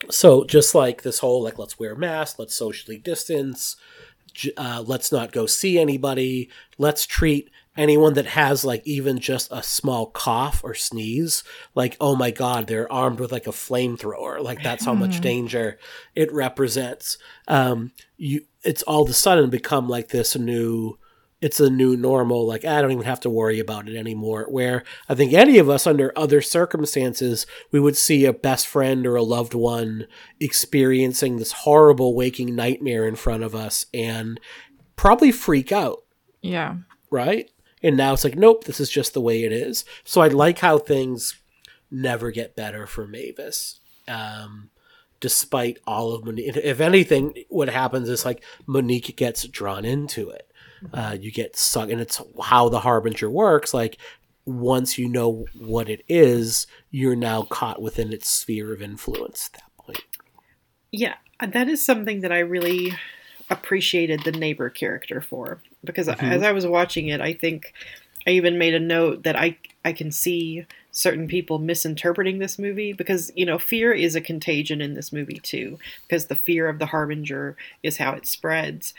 So 0.09 0.43
just 0.43 0.75
like 0.75 1.03
this 1.03 1.19
whole 1.19 1.41
like 1.41 1.57
let's 1.57 1.79
wear 1.79 1.95
masks 1.95 2.37
let's 2.37 2.53
socially 2.53 2.97
distance 2.97 3.77
uh, 4.55 4.83
let's 4.85 5.11
not 5.11 5.31
go 5.31 5.45
see 5.45 5.79
anybody 5.79 6.49
let's 6.77 7.05
treat 7.05 7.49
anyone 7.77 8.13
that 8.15 8.25
has 8.25 8.65
like 8.65 8.81
even 8.85 9.19
just 9.19 9.49
a 9.51 9.61
small 9.61 10.07
cough 10.07 10.61
or 10.63 10.73
sneeze 10.73 11.43
like 11.75 11.95
oh 12.01 12.15
my 12.15 12.31
god 12.31 12.67
they're 12.67 12.91
armed 12.91 13.19
with 13.19 13.31
like 13.31 13.47
a 13.47 13.51
flamethrower. 13.51 14.41
Like 14.41 14.63
that's 14.63 14.85
how 14.85 14.93
much 14.93 15.21
danger 15.21 15.77
it 16.15 16.31
represents. 16.33 17.17
Um 17.47 17.91
you 18.17 18.41
it's 18.63 18.83
all 18.83 19.03
of 19.03 19.09
a 19.09 19.13
sudden 19.13 19.49
become 19.49 19.87
like 19.87 20.09
this 20.09 20.35
new 20.35 20.97
it's 21.39 21.59
a 21.59 21.69
new 21.69 21.95
normal. 21.95 22.47
Like 22.47 22.65
i 22.65 22.81
don't 22.81 22.91
even 22.91 23.05
have 23.05 23.19
to 23.21 23.29
worry 23.29 23.59
about 23.59 23.87
it 23.87 23.95
anymore. 23.95 24.47
Where 24.49 24.83
i 25.07 25.15
think 25.15 25.33
any 25.33 25.59
of 25.59 25.69
us 25.69 25.85
under 25.85 26.11
other 26.15 26.41
circumstances 26.41 27.45
we 27.71 27.79
would 27.79 27.95
see 27.95 28.25
a 28.25 28.33
best 28.33 28.65
friend 28.67 29.05
or 29.05 29.15
a 29.15 29.23
loved 29.23 29.53
one 29.53 30.07
experiencing 30.39 31.37
this 31.37 31.51
horrible 31.51 32.15
waking 32.15 32.55
nightmare 32.55 33.07
in 33.07 33.15
front 33.15 33.43
of 33.43 33.53
us 33.53 33.85
and 33.93 34.39
probably 34.95 35.31
freak 35.31 35.71
out. 35.71 35.99
Yeah. 36.41 36.77
right 37.11 37.49
and 37.83 37.97
now 37.97 38.13
it's 38.13 38.23
like 38.23 38.35
nope 38.35 38.63
this 38.65 38.79
is 38.79 38.89
just 38.89 39.13
the 39.13 39.21
way 39.21 39.43
it 39.43 39.51
is. 39.51 39.85
So 40.03 40.21
i 40.21 40.27
like 40.27 40.59
how 40.59 40.77
things 40.77 41.35
never 41.89 42.31
get 42.31 42.55
better 42.55 42.85
for 42.85 43.07
mavis 43.07 43.79
um 44.09 44.69
despite 45.19 45.79
all 45.87 46.13
of 46.13 46.25
monique 46.25 46.55
if 46.57 46.79
anything 46.79 47.33
what 47.49 47.69
happens 47.69 48.09
is 48.09 48.25
like 48.25 48.43
monique 48.65 49.15
gets 49.15 49.47
drawn 49.47 49.85
into 49.85 50.29
it. 50.29 50.43
Uh, 50.93 51.17
you 51.19 51.31
get 51.31 51.55
sucked 51.55 51.91
and 51.91 51.99
it's 51.99 52.21
how 52.43 52.69
the 52.69 52.81
harbinger 52.81 53.29
works 53.29 53.73
like 53.73 53.97
once 54.45 54.97
you 54.97 55.09
know 55.09 55.45
what 55.55 55.89
it 55.89 56.03
is 56.07 56.67
you're 56.91 57.15
now 57.15 57.41
caught 57.43 57.81
within 57.81 58.13
its 58.13 58.29
sphere 58.29 58.73
of 58.73 58.81
influence 58.81 59.49
at 59.53 59.59
that 59.59 59.85
point. 59.85 60.03
Yeah, 60.91 61.15
that 61.45 61.67
is 61.67 61.83
something 61.83 62.21
that 62.21 62.31
I 62.31 62.39
really 62.39 62.93
appreciated 63.49 64.23
the 64.23 64.31
neighbor 64.31 64.69
character 64.69 65.21
for 65.21 65.59
because 65.83 66.07
Mhm. 66.07 66.31
as 66.31 66.43
I 66.43 66.51
was 66.51 66.67
watching 66.67 67.07
it, 67.07 67.21
I 67.21 67.33
think 67.33 67.73
I 68.25 68.31
even 68.31 68.57
made 68.57 68.73
a 68.73 68.79
note 68.79 69.23
that 69.23 69.35
I 69.37 69.57
I 69.85 69.93
can 69.93 70.11
see 70.11 70.65
certain 70.91 71.27
people 71.27 71.59
misinterpreting 71.59 72.39
this 72.39 72.59
movie 72.59 72.91
because 72.91 73.31
you 73.35 73.45
know 73.45 73.57
fear 73.57 73.93
is 73.93 74.15
a 74.15 74.21
contagion 74.21 74.81
in 74.81 74.95
this 74.95 75.13
movie 75.13 75.39
too 75.41 75.77
because 76.07 76.25
the 76.25 76.35
fear 76.35 76.67
of 76.67 76.79
the 76.79 76.87
harbinger 76.87 77.55
is 77.83 77.97
how 77.97 78.13
it 78.13 78.25
spreads 78.25 78.93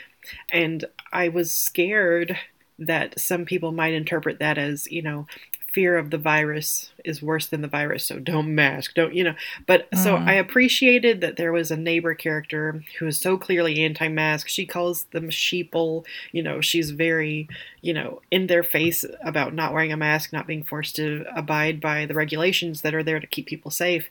and 0.49 0.85
I 1.11 1.29
was 1.29 1.51
scared 1.57 2.37
that 2.79 3.19
some 3.19 3.45
people 3.45 3.71
might 3.71 3.93
interpret 3.93 4.39
that 4.39 4.57
as 4.57 4.89
you 4.91 5.01
know 5.01 5.27
fear 5.73 5.97
of 5.97 6.09
the 6.09 6.17
virus 6.17 6.91
is 7.05 7.21
worse 7.21 7.47
than 7.47 7.61
the 7.61 7.67
virus 7.67 8.05
so 8.05 8.19
don't 8.19 8.53
mask 8.53 8.93
don't 8.95 9.13
you 9.15 9.23
know. 9.23 9.35
But 9.67 9.87
so 9.95 10.15
Mm. 10.17 10.27
i 10.27 10.33
appreciated 10.33 11.21
that 11.21 11.37
there 11.37 11.51
was 11.51 11.71
a 11.71 11.77
neighbor 11.77 12.13
character 12.13 12.83
who 12.99 13.07
is 13.07 13.19
so 13.19 13.37
clearly 13.37 13.83
anti-mask. 13.83 14.47
She 14.47 14.65
calls 14.65 15.03
them 15.11 15.29
sheeple 15.29 16.05
you 16.31 16.43
know 16.43 16.61
she's 16.61 16.91
very 16.91 17.47
you 17.81 17.93
know 17.93 18.21
in 18.31 18.47
their 18.47 18.63
face 18.63 19.05
about 19.23 19.53
not 19.53 19.73
wearing 19.73 19.93
a 19.93 19.97
mask 19.97 20.33
not 20.33 20.47
being 20.47 20.63
forced 20.63 20.95
to 20.97 21.25
abide 21.35 21.79
by 21.81 22.05
the 22.05 22.13
regulations 22.13 22.81
that 22.81 22.93
are 22.93 23.03
there 23.03 23.19
to 23.19 23.27
keep 23.27 23.45
people 23.47 23.71
safe 23.71 24.09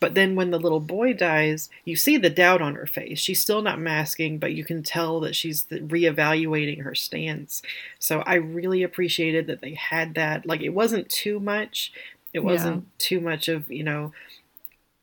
but 0.00 0.14
then 0.14 0.34
when 0.34 0.50
the 0.50 0.58
little 0.58 0.80
boy 0.80 1.14
dies, 1.14 1.70
you 1.84 1.96
see 1.96 2.16
the 2.16 2.30
doubt 2.30 2.60
on 2.60 2.74
her 2.74 2.86
face. 2.86 3.18
She's 3.18 3.40
still 3.40 3.62
not 3.62 3.78
masking, 3.80 4.38
but 4.38 4.52
you 4.52 4.64
can 4.64 4.82
tell 4.82 5.20
that 5.20 5.36
she's 5.36 5.64
reevaluating 5.64 6.82
her 6.82 6.94
stance. 6.94 7.62
So 7.98 8.20
I 8.20 8.34
really 8.34 8.82
appreciated 8.82 9.46
that 9.46 9.60
they 9.60 9.74
had 9.74 10.14
that. 10.14 10.46
Like, 10.46 10.62
it 10.62 10.70
wasn't 10.70 11.08
too 11.08 11.38
much. 11.38 11.92
It 12.32 12.42
wasn't 12.42 12.98
too 12.98 13.20
much 13.20 13.48
of, 13.48 13.70
you 13.70 13.84
know, 13.84 14.12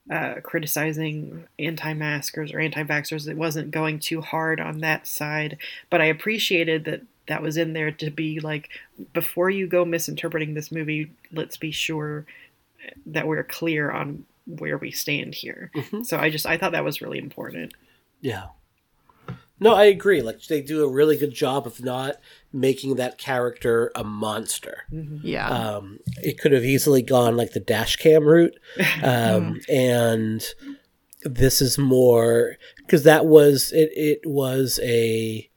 uh, 0.10 0.36
criticizing 0.44 1.46
anti 1.58 1.94
maskers 1.94 2.54
or 2.54 2.60
anti 2.60 2.84
vaxxers. 2.84 3.30
It 3.30 3.38
wasn't 3.38 3.72
going 3.72 4.00
too 4.00 4.20
hard 4.20 4.60
on 4.60 4.80
that 4.80 5.08
side. 5.08 5.58
But 5.90 6.02
I 6.02 6.06
appreciated 6.06 6.84
that 6.86 7.02
that 7.28 7.42
was 7.42 7.56
in 7.56 7.72
there 7.72 7.92
to 7.92 8.10
be 8.12 8.42
like, 8.42 8.70
before 9.14 9.50
you 9.50 9.68
go 9.68 9.86
misinterpreting 9.86 10.54
this 10.54 10.72
movie, 10.72 11.12
let's 11.32 11.56
be 11.56 11.72
sure 11.72 12.26
that 13.06 13.28
we're 13.28 13.44
clear 13.44 13.90
on 13.90 14.26
where 14.60 14.78
we 14.78 14.92
stand 14.92 15.36
here. 15.36 15.72
Mhm. 15.76 16.06
So 16.06 16.18
I 16.18 16.30
just 16.30 16.46
I 16.46 16.58
thought 16.58 16.72
that 16.74 16.84
was 16.84 17.02
really 17.02 17.18
important. 17.20 17.74
Yeah. 18.20 18.48
No, 19.60 19.76
I 19.76 19.86
agree. 19.86 20.24
Like 20.24 20.42
they 20.48 20.62
do 20.62 20.84
a 20.84 20.90
really 20.90 21.16
good 21.18 21.34
job 21.36 21.68
of 21.68 21.84
not 21.84 22.16
making 22.52 22.96
that 22.96 23.20
character 23.20 23.92
a 23.96 24.04
monster. 24.04 24.86
Yeah. 25.22 25.48
Um, 25.48 26.00
it 26.24 26.40
could 26.40 26.52
have 26.52 26.66
easily 26.66 27.04
gone 27.04 27.38
like 27.38 27.54
the 27.54 27.60
dash 27.60 27.98
cam 27.98 28.26
route, 28.26 28.58
um, 29.04 29.62
and 29.70 30.44
this 31.24 31.62
is 31.62 31.78
more 31.78 32.58
because 32.78 33.04
that 33.04 33.28
was 33.28 33.72
it. 33.72 33.92
It 33.96 34.22
was 34.26 34.80
a. 34.82 35.48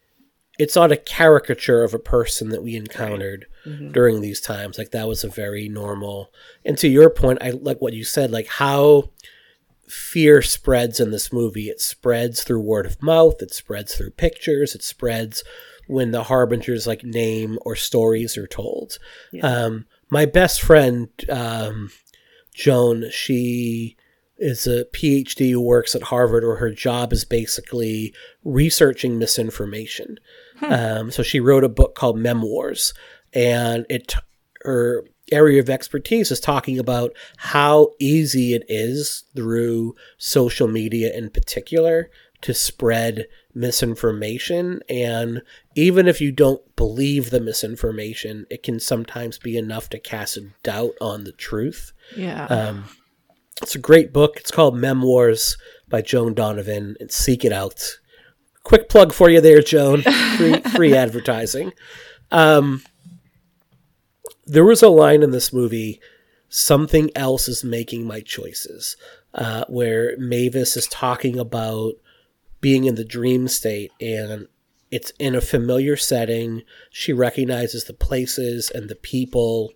It's 0.59 0.77
not 0.77 0.93
a 0.93 0.97
caricature 0.97 1.83
of 1.83 1.95
a 1.95 1.99
person 1.99 2.51
that 2.51 2.63
we 2.63 2.77
encountered 2.77 3.47
during 3.93 4.21
these 4.21 4.41
times. 4.41 4.79
Like 4.79 4.91
that 4.93 5.09
was 5.09 5.25
a 5.25 5.29
very 5.29 5.69
normal. 5.69 6.33
And 6.65 6.77
to 6.79 6.89
your 6.89 7.11
point, 7.11 7.39
I 7.43 7.51
like 7.51 7.81
what 7.81 7.93
you 7.93 8.05
said. 8.05 8.31
Like 8.31 8.47
how 8.47 9.11
fear 9.89 10.43
spreads 10.43 11.01
in 11.01 11.11
this 11.11 11.33
movie. 11.33 11.69
It 11.69 11.81
spreads 11.81 12.43
through 12.43 12.61
word 12.61 12.87
of 12.87 13.03
mouth. 13.03 13.43
It 13.43 13.53
spreads 13.53 13.95
through 13.95 14.11
pictures. 14.11 14.75
It 14.75 14.83
spreads 14.83 15.43
when 15.87 16.11
the 16.11 16.25
harbinger's 16.25 16.87
like 16.87 17.05
name 17.05 17.59
or 17.63 17.77
stories 17.77 18.37
are 18.37 18.47
told. 18.47 18.99
Um, 19.43 19.87
my 20.11 20.25
best 20.27 20.63
friend, 20.63 21.09
um, 21.29 21.91
Joan, 22.55 23.11
she 23.11 23.97
is 24.39 24.67
a 24.67 24.85
PhD 24.87 25.51
who 25.51 25.61
works 25.61 25.95
at 25.95 26.05
Harvard, 26.05 26.45
where 26.45 26.57
her 26.57 26.71
job 26.71 27.13
is 27.13 27.25
basically 27.25 28.15
researching 28.45 29.19
misinformation. 29.19 30.19
Um, 30.63 31.11
so 31.11 31.23
she 31.23 31.41
wrote 31.41 31.65
a 31.65 31.69
book 31.69 31.95
called 31.95 32.19
Meme 32.19 32.43
Wars, 32.43 32.95
and 33.33 33.87
it 33.91 34.15
her 34.63 35.05
area 35.33 35.61
of 35.61 35.71
expertise 35.71 36.31
is 36.31 36.41
talking 36.41 36.79
about 36.79 37.13
how 37.39 37.91
easy 37.99 38.55
it 38.55 38.63
is 38.69 39.25
through 39.35 39.95
social 40.19 40.69
media 40.69 41.15
in 41.17 41.31
particular 41.31 42.11
to 42.43 42.53
spread 42.53 43.27
misinformation 43.55 44.81
and 44.89 45.41
even 45.75 46.07
if 46.07 46.21
you 46.21 46.31
don't 46.31 46.77
believe 46.77 47.31
the 47.31 47.41
misinformation 47.41 48.45
it 48.51 48.63
can 48.63 48.79
sometimes 48.79 49.39
be 49.39 49.57
enough 49.57 49.89
to 49.89 49.99
cast 49.99 50.37
a 50.37 50.47
doubt 50.63 50.93
on 51.01 51.25
the 51.25 51.33
truth 51.33 51.93
yeah. 52.17 52.45
um, 52.47 52.85
it's 53.63 53.75
a 53.75 53.79
great 53.79 54.13
book. 54.13 54.37
It's 54.37 54.51
called 54.51 54.77
Meme 54.77 55.03
Wars 55.03 55.57
by 55.89 56.03
Joan 56.03 56.35
Donovan. 56.35 56.97
And 57.01 57.11
seek 57.11 57.45
it 57.45 57.53
out. 57.53 57.99
Quick 58.65 58.89
plug 58.89 59.13
for 59.13 59.31
you 59.31 59.41
there, 59.41 59.63
Joan. 59.63 60.03
Free, 60.37 60.61
free 60.75 60.95
advertising. 60.95 61.73
Um, 62.31 62.83
there 64.47 64.65
was 64.65 64.83
a 64.83 64.89
line 64.89 65.23
in 65.23 65.31
this 65.31 65.53
movie, 65.53 66.01
"Something 66.49 67.11
else 67.15 67.47
is 67.49 67.63
making 67.63 68.07
my 68.07 68.21
choices," 68.21 68.97
uh, 69.35 69.65
where 69.69 70.17
Mavis 70.19 70.77
is 70.77 70.87
talking 70.87 71.39
about 71.39 71.95
being 72.61 72.85
in 72.85 72.95
the 72.95 73.05
dream 73.05 73.47
state 73.47 73.93
and 74.01 74.49
it's 74.91 75.13
in 75.19 75.35
a 75.35 75.41
familiar 75.41 75.97
setting. 75.97 76.63
She 76.89 77.13
recognizes 77.13 77.85
the 77.85 77.93
places 77.93 78.71
and 78.71 78.89
the 78.89 78.95
people 78.95 79.73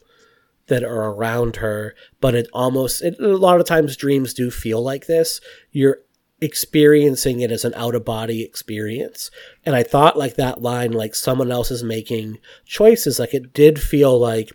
that 0.69 0.85
are 0.85 1.11
around 1.11 1.57
her, 1.57 1.95
but 2.21 2.35
it 2.35 2.49
almost 2.53 3.03
it, 3.03 3.19
a 3.19 3.37
lot 3.37 3.61
of 3.61 3.67
times 3.67 3.97
dreams 3.97 4.33
do 4.33 4.51
feel 4.51 4.81
like 4.81 5.07
this. 5.07 5.41
You're 5.73 5.99
experiencing 6.41 7.41
it 7.41 7.51
as 7.51 7.65
an 7.65 7.75
out 7.75 7.95
of 7.95 8.05
body 8.05 8.43
experience. 8.43 9.31
And 9.67 9.75
I 9.75 9.83
thought 9.83 10.17
like 10.17 10.37
that 10.37 10.63
line 10.63 10.93
like 10.93 11.15
someone 11.15 11.51
else 11.51 11.71
is 11.71 11.83
making 11.83 12.39
choices 12.65 13.19
like 13.19 13.35
it 13.35 13.53
did 13.53 13.81
feel 13.81 14.19
like 14.19 14.53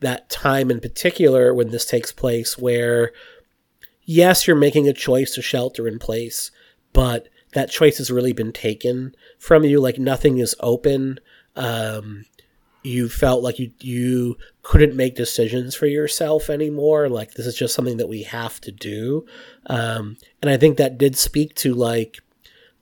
that 0.00 0.30
time 0.30 0.70
in 0.70 0.80
particular 0.80 1.52
when 1.52 1.70
this 1.70 1.84
takes 1.84 2.12
place 2.12 2.56
where 2.56 3.12
yes, 4.04 4.46
you're 4.46 4.56
making 4.56 4.88
a 4.88 4.92
choice 4.94 5.34
to 5.34 5.42
shelter 5.42 5.86
in 5.86 5.98
place, 5.98 6.50
but 6.94 7.28
that 7.52 7.70
choice 7.70 7.98
has 7.98 8.10
really 8.10 8.32
been 8.32 8.52
taken 8.52 9.14
from 9.38 9.64
you 9.64 9.80
like 9.80 9.98
nothing 9.98 10.38
is 10.38 10.54
open. 10.60 11.20
Um 11.56 12.24
you 12.88 13.08
felt 13.08 13.42
like 13.42 13.58
you 13.58 13.70
you 13.80 14.36
couldn't 14.62 14.96
make 14.96 15.14
decisions 15.14 15.74
for 15.74 15.86
yourself 15.86 16.48
anymore 16.48 17.08
like 17.08 17.34
this 17.34 17.46
is 17.46 17.54
just 17.54 17.74
something 17.74 17.98
that 17.98 18.08
we 18.08 18.22
have 18.22 18.60
to 18.60 18.72
do 18.72 19.24
um, 19.66 20.16
and 20.40 20.50
i 20.50 20.56
think 20.56 20.76
that 20.76 20.98
did 20.98 21.16
speak 21.16 21.54
to 21.54 21.74
like 21.74 22.18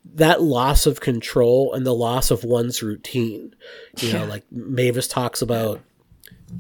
that 0.04 0.40
loss 0.40 0.86
of 0.86 1.00
control 1.00 1.74
and 1.74 1.84
the 1.84 1.94
loss 1.94 2.30
of 2.30 2.44
one's 2.44 2.82
routine 2.82 3.54
you 3.98 4.12
know 4.12 4.24
like 4.24 4.44
mavis 4.50 5.08
talks 5.08 5.42
about 5.42 5.80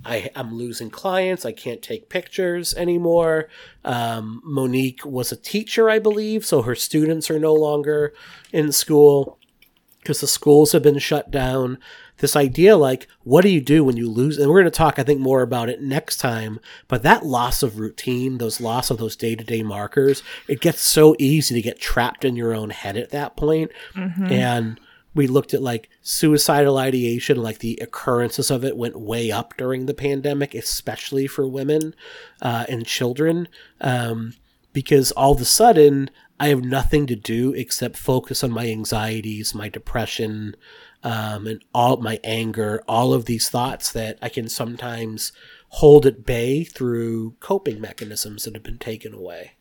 I, 0.04 0.30
I'm 0.34 0.52
losing 0.52 0.90
clients. 0.90 1.44
I 1.44 1.52
can't 1.52 1.80
take 1.80 2.08
pictures 2.08 2.74
anymore. 2.74 3.48
Um, 3.84 4.42
Monique 4.44 5.04
was 5.04 5.30
a 5.30 5.36
teacher, 5.36 5.88
I 5.88 6.00
believe, 6.00 6.44
so 6.44 6.62
her 6.62 6.74
students 6.74 7.30
are 7.30 7.38
no 7.38 7.54
longer 7.54 8.12
in 8.52 8.72
school 8.72 9.38
because 10.00 10.20
the 10.20 10.26
schools 10.26 10.72
have 10.72 10.82
been 10.82 10.98
shut 10.98 11.30
down. 11.30 11.78
This 12.18 12.36
idea, 12.36 12.76
like, 12.76 13.06
what 13.24 13.42
do 13.42 13.48
you 13.50 13.60
do 13.60 13.84
when 13.84 13.96
you 13.96 14.08
lose? 14.10 14.38
And 14.38 14.48
we're 14.48 14.60
going 14.60 14.64
to 14.64 14.70
talk, 14.70 14.98
I 14.98 15.02
think, 15.02 15.20
more 15.20 15.42
about 15.42 15.68
it 15.68 15.82
next 15.82 16.16
time. 16.16 16.60
But 16.88 17.02
that 17.02 17.26
loss 17.26 17.62
of 17.62 17.78
routine, 17.78 18.38
those 18.38 18.60
loss 18.60 18.90
of 18.90 18.98
those 18.98 19.16
day 19.16 19.34
to 19.34 19.44
day 19.44 19.62
markers, 19.62 20.22
it 20.48 20.60
gets 20.60 20.80
so 20.80 21.14
easy 21.18 21.54
to 21.54 21.62
get 21.62 21.80
trapped 21.80 22.24
in 22.24 22.36
your 22.36 22.54
own 22.54 22.70
head 22.70 22.96
at 22.96 23.10
that 23.10 23.36
point. 23.36 23.70
And 24.30 24.80
we 25.14 25.26
looked 25.26 25.54
at 25.54 25.62
like 25.62 25.88
suicidal 26.02 26.76
ideation, 26.78 27.42
like 27.42 27.58
the 27.58 27.78
occurrences 27.80 28.50
of 28.50 28.64
it 28.64 28.76
went 28.76 29.00
way 29.00 29.30
up 29.30 29.56
during 29.56 29.86
the 29.86 29.94
pandemic, 29.94 30.54
especially 30.54 31.26
for 31.26 31.46
women 31.48 31.94
uh, 32.42 32.66
and 32.68 32.86
children. 32.86 33.48
Um, 33.80 34.34
because 34.72 35.10
all 35.12 35.32
of 35.32 35.40
a 35.40 35.46
sudden 35.46 36.10
I 36.38 36.48
have 36.48 36.62
nothing 36.62 37.06
to 37.06 37.16
do 37.16 37.54
except 37.54 37.96
focus 37.96 38.44
on 38.44 38.52
my 38.52 38.68
anxieties, 38.68 39.54
my 39.54 39.70
depression, 39.70 40.54
um, 41.06 41.46
and 41.46 41.64
all 41.72 41.98
my 41.98 42.18
anger, 42.24 42.82
all 42.88 43.14
of 43.14 43.26
these 43.26 43.48
thoughts 43.48 43.92
that 43.92 44.18
I 44.20 44.28
can 44.28 44.48
sometimes 44.48 45.30
hold 45.68 46.04
at 46.04 46.26
bay 46.26 46.64
through 46.64 47.36
coping 47.38 47.80
mechanisms 47.80 48.42
that 48.42 48.54
have 48.54 48.64
been 48.64 48.78
taken 48.78 49.14
away. 49.14 49.52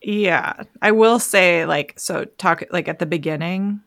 Yeah, 0.00 0.62
I 0.80 0.92
will 0.92 1.18
say 1.18 1.66
like 1.66 1.94
so 1.98 2.24
talk 2.24 2.62
like 2.70 2.86
at 2.86 3.00
the 3.00 3.06
beginning 3.06 3.80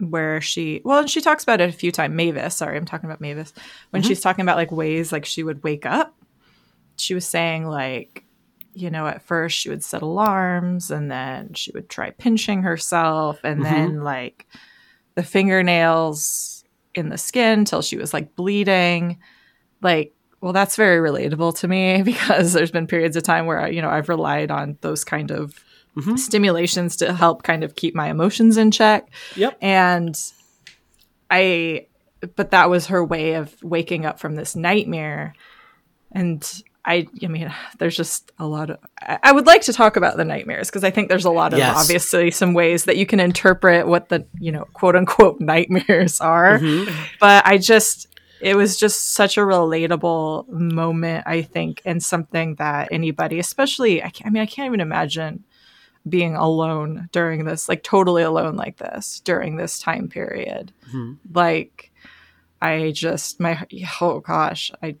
where 0.00 0.40
she 0.40 0.80
well 0.84 0.98
and 0.98 1.10
she 1.10 1.20
talks 1.20 1.44
about 1.44 1.60
it 1.60 1.68
a 1.68 1.72
few 1.72 1.92
times 1.92 2.16
Mavis, 2.16 2.56
sorry, 2.56 2.76
I'm 2.76 2.84
talking 2.84 3.08
about 3.08 3.20
Mavis. 3.20 3.52
When 3.90 4.02
she's 4.02 4.20
talking 4.20 4.42
about 4.42 4.56
like 4.56 4.72
ways 4.72 5.12
like 5.12 5.24
she 5.24 5.44
would 5.44 5.62
wake 5.62 5.86
up, 5.86 6.16
she 6.96 7.14
was 7.14 7.24
saying 7.24 7.64
like 7.64 8.24
you 8.74 8.90
know, 8.90 9.06
at 9.06 9.22
first 9.22 9.56
she 9.56 9.68
would 9.68 9.84
set 9.84 10.02
alarms 10.02 10.90
and 10.90 11.08
then 11.08 11.54
she 11.54 11.70
would 11.72 11.88
try 11.88 12.10
pinching 12.10 12.62
herself 12.62 13.38
and 13.44 13.64
then 13.64 14.02
like 14.02 14.48
the 15.20 15.26
fingernails 15.26 16.64
in 16.94 17.10
the 17.10 17.18
skin 17.18 17.66
till 17.66 17.82
she 17.82 17.98
was 17.98 18.14
like 18.14 18.34
bleeding. 18.36 19.18
Like 19.82 20.14
well, 20.40 20.54
that's 20.54 20.76
very 20.76 21.06
relatable 21.06 21.58
to 21.58 21.68
me 21.68 22.02
because 22.04 22.54
there's 22.54 22.70
been 22.70 22.86
periods 22.86 23.16
of 23.16 23.22
time 23.22 23.44
where 23.44 23.70
you 23.70 23.82
know 23.82 23.90
I've 23.90 24.08
relied 24.08 24.50
on 24.50 24.78
those 24.80 25.04
kind 25.04 25.30
of 25.30 25.62
mm-hmm. 25.94 26.16
stimulations 26.16 26.96
to 26.96 27.12
help 27.12 27.42
kind 27.42 27.64
of 27.64 27.74
keep 27.74 27.94
my 27.94 28.08
emotions 28.08 28.56
in 28.56 28.70
check. 28.70 29.10
Yep. 29.36 29.58
And 29.60 30.18
I, 31.30 31.86
but 32.34 32.52
that 32.52 32.70
was 32.70 32.86
her 32.86 33.04
way 33.04 33.34
of 33.34 33.54
waking 33.62 34.06
up 34.06 34.18
from 34.18 34.36
this 34.36 34.56
nightmare. 34.56 35.34
And 36.12 36.62
I, 36.90 37.06
I 37.22 37.28
mean, 37.28 37.52
there's 37.78 37.96
just 37.96 38.32
a 38.38 38.46
lot 38.46 38.70
of. 38.70 38.78
I 39.00 39.32
would 39.32 39.46
like 39.46 39.62
to 39.62 39.72
talk 39.72 39.96
about 39.96 40.16
the 40.16 40.24
nightmares 40.24 40.68
because 40.68 40.84
I 40.84 40.90
think 40.90 41.08
there's 41.08 41.24
a 41.24 41.30
lot 41.30 41.52
of 41.52 41.58
Yes. 41.58 41.76
obviously 41.76 42.30
some 42.30 42.52
ways 42.52 42.84
that 42.84 42.96
you 42.96 43.06
can 43.06 43.20
interpret 43.20 43.86
what 43.86 44.08
the 44.08 44.26
you 44.38 44.52
know 44.52 44.64
quote 44.72 44.96
unquote 44.96 45.40
nightmares 45.40 46.20
are. 46.20 46.58
Mm-hmm. 46.58 46.92
But 47.20 47.46
I 47.46 47.58
just, 47.58 48.08
it 48.40 48.56
was 48.56 48.76
just 48.76 49.12
such 49.14 49.38
a 49.38 49.42
relatable 49.42 50.48
moment, 50.48 51.24
I 51.26 51.42
think, 51.42 51.80
and 51.84 52.02
something 52.02 52.56
that 52.56 52.88
anybody, 52.90 53.38
especially, 53.38 54.02
I, 54.02 54.10
I 54.24 54.30
mean, 54.30 54.42
I 54.42 54.46
can't 54.46 54.66
even 54.66 54.80
imagine 54.80 55.44
being 56.08 56.34
alone 56.34 57.08
during 57.12 57.44
this, 57.44 57.68
like 57.68 57.82
totally 57.82 58.22
alone 58.22 58.56
like 58.56 58.78
this 58.78 59.20
during 59.20 59.56
this 59.56 59.78
time 59.78 60.08
period. 60.08 60.72
Mm-hmm. 60.88 61.12
Like, 61.32 61.92
I 62.62 62.92
just, 62.94 63.38
my, 63.38 63.66
oh 64.00 64.20
gosh, 64.20 64.72
I 64.82 64.96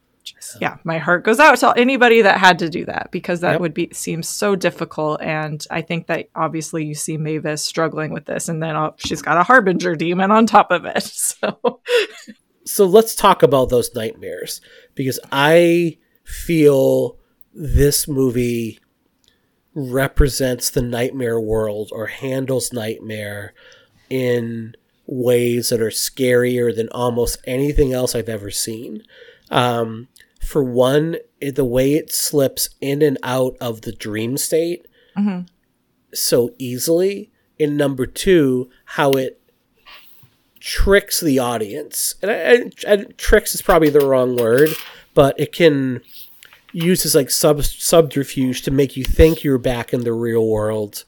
yeah, 0.60 0.76
my 0.84 0.98
heart 0.98 1.24
goes 1.24 1.38
out 1.40 1.58
to 1.58 1.72
anybody 1.76 2.22
that 2.22 2.38
had 2.38 2.58
to 2.60 2.68
do 2.68 2.84
that 2.86 3.10
because 3.10 3.40
that 3.40 3.52
Yep. 3.52 3.60
would 3.60 3.74
be, 3.74 3.88
seem 3.92 4.22
so 4.22 4.56
difficult. 4.56 5.20
And 5.22 5.64
I 5.70 5.82
think 5.82 6.06
that 6.06 6.28
obviously 6.34 6.84
you 6.84 6.94
see 6.94 7.16
Mavis 7.16 7.62
struggling 7.64 8.12
with 8.12 8.24
this, 8.26 8.48
and 8.48 8.62
then 8.62 8.76
uh, 8.76 8.90
she's 8.96 9.22
got 9.22 9.36
a 9.36 9.42
harbinger 9.42 9.94
demon 9.96 10.30
on 10.30 10.46
top 10.46 10.70
of 10.70 10.84
it. 10.84 11.04
So, 11.40 11.80
so 12.64 12.84
let's 12.86 13.14
talk 13.14 13.42
about 13.42 13.68
those 13.70 13.94
nightmares 13.94 14.60
because 14.94 15.18
I 15.32 15.98
feel 16.24 17.16
this 17.52 18.06
movie 18.06 18.78
represents 19.74 20.70
the 20.70 20.82
nightmare 20.82 21.40
world 21.40 21.90
or 21.92 22.06
handles 22.06 22.72
nightmare 22.72 23.54
in 24.08 24.74
ways 25.06 25.68
that 25.70 25.80
are 25.80 25.90
scarier 25.90 26.74
than 26.74 26.88
almost 26.90 27.38
anything 27.44 27.92
else 27.92 28.14
I've 28.14 28.28
ever 28.28 28.50
seen. 28.50 29.02
Um, 29.50 30.08
for 30.40 30.64
one, 30.64 31.16
it- 31.40 31.54
the 31.54 31.64
way 31.64 31.94
it 31.94 32.12
slips 32.12 32.70
in 32.80 33.02
and 33.02 33.18
out 33.22 33.56
of 33.60 33.82
the 33.82 33.92
dream 33.92 34.36
state 34.36 34.86
mm-hmm. 35.16 35.42
so 36.12 36.50
easily 36.58 37.30
and 37.60 37.76
number 37.76 38.06
two, 38.06 38.70
how 38.86 39.12
it 39.12 39.40
tricks 40.60 41.20
the 41.20 41.38
audience. 41.38 42.14
And, 42.22 42.30
I, 42.30 42.92
I, 42.92 42.96
tricks 43.16 43.54
is 43.54 43.62
probably 43.62 43.90
the 43.90 44.04
wrong 44.06 44.36
word, 44.36 44.70
but 45.14 45.38
it 45.38 45.52
can 45.52 46.00
use 46.72 47.02
this 47.02 47.14
like 47.14 47.30
sub 47.30 47.62
subterfuge 47.64 48.62
to 48.62 48.70
make 48.70 48.96
you 48.96 49.04
think 49.04 49.42
you're 49.42 49.58
back 49.58 49.92
in 49.92 50.04
the 50.04 50.12
real 50.12 50.46
world 50.46 51.04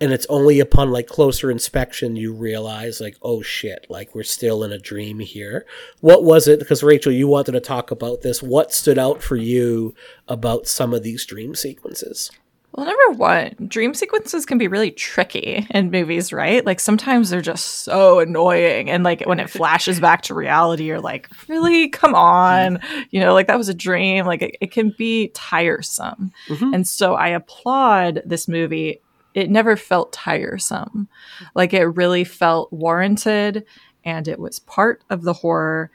and 0.00 0.12
it's 0.12 0.26
only 0.26 0.60
upon 0.60 0.90
like 0.90 1.06
closer 1.06 1.50
inspection 1.50 2.16
you 2.16 2.32
realize 2.32 3.00
like 3.00 3.16
oh 3.22 3.42
shit 3.42 3.86
like 3.88 4.14
we're 4.14 4.22
still 4.22 4.64
in 4.64 4.72
a 4.72 4.78
dream 4.78 5.18
here 5.18 5.64
what 6.00 6.24
was 6.24 6.48
it 6.48 6.58
because 6.58 6.82
rachel 6.82 7.12
you 7.12 7.28
wanted 7.28 7.52
to 7.52 7.60
talk 7.60 7.90
about 7.90 8.22
this 8.22 8.42
what 8.42 8.72
stood 8.72 8.98
out 8.98 9.22
for 9.22 9.36
you 9.36 9.94
about 10.28 10.66
some 10.66 10.92
of 10.92 11.02
these 11.02 11.24
dream 11.24 11.54
sequences 11.54 12.30
well, 12.76 12.86
number 12.86 13.16
one, 13.16 13.54
dream 13.68 13.94
sequences 13.94 14.44
can 14.44 14.58
be 14.58 14.66
really 14.66 14.90
tricky 14.90 15.64
in 15.70 15.92
movies, 15.92 16.32
right? 16.32 16.66
Like 16.66 16.80
sometimes 16.80 17.30
they're 17.30 17.40
just 17.40 17.84
so 17.84 18.18
annoying. 18.18 18.90
And 18.90 19.04
like 19.04 19.20
when 19.26 19.38
it 19.38 19.48
flashes 19.48 20.00
back 20.00 20.22
to 20.22 20.34
reality, 20.34 20.82
you're 20.82 21.00
like, 21.00 21.28
really? 21.46 21.88
Come 21.88 22.16
on. 22.16 22.80
You 23.10 23.20
know, 23.20 23.32
like 23.32 23.46
that 23.46 23.58
was 23.58 23.68
a 23.68 23.74
dream. 23.74 24.26
Like 24.26 24.42
it, 24.42 24.56
it 24.60 24.72
can 24.72 24.92
be 24.98 25.28
tiresome. 25.34 26.32
Mm-hmm. 26.48 26.74
And 26.74 26.88
so 26.88 27.14
I 27.14 27.28
applaud 27.28 28.22
this 28.24 28.48
movie 28.48 29.00
it 29.34 29.50
never 29.50 29.76
felt 29.76 30.12
tiresome. 30.12 31.08
Like 31.54 31.74
it 31.74 31.84
really 31.84 32.24
felt 32.24 32.72
warranted 32.72 33.64
and 34.04 34.28
it 34.28 34.38
was 34.38 34.58
part 34.60 35.02
of 35.10 35.22
the 35.22 35.32
horror. 35.32 35.90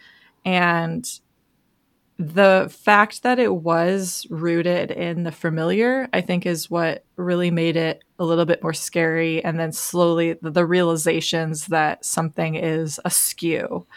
And 0.45 1.09
the 2.17 2.67
fact 2.83 3.23
that 3.23 3.39
it 3.39 3.55
was 3.55 4.27
rooted 4.29 4.91
in 4.91 5.23
the 5.23 5.31
familiar, 5.31 6.09
I 6.11 6.19
think, 6.19 6.45
is 6.45 6.69
what 6.69 7.05
really 7.15 7.49
made 7.49 7.77
it 7.77 8.03
a 8.19 8.25
little 8.25 8.45
bit 8.45 8.61
more 8.61 8.73
scary. 8.73 9.41
And 9.43 9.57
then 9.57 9.71
slowly 9.71 10.33
the, 10.33 10.51
the 10.51 10.65
realizations 10.65 11.67
that 11.67 12.03
something 12.03 12.55
is 12.55 12.99
askew 13.05 13.87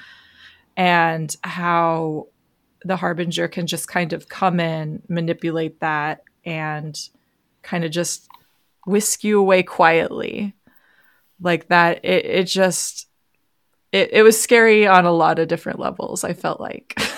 and 0.76 1.34
how 1.42 2.28
the 2.84 2.96
harbinger 2.96 3.48
can 3.48 3.66
just 3.66 3.88
kind 3.88 4.12
of 4.12 4.28
come 4.28 4.60
in, 4.60 5.02
manipulate 5.08 5.80
that, 5.80 6.22
and 6.44 6.98
kind 7.62 7.84
of 7.84 7.90
just 7.90 8.28
whisk 8.86 9.24
you 9.24 9.38
away 9.38 9.62
quietly. 9.62 10.54
Like 11.40 11.68
that 11.68 12.04
it, 12.04 12.24
it 12.24 12.44
just 12.44 13.08
it, 13.90 14.10
it 14.12 14.22
was 14.22 14.40
scary 14.40 14.86
on 14.86 15.04
a 15.04 15.12
lot 15.12 15.38
of 15.38 15.48
different 15.48 15.78
levels 15.78 16.24
i 16.24 16.32
felt 16.32 16.60
like. 16.60 16.98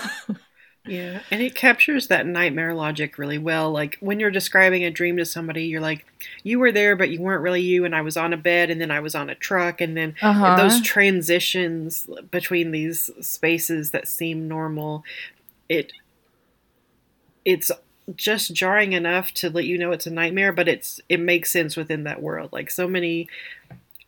Yeah 0.87 1.21
and 1.31 1.41
it 1.41 1.55
captures 1.55 2.07
that 2.07 2.27
nightmare 2.27 2.73
logic 2.73 3.17
really 3.17 3.39
well. 3.39 3.71
Like 3.71 3.97
when 4.01 4.19
you're 4.19 4.29
describing 4.29 4.83
a 4.83 4.91
dream 4.91 5.17
to 5.17 5.25
somebody 5.25 5.63
you're 5.63 5.81
like 5.81 6.05
you 6.43 6.59
were 6.59 6.71
there 6.71 6.95
but 6.95 7.09
you 7.09 7.19
weren't 7.21 7.41
really 7.41 7.61
you 7.61 7.85
and 7.85 7.95
i 7.95 8.01
was 8.01 8.17
on 8.17 8.33
a 8.33 8.37
bed 8.37 8.69
and 8.69 8.79
then 8.79 8.91
i 8.91 8.99
was 8.99 9.15
on 9.15 9.29
a 9.29 9.35
truck 9.35 9.81
and 9.81 9.97
then 9.97 10.15
uh-huh. 10.21 10.55
those 10.55 10.81
transitions 10.81 12.07
between 12.29 12.71
these 12.71 13.09
spaces 13.19 13.91
that 13.91 14.07
seem 14.07 14.47
normal 14.47 15.03
it 15.69 15.91
it's 17.45 17.71
just 18.15 18.53
jarring 18.53 18.93
enough 18.93 19.31
to 19.33 19.49
let 19.49 19.65
you 19.65 19.77
know 19.77 19.91
it's 19.91 20.05
a 20.05 20.11
nightmare, 20.11 20.51
but 20.51 20.67
it's 20.67 21.01
it 21.09 21.19
makes 21.19 21.51
sense 21.51 21.75
within 21.75 22.03
that 22.03 22.21
world. 22.21 22.51
Like 22.53 22.69
so 22.69 22.87
many 22.87 23.27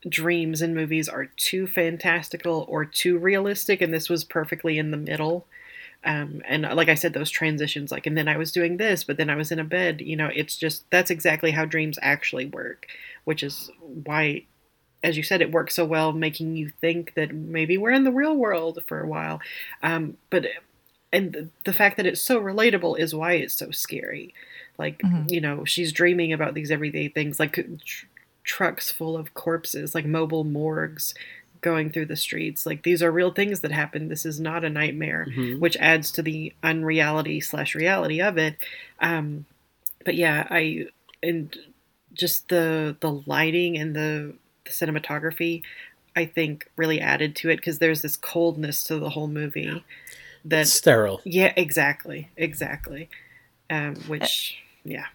dreams 0.08 0.62
in 0.62 0.76
movies 0.76 1.10
are 1.10 1.26
too 1.26 1.68
fantastical 1.68 2.66
or 2.70 2.86
too 2.86 3.18
realistic, 3.18 3.82
and 3.82 3.94
this 3.94 4.10
was 4.10 4.24
perfectly 4.24 4.78
in 4.78 4.92
the 4.92 4.98
middle. 4.98 5.48
Um, 6.04 6.42
and 6.48 6.64
like 6.64 6.90
I 6.90 6.96
said, 6.96 7.14
those 7.14 7.32
transitions, 7.32 7.92
like, 7.92 8.06
and 8.06 8.18
then 8.18 8.28
I 8.28 8.38
was 8.38 8.52
doing 8.52 8.78
this, 8.78 9.04
but 9.04 9.18
then 9.18 9.30
I 9.30 9.36
was 9.36 9.52
in 9.52 9.60
a 9.60 9.64
bed. 9.64 10.00
You 10.02 10.16
know, 10.16 10.30
it's 10.34 10.56
just 10.56 10.90
that's 10.92 11.12
exactly 11.12 11.52
how 11.52 11.66
dreams 11.66 11.98
actually 12.02 12.46
work, 12.46 12.86
which 13.26 13.42
is 13.44 13.72
why, 13.82 14.46
as 15.04 15.18
you 15.18 15.24
said, 15.24 15.42
it 15.42 15.52
works 15.52 15.76
so 15.76 15.86
well, 15.86 16.14
making 16.14 16.56
you 16.56 16.70
think 16.70 17.16
that 17.16 17.34
maybe 17.34 17.78
we're 17.78 17.92
in 17.92 18.04
the 18.04 18.12
real 18.12 18.36
world 18.36 18.80
for 18.88 19.02
a 19.02 19.08
while. 19.08 19.42
Um, 19.82 20.18
but 20.30 20.46
and 21.12 21.34
the, 21.34 21.50
the 21.66 21.74
fact 21.74 21.98
that 21.98 22.06
it's 22.06 22.22
so 22.22 22.40
relatable 22.40 23.00
is 23.00 23.16
why 23.16 23.34
it's 23.34 23.54
so 23.54 23.72
scary. 23.72 24.34
Like, 24.78 25.00
mm-hmm. 25.00 25.26
you 25.30 25.42
know, 25.42 25.66
she's 25.66 25.92
dreaming 25.92 26.34
about 26.34 26.54
these 26.54 26.72
everyday 26.72 27.08
things, 27.08 27.40
like 27.40 27.54
tr- 27.54 28.06
trucks 28.44 28.92
full 28.92 29.18
of 29.18 29.34
corpses, 29.34 29.96
like 29.96 30.06
mobile 30.06 30.44
morgues 30.44 31.14
going 31.62 31.90
through 31.90 32.06
the 32.06 32.16
streets. 32.16 32.66
Like, 32.66 32.84
these 32.84 33.02
are 33.02 33.12
real 33.12 33.32
things 33.32 33.62
that 33.62 33.72
happen. 33.72 34.10
This 34.10 34.26
is 34.26 34.40
not 34.40 34.64
a 34.64 34.70
nightmare, 34.70 35.28
mm-hmm. 35.30 35.60
which 35.60 35.78
adds 35.78 36.12
to 36.12 36.22
the 36.22 36.54
unreality 36.62 37.42
slash 37.42 37.74
reality 37.74 38.22
of 38.22 38.38
it. 38.38 38.58
Um, 39.00 39.46
but 40.06 40.16
yeah, 40.16 40.46
I, 40.50 40.88
and 41.24 41.58
just 42.14 42.50
the, 42.50 42.96
the 43.00 43.24
lighting 43.26 43.78
and 43.78 43.96
the, 43.96 44.36
the 44.66 44.72
cinematography, 44.72 45.64
I 46.16 46.26
think 46.26 46.70
really 46.76 47.00
added 47.00 47.36
to 47.38 47.50
it 47.50 47.58
because 47.58 47.80
there's 47.80 48.02
this 48.02 48.18
coldness 48.18 48.84
to 48.86 49.00
the 49.00 49.12
whole 49.12 49.28
movie 49.28 49.84
that 50.50 50.68
sterile. 50.68 51.22
Yeah, 51.24 51.54
exactly, 51.56 52.30
exactly. 52.38 53.10
Um, 53.70 53.96
which, 54.08 54.58
yeah. 54.84 55.06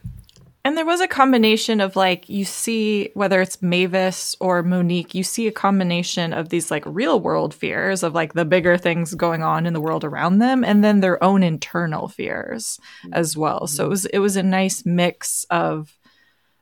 And 0.65 0.77
there 0.77 0.87
was 0.87 1.01
a 1.01 1.09
combination 1.09 1.81
of 1.81 1.97
like 1.97 2.29
you 2.29 2.45
see 2.45 3.11
whether 3.15 3.41
it's 3.41 3.61
Mavis 3.61 4.37
or 4.39 4.63
Monique, 4.63 5.13
you 5.13 5.25
see 5.25 5.49
a 5.49 5.53
combination 5.53 6.33
of 6.33 6.51
these 6.51 6.71
like 6.71 6.85
real 6.87 7.19
world 7.19 7.53
fears 7.53 8.05
of 8.05 8.15
like 8.15 8.35
the 8.35 8.45
bigger 8.45 8.79
things 8.79 9.15
going 9.15 9.43
on 9.43 9.67
in 9.67 9.73
the 9.73 9.81
world 9.81 10.05
around 10.05 10.39
them, 10.39 10.63
and 10.63 10.85
then 10.85 11.01
their 11.01 11.23
own 11.23 11.43
internal 11.43 12.07
fears 12.07 12.79
as 13.13 13.37
well. 13.37 13.67
So 13.67 13.87
it 13.87 13.89
was 13.89 14.07
it 14.07 14.19
was 14.21 14.37
a 14.37 14.43
nice 14.43 14.87
mix 14.87 15.45
of 15.51 15.97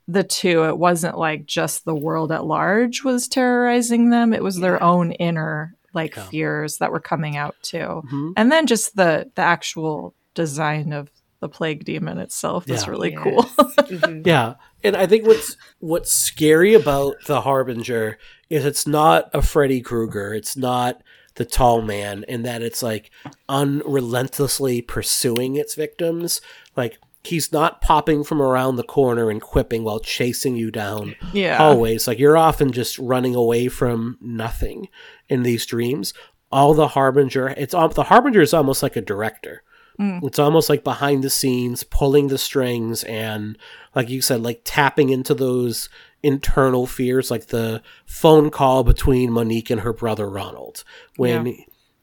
the 0.09 0.25
two. 0.25 0.65
It 0.65 0.79
wasn't 0.79 1.19
like 1.19 1.45
just 1.45 1.85
the 1.85 1.95
world 1.95 2.33
at 2.33 2.47
large 2.47 3.05
was 3.05 3.29
terrorizing 3.29 4.09
them; 4.09 4.33
it 4.33 4.43
was 4.43 4.61
their 4.61 4.77
yeah. 4.77 4.87
own 4.87 5.13
inner 5.13 5.75
like 5.93 6.17
yeah. 6.17 6.25
fears 6.25 6.79
that 6.79 6.93
were 6.93 7.01
coming 7.01 7.37
out 7.37 7.57
too. 7.63 7.79
Mm-hmm. 7.79 8.33
And 8.37 8.51
then 8.51 8.67
just 8.67 8.97
the 8.97 9.31
the 9.35 9.43
actual 9.43 10.15
design 10.35 10.93
of 10.93 11.11
the 11.41 11.49
plague 11.49 11.85
demon 11.85 12.19
itself 12.19 12.65
yeah. 12.67 12.75
is 12.75 12.87
really 12.87 13.13
yes. 13.13 13.23
cool. 13.23 13.43
mm-hmm. 13.45 14.23
Yeah. 14.27 14.55
And 14.83 14.97
I 14.97 15.07
think 15.07 15.27
what's 15.27 15.57
what's 15.79 16.13
scary 16.13 16.75
about 16.75 17.17
the 17.27 17.43
Harbinger 17.43 18.19
is 18.49 18.65
it's 18.65 18.87
not 18.87 19.31
a 19.35 19.43
Freddy 19.43 19.81
Krueger. 19.81 20.35
It's 20.35 20.57
not 20.57 21.03
the 21.35 21.45
tall 21.45 21.83
man 21.83 22.25
in 22.29 22.43
that 22.43 22.63
it's 22.63 22.83
like 22.83 23.11
unrelentlessly 23.49 24.83
pursuing 24.83 25.57
its 25.57 25.75
victims. 25.75 26.41
Like 26.77 26.99
he's 27.25 27.53
not 27.53 27.81
popping 27.81 28.25
from 28.25 28.41
around 28.41 28.77
the 28.77 28.83
corner 28.83 29.31
and 29.31 29.43
quipping 29.43 29.85
while 29.85 30.01
chasing 30.01 30.57
you 30.57 30.71
down 30.71 31.15
yeah. 31.33 31.57
hallways. 31.57 32.07
Like 32.07 32.19
you're 32.19 32.39
often 32.39 32.73
just 32.73 32.99
running 32.99 33.35
away 33.35 33.69
from 33.69 34.17
nothing 34.21 34.89
in 35.29 35.43
these 35.43 35.67
dreams. 35.67 36.15
All 36.51 36.75
the 36.75 36.89
harbinger, 36.89 37.49
it's 37.49 37.73
the 37.73 38.07
harbinger 38.09 38.41
is 38.41 38.55
almost 38.55 38.83
like 38.83 38.97
a 38.97 39.03
director. 39.03 39.63
Mm. 40.01 40.25
It's 40.25 40.39
almost 40.39 40.69
like 40.69 40.83
behind 40.83 41.23
the 41.23 41.31
scenes, 41.31 41.85
pulling 41.85 42.29
the 42.29 42.39
strings, 42.39 43.05
and 43.05 43.59
like 43.95 44.09
you 44.09 44.23
said, 44.23 44.43
like 44.43 44.63
tapping 44.65 45.11
into 45.11 45.35
those 45.35 45.91
internal 46.23 46.87
fears, 46.87 47.31
like 47.31 47.49
the 47.49 47.83
phone 48.07 48.51
call 48.51 48.83
between 48.83 49.31
Monique 49.31 49.69
and 49.69 49.83
her 49.83 49.93
brother 49.93 50.29
Ronald 50.29 50.85
when 51.17 51.47
yeah. 51.47 51.53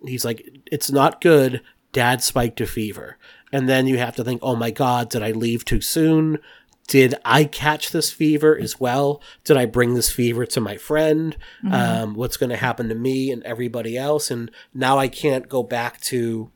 he's 0.05 0.23
like, 0.23 0.47
"It's 0.67 0.91
not 0.91 1.21
good." 1.21 1.61
Dad 1.91 2.21
spiked 2.21 2.61
a 2.61 2.67
fever 2.67 3.17
and 3.51 3.67
then 3.67 3.87
you 3.87 3.97
have 3.97 4.15
to 4.17 4.23
think, 4.23 4.41
oh 4.43 4.55
my 4.55 4.71
God, 4.71 5.09
did 5.09 5.23
I 5.23 5.31
leave 5.31 5.65
too 5.65 5.81
soon? 5.81 6.39
Did 6.87 7.15
I 7.25 7.43
catch 7.43 7.91
this 7.91 8.11
fever 8.11 8.57
as 8.57 8.79
well? 8.79 9.21
Did 9.43 9.57
I 9.57 9.65
bring 9.65 9.93
this 9.93 10.09
fever 10.09 10.45
to 10.47 10.61
my 10.61 10.77
friend? 10.77 11.35
Mm-hmm. 11.63 11.73
Um, 11.73 12.13
what's 12.15 12.37
going 12.37 12.49
to 12.49 12.57
happen 12.57 12.87
to 12.89 12.95
me 12.95 13.29
and 13.29 13.43
everybody 13.43 13.97
else? 13.97 14.31
And 14.31 14.49
now 14.73 14.97
I 14.97 15.09
can't 15.09 15.49
go 15.49 15.63
back 15.63 15.99
to 16.01 16.49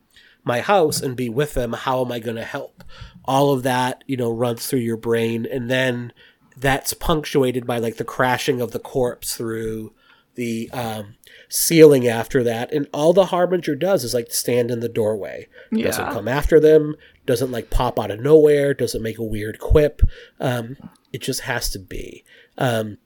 my 0.44 0.62
house 0.62 1.02
and 1.02 1.18
be 1.18 1.30
with 1.30 1.54
them. 1.54 1.74
How 1.74 2.04
am 2.04 2.12
I 2.12 2.20
going 2.20 2.38
to 2.38 2.46
help? 2.46 2.84
All 3.26 3.52
of 3.52 3.64
that, 3.64 4.04
you 4.08 4.16
know, 4.16 4.32
runs 4.32 4.68
through 4.68 4.80
your 4.80 4.98
brain. 4.98 5.46
And 5.46 5.70
then 5.70 6.14
that's 6.56 6.94
punctuated 6.94 7.68
by 7.68 7.80
like 7.80 7.98
the 7.98 8.06
crashing 8.06 8.62
of 8.62 8.72
the 8.72 8.80
corpse 8.80 9.36
through 9.36 9.94
the 10.36 10.70
um, 10.72 11.16
ceiling 11.52 12.08
after 12.08 12.44
that, 12.44 12.72
and 12.72 12.88
all 12.94 13.14
the 13.14 13.26
harbinger 13.26 13.76
does 13.76 14.04
is 14.04 14.14
like 14.14 14.32
stand 14.32 14.72
in 14.72 14.80
the 14.80 14.90
doorway. 14.90 15.48
Yeah. 15.72 15.88
Doesn't 15.88 16.12
come 16.12 16.28
after 16.28 16.60
them. 16.60 16.96
Doesn't 17.26 17.52
like 17.52 17.70
pop 17.70 18.00
out 18.00 18.10
of 18.10 18.22
nowhere. 18.22 18.74
Doesn't 18.74 19.04
make 19.04 19.18
a 19.18 19.24
weird 19.24 19.60
quip. 19.60 20.02
Um, 20.40 20.78
it 21.12 21.22
just 21.22 21.42
has 21.42 21.70
to 21.72 21.80
be. 21.80 22.24
Um, 22.58 22.98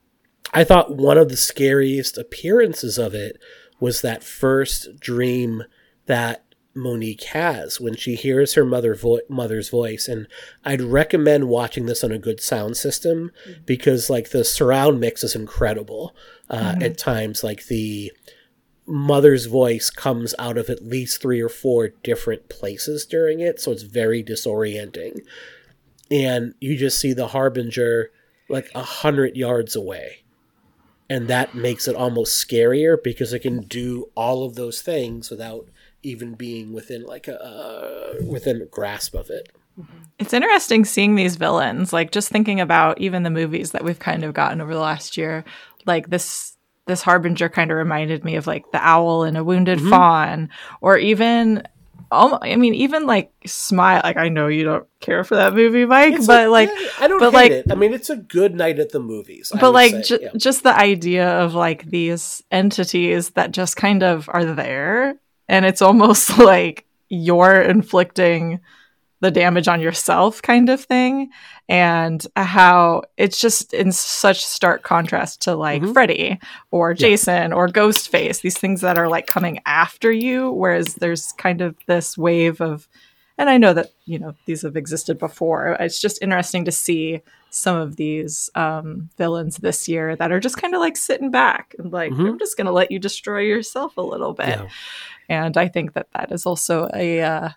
I 0.54 0.64
thought 0.64 0.96
one 0.96 1.18
of 1.18 1.30
the 1.30 1.38
scariest 1.38 2.18
appearances 2.18 2.98
of 2.98 3.14
it 3.14 3.40
was 3.80 4.02
that 4.02 4.24
first 4.24 5.00
dream 5.00 5.64
that 6.06 6.46
Monique 6.76 7.24
has 7.24 7.80
when 7.80 7.96
she 7.96 8.16
hears 8.16 8.54
her 8.54 8.66
mother 8.66 8.94
vo- 8.96 9.22
mother's 9.30 9.70
voice. 9.70 10.08
And 10.08 10.28
I'd 10.64 10.82
recommend 10.82 11.48
watching 11.48 11.86
this 11.86 12.04
on 12.04 12.12
a 12.12 12.20
good 12.20 12.42
sound 12.42 12.78
system 12.78 13.32
mm-hmm. 13.48 13.62
because 13.66 14.10
like 14.10 14.30
the 14.30 14.44
surround 14.44 15.00
mix 15.00 15.24
is 15.24 15.36
incredible 15.36 16.16
uh, 16.50 16.74
mm-hmm. 16.74 16.84
at 16.84 16.98
times. 16.98 17.44
Like 17.44 17.68
the 17.68 18.12
mother's 18.88 19.46
voice 19.46 19.90
comes 19.90 20.36
out 20.38 20.58
of 20.58 20.70
at 20.70 20.86
least 20.86 21.22
three 21.22 21.42
or 21.42 21.50
four 21.50 21.90
different 22.04 22.50
places 22.50 23.06
during 23.06 23.40
it, 23.40 23.60
so 23.60 23.72
it's 23.72 23.84
very 23.84 24.24
disorienting. 24.24 25.22
And 26.12 26.54
you 26.60 26.78
just 26.78 27.00
see 27.00 27.14
the 27.14 27.28
harbinger 27.28 28.12
like 28.48 28.70
a 28.76 28.84
hundred 28.84 29.36
yards 29.36 29.76
away 29.76 30.26
and 31.10 31.28
that 31.28 31.54
makes 31.54 31.88
it 31.88 31.96
almost 31.96 32.48
scarier 32.48 33.02
because 33.02 33.34
it 33.34 33.40
can 33.40 33.62
do 33.62 34.10
all 34.16 34.44
of 34.44 34.56
those 34.56 34.82
things 34.82 35.30
without 35.30 35.68
even 36.04 36.34
being 36.34 36.74
within 36.74 37.04
like 37.04 37.28
a 37.28 37.42
uh, 37.44 38.26
within 38.26 38.68
grasp 38.72 39.14
of 39.14 39.30
it. 39.30 39.52
It's 40.18 40.34
interesting 40.34 40.86
seeing 40.86 41.16
these 41.16 41.36
villains, 41.36 41.92
like 41.92 42.12
just 42.12 42.30
thinking 42.30 42.62
about 42.62 43.00
even 43.02 43.24
the 43.24 43.30
movies 43.30 43.72
that 43.72 43.84
we've 43.84 44.00
kind 44.00 44.24
of 44.24 44.34
gotten 44.34 44.62
over 44.62 44.74
the 44.74 44.80
last 44.80 45.18
year. 45.18 45.44
Like 45.86 46.10
this 46.10 46.55
this 46.88 47.02
harbinger 47.02 47.50
kind 47.50 47.72
of 47.72 47.78
reminded 47.78 48.24
me 48.24 48.36
of 48.36 48.48
like 48.48 48.72
the 48.72 48.80
owl 48.86 49.24
and 49.24 49.38
a 49.38 49.44
wounded 49.44 49.80
Mm-hmm. 49.80 49.90
fawn, 49.90 50.50
or 50.82 50.98
even 50.98 51.64
almo- 52.12 52.38
I 52.42 52.56
mean, 52.56 52.76
even 52.76 53.08
like 53.08 53.32
smile. 53.46 54.02
Like 54.04 54.18
I 54.18 54.30
know 54.30 54.48
you 54.48 54.64
don't 54.64 54.86
care 55.00 55.24
for 55.24 55.36
that 55.36 55.54
movie, 55.56 55.86
Mike, 55.86 56.14
It's 56.14 56.28
but 56.28 56.48
a- 56.48 56.50
like, 56.52 56.70
yeah, 56.70 56.88
I 57.00 57.08
don't 57.08 57.20
but, 57.20 57.32
hate 57.32 57.34
like- 57.34 57.52
it. 57.52 57.72
I 57.72 57.76
mean, 57.76 57.94
it's 57.94 58.10
a 58.12 58.16
good 58.18 58.54
night 58.56 58.78
at 58.80 58.92
the 58.92 59.00
movies. 59.00 59.52
But 59.60 59.72
like 59.72 59.92
say, 59.92 60.02
ju- 60.04 60.20
yeah. 60.22 60.30
just 60.38 60.64
the 60.64 60.78
idea 60.78 61.28
of 61.28 61.56
like 61.56 61.86
these 61.86 62.44
entities 62.52 63.32
that 63.32 63.52
just 63.52 63.76
kind 63.78 64.04
of 64.04 64.30
are 64.32 64.46
there, 64.46 65.16
and 65.50 65.66
it's 65.66 65.82
almost 65.82 66.38
like 66.40 66.86
you're 67.10 67.62
inflicting 67.62 68.60
the 69.26 69.32
damage 69.32 69.68
on 69.68 69.82
yourself 69.82 70.40
kind 70.44 70.70
of 70.70 70.80
thing 70.80 71.32
and 71.68 72.28
how 72.36 73.02
it's 73.18 73.42
just 73.42 73.74
in 73.74 73.92
such 73.92 74.46
stark 74.46 74.84
contrast 74.84 75.42
to 75.42 75.56
like 75.56 75.82
Mhm. 75.82 75.94
Freddy 75.94 76.40
or 76.70 76.94
Jason 76.94 77.52
or 77.52 77.68
Ghostface 77.68 78.42
these 78.42 78.58
things 78.58 78.82
that 78.82 79.00
are 79.00 79.08
like 79.10 79.26
coming 79.26 79.60
after 79.66 80.12
you 80.12 80.52
whereas 80.52 80.94
there's 80.96 81.32
kind 81.34 81.62
of 81.62 81.76
this 81.88 82.16
wave 82.20 82.62
of 82.62 82.88
and 83.40 83.50
I 83.50 83.58
know 83.58 83.74
that 83.74 83.90
you 84.06 84.20
know 84.20 84.36
these 84.46 84.62
have 84.62 84.78
existed 84.78 85.18
before 85.18 85.76
it's 85.80 86.00
just 86.00 86.22
interesting 86.22 86.66
to 86.66 86.72
see 86.72 87.22
some 87.50 87.78
of 87.78 87.96
these 87.96 88.50
um, 88.54 89.10
villains 89.18 89.58
this 89.58 89.88
year 89.88 90.16
that 90.18 90.32
are 90.32 90.40
just 90.40 90.58
kind 90.62 90.76
of 90.76 90.82
like 90.82 90.98
sitting 90.98 91.32
back 91.32 91.74
and 91.80 91.92
like 91.92 92.12
Mhm. 92.14 92.28
I'm 92.30 92.38
just 92.40 92.58
going 92.58 92.68
to 92.68 92.72
let 92.74 92.92
you 92.92 93.00
destroy 93.00 93.40
yourself 93.42 93.98
a 93.98 94.02
little 94.02 94.34
bit 94.34 94.50
Yeah. 94.60 94.68
and 95.30 95.58
I 95.58 95.68
think 95.68 95.94
that 95.94 96.08
that 96.14 96.32
is 96.32 96.46
also 96.46 96.90
a 96.94 97.22
uh, 97.24 97.50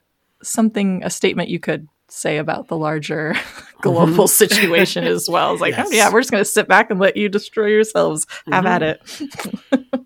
something 0.42 1.02
a 1.04 1.10
statement 1.10 1.48
you 1.48 1.58
could 1.58 1.88
say 2.08 2.38
about 2.38 2.68
the 2.68 2.76
larger 2.76 3.34
global 3.82 4.26
situation 4.42 5.04
as 5.04 5.28
well. 5.28 5.52
It's 5.52 5.60
like, 5.60 5.76
Yes. 5.76 5.88
oh 5.90 5.94
yeah, 5.94 6.12
we're 6.12 6.20
just 6.20 6.30
going 6.30 6.40
to 6.42 6.50
sit 6.50 6.66
back 6.68 6.90
and 6.90 6.98
let 6.98 7.16
you 7.16 7.28
destroy 7.28 7.66
yourselves. 7.66 8.26
Have 8.50 8.66
at 8.66 8.82
it. 8.82 9.00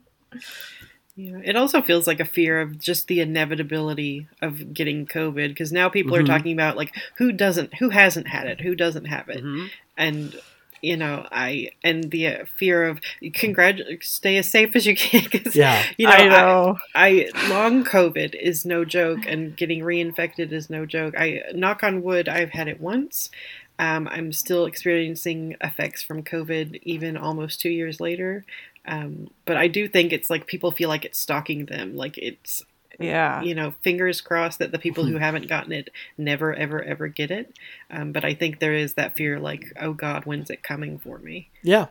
Yeah, 1.15 1.41
it 1.45 1.57
also 1.57 1.83
feels 1.83 2.07
like 2.07 2.21
a 2.21 2.25
fear 2.25 2.63
of 2.63 2.79
just 2.79 3.07
the 3.07 3.21
inevitability 3.21 4.29
of 4.41 4.73
getting 4.73 5.07
COVID 5.07 5.49
because 5.49 5.71
now 5.71 5.91
people 5.91 6.17
Mhm. 6.17 6.21
are 6.23 6.27
talking 6.27 6.53
about 6.55 6.79
like 6.79 6.95
who 7.19 7.33
doesn't, 7.33 7.75
who 7.75 7.91
hasn't 7.91 8.29
had 8.29 8.47
it, 8.47 8.63
who 8.63 8.75
doesn't 8.75 9.05
have 9.05 9.29
it, 9.29 9.45
Mhm. 9.45 9.69
and 9.99 10.41
you 10.83 10.97
know, 10.97 11.27
I 11.33 11.71
and 11.83 12.11
the 12.11 12.27
uh, 12.27 12.45
fear 12.59 12.85
of 12.89 13.01
congrat, 13.35 13.81
stay 14.03 14.37
as 14.37 14.51
safe 14.51 14.75
as 14.77 14.85
you 14.87 14.95
can. 14.97 15.23
'cause, 15.31 15.55
Yeah. 15.57 15.83
you 15.97 16.07
know, 16.07 16.13
I 16.13 16.29
know. 16.29 16.79
I, 16.95 17.31
I 17.35 17.49
long 17.49 17.85
COVID 17.85 18.35
is 18.35 18.65
no 18.67 18.85
joke, 18.85 19.21
and 19.27 19.57
getting 19.57 19.81
reinfected 19.81 20.53
is 20.53 20.69
no 20.69 20.85
joke. 20.85 21.15
I 21.17 21.43
knock 21.55 21.83
on 21.83 22.03
wood, 22.03 22.29
I've 22.29 22.51
had 22.51 22.69
it 22.69 22.81
once. 22.81 23.31
Um, 23.79 24.07
I'm 24.09 24.33
still 24.33 24.67
experiencing 24.67 25.57
effects 25.61 26.03
from 26.03 26.23
COVID, 26.23 26.81
even 26.83 27.17
almost 27.17 27.61
two 27.61 27.71
years 27.71 28.01
later. 28.01 28.45
Um, 28.85 29.31
but 29.45 29.57
I 29.57 29.69
do 29.69 29.89
think 29.89 30.13
it's 30.13 30.29
like 30.29 30.47
people 30.47 30.73
feel 30.73 30.89
like 30.89 31.05
it's 31.05 31.19
stalking 31.19 31.67
them. 31.67 31.97
Like 31.97 32.19
it's, 32.19 32.63
yeah. 32.99 33.43
you 33.43 33.55
know, 33.55 33.75
fingers 33.83 34.21
crossed 34.21 34.59
that 34.59 34.73
the 34.73 34.79
people 34.79 35.05
who 35.05 35.17
haven't 35.19 35.49
gotten 35.49 35.73
it 35.73 35.91
never, 36.17 36.55
ever, 36.55 36.83
ever 36.83 37.09
get 37.09 37.31
it. 37.31 37.57
Um, 37.91 38.13
but 38.13 38.25
I 38.25 38.35
think 38.35 38.59
there 38.59 38.75
is 38.75 38.95
that 38.95 39.17
fear, 39.17 39.39
like, 39.39 39.73
oh 39.81 39.93
God, 39.93 40.25
when's 40.25 40.51
it 40.51 40.63
coming 40.63 40.99
for 40.99 41.19
me? 41.19 41.51
Yeah. 41.63 41.87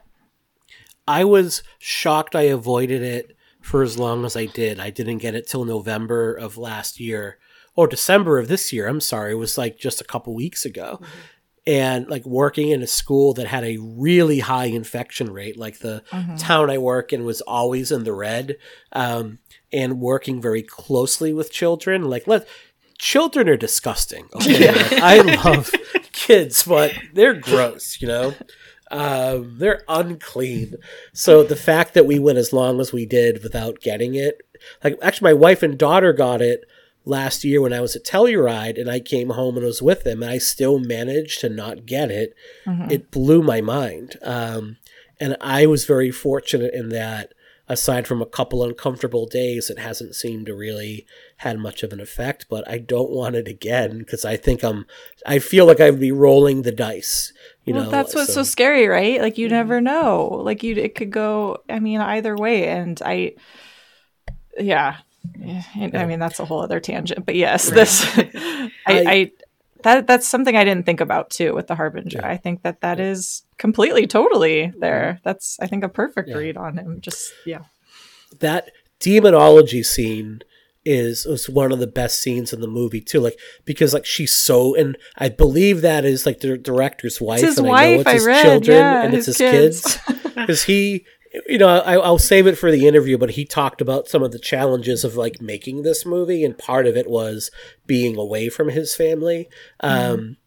I 1.07 1.23
was 1.23 1.63
shocked 1.79 2.35
I 2.35 2.43
avoided 2.43 3.01
it 3.01 3.35
for 3.61 3.83
as 3.83 3.97
long 3.97 4.25
as 4.25 4.35
I 4.35 4.45
did. 4.45 4.79
I 4.79 4.89
didn't 4.89 5.19
get 5.19 5.35
it 5.35 5.47
till 5.47 5.65
November 5.65 6.33
of 6.33 6.57
last 6.57 6.99
year 6.99 7.37
or 7.75 7.87
December 7.87 8.37
of 8.39 8.47
this 8.47 8.73
year. 8.73 8.87
I'm 8.87 9.01
sorry. 9.01 9.31
It 9.31 9.35
was 9.35 9.57
like 9.57 9.77
just 9.77 10.01
a 10.01 10.05
couple 10.05 10.33
weeks 10.33 10.65
ago. 10.65 11.01
And 11.67 12.07
like 12.09 12.25
working 12.25 12.69
in 12.69 12.81
a 12.81 12.87
school 12.87 13.33
that 13.35 13.45
had 13.45 13.63
a 13.63 13.77
really 13.77 14.39
high 14.39 14.65
infection 14.65 15.31
rate, 15.31 15.57
like 15.57 15.79
the 15.79 16.01
Mhm. 16.11 16.39
town 16.39 16.71
I 16.71 16.79
work 16.79 17.13
in 17.13 17.23
was 17.23 17.41
always 17.41 17.91
in 17.91 18.03
the 18.03 18.13
red, 18.13 18.57
um, 18.93 19.37
and 19.71 19.99
working 19.99 20.41
very 20.41 20.63
closely 20.63 21.33
with 21.33 21.51
children. 21.51 22.09
Like, 22.09 22.25
let 22.25 22.47
children 22.97 23.47
are 23.47 23.57
disgusting. 23.57 24.25
Okay, 24.35 24.71
Like, 24.71 24.93
I 24.93 25.17
love 25.21 25.71
kids, 26.11 26.63
but 26.63 26.93
they're 27.13 27.35
gross. 27.35 27.97
You 28.01 28.07
know, 28.07 28.35
um, 28.89 29.57
they're 29.59 29.83
unclean. 29.87 30.75
So 31.13 31.43
the 31.43 31.55
fact 31.55 31.93
that 31.93 32.05
we 32.07 32.17
went 32.19 32.37
as 32.39 32.51
long 32.51 32.79
as 32.81 32.91
we 32.91 33.05
did 33.05 33.43
without 33.43 33.79
getting 33.81 34.15
it, 34.15 34.41
like 34.83 34.97
actually, 35.01 35.29
my 35.31 35.39
wife 35.39 35.61
and 35.63 35.77
daughter 35.77 36.11
got 36.11 36.41
it 36.41 36.61
last 37.05 37.43
year 37.43 37.61
when 37.61 37.73
I 37.73 37.81
was 37.81 37.95
at 37.95 38.03
Telluride, 38.03 38.79
and 38.79 38.89
I 38.89 38.99
came 38.99 39.29
home 39.31 39.57
and 39.57 39.65
was 39.65 39.81
with 39.81 40.03
them, 40.03 40.21
and 40.21 40.31
I 40.31 40.37
still 40.37 40.79
managed 40.79 41.41
to 41.41 41.49
not 41.49 41.85
get 41.85 42.11
it. 42.11 42.35
Mhm. 42.65 42.91
It 42.91 43.11
blew 43.11 43.41
my 43.41 43.61
mind, 43.61 44.17
um, 44.21 44.77
and 45.19 45.35
I 45.41 45.65
was 45.65 45.85
very 45.85 46.11
fortunate 46.11 46.73
in 46.73 46.89
that. 46.89 47.33
Aside 47.67 48.05
from 48.05 48.21
a 48.21 48.25
couple 48.25 48.65
uncomfortable 48.65 49.25
days, 49.25 49.69
it 49.69 49.79
hasn't 49.79 50.13
seemed 50.13 50.47
to 50.47 50.53
really 50.53 51.05
had 51.37 51.57
much 51.57 51.83
of 51.83 51.93
an 51.93 52.01
effect. 52.01 52.47
But 52.49 52.69
I 52.69 52.79
don't 52.79 53.11
want 53.11 53.35
it 53.35 53.47
again 53.47 53.99
because 53.99 54.25
I 54.25 54.35
think 54.35 54.61
I'm. 54.61 54.85
I 55.25 55.39
feel 55.39 55.65
like 55.67 55.79
I'd 55.79 55.97
be 55.97 56.11
rolling 56.11 56.63
the 56.63 56.73
dice. 56.73 57.31
You 57.63 57.75
well, 57.75 57.85
know, 57.85 57.89
that's 57.89 58.13
what's 58.13 58.33
so 58.33 58.43
scary, 58.43 58.87
right? 58.87 59.21
Like 59.21 59.37
you 59.37 59.47
never 59.47 59.79
know. 59.79 60.41
Like 60.43 60.63
you, 60.63 60.75
it 60.75 60.95
could 60.95 61.11
go. 61.11 61.59
I 61.69 61.79
mean, 61.79 62.01
either 62.01 62.35
way. 62.35 62.67
And 62.67 63.01
I, 63.05 63.35
yeah, 64.59 64.97
Yeah, 65.39 65.63
I 65.93 66.05
mean 66.05 66.19
that's 66.19 66.39
a 66.39 66.45
whole 66.45 66.61
other 66.61 66.79
tangent. 66.79 67.25
But 67.25 67.35
yes, 67.35 67.69
this, 67.69 68.05
I, 68.17 68.69
I- 68.87 69.31
that 69.83 70.05
that's 70.05 70.27
something 70.27 70.55
I 70.55 70.63
didn't 70.63 70.85
think 70.85 71.01
about 71.01 71.31
too 71.31 71.55
with 71.55 71.65
the 71.67 71.75
harbinger. 71.75 72.19
Yeah. 72.21 72.29
I 72.29 72.37
think 72.37 72.61
that 72.61 72.81
that 72.81 72.99
is 72.99 73.43
completely, 73.57 74.05
totally 74.05 74.71
there. 74.79 75.13
Mm-hmm. 75.15 75.21
That's 75.23 75.57
I 75.59 75.65
think 75.67 75.83
a 75.83 75.89
perfect 75.89 76.29
Yeah. 76.29 76.37
read 76.37 76.55
on 76.57 76.77
him. 76.77 77.01
Just 77.01 77.33
yeah, 77.45 77.61
that 78.39 78.69
demonology 78.99 79.81
scene 79.83 80.41
is 80.85 81.25
is 81.25 81.49
one 81.49 81.71
of 81.71 81.79
the 81.79 81.87
best 81.87 82.21
scenes 82.21 82.53
in 82.53 82.59
the 82.61 82.67
movie 82.67 83.01
too 83.01 83.19
like 83.19 83.37
because 83.65 83.93
like 83.93 84.03
she's 84.05 84.35
so 84.35 84.73
and 84.75 84.97
i 85.19 85.29
believe 85.29 85.81
that 85.81 86.05
is 86.05 86.25
like 86.25 86.39
the 86.39 86.57
director's 86.57 87.21
wife 87.21 87.39
it's 87.39 87.49
his 87.49 87.57
and 87.59 87.67
wife. 87.67 87.79
i 87.81 87.93
know 87.93 87.99
it's 87.99 88.09
I, 88.09 88.13
his 88.13 88.25
read, 88.25 88.41
children 88.43 88.77
yeah, 88.77 89.03
and 89.03 89.13
his 89.13 89.27
it's 89.27 89.37
his 89.37 89.51
kids 89.51 89.97
because 90.33 90.63
he 90.71 91.05
you 91.47 91.57
know 91.57 91.67
I, 91.67 91.95
i'll 91.95 92.17
save 92.17 92.47
it 92.47 92.57
for 92.57 92.71
the 92.71 92.87
interview 92.87 93.17
but 93.17 93.31
he 93.31 93.45
talked 93.45 93.81
about 93.81 94.07
some 94.07 94.23
of 94.23 94.31
the 94.31 94.39
challenges 94.39 95.03
of 95.03 95.15
like 95.15 95.41
making 95.41 95.83
this 95.83 96.05
movie 96.05 96.43
and 96.43 96.57
part 96.57 96.87
of 96.87 96.97
it 96.97 97.09
was 97.09 97.51
being 97.85 98.17
away 98.17 98.49
from 98.49 98.69
his 98.69 98.95
family. 98.95 99.47
Um 99.79 100.37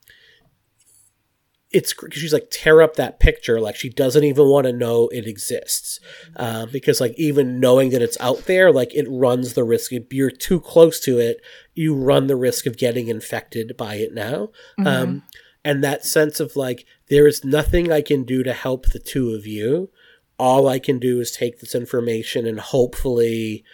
it's 1.70 1.92
cr- 1.92 2.06
she's 2.12 2.32
like 2.32 2.48
tear 2.50 2.80
up 2.80 2.94
that 2.94 3.18
picture 3.18 3.60
like 3.60 3.74
she 3.74 3.88
doesn't 3.88 4.22
even 4.22 4.46
want 4.48 4.64
to 4.64 4.72
know 4.72 5.08
it 5.08 5.26
exists. 5.26 5.98
Uh, 6.36 6.66
because 6.66 7.00
like 7.00 7.14
even 7.16 7.58
knowing 7.58 7.90
that 7.90 8.02
it's 8.02 8.20
out 8.20 8.44
there 8.44 8.70
like 8.70 8.94
it 8.94 9.06
runs 9.08 9.54
the 9.54 9.64
risk 9.64 9.92
if 9.92 10.12
you're 10.12 10.30
too 10.30 10.60
close 10.60 11.00
to 11.00 11.18
it 11.18 11.40
you 11.74 11.94
run 11.94 12.28
the 12.28 12.36
risk 12.36 12.66
of 12.66 12.76
getting 12.76 13.08
infected 13.08 13.76
by 13.76 13.96
it 13.96 14.14
now. 14.14 14.50
Um, 14.86 15.22
and 15.64 15.82
that 15.82 16.04
sense 16.04 16.40
of 16.40 16.56
like 16.56 16.84
there 17.08 17.26
is 17.26 17.42
nothing 17.42 17.90
i 17.90 18.02
can 18.02 18.22
do 18.24 18.42
to 18.42 18.52
help 18.52 18.86
the 18.86 18.98
two 18.98 19.30
of 19.30 19.46
you 19.46 19.90
all 20.38 20.66
i 20.68 20.78
can 20.78 20.98
do 20.98 21.20
is 21.20 21.30
take 21.32 21.60
this 21.60 21.74
information 21.74 22.46
and 22.46 22.60
hopefully 22.60 23.64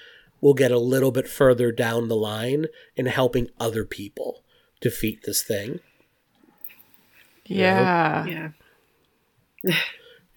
we'll 0.40 0.54
get 0.54 0.70
a 0.70 0.78
little 0.78 1.10
bit 1.10 1.28
further 1.28 1.70
down 1.72 2.08
the 2.08 2.16
line 2.16 2.66
in 2.96 3.06
helping 3.06 3.48
other 3.58 3.84
people 3.84 4.42
defeat 4.80 5.22
this 5.24 5.42
thing 5.42 5.80
yeah. 7.46 8.26
Yeah. 8.26 8.48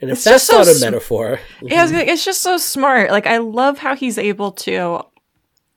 and 0.01 0.09
if 0.09 0.17
It's 0.17 0.23
that's 0.23 0.47
just 0.47 0.47
so 0.47 0.57
not 0.57 0.67
a 0.67 0.73
sm- 0.73 0.85
metaphor 0.85 1.39
Yeah, 1.61 1.81
I 1.81 1.83
was 1.83 1.91
it's 1.91 2.25
just 2.25 2.41
so 2.41 2.57
smart. 2.57 3.11
Like 3.11 3.27
I 3.27 3.37
love 3.37 3.77
how 3.77 3.95
he's 3.95 4.17
able 4.17 4.51
to. 4.53 5.01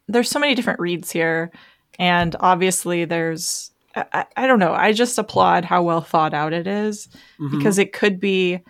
There's 0.09 0.31
so 0.31 0.39
many 0.39 0.55
different 0.55 0.81
reads 0.81 1.11
here, 1.11 1.51
and 1.99 2.35
obviously 2.41 3.05
there's. 3.05 3.71
I, 3.95 4.05
I, 4.13 4.25
I 4.37 4.47
don't 4.47 4.59
know. 4.59 4.73
I 4.73 4.93
just 4.93 5.19
applaud 5.19 5.65
how 5.65 5.83
well 5.83 6.01
thought 6.01 6.33
out 6.35 6.53
it 6.53 6.67
is 6.67 7.09
Mhm. 7.41 7.51
because 7.59 7.79
it 7.79 7.93
could 7.93 8.19
be, 8.21 8.61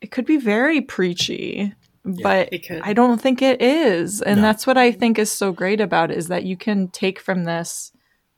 it 0.00 0.10
could 0.10 0.26
be 0.26 0.36
very 0.36 0.80
preachy, 0.80 1.72
but 2.04 2.48
It. 2.52 2.66
I 2.82 2.92
don't 2.92 3.20
think 3.20 3.42
it 3.42 3.60
is, 3.62 4.22
and 4.22 4.36
No. 4.36 4.42
that's 4.42 4.66
what 4.66 4.76
I 4.78 4.92
think 4.92 5.18
is 5.18 5.30
so 5.32 5.52
great 5.52 5.80
about 5.80 6.10
it 6.10 6.18
is 6.18 6.28
that 6.28 6.44
you 6.44 6.56
can 6.56 6.88
take 6.88 7.18
from 7.20 7.44
this 7.44 7.92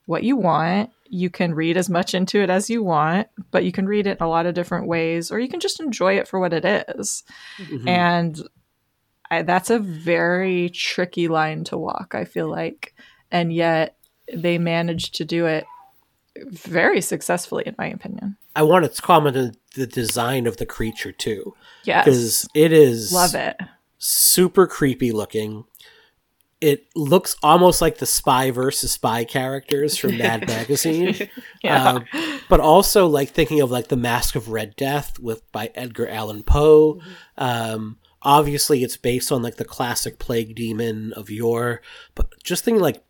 what 0.06 0.22
you 0.22 0.36
want. 0.36 0.90
You 1.10 1.30
can 1.30 1.54
read 1.54 1.76
as 1.76 1.90
much 1.90 2.14
into 2.14 2.40
it 2.40 2.48
as 2.50 2.70
you 2.70 2.82
want, 2.82 3.28
but 3.50 3.64
you 3.64 3.72
can 3.72 3.86
read 3.86 4.06
it 4.06 4.18
in 4.18 4.24
a 4.24 4.28
lot 4.28 4.46
of 4.46 4.54
different 4.54 4.86
ways, 4.86 5.30
or 5.30 5.38
you 5.38 5.48
can 5.48 5.60
just 5.60 5.80
enjoy 5.80 6.14
it 6.18 6.28
for 6.28 6.38
what 6.40 6.52
it 6.52 6.64
is 6.64 7.24
Mhm. 7.58 7.88
and 7.88 8.42
I, 9.30 9.42
that's 9.42 9.68
a 9.68 9.78
very 9.78 10.70
tricky 10.70 11.28
line 11.28 11.62
to 11.64 11.76
walk 11.76 12.14
i 12.14 12.24
feel 12.24 12.48
like 12.48 12.94
and 13.30 13.52
yet 13.52 13.96
they 14.32 14.56
managed 14.56 15.16
to 15.16 15.26
do 15.26 15.44
it 15.44 15.66
very 16.50 17.00
successfully, 17.00 17.64
in 17.66 17.74
my 17.78 17.86
opinion. 17.88 18.36
I 18.56 18.62
want 18.62 18.92
to 18.92 19.02
comment 19.02 19.36
on 19.36 19.52
the 19.74 19.86
design 19.86 20.46
of 20.46 20.56
the 20.56 20.66
creature 20.66 21.12
too, 21.12 21.54
Yes, 21.84 22.04
because 22.04 22.48
it 22.54 22.72
is 22.72 23.12
love 23.12 23.34
it. 23.34 23.56
super 23.98 24.66
creepy 24.66 25.12
looking. 25.12 25.64
It 26.60 26.86
looks 26.96 27.36
almost 27.40 27.80
like 27.80 27.98
the 27.98 28.06
spy 28.06 28.50
versus 28.50 28.90
spy 28.90 29.24
characters 29.24 29.96
from 29.96 30.18
Mad 30.18 30.46
Magazine. 30.48 31.14
Yeah. 31.62 31.88
Um, 31.88 32.04
but 32.48 32.58
also 32.60 33.06
like 33.06 33.30
thinking 33.30 33.60
of 33.60 33.70
like 33.70 33.88
the 33.88 33.96
Masque 33.96 34.34
of 34.34 34.48
Red 34.48 34.74
Death 34.76 35.18
with 35.20 35.50
by 35.52 35.70
Edgar 35.76 36.08
Allan 36.08 36.42
Poe. 36.42 37.00
Um, 37.36 37.98
obviously, 38.22 38.82
it's 38.82 38.96
based 38.96 39.30
on 39.30 39.40
like 39.42 39.56
the 39.56 39.64
classic 39.64 40.18
plague 40.18 40.54
demon 40.56 41.12
of 41.12 41.30
yore. 41.30 41.80
But 42.16 42.32
just 42.42 42.64
thinking 42.64 42.82
like 42.82 43.04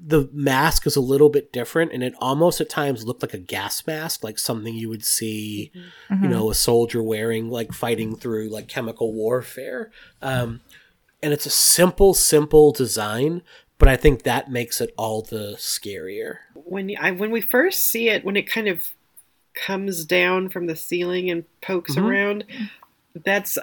the 0.00 0.28
mask 0.32 0.86
is 0.86 0.96
a 0.96 1.00
little 1.00 1.28
bit 1.28 1.52
different, 1.52 1.92
and 1.92 2.02
it 2.02 2.14
almost 2.20 2.60
at 2.60 2.68
times 2.70 3.04
looked 3.04 3.22
like 3.22 3.34
a 3.34 3.38
gas 3.38 3.86
mask, 3.86 4.22
like 4.22 4.38
something 4.38 4.74
you 4.74 4.88
would 4.88 5.04
see, 5.04 5.72
Mm-hmm. 6.08 6.24
you 6.24 6.30
know, 6.30 6.50
a 6.50 6.54
soldier 6.54 7.02
wearing, 7.02 7.50
like 7.50 7.72
fighting 7.72 8.16
through 8.16 8.48
like 8.48 8.68
chemical 8.68 9.12
warfare. 9.12 9.90
Um, 10.22 10.60
and 11.22 11.32
it's 11.32 11.46
a 11.46 11.50
simple, 11.50 12.14
simple 12.14 12.70
design. 12.72 13.42
But 13.78 13.88
I 13.88 13.96
think 13.96 14.22
that 14.22 14.50
makes 14.50 14.80
it 14.80 14.92
all 14.96 15.22
the 15.22 15.54
scarier. 15.56 16.38
when 16.54 16.94
I 17.00 17.10
when 17.12 17.30
we 17.30 17.40
first 17.40 17.86
see 17.86 18.08
it, 18.08 18.24
when 18.24 18.36
it 18.36 18.42
kind 18.50 18.66
of 18.68 18.90
comes 19.54 20.04
down 20.04 20.48
from 20.48 20.66
the 20.66 20.74
ceiling 20.76 21.30
and 21.30 21.44
pokes 21.60 21.94
Mhm. 21.94 22.02
around, 22.08 22.44
that's 23.24 23.56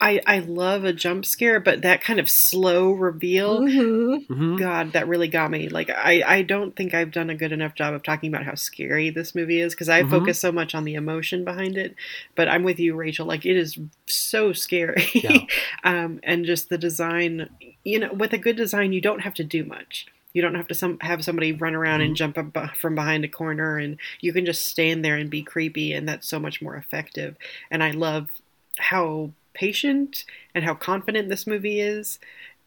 I 0.00 0.20
I 0.26 0.38
love 0.40 0.84
a 0.84 0.92
jump 0.92 1.24
scare, 1.24 1.58
but 1.60 1.82
that 1.82 2.00
kind 2.02 2.20
of 2.20 2.28
slow 2.28 2.92
reveal, 2.92 3.62
Mhm. 3.62 4.26
hmm 4.26 4.56
God, 4.56 4.92
that 4.92 5.08
really 5.08 5.28
got 5.28 5.50
me. 5.50 5.68
Like 5.68 5.90
I 5.90 6.22
I 6.24 6.42
don't 6.42 6.74
think 6.76 6.94
I've 6.94 7.10
done 7.10 7.30
a 7.30 7.34
good 7.34 7.52
enough 7.52 7.74
job 7.74 7.94
of 7.94 8.02
talking 8.02 8.32
about 8.32 8.44
how 8.44 8.54
scary 8.54 9.10
this 9.10 9.34
movie 9.34 9.60
is 9.60 9.74
because 9.74 9.88
I 9.88 10.02
Mhm. 10.02 10.10
focus 10.10 10.38
so 10.38 10.52
much 10.52 10.74
on 10.74 10.84
the 10.84 10.94
emotion 10.94 11.44
behind 11.44 11.76
it. 11.76 11.94
But 12.36 12.48
I'm 12.48 12.62
with 12.62 12.78
you, 12.78 12.94
Rachel. 12.94 13.26
Like 13.26 13.44
it 13.44 13.56
is 13.56 13.78
so 14.06 14.52
scary, 14.52 15.08
Yeah. 15.14 15.40
um, 15.84 16.20
and 16.22 16.44
just 16.44 16.68
the 16.68 16.78
design. 16.78 17.48
You 17.84 17.98
know, 18.00 18.12
with 18.12 18.32
a 18.32 18.38
good 18.38 18.56
design, 18.56 18.92
you 18.92 19.00
don't 19.00 19.20
have 19.22 19.34
to 19.34 19.44
do 19.44 19.64
much. 19.64 20.06
You 20.34 20.42
don't 20.42 20.54
have 20.56 20.68
to 20.68 20.74
some 20.74 20.98
have 21.00 21.24
somebody 21.24 21.52
run 21.52 21.74
around 21.74 22.02
and 22.02 22.14
jump 22.14 22.38
up 22.38 22.76
from 22.76 22.94
behind 22.94 23.24
a 23.24 23.28
corner, 23.28 23.78
and 23.78 23.96
you 24.20 24.32
can 24.32 24.44
just 24.46 24.66
stand 24.66 25.04
there 25.04 25.16
and 25.16 25.30
be 25.30 25.42
creepy, 25.42 25.92
and 25.92 26.08
that's 26.08 26.28
so 26.28 26.38
much 26.38 26.60
more 26.62 26.76
effective. 26.76 27.36
And 27.70 27.82
I 27.82 27.90
love 27.92 28.28
how 28.76 29.32
patient 29.58 30.24
and 30.54 30.64
how 30.64 30.74
confident 30.74 31.28
this 31.28 31.46
movie 31.46 31.80
is 31.80 32.18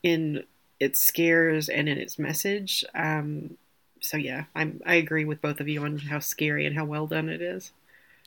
in 0.03 0.43
its 0.79 0.99
scares 0.99 1.69
and 1.69 1.87
in 1.87 1.97
its 1.97 2.19
message. 2.19 2.83
Um, 2.93 3.57
so 4.01 4.17
yeah, 4.17 4.45
I'm 4.55 4.81
I 4.85 4.95
agree 4.95 5.25
with 5.25 5.41
both 5.41 5.59
of 5.59 5.67
you 5.67 5.83
on 5.83 5.99
how 5.99 6.19
scary 6.19 6.65
and 6.65 6.75
how 6.75 6.85
well 6.85 7.07
done 7.07 7.29
it 7.29 7.41
is. 7.41 7.71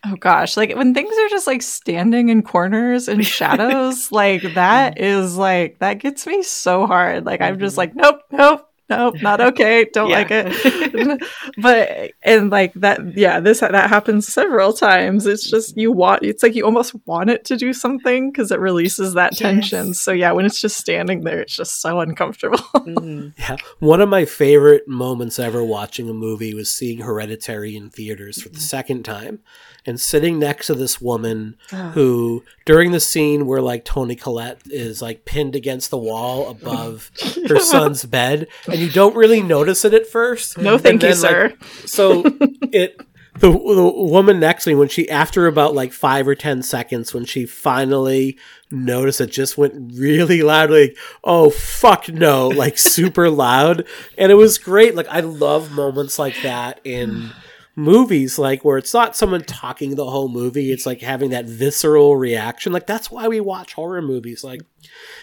Oh 0.07 0.17
gosh, 0.17 0.57
like 0.57 0.75
when 0.77 0.95
things 0.95 1.15
are 1.17 1.29
just 1.29 1.47
like 1.47 1.63
standing 1.63 2.29
in 2.29 2.43
corners 2.43 3.09
and 3.09 3.25
shadows, 3.27 4.13
like 4.13 4.43
that 4.55 4.99
is 5.01 5.37
like 5.37 5.79
that 5.81 5.95
gets 5.95 6.27
me 6.27 6.43
so 6.43 6.87
hard. 6.87 7.25
Like 7.27 7.41
I'm 7.41 7.59
just 7.59 7.77
like, 7.77 7.95
nope, 7.95 8.21
nope, 8.31 8.69
nope, 8.91 9.17
not 9.23 9.41
okay. 9.41 9.87
Don't 9.93 10.11
Yeah. 10.11 10.17
like 10.19 10.29
it. 10.31 11.23
but 11.59 12.13
and 12.23 12.51
like 12.51 12.73
that, 12.75 13.17
yeah, 13.17 13.41
this 13.41 13.61
that 13.61 13.89
happens 13.91 14.27
several 14.27 14.73
times. 14.73 15.27
It's 15.27 15.49
just 15.49 15.77
you 15.77 15.93
want. 15.93 16.23
It's 16.23 16.43
like 16.43 16.55
you 16.55 16.65
almost 16.65 16.95
want 17.07 17.31
it 17.31 17.45
to 17.47 17.57
do 17.57 17.73
something 17.73 18.31
because 18.31 18.51
it 18.51 18.59
releases 18.61 19.15
that 19.15 19.33
Yes. 19.33 19.39
tension. 19.41 19.95
So 19.95 20.13
yeah, 20.13 20.33
when 20.33 20.45
it's 20.45 20.61
just 20.61 20.77
standing 20.77 21.23
there, 21.25 21.41
it's 21.41 21.57
just 21.57 21.81
so 21.81 22.01
uncomfortable. 22.01 22.59
Mhm. 22.75 23.33
Yeah. 23.39 23.57
One 23.81 24.01
of 24.01 24.09
my 24.09 24.25
favorite 24.25 24.87
moments 24.89 25.39
ever 25.39 25.65
watching 25.65 26.09
a 26.09 26.15
movie 26.15 26.55
was 26.55 26.71
seeing 26.71 26.99
Hereditary 27.01 27.77
in 27.77 27.91
theaters 27.91 28.41
for 28.41 28.49
the 28.49 28.61
second 28.61 29.05
time 29.05 29.41
and 29.87 30.01
sitting 30.01 30.39
next 30.39 30.69
to 30.69 30.75
this 30.75 31.01
woman 31.01 31.57
who, 31.93 32.43
during 32.65 32.93
the 32.93 33.01
scene 33.01 33.47
where 33.47 33.61
like 33.61 33.85
Toni 33.85 34.17
Collette 34.17 34.61
is 34.67 35.03
like 35.03 35.25
pinned 35.25 35.55
against 35.55 35.91
the 35.91 35.99
wall 35.99 36.49
above 36.49 37.11
her 37.49 37.59
son's 37.59 38.05
bed, 38.05 38.47
and 38.75 38.83
you 38.83 38.91
don't 38.91 39.15
really 39.15 39.41
notice 39.41 39.85
it 39.85 39.95
at 39.95 40.05
first. 40.07 40.59
no, 40.59 40.79
thank 40.79 41.03
you, 41.03 41.15
then, 41.15 41.23
like, 41.23 41.63
sir. 41.63 41.87
so 41.87 42.23
it 42.73 43.01
the, 43.39 43.51
the 43.51 43.93
woman 44.11 44.39
next 44.39 44.65
to 44.65 44.71
me 44.71 44.77
when 44.77 44.89
she 44.89 45.09
after 45.09 45.47
about 45.47 45.75
like 45.75 45.93
five 45.93 46.27
or 46.27 46.35
ten 46.35 46.63
seconds 46.63 47.15
when 47.15 47.25
she 47.25 47.47
finally 47.47 48.37
noticed 48.71 49.21
it 49.21 49.31
just 49.31 49.57
went 49.59 49.93
really 49.95 50.43
loud 50.43 50.71
like 50.71 50.97
oh 51.23 51.51
fuck 51.51 52.09
no 52.09 52.49
like 52.49 52.79
super 52.79 53.29
loud 53.31 53.85
and 54.19 54.31
it 54.31 54.37
was 54.37 54.59
great 54.59 54.95
like 54.95 55.09
i 55.09 55.21
love 55.21 55.73
moments 55.73 56.19
like 56.19 56.35
that 56.43 56.81
in 56.85 57.31
movies 57.77 58.39
like 58.39 58.65
where 58.65 58.79
it's 58.79 58.95
not 58.95 59.17
someone 59.17 59.43
talking 59.43 59.95
the 59.95 60.11
whole 60.11 60.29
movie 60.29 60.71
it's 60.71 60.87
like 60.87 61.01
having 61.01 61.31
that 61.31 61.45
visceral 61.45 62.17
reaction 62.17 62.73
like 62.73 62.87
that's 62.87 63.11
why 63.11 63.27
we 63.27 63.41
watch 63.41 63.75
horror 63.75 64.01
movies 64.01 64.45
like 64.45 64.61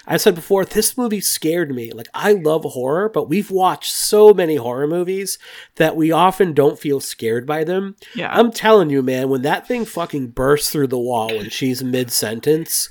I 0.08 0.18
said 0.18 0.36
before, 0.36 0.66
this 0.66 0.98
movie 0.98 1.22
scared 1.22 1.74
me. 1.74 1.92
Like, 1.92 2.08
I 2.14 2.34
love 2.34 2.64
horror, 2.64 3.10
but 3.10 3.30
we've 3.30 3.52
watched 3.52 3.92
so 3.92 4.34
many 4.34 4.56
horror 4.56 4.88
movies 4.88 5.38
that 5.76 5.96
we 5.96 6.12
often 6.12 6.54
don't 6.54 6.80
feel 6.80 7.00
scared 7.00 7.46
by 7.46 7.64
them. 7.64 7.96
Yeah. 8.16 8.34
I'm 8.34 8.52
telling 8.52 8.90
you, 8.90 9.02
man, 9.02 9.30
when 9.30 9.44
that 9.44 9.68
thing 9.68 9.86
fucking 9.86 10.30
bursts 10.30 10.72
through 10.72 10.88
the 10.88 11.00
wall 11.00 11.28
when 11.30 11.50
she's 11.50 11.84
mid 11.84 12.12
sentence 12.12 12.90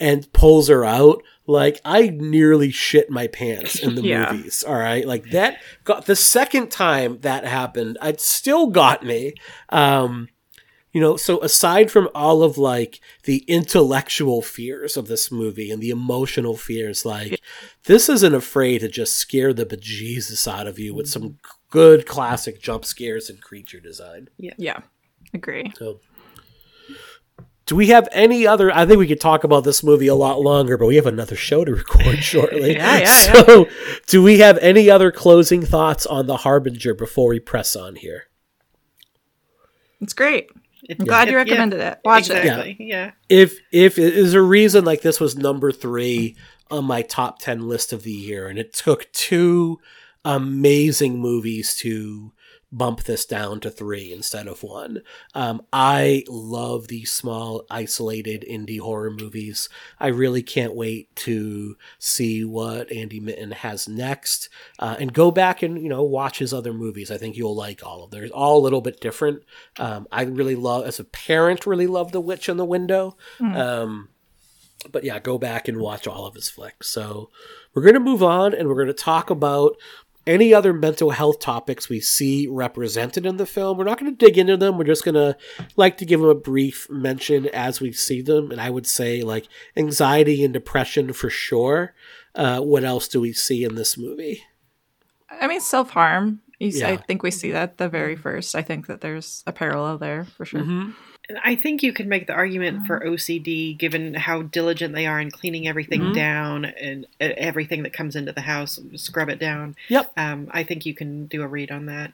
and 0.00 0.32
pulls 0.32 0.68
her 0.68 0.84
out, 0.84 1.22
like, 1.46 1.80
I 1.84 2.08
nearly 2.08 2.70
shit 2.70 3.10
my 3.10 3.26
pants 3.26 3.78
in 3.78 3.94
the 3.94 4.02
Yeah. 4.04 4.32
movies. 4.32 4.64
All 4.66 4.74
right. 4.74 5.06
Like, 5.06 5.30
that 5.30 5.58
got 5.84 6.06
the 6.06 6.16
second 6.16 6.70
time 6.70 7.18
that 7.20 7.44
happened, 7.44 7.98
it 8.02 8.20
still 8.20 8.68
got 8.68 9.04
me. 9.04 9.34
Um, 9.70 10.28
you 10.92 11.00
know, 11.02 11.16
so 11.18 11.42
aside 11.42 11.90
from 11.90 12.08
all 12.14 12.42
of 12.42 12.56
like 12.56 13.00
the 13.24 13.44
intellectual 13.48 14.40
fears 14.40 14.96
of 14.96 15.08
this 15.08 15.30
movie 15.30 15.70
and 15.70 15.82
the 15.82 15.90
emotional 15.90 16.56
fears, 16.56 17.04
like 17.04 17.38
this 17.84 18.08
isn't 18.08 18.34
afraid 18.34 18.78
to 18.78 18.88
just 18.88 19.16
scare 19.16 19.52
the 19.52 19.66
bejesus 19.66 20.48
out 20.50 20.66
of 20.66 20.78
you 20.78 20.94
with 20.94 21.06
some 21.06 21.36
good 21.70 22.06
classic 22.06 22.62
jump 22.62 22.86
scares 22.86 23.28
and 23.28 23.42
creature 23.42 23.78
design. 23.78 24.28
yeah, 24.38 24.54
yeah, 24.56 24.78
agree. 25.34 25.70
So, 25.76 26.00
do 27.66 27.74
we 27.76 27.88
have 27.88 28.08
any 28.12 28.46
other? 28.46 28.72
I 28.72 28.86
think 28.86 28.98
we 28.98 29.06
could 29.08 29.20
talk 29.20 29.42
about 29.44 29.64
this 29.64 29.82
movie 29.82 30.06
a 30.06 30.14
lot 30.14 30.40
longer, 30.40 30.76
but 30.78 30.86
we 30.86 30.96
have 30.96 31.06
another 31.06 31.36
show 31.36 31.64
to 31.64 31.74
record 31.76 32.22
shortly. 32.22 32.74
Yeah, 32.74 32.98
yeah, 32.98 33.12
So, 33.12 33.66
do 34.06 34.22
we 34.22 34.38
have 34.38 34.56
any 34.58 34.88
other 34.88 35.10
closing 35.10 35.62
thoughts 35.62 36.06
on 36.06 36.26
the 36.26 36.38
Harbinger 36.38 36.94
before 36.94 37.30
we 37.30 37.40
press 37.40 37.74
on 37.76 37.96
here? 37.96 38.24
It's 40.00 40.12
great. 40.12 40.48
I'm 40.90 41.04
glad 41.06 41.26
it- 41.28 41.32
you 41.32 41.36
yeah, 41.36 41.42
recommended 41.42 41.80
it. 41.80 41.98
Watch 42.04 42.30
it. 42.30 42.38
exactly. 42.38 42.76
Yeah. 42.78 43.12
if 43.28 43.58
if 43.72 43.98
is 43.98 44.34
a 44.34 44.42
reason 44.42 44.84
like 44.84 45.02
this 45.02 45.18
was 45.18 45.36
number 45.36 45.72
three 45.72 46.36
on 46.70 46.84
my 46.84 47.02
top 47.02 47.38
10 47.40 47.66
list 47.68 47.92
of 47.92 48.02
the 48.04 48.12
year 48.12 48.46
and 48.48 48.58
it 48.58 48.72
took 48.72 49.10
two 49.12 49.80
amazing 50.24 51.18
movies 51.18 51.74
to 51.76 52.32
bump 52.72 53.04
this 53.04 53.24
down 53.24 53.60
to 53.60 53.70
three 53.70 54.12
instead 54.12 54.46
of 54.46 54.62
one. 54.62 55.02
Um, 55.34 55.62
i 55.72 56.24
love 56.28 56.88
these 56.88 57.12
small 57.12 57.64
isolated 57.70 58.44
indie 58.48 58.80
horror 58.80 59.10
movies. 59.10 59.68
I 60.00 60.08
really 60.08 60.42
can't 60.42 60.74
wait 60.74 61.14
to 61.16 61.76
see 61.98 62.44
what 62.44 62.90
Andy 62.92 63.20
Mitton 63.20 63.52
has 63.52 63.88
next 63.88 64.48
uh, 64.78 64.96
and 64.98 65.12
go 65.12 65.30
back 65.30 65.62
and 65.62 65.80
you 65.80 65.88
know 65.88 66.02
watch 66.02 66.38
his 66.38 66.52
other 66.52 66.72
movies. 66.72 67.10
I 67.10 67.18
think 67.18 67.36
you'll 67.36 67.56
like 67.56 67.84
all 67.84 68.04
of 68.04 68.10
them. 68.10 68.20
They're 68.20 68.30
all 68.30 68.58
a 68.58 68.64
little 68.64 68.80
bit 68.80 69.00
different. 69.00 69.42
Um, 69.78 70.06
i 70.10 70.22
really 70.22 70.56
love 70.56 70.86
as 70.86 70.98
a 70.98 71.04
parent 71.04 71.66
really 71.66 71.86
love 71.86 72.12
the 72.12 72.20
witch 72.20 72.48
in 72.48 72.56
the 72.56 72.64
window. 72.64 73.16
Um, 73.56 74.08
but 74.90 75.04
yeah, 75.04 75.18
go 75.18 75.38
back 75.38 75.68
and 75.68 75.78
watch 75.78 76.06
all 76.06 76.26
of 76.26 76.34
his 76.34 76.48
flicks. 76.48 76.88
So 76.88 77.30
we're 77.74 77.82
going 77.82 77.94
to 77.94 78.00
move 78.00 78.22
on 78.22 78.54
and 78.54 78.68
we're 78.68 78.74
going 78.74 78.86
to 78.88 78.94
talk 78.94 79.30
about 79.30 79.76
any 80.26 80.52
other 80.52 80.72
mental 80.72 81.10
health 81.10 81.38
topics 81.38 81.88
we 81.88 82.00
see 82.00 82.46
represented 82.46 83.24
in 83.24 83.36
the 83.36 83.46
film. 83.46 83.78
We're 83.78 83.84
not 83.84 83.98
going 83.98 84.14
to 84.14 84.26
dig 84.26 84.36
into 84.36 84.56
them. 84.56 84.76
We're 84.76 84.84
just 84.84 85.04
going 85.04 85.14
to 85.14 85.36
like 85.76 85.98
to 85.98 86.04
give 86.04 86.20
them 86.20 86.28
a 86.28 86.34
brief 86.34 86.88
mention 86.90 87.46
as 87.48 87.80
we 87.80 87.92
see 87.92 88.22
them. 88.22 88.50
And 88.50 88.60
I 88.60 88.70
would 88.70 88.86
say 88.86 89.22
like 89.22 89.46
anxiety 89.76 90.44
and 90.44 90.52
depression 90.52 91.12
for 91.12 91.30
sure. 91.30 91.94
Uh, 92.34 92.60
what 92.60 92.84
else 92.84 93.08
do 93.08 93.20
we 93.20 93.32
see 93.32 93.64
in 93.64 93.76
this 93.76 93.96
movie? 93.96 94.42
I 95.30 95.46
mean, 95.46 95.60
self 95.60 95.90
harm. 95.90 96.40
I 96.60 96.96
think 96.96 97.22
we 97.22 97.30
see 97.30 97.52
that 97.52 97.76
the 97.76 97.88
very 97.88 98.16
first. 98.16 98.54
I 98.54 98.62
think 98.62 98.86
that 98.86 99.02
there's 99.02 99.42
a 99.46 99.52
parallel 99.52 99.98
there 99.98 100.24
for 100.24 100.44
sure. 100.44 100.60
Mm-hmm. 100.60 100.90
And 101.28 101.38
I 101.44 101.56
think 101.56 101.82
you 101.82 101.92
could 101.92 102.06
make 102.06 102.26
the 102.26 102.32
argument 102.34 102.86
for 102.86 103.00
OCD, 103.00 103.76
given 103.76 104.14
how 104.14 104.42
diligent 104.42 104.94
they 104.94 105.06
are 105.06 105.20
in 105.20 105.30
cleaning 105.30 105.66
everything 105.66 106.00
Mhm. 106.00 106.14
down 106.14 106.64
and 106.66 107.04
uh, 107.20 107.30
everything 107.36 107.82
that 107.82 107.92
comes 107.92 108.14
into 108.14 108.32
the 108.32 108.42
house, 108.42 108.78
scrub 108.94 109.28
it 109.28 109.38
down. 109.40 109.74
Yep. 109.88 110.12
Um, 110.16 110.48
I 110.52 110.62
think 110.62 110.86
you 110.86 110.94
can 110.94 111.26
do 111.26 111.42
a 111.42 111.48
read 111.48 111.70
on 111.72 111.86
that. 111.86 112.12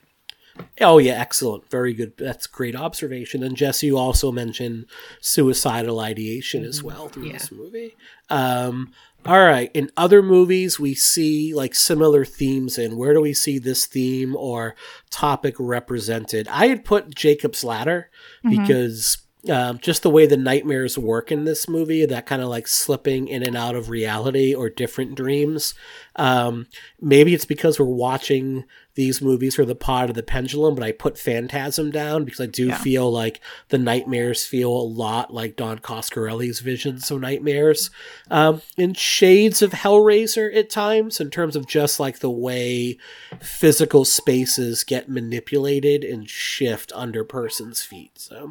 Oh 0.83 0.99
yeah, 0.99 1.19
excellent, 1.19 1.71
very 1.71 1.95
good. 1.95 2.13
That's 2.19 2.47
great 2.47 2.77
observation. 2.77 3.43
And 3.43 3.57
Jess, 3.57 3.83
you 3.83 3.97
also 3.97 4.31
mentioned 4.31 4.85
suicidal 5.21 5.99
ideation 6.01 6.65
as 6.65 6.83
well 6.83 7.09
through 7.09 7.27
Yeah. 7.29 7.33
this 7.35 7.51
movie. 7.51 7.97
Um, 8.29 8.93
all 9.25 9.45
right, 9.45 9.71
in 9.73 9.91
other 9.97 10.23
movies, 10.23 10.81
we 10.81 10.95
see 10.95 11.55
like 11.55 11.75
similar 11.75 12.25
themes 12.25 12.77
in. 12.79 12.97
Where 12.97 13.15
do 13.15 13.21
we 13.21 13.35
see 13.35 13.59
this 13.59 13.87
theme 13.87 14.35
or 14.35 14.75
topic 15.11 15.55
represented? 15.59 16.49
I 16.49 16.67
had 16.67 16.85
put 16.85 17.15
Jacob's 17.15 17.63
Ladder 17.63 18.11
because 18.43 19.19
um, 19.51 19.79
just 19.79 20.03
the 20.03 20.11
way 20.11 20.27
the 20.27 20.37
nightmares 20.37 20.97
work 20.97 21.33
in 21.33 21.45
this 21.45 21.69
movie, 21.69 22.07
that 22.07 22.27
kind 22.27 22.43
of 22.43 22.49
like 22.49 22.69
slipping 22.69 23.27
in 23.29 23.43
and 23.43 23.57
out 23.57 23.75
of 23.75 23.91
reality 23.91 24.55
or 24.55 24.69
different 24.69 25.15
dreams. 25.15 25.75
Um, 26.17 26.67
maybe 27.01 27.35
it's 27.35 27.45
because 27.45 27.79
we're 27.79 27.87
watching 27.87 28.65
these 28.95 29.23
movies 29.23 29.55
for 29.55 29.65
the 29.65 29.75
pod 29.75 30.11
of 30.11 30.15
the 30.17 30.23
pendulum, 30.23 30.75
but 30.75 30.85
I 30.85 30.93
put 30.93 31.17
Phantasm 31.19 31.91
down 31.91 32.25
because 32.25 32.41
I 32.41 32.47
do 32.47 32.69
Yeah. 32.69 32.79
feel 32.79 33.11
like 33.11 33.41
the 33.71 33.79
nightmares 33.79 34.45
feel 34.45 34.71
a 34.71 34.83
lot 34.83 35.33
like 35.33 35.57
Don 35.57 35.79
Coscarelli's 35.79 36.61
visions 36.61 37.11
of 37.11 37.21
nightmares. 37.21 37.91
Um, 38.31 38.61
in 38.77 38.95
shades 38.95 39.63
of 39.63 39.73
Hellraiser 39.73 40.55
at 40.55 40.69
times, 40.71 41.21
in 41.21 41.31
terms 41.31 41.57
of 41.57 41.67
just 41.67 41.99
like 41.99 42.19
the 42.19 42.31
way 42.31 42.99
physical 43.41 44.05
spaces 44.05 44.85
get 44.85 45.09
manipulated 45.09 46.05
and 46.05 46.29
shift 46.29 46.93
under 46.95 47.25
person's 47.25 47.83
feet. 47.83 48.19
So 48.19 48.51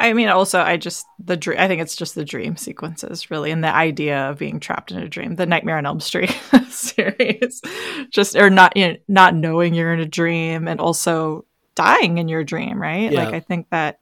I 0.00 0.14
mean, 0.14 0.28
also, 0.28 0.60
I 0.60 0.76
just 0.78 1.06
the 1.22 1.36
dream. 1.36 1.58
I 1.60 1.68
think 1.68 1.80
it's 1.82 1.94
just 1.94 2.14
the 2.14 2.24
dream 2.24 2.56
sequences, 2.56 3.30
really, 3.30 3.50
and 3.50 3.62
the 3.62 3.72
idea 3.74 4.30
of 4.30 4.38
being 4.38 4.58
trapped 4.58 4.90
in 4.90 4.98
a 4.98 5.08
dream. 5.08 5.36
The 5.36 5.46
Nightmare 5.46 5.76
on 5.78 5.84
Elm 5.86 6.00
Street 6.00 6.30
series, 6.70 7.60
just 8.10 8.34
or 8.34 8.48
not, 8.50 8.76
you 8.76 8.88
know, 8.88 8.96
not 9.08 9.34
knowing 9.34 9.74
you're 9.74 9.92
in 9.92 10.00
a 10.00 10.06
dream, 10.06 10.66
and 10.66 10.80
also 10.80 11.44
dying 11.74 12.18
in 12.18 12.28
your 12.28 12.42
dream, 12.44 12.80
right? 12.80 13.12
Yeah. 13.12 13.24
Like, 13.24 13.34
I 13.34 13.40
think 13.40 13.68
that. 13.70 14.00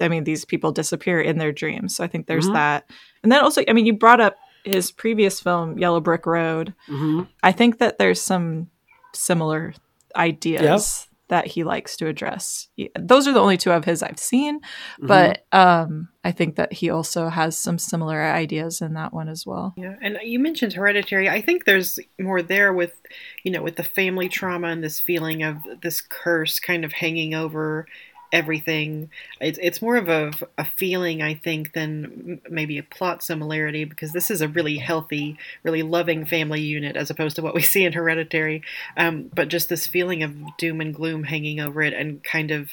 I 0.00 0.06
mean, 0.08 0.22
these 0.24 0.44
people 0.44 0.70
disappear 0.70 1.20
in 1.20 1.38
their 1.38 1.50
dreams, 1.52 1.96
so 1.96 2.04
I 2.04 2.06
think 2.06 2.26
there's 2.28 2.48
Mhm. 2.48 2.52
that, 2.52 2.88
and 3.24 3.32
then 3.32 3.42
also, 3.42 3.62
I 3.68 3.72
mean, 3.72 3.84
you 3.86 3.92
brought 3.94 4.20
up 4.20 4.36
his 4.64 4.92
previous 4.92 5.40
film, 5.40 5.76
Yellow 5.78 5.98
Brick 6.00 6.24
Road. 6.24 6.72
mhm. 6.88 7.26
I 7.42 7.50
think 7.50 7.78
that 7.78 7.98
there's 7.98 8.20
some 8.20 8.68
similar 9.12 9.74
ideas 10.14 11.07
that 11.28 11.46
he 11.46 11.64
likes 11.64 11.96
to 11.96 12.06
address. 12.06 12.68
Those 12.98 13.28
are 13.28 13.32
the 13.32 13.40
only 13.40 13.56
two 13.56 13.70
of 13.70 13.84
his 13.84 14.02
I've 14.02 14.18
seen, 14.18 14.60
but 14.98 15.46
um, 15.52 16.08
I 16.24 16.32
think 16.32 16.56
that 16.56 16.72
he 16.72 16.90
also 16.90 17.28
has 17.28 17.58
some 17.58 17.78
similar 17.78 18.22
ideas 18.22 18.80
in 18.80 18.94
that 18.94 19.12
one 19.12 19.28
as 19.28 19.46
well. 19.46 19.74
Yeah, 19.76 19.96
and 20.02 20.18
you 20.22 20.38
mentioned 20.38 20.72
hereditary. 20.72 21.28
I 21.28 21.40
think 21.40 21.64
there's 21.64 21.98
more 22.18 22.42
there 22.42 22.72
with, 22.72 23.00
you 23.44 23.50
know, 23.50 23.62
with 23.62 23.76
the 23.76 23.84
family 23.84 24.28
trauma 24.28 24.68
and 24.68 24.82
this 24.82 25.00
feeling 25.00 25.42
of 25.42 25.58
this 25.82 26.00
curse 26.00 26.58
kind 26.58 26.84
of 26.84 26.92
hanging 26.92 27.34
over 27.34 27.86
everything. 28.32 29.10
It's 29.40 29.58
it's 29.62 29.82
more 29.82 29.96
of 29.96 30.08
a, 30.08 30.32
a 30.56 30.64
feeling, 30.64 31.22
I 31.22 31.34
think, 31.34 31.72
than 31.72 32.40
maybe 32.48 32.78
a 32.78 32.82
plot 32.82 33.22
similarity 33.22 33.84
because 33.84 34.12
this 34.12 34.30
is 34.30 34.40
a 34.40 34.48
really 34.48 34.78
healthy, 34.78 35.36
really 35.62 35.82
loving 35.82 36.26
family 36.26 36.60
unit 36.60 36.96
as 36.96 37.10
opposed 37.10 37.36
to 37.36 37.42
what 37.42 37.54
we 37.54 37.62
see 37.72 37.84
in 37.84 37.92
Hereditary. 37.92 38.62
Um, 38.96 39.30
but 39.34 39.48
just 39.48 39.68
this 39.68 39.86
feeling 39.86 40.22
of 40.22 40.34
doom 40.56 40.80
and 40.80 40.94
gloom 40.94 41.24
hanging 41.24 41.60
over 41.60 41.82
it 41.82 41.92
and 41.92 42.22
kind 42.22 42.50
of 42.50 42.70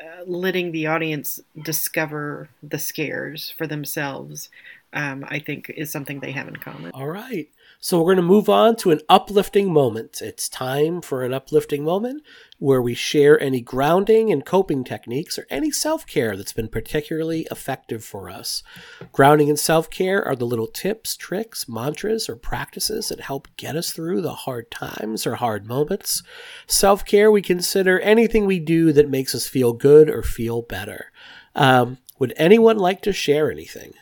uh, 0.00 0.24
letting 0.26 0.72
the 0.72 0.86
audience 0.86 1.40
discover 1.60 2.48
the 2.62 2.78
scares 2.78 3.50
for 3.56 3.66
themselves. 3.66 4.48
Um, 4.94 5.26
I 5.28 5.38
think 5.38 5.70
is 5.76 5.90
something 5.90 6.20
they 6.20 6.32
have 6.32 6.48
in 6.48 6.56
common. 6.56 6.92
All 6.94 7.08
right. 7.08 7.48
So 7.80 7.98
we're 7.98 8.14
going 8.14 8.16
to 8.16 8.22
move 8.22 8.48
on 8.48 8.74
to 8.76 8.90
an 8.90 9.00
uplifting 9.08 9.72
moment. 9.72 10.20
It's 10.20 10.48
time 10.48 11.00
for 11.00 11.22
an 11.22 11.32
uplifting 11.32 11.84
moment 11.84 12.24
where 12.58 12.82
we 12.82 12.92
share 12.92 13.40
any 13.40 13.60
grounding 13.60 14.32
and 14.32 14.44
coping 14.44 14.82
techniques 14.82 15.38
or 15.38 15.46
any 15.48 15.70
self 15.70 16.04
care 16.04 16.36
that's 16.36 16.52
been 16.52 16.66
particularly 16.66 17.46
effective 17.52 18.04
for 18.04 18.28
us. 18.30 18.64
Grounding 19.12 19.48
and 19.48 19.58
self 19.58 19.90
care 19.90 20.26
are 20.26 20.34
the 20.34 20.44
little 20.44 20.66
tips, 20.66 21.16
tricks, 21.16 21.68
mantras, 21.68 22.28
or 22.28 22.34
practices 22.34 23.10
that 23.10 23.20
help 23.20 23.46
get 23.56 23.76
us 23.76 23.92
through 23.92 24.22
the 24.22 24.34
hard 24.34 24.72
times 24.72 25.24
or 25.24 25.36
hard 25.36 25.64
moments. 25.64 26.24
Self 26.66 27.04
care, 27.04 27.30
we 27.30 27.42
consider 27.42 28.00
anything 28.00 28.44
we 28.44 28.58
do 28.58 28.92
that 28.92 29.08
makes 29.08 29.36
us 29.36 29.46
feel 29.46 29.72
good 29.72 30.10
or 30.10 30.24
feel 30.24 30.62
better. 30.62 31.12
Um, 31.54 31.98
would 32.18 32.34
anyone 32.36 32.76
like 32.76 33.02
to 33.02 33.12
share 33.12 33.52
anything? 33.52 33.94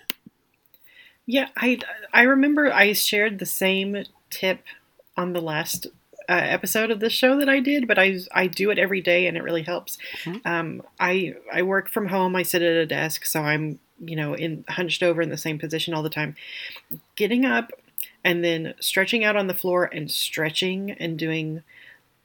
Yeah, 1.26 1.48
I 1.56 1.80
I 2.12 2.22
remember 2.22 2.72
I 2.72 2.92
shared 2.92 3.38
the 3.38 3.46
same 3.46 4.04
tip 4.30 4.62
on 5.16 5.32
the 5.32 5.40
last 5.40 5.86
uh, 6.28 6.32
episode 6.32 6.90
of 6.90 7.00
this 7.00 7.12
show 7.12 7.38
that 7.38 7.48
I 7.48 7.60
did, 7.60 7.88
but 7.88 7.98
I 7.98 8.18
I 8.32 8.46
do 8.46 8.70
it 8.70 8.78
every 8.78 9.00
day 9.00 9.26
and 9.26 9.36
it 9.36 9.42
really 9.42 9.62
helps. 9.62 9.98
Um, 10.44 10.82
I 11.00 11.34
I 11.52 11.62
work 11.62 11.88
from 11.88 12.08
home. 12.08 12.36
I 12.36 12.42
sit 12.42 12.62
at 12.62 12.76
a 12.76 12.86
desk, 12.86 13.24
so 13.26 13.42
I'm 13.42 13.80
you 14.04 14.14
know 14.16 14.34
in 14.34 14.64
hunched 14.68 15.02
over 15.02 15.20
in 15.20 15.30
the 15.30 15.36
same 15.36 15.58
position 15.58 15.94
all 15.94 16.02
the 16.02 16.10
time. 16.10 16.36
Getting 17.16 17.44
up 17.44 17.72
and 18.24 18.44
then 18.44 18.74
stretching 18.80 19.24
out 19.24 19.36
on 19.36 19.46
the 19.46 19.54
floor 19.54 19.84
and 19.84 20.10
stretching 20.10 20.92
and 20.92 21.18
doing 21.18 21.62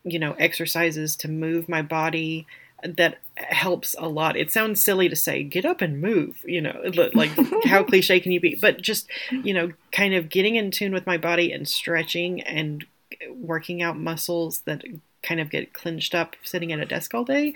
you 0.04 0.20
know 0.20 0.34
exercises 0.34 1.16
to 1.18 1.28
move 1.28 1.70
my 1.70 1.82
body 1.82 2.46
that 2.84 3.20
helps 3.36 3.96
a 3.98 4.08
lot. 4.08 4.36
It 4.36 4.52
sounds 4.52 4.82
silly 4.82 5.10
to 5.10 5.16
say 5.16 5.44
get 5.44 5.66
up 5.66 5.82
and 5.82 6.02
move, 6.02 6.44
you 6.46 6.62
know, 6.62 6.82
like 7.14 7.32
how 7.66 7.84
cliche 7.90 8.20
can 8.20 8.32
you 8.32 8.40
be? 8.40 8.56
But 8.56 8.82
just, 8.82 9.08
you 9.32 9.54
know, 9.54 9.72
kind 9.92 10.14
of 10.14 10.30
getting 10.30 10.56
in 10.56 10.72
tune 10.72 10.94
with 10.94 11.06
my 11.06 11.18
body 11.18 11.52
and 11.52 11.68
stretching 11.68 12.42
and 12.42 12.86
working 13.30 13.82
out 13.82 13.98
muscles 13.98 14.60
that 14.62 14.84
kind 15.24 15.40
of 15.40 15.50
get 15.50 15.74
clenched 15.74 16.16
up 16.16 16.36
sitting 16.44 16.72
at 16.72 16.80
a 16.80 16.86
desk 16.86 17.14
all 17.14 17.24
day. 17.24 17.54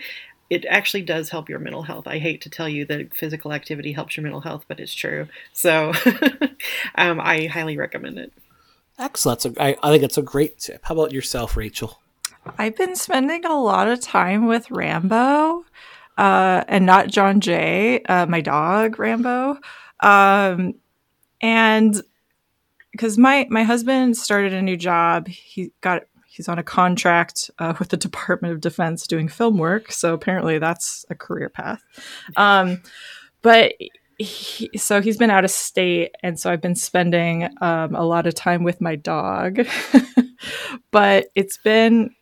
It 0.49 0.64
actually 0.69 1.02
does 1.02 1.30
help 1.30 1.49
your 1.49 1.57
mental 1.57 1.84
health. 1.84 2.07
I 2.07 2.19
hate 2.19 2.41
to 2.41 2.49
tell 2.49 2.69
you 2.69 2.85
that 2.85 3.15
physical 3.15 3.52
activity 3.52 3.93
helps 3.93 4.15
your 4.15 4.23
mental 4.23 4.41
health, 4.41 4.65
but 4.68 4.80
it's 4.80 4.93
true. 4.93 5.27
So 5.53 5.91
um, 6.95 7.19
I 7.19 7.47
highly 7.47 7.77
recommend 7.77 8.19
it. 8.19 8.31
Excellent. 8.99 9.45
I 9.45 9.49
a, 9.49 9.64
I, 9.64 9.77
I 9.81 9.91
think 9.91 10.03
it's 10.03 10.19
a 10.19 10.22
great 10.22 10.60
tip. 10.60 10.81
How 10.84 10.93
about 10.93 11.11
yourself, 11.11 11.57
Rachel? 11.57 11.99
I've 12.57 12.76
been 12.76 12.95
spending 12.95 13.45
a 13.45 13.59
lot 13.59 13.88
of 13.88 13.99
time 13.99 14.47
with 14.47 14.69
Rambo, 14.72 15.65
uh, 16.17 16.63
and 16.67 16.85
not 16.85 17.07
John 17.07 17.41
Jay, 17.41 18.01
uh, 18.03 18.26
my 18.26 18.41
dog 18.41 18.99
Rambo, 18.99 19.57
um, 19.99 20.76
and 21.41 22.01
because 22.91 23.17
my 23.17 23.47
my 23.49 23.63
husband 23.63 24.15
started 24.17 24.53
a 24.53 24.61
new 24.61 24.77
job, 24.77 25.27
he 25.27 25.72
got 25.81 26.03
he's 26.26 26.47
on 26.47 26.59
a 26.59 26.63
contract 26.63 27.49
uh, 27.59 27.73
with 27.80 27.89
the 27.89 27.97
Department 27.97 28.53
of 28.53 28.61
Defense 28.61 29.07
doing 29.07 29.27
film 29.27 29.57
work, 29.57 29.91
so 29.91 30.13
apparently 30.13 30.59
that's 30.59 31.05
a 31.09 31.15
career 31.15 31.49
path. 31.49 31.81
Um, 32.38 32.81
but 33.41 33.73
he, 34.17 34.69
so 34.77 35.01
he's 35.01 35.17
been 35.17 35.30
out 35.30 35.43
of 35.43 35.51
state, 35.51 36.15
and 36.23 36.39
so 36.39 36.51
I've 36.51 36.61
been 36.61 36.76
spending 36.76 37.49
um, 37.61 37.95
a 37.95 38.05
lot 38.05 38.27
of 38.27 38.35
time 38.35 38.63
with 38.63 38.80
my 38.80 38.95
dog. 38.95 39.65
but 40.91 41.27
it's 41.35 41.57
been 41.57 42.15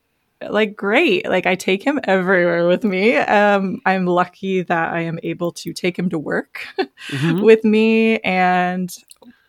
like 0.49 0.75
great. 0.75 1.27
Like 1.27 1.45
I 1.45 1.55
take 1.55 1.83
him 1.83 1.99
everywhere 2.03 2.67
with 2.67 2.83
me. 2.83 3.15
Um, 3.17 3.81
I'm 3.85 4.05
lucky 4.05 4.61
that 4.63 4.93
I 4.93 5.01
am 5.01 5.19
able 5.23 5.51
to 5.53 5.73
take 5.73 5.97
him 5.97 6.09
to 6.09 6.19
work 6.19 6.65
Mhm. 7.09 7.41
with 7.43 7.63
me, 7.63 8.19
and 8.19 8.95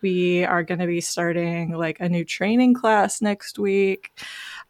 we 0.03 0.45
are 0.45 0.63
going 0.63 0.81
to 0.81 0.87
be 0.87 1.01
starting 1.01 1.73
like 1.73 1.99
a 2.01 2.09
new 2.09 2.25
training 2.25 2.75
class 2.75 3.23
next 3.23 3.59
week 3.59 4.11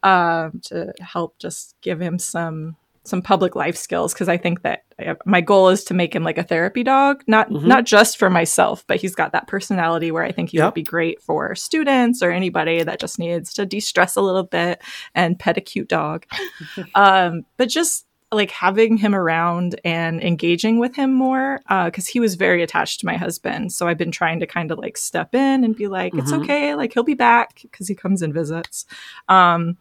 um, 0.05 0.60
to 0.64 0.92
help 1.01 1.38
just 1.38 1.74
give 1.80 2.01
him 2.01 2.18
some 2.18 2.76
some 3.05 3.20
public 3.22 3.55
life 3.55 3.76
skills 3.76 4.14
because 4.14 4.28
I 4.28 4.36
think 4.39 4.62
that 4.62 4.85
I, 4.98 5.14
my 5.26 5.40
goal 5.40 5.68
is 5.68 5.85
to 5.85 5.94
make 5.94 6.14
him 6.14 6.24
like 6.24 6.39
a 6.39 6.43
therapy 6.43 6.82
dog, 6.82 7.22
not 7.26 7.51
Mhm. 7.51 7.64
not 7.64 7.85
just 7.85 8.16
for 8.16 8.31
myself, 8.31 8.85
but 8.86 9.01
he's 9.01 9.14
got 9.14 9.32
that 9.32 9.47
personality 9.47 10.10
where 10.10 10.24
I 10.24 10.32
think 10.32 10.51
he 10.51 10.56
Yep. 10.59 10.66
would 10.68 10.74
be 10.74 10.82
great 10.82 11.20
for 11.22 11.55
students 11.55 12.22
or 12.22 12.31
anybody 12.31 12.82
that 12.82 13.01
just 13.01 13.18
needs 13.18 13.52
to 13.55 13.66
de 13.66 13.81
stress 13.81 14.16
a 14.16 14.22
little 14.22 14.44
bit 14.44 14.81
and 15.14 15.39
pet 15.39 15.56
a 15.59 15.60
cute 15.60 15.89
dog. 15.89 16.24
um, 16.94 17.44
but 17.56 17.68
just 17.68 18.06
like 18.32 18.51
having 18.51 18.97
him 18.97 19.14
around 19.14 19.78
and 19.85 20.20
engaging 20.20 20.78
with 20.81 20.97
him 20.97 21.12
more 21.12 21.60
because 21.85 22.09
he 22.09 22.18
was 22.18 22.35
very 22.35 22.62
attached 22.64 22.98
to 23.01 23.06
my 23.06 23.16
husband. 23.16 23.70
So 23.72 23.86
I've 23.86 23.98
been 23.98 24.10
trying 24.10 24.40
to 24.40 24.47
kind 24.47 24.72
of 24.72 24.78
like 24.78 24.97
step 24.97 25.35
in 25.36 25.62
and 25.62 25.76
be 25.76 25.86
like, 25.86 26.14
it's 26.14 26.32
Mhm. 26.32 26.39
okay, 26.43 26.74
like 26.74 26.94
he'll 26.94 27.05
be 27.05 27.14
back 27.14 27.60
because 27.62 27.86
he 27.86 27.94
comes 27.94 28.22
and 28.22 28.35
visits. 28.35 28.86
Um, 29.28 29.76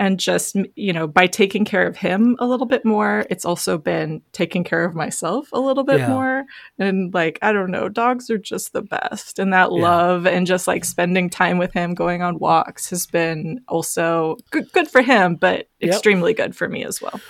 and 0.00 0.18
just 0.18 0.56
you 0.74 0.92
know 0.92 1.06
by 1.06 1.26
taking 1.28 1.64
care 1.64 1.86
of 1.86 1.96
him 1.96 2.34
a 2.40 2.46
little 2.46 2.66
bit 2.66 2.84
more 2.84 3.24
it's 3.30 3.44
also 3.44 3.76
been 3.78 4.20
taking 4.32 4.64
care 4.64 4.82
of 4.84 4.94
myself 4.94 5.48
a 5.52 5.60
little 5.60 5.84
bit 5.84 5.98
Yeah. 6.00 6.08
more 6.08 6.44
and 6.78 7.12
like 7.14 7.38
i 7.42 7.52
don't 7.52 7.70
know 7.70 7.88
dogs 7.88 8.30
are 8.30 8.38
just 8.38 8.72
the 8.72 8.82
best 8.82 9.38
and 9.38 9.52
that 9.52 9.70
Yeah. 9.70 9.82
love 9.82 10.26
and 10.26 10.46
just 10.46 10.66
like 10.66 10.84
spending 10.84 11.28
time 11.30 11.58
with 11.58 11.72
him 11.72 11.94
going 11.94 12.22
on 12.22 12.38
walks 12.38 12.90
has 12.90 13.06
been 13.06 13.60
also 13.68 14.38
good, 14.50 14.72
good 14.72 14.88
for 14.88 15.02
him 15.02 15.36
but 15.36 15.68
Yep. 15.80 15.90
extremely 15.92 16.34
good 16.34 16.56
for 16.56 16.68
me 16.68 16.84
as 16.84 17.00
well 17.00 17.20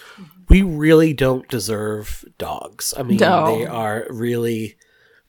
We 0.48 0.62
really 0.62 1.12
don't 1.12 1.46
deserve 1.48 2.24
dogs. 2.36 2.92
I 2.98 3.04
mean, 3.04 3.18
No. 3.18 3.46
they 3.46 3.66
are 3.66 4.04
really, 4.10 4.74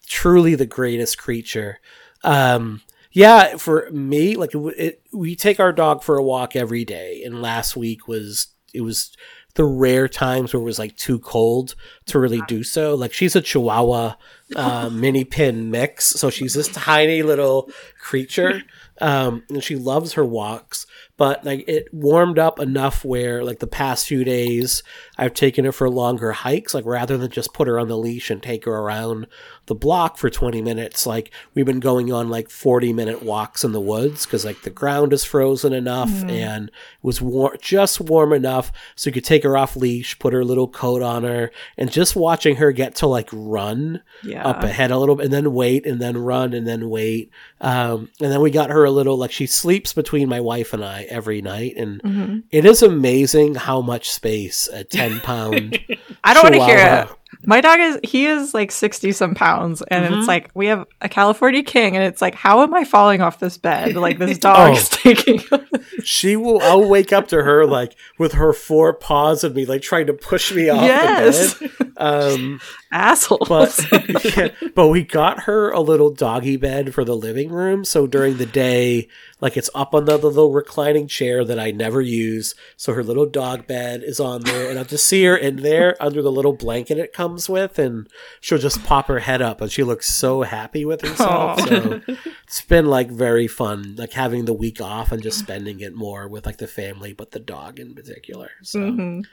truly 0.07 0.55
the 0.55 0.65
greatest 0.65 1.19
creature. 1.19 1.77
Um, 2.23 2.81
yeah, 3.11 3.57
for 3.57 3.89
me, 3.91 4.35
like 4.35 4.55
it, 4.55 4.59
it, 4.77 5.01
we 5.11 5.35
take 5.35 5.59
our 5.59 5.73
dog 5.73 6.03
for 6.03 6.17
a 6.17 6.23
walk 6.23 6.55
every 6.55 6.85
day, 6.85 7.23
and 7.23 7.41
last 7.41 7.75
week 7.75 8.07
was 8.07 8.47
it 8.73 8.81
was 8.81 9.11
the 9.55 9.65
rare 9.65 10.07
times 10.07 10.53
where 10.53 10.61
it 10.61 10.65
was 10.65 10.79
like 10.79 10.95
too 10.95 11.19
cold 11.19 11.75
to 12.05 12.19
really 12.19 12.41
do 12.47 12.63
so. 12.63 12.95
Like 12.95 13.13
she's 13.13 13.35
a 13.35 13.41
Chihuahua 13.41 14.15
uh, 14.55 14.89
mini 14.93 15.25
pin 15.25 15.69
mix, 15.69 16.05
so 16.05 16.29
she's 16.29 16.53
this 16.53 16.69
tiny 16.69 17.21
little 17.21 17.69
creature, 17.99 18.61
um, 19.01 19.43
and 19.49 19.63
she 19.63 19.75
loves 19.75 20.13
her 20.13 20.25
walks. 20.25 20.85
But 21.17 21.43
like 21.43 21.67
it 21.67 21.93
warmed 21.93 22.39
up 22.39 22.59
enough 22.59 23.03
where 23.03 23.43
like 23.43 23.59
the 23.59 23.67
past 23.67 24.07
few 24.07 24.23
days 24.23 24.83
I've 25.21 25.33
taken 25.33 25.63
her 25.65 25.71
for 25.71 25.89
longer 25.89 26.31
hikes. 26.31 26.73
Like 26.73 26.85
rather 26.85 27.17
than 27.17 27.29
just 27.31 27.53
put 27.53 27.67
her 27.67 27.79
on 27.79 27.87
the 27.87 27.97
leash 27.97 28.29
and 28.31 28.41
take 28.43 28.65
her 28.65 28.73
around 28.73 29.27
the 29.67 29.75
block 29.75 30.17
for 30.17 30.29
20 30.29 30.61
minutes, 30.61 31.05
like 31.05 31.31
we've 31.53 31.65
been 31.65 31.79
going 31.79 32.11
on 32.11 32.27
like 32.29 32.49
40 32.49 32.91
minute 32.91 33.21
walks 33.23 33.63
in 33.63 33.71
the 33.71 33.79
woods 33.79 34.25
because 34.25 34.43
like 34.43 34.63
the 34.63 34.69
ground 34.69 35.13
is 35.13 35.23
frozen 35.23 35.71
enough 35.73 36.09
and 36.27 36.69
it 36.69 36.73
was 37.03 37.21
war- 37.21 37.55
just 37.61 38.01
warm 38.01 38.33
enough 38.33 38.71
so 38.95 39.09
you 39.09 39.13
could 39.13 39.23
take 39.23 39.43
her 39.43 39.55
off 39.55 39.75
leash, 39.75 40.17
put 40.19 40.33
her 40.33 40.43
little 40.43 40.67
coat 40.67 41.01
on 41.03 41.23
her, 41.23 41.51
and 41.77 41.91
just 41.91 42.15
watching 42.15 42.55
her 42.55 42.71
get 42.71 42.95
to 42.95 43.07
like 43.07 43.29
run 43.31 44.01
Yeah. 44.23 44.43
up 44.45 44.63
ahead 44.63 44.89
a 44.91 44.97
little 44.97 45.15
bit 45.15 45.25
and 45.25 45.33
then 45.33 45.53
wait 45.53 45.85
and 45.85 46.01
then 46.01 46.17
run 46.17 46.53
and 46.53 46.67
then 46.67 46.89
wait. 46.89 47.29
Um, 47.61 48.09
and 48.19 48.31
then 48.31 48.41
we 48.41 48.49
got 48.49 48.71
her 48.71 48.83
a 48.85 48.91
little 48.91 49.17
like 49.17 49.31
she 49.31 49.45
sleeps 49.45 49.93
between 49.93 50.27
my 50.27 50.39
wife 50.39 50.73
and 50.73 50.83
I 50.83 51.03
every 51.03 51.41
night, 51.43 51.75
and 51.77 52.01
hmm 52.01 52.39
it 52.49 52.65
is 52.65 52.81
amazing 52.81 53.55
how 53.55 53.81
much 53.81 54.09
space 54.09 54.67
a 54.73 54.83
ten 55.11 55.19
pound. 55.21 55.79
I 56.23 56.33
don't 56.33 56.43
want 56.43 56.55
to 56.55 56.65
hear 56.65 56.77
it. 56.77 57.09
My 57.43 57.59
dog 57.61 57.79
is 57.79 57.97
he 58.03 58.27
is 58.27 58.53
like 58.53 58.71
60 58.71 59.13
some 59.13 59.33
pounds 59.33 59.81
and 59.87 60.05
Mhm. 60.13 60.19
it's 60.19 60.27
like 60.27 60.51
we 60.53 60.67
have 60.67 60.85
a 61.01 61.09
California 61.09 61.63
king 61.63 61.95
and 61.95 62.05
it's 62.05 62.21
like 62.21 62.35
how 62.35 62.61
am 62.61 62.71
I 62.73 62.83
falling 62.83 63.21
off 63.21 63.39
this 63.39 63.57
bed? 63.57 63.95
Like 63.95 64.19
this 64.19 64.37
dog 64.49 64.75
is 64.75 64.89
taking 64.89 65.39
She 66.03 66.35
will. 66.35 66.61
I'll 66.61 66.87
wake 66.87 67.11
up 67.11 67.29
to 67.29 67.41
her 67.41 67.65
like 67.65 67.95
with 68.19 68.33
her 68.33 68.53
four 68.53 68.93
paws 68.93 69.43
of 69.43 69.55
me, 69.55 69.65
like 69.65 69.81
trying 69.81 70.05
to 70.07 70.13
push 70.13 70.51
me 70.51 70.69
off 70.69 70.83
Yes. 70.83 71.55
the 71.55 71.67
bed. 71.67 71.91
Um, 71.97 72.61
assholes. 72.91 73.47
but 73.47 74.35
yeah, 74.37 74.49
but 74.75 74.89
we 74.89 75.03
got 75.03 75.41
her 75.41 75.71
a 75.71 75.79
little 75.79 76.11
doggy 76.11 76.57
bed 76.57 76.93
for 76.93 77.03
the 77.03 77.15
living 77.15 77.49
room. 77.49 77.85
So 77.85 78.05
during 78.07 78.37
the 78.37 78.45
day, 78.45 79.07
like 79.41 79.57
it's 79.57 79.69
up 79.75 79.93
on 79.93 80.05
the 80.05 80.17
little 80.17 80.51
reclining 80.51 81.07
chair 81.07 81.43
that 81.43 81.59
I 81.59 81.71
never 81.71 81.99
use. 81.99 82.55
So 82.77 82.93
her 82.93 83.03
little 83.03 83.25
dog 83.25 83.67
bed 83.67 84.03
is 84.03 84.19
on 84.19 84.43
there, 84.43 84.69
and 84.69 84.79
I'll 84.79 84.85
just 84.85 85.05
see 85.05 85.23
her 85.25 85.35
in 85.35 85.57
there 85.57 85.95
under 86.01 86.21
the 86.21 86.31
little 86.31 86.53
blanket 86.53 86.97
it 86.97 87.11
comes 87.11 87.49
with, 87.49 87.77
and 87.79 88.07
she'll 88.39 88.57
just 88.59 88.83
pop 88.83 89.07
her 89.07 89.19
head 89.19 89.41
up, 89.41 89.59
and 89.59 89.71
she 89.71 89.83
looks 89.83 90.07
so 90.13 90.43
happy 90.43 90.85
with 90.85 91.01
herself. 91.01 91.59
Aw. 91.59 91.65
So 91.65 92.01
it's 92.43 92.61
been 92.61 92.85
like 92.85 93.09
very 93.09 93.47
fun, 93.47 93.95
like 93.97 94.13
having 94.13 94.45
the 94.45 94.53
week 94.53 94.79
off 94.79 95.11
and 95.11 95.21
just 95.21 95.39
spending 95.39 95.79
it 95.81 95.95
more 95.95 96.27
with 96.27 96.45
like 96.45 96.57
the 96.57 96.67
family, 96.67 97.11
but 97.11 97.31
the 97.31 97.39
dog 97.39 97.79
in 97.79 97.93
particular. 97.95 98.51
So. 98.61 98.79
Mhm. 98.79 99.25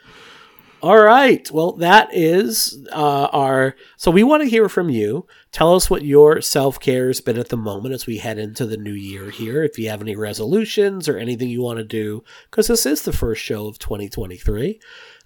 All 0.81 0.99
right. 1.01 1.51
Well, 1.51 1.73
that 1.73 2.09
is 2.13 2.79
uh, 2.93 3.29
our. 3.33 3.75
So 3.97 4.13
we 4.13 4.23
want 4.23 4.45
to 4.45 4.49
hear 4.49 4.69
from 4.69 4.91
you. 4.91 5.27
Tell 5.51 5.75
us 5.75 5.89
what 5.89 6.05
your 6.05 6.43
self 6.43 6.79
care 6.79 7.07
has 7.07 7.21
been 7.21 7.39
at 7.39 7.49
the 7.49 7.57
moment 7.57 7.95
as 7.95 8.07
we 8.07 8.19
head 8.19 8.39
into 8.39 8.67
the 8.67 8.77
new 8.77 8.93
year 8.93 9.31
here. 9.31 9.63
If 9.63 9.79
you 9.79 9.89
have 9.89 10.03
any 10.03 10.15
resolutions 10.15 11.09
or 11.09 11.17
anything 11.17 11.49
you 11.49 11.63
want 11.63 11.79
to 11.79 11.85
do, 11.85 12.23
because 12.51 12.67
this 12.67 12.85
is 12.85 13.03
the 13.03 13.13
first 13.13 13.43
show 13.43 13.67
of 13.67 13.79
2023. 13.79 14.79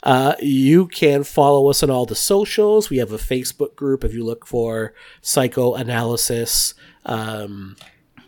Uh, 0.04 0.34
you 0.40 0.86
can 0.86 1.24
follow 1.24 1.68
us 1.68 1.82
on 1.82 1.90
all 1.90 2.06
the 2.06 2.14
socials. 2.14 2.88
We 2.88 2.98
have 2.98 3.12
a 3.12 3.18
Facebook 3.18 3.74
group 3.74 4.04
if 4.04 4.14
you 4.14 4.24
look 4.24 4.46
for 4.46 4.94
psychoanalysis. 5.22 6.74
Um, 7.04 7.76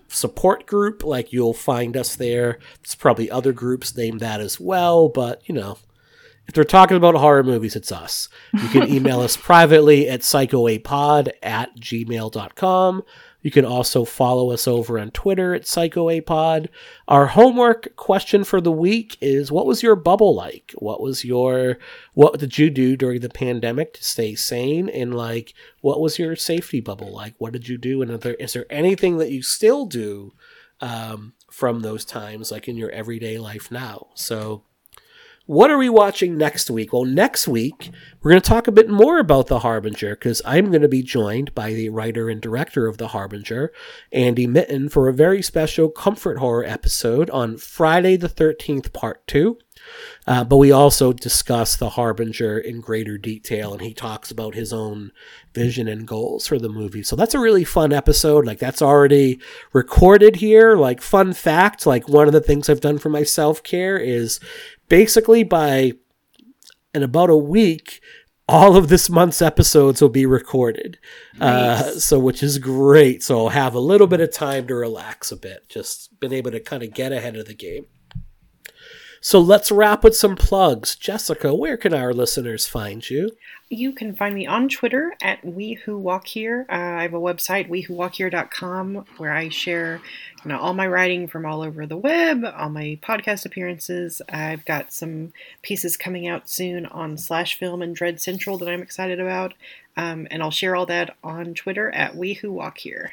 support 0.08 0.66
group 0.66 1.02
like 1.02 1.32
you'll 1.32 1.52
find 1.52 1.96
us 1.96 2.14
there 2.14 2.60
there's 2.80 2.94
probably 2.94 3.28
other 3.28 3.52
groups 3.52 3.96
named 3.96 4.20
that 4.20 4.40
as 4.40 4.60
well 4.60 5.08
but 5.08 5.42
you 5.48 5.52
know 5.52 5.76
if 6.46 6.54
they're 6.54 6.64
talking 6.64 6.96
about 6.96 7.14
horror 7.14 7.42
movies, 7.42 7.74
it's 7.74 7.90
us. 7.92 8.28
You 8.52 8.68
can 8.68 8.88
email 8.88 9.20
us 9.20 9.36
privately 9.36 10.08
at 10.08 10.20
psychoapod 10.20 11.30
at 11.42 11.76
gmail.com. 11.78 13.02
You 13.44 13.50
can 13.50 13.66
also 13.66 14.06
follow 14.06 14.50
us 14.52 14.66
over 14.66 14.98
on 14.98 15.10
Twitter 15.10 15.54
at 15.54 15.62
psychoapod. 15.62 16.68
Our 17.08 17.26
homework 17.26 17.94
question 17.96 18.42
for 18.42 18.58
the 18.60 18.72
week 18.72 19.18
is 19.20 19.52
what 19.52 19.66
was 19.66 19.82
your 19.82 19.96
bubble 19.96 20.34
like? 20.34 20.72
What 20.76 21.02
was 21.02 21.26
your 21.26 21.78
what 22.14 22.38
did 22.38 22.58
you 22.58 22.70
do 22.70 22.96
during 22.96 23.20
the 23.20 23.28
pandemic 23.28 23.92
to 23.94 24.04
stay 24.04 24.34
sane? 24.34 24.88
And 24.88 25.14
like 25.14 25.52
what 25.82 26.00
was 26.00 26.18
your 26.18 26.36
safety 26.36 26.80
bubble 26.80 27.12
like? 27.12 27.34
What 27.38 27.52
did 27.52 27.68
you 27.68 27.76
do? 27.76 28.00
And 28.00 28.10
there, 28.12 28.34
is 28.34 28.54
there 28.54 28.66
anything 28.70 29.18
that 29.18 29.30
you 29.30 29.42
still 29.42 29.84
do 29.84 30.32
um, 30.80 31.34
from 31.50 31.80
those 31.80 32.06
times, 32.06 32.50
like 32.50 32.66
in 32.66 32.78
your 32.78 32.90
everyday 32.90 33.36
life 33.36 33.70
now? 33.70 34.08
So 34.14 34.62
what 35.46 35.70
are 35.70 35.76
we 35.76 35.90
watching 35.90 36.38
next 36.38 36.70
week? 36.70 36.92
Well, 36.92 37.04
next 37.04 37.46
week, 37.46 37.90
we're 38.22 38.30
going 38.30 38.40
to 38.40 38.48
talk 38.48 38.66
a 38.66 38.72
bit 38.72 38.88
more 38.88 39.18
about 39.18 39.48
The 39.48 39.58
Harbinger 39.58 40.14
because 40.14 40.40
I'm 40.46 40.70
going 40.70 40.80
to 40.80 40.88
be 40.88 41.02
joined 41.02 41.54
by 41.54 41.74
the 41.74 41.90
writer 41.90 42.30
and 42.30 42.40
director 42.40 42.86
of 42.86 42.96
The 42.96 43.08
Harbinger, 43.08 43.70
Andy 44.10 44.46
Mitton, 44.46 44.88
for 44.88 45.06
a 45.06 45.12
very 45.12 45.42
special 45.42 45.90
comfort 45.90 46.38
horror 46.38 46.64
episode 46.64 47.28
on 47.28 47.58
Friday 47.58 48.16
the 48.16 48.28
13th, 48.28 48.94
part 48.94 49.26
two. 49.26 49.58
Uh, 50.26 50.42
but 50.42 50.56
we 50.56 50.72
also 50.72 51.12
discuss 51.12 51.76
The 51.76 51.90
Harbinger 51.90 52.58
in 52.58 52.80
greater 52.80 53.18
detail, 53.18 53.74
and 53.74 53.82
he 53.82 53.92
talks 53.92 54.30
about 54.30 54.54
his 54.54 54.72
own 54.72 55.12
vision 55.52 55.86
and 55.88 56.08
goals 56.08 56.46
for 56.46 56.58
the 56.58 56.70
movie. 56.70 57.02
So 57.02 57.16
that's 57.16 57.34
a 57.34 57.38
really 57.38 57.64
fun 57.64 57.92
episode. 57.92 58.46
Like, 58.46 58.58
that's 58.58 58.80
already 58.80 59.38
recorded 59.74 60.36
here. 60.36 60.76
Like, 60.76 61.02
fun 61.02 61.34
fact 61.34 61.84
like, 61.84 62.08
one 62.08 62.26
of 62.26 62.32
the 62.32 62.40
things 62.40 62.70
I've 62.70 62.80
done 62.80 62.98
for 62.98 63.10
my 63.10 63.22
self 63.22 63.62
care 63.62 63.98
is 63.98 64.40
basically 64.89 65.44
by 65.44 65.93
in 66.94 67.02
about 67.02 67.31
a 67.31 67.36
week 67.36 68.01
all 68.47 68.77
of 68.77 68.89
this 68.89 69.09
month's 69.09 69.40
episodes 69.40 70.02
will 70.02 70.11
be 70.11 70.27
recorded. 70.27 70.98
Uh, 71.40 71.93
so 71.93 72.19
which 72.19 72.43
is 72.43 72.59
great. 72.59 73.23
So 73.23 73.39
i'll 73.39 73.48
have 73.48 73.74
a 73.74 73.81
little 73.81 74.06
bit 74.06 74.20
of 74.20 74.32
time 74.32 74.66
to 74.66 74.74
relax 74.74 75.32
a 75.32 75.36
bit. 75.36 75.69
Just 75.69 76.20
been 76.20 76.32
able 76.32 76.51
to 76.51 76.61
kind 76.61 76.82
of 76.82 76.93
get 76.93 77.12
ahead 77.12 77.36
of 77.36 77.47
the 77.47 77.55
game 77.55 77.86
so 79.24 79.40
let's 79.40 79.72
wrap 79.72 80.05
with 80.05 80.14
some 80.14 80.36
plugs 80.36 80.94
jessica 80.94 81.55
where 81.55 81.78
can 81.78 81.94
our 81.94 82.12
listeners 82.12 82.66
find 82.66 83.09
you 83.09 83.30
You 83.70 83.92
can 83.92 84.14
find 84.14 84.34
me 84.34 84.46
on 84.46 84.68
Twitter 84.68 85.14
at 85.22 85.42
We 85.44 85.72
Who 85.84 85.98
Walk 85.98 86.26
Here. 86.26 86.66
Uh, 86.68 86.74
I 86.74 87.02
have 87.02 87.14
a 87.14 87.18
website, 87.18 87.68
WeWhoWalkHere.com, 87.68 89.06
where 89.16 89.32
I 89.32 89.48
share 89.48 90.01
you 90.44 90.51
know, 90.51 90.59
all 90.59 90.74
my 90.74 90.86
writing 90.86 91.26
from 91.26 91.46
all 91.46 91.62
over 91.62 91.86
the 91.86 91.96
web, 91.96 92.44
all 92.44 92.68
my 92.68 92.98
podcast 93.02 93.46
appearances. 93.46 94.20
I've 94.28 94.64
got 94.66 94.92
some 94.92 95.32
pieces 95.62 95.96
coming 95.96 96.28
out 96.28 96.48
soon 96.48 96.86
on 96.86 97.16
Slash 97.16 97.59
Film 97.59 97.82
and 97.82 97.96
Dread 97.96 98.20
Central 98.20 98.59
that 98.59 98.68
I'm 98.68 98.82
excited 98.82 99.18
about. 99.18 99.55
Um, 99.96 100.28
and 100.30 100.42
I'll 100.42 100.51
share 100.52 100.76
all 100.76 100.86
that 100.86 101.16
on 101.24 101.55
Twitter 101.55 101.90
at 101.90 102.14
We 102.14 102.34
Who 102.34 102.52
Walk 102.52 102.78
Here. 102.78 103.12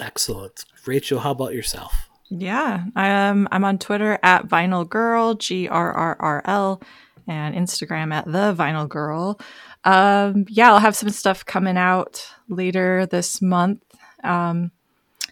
excellent 0.00 0.64
rachel 0.86 1.20
how 1.20 1.32
about 1.32 1.54
yourself 1.54 2.07
Yeah, 2.30 2.84
I 2.94 3.28
um, 3.28 3.48
I'm 3.50 3.64
on 3.64 3.78
Twitter 3.78 4.18
at 4.22 4.46
Vinyl 4.46 4.88
Girl, 4.88 5.34
G 5.34 5.68
R 5.68 5.92
R 5.92 6.16
R 6.20 6.42
L, 6.44 6.82
and 7.26 7.54
Instagram 7.54 8.12
at 8.12 8.26
the 8.26 8.54
Vinyl 8.54 8.88
Girl. 8.88 9.40
Um, 9.84 10.44
yeah, 10.48 10.72
I'll 10.72 10.80
have 10.80 10.96
some 10.96 11.10
stuff 11.10 11.44
coming 11.46 11.78
out 11.78 12.26
later 12.48 13.06
this 13.06 13.40
month. 13.40 13.82
Um, 14.22 14.72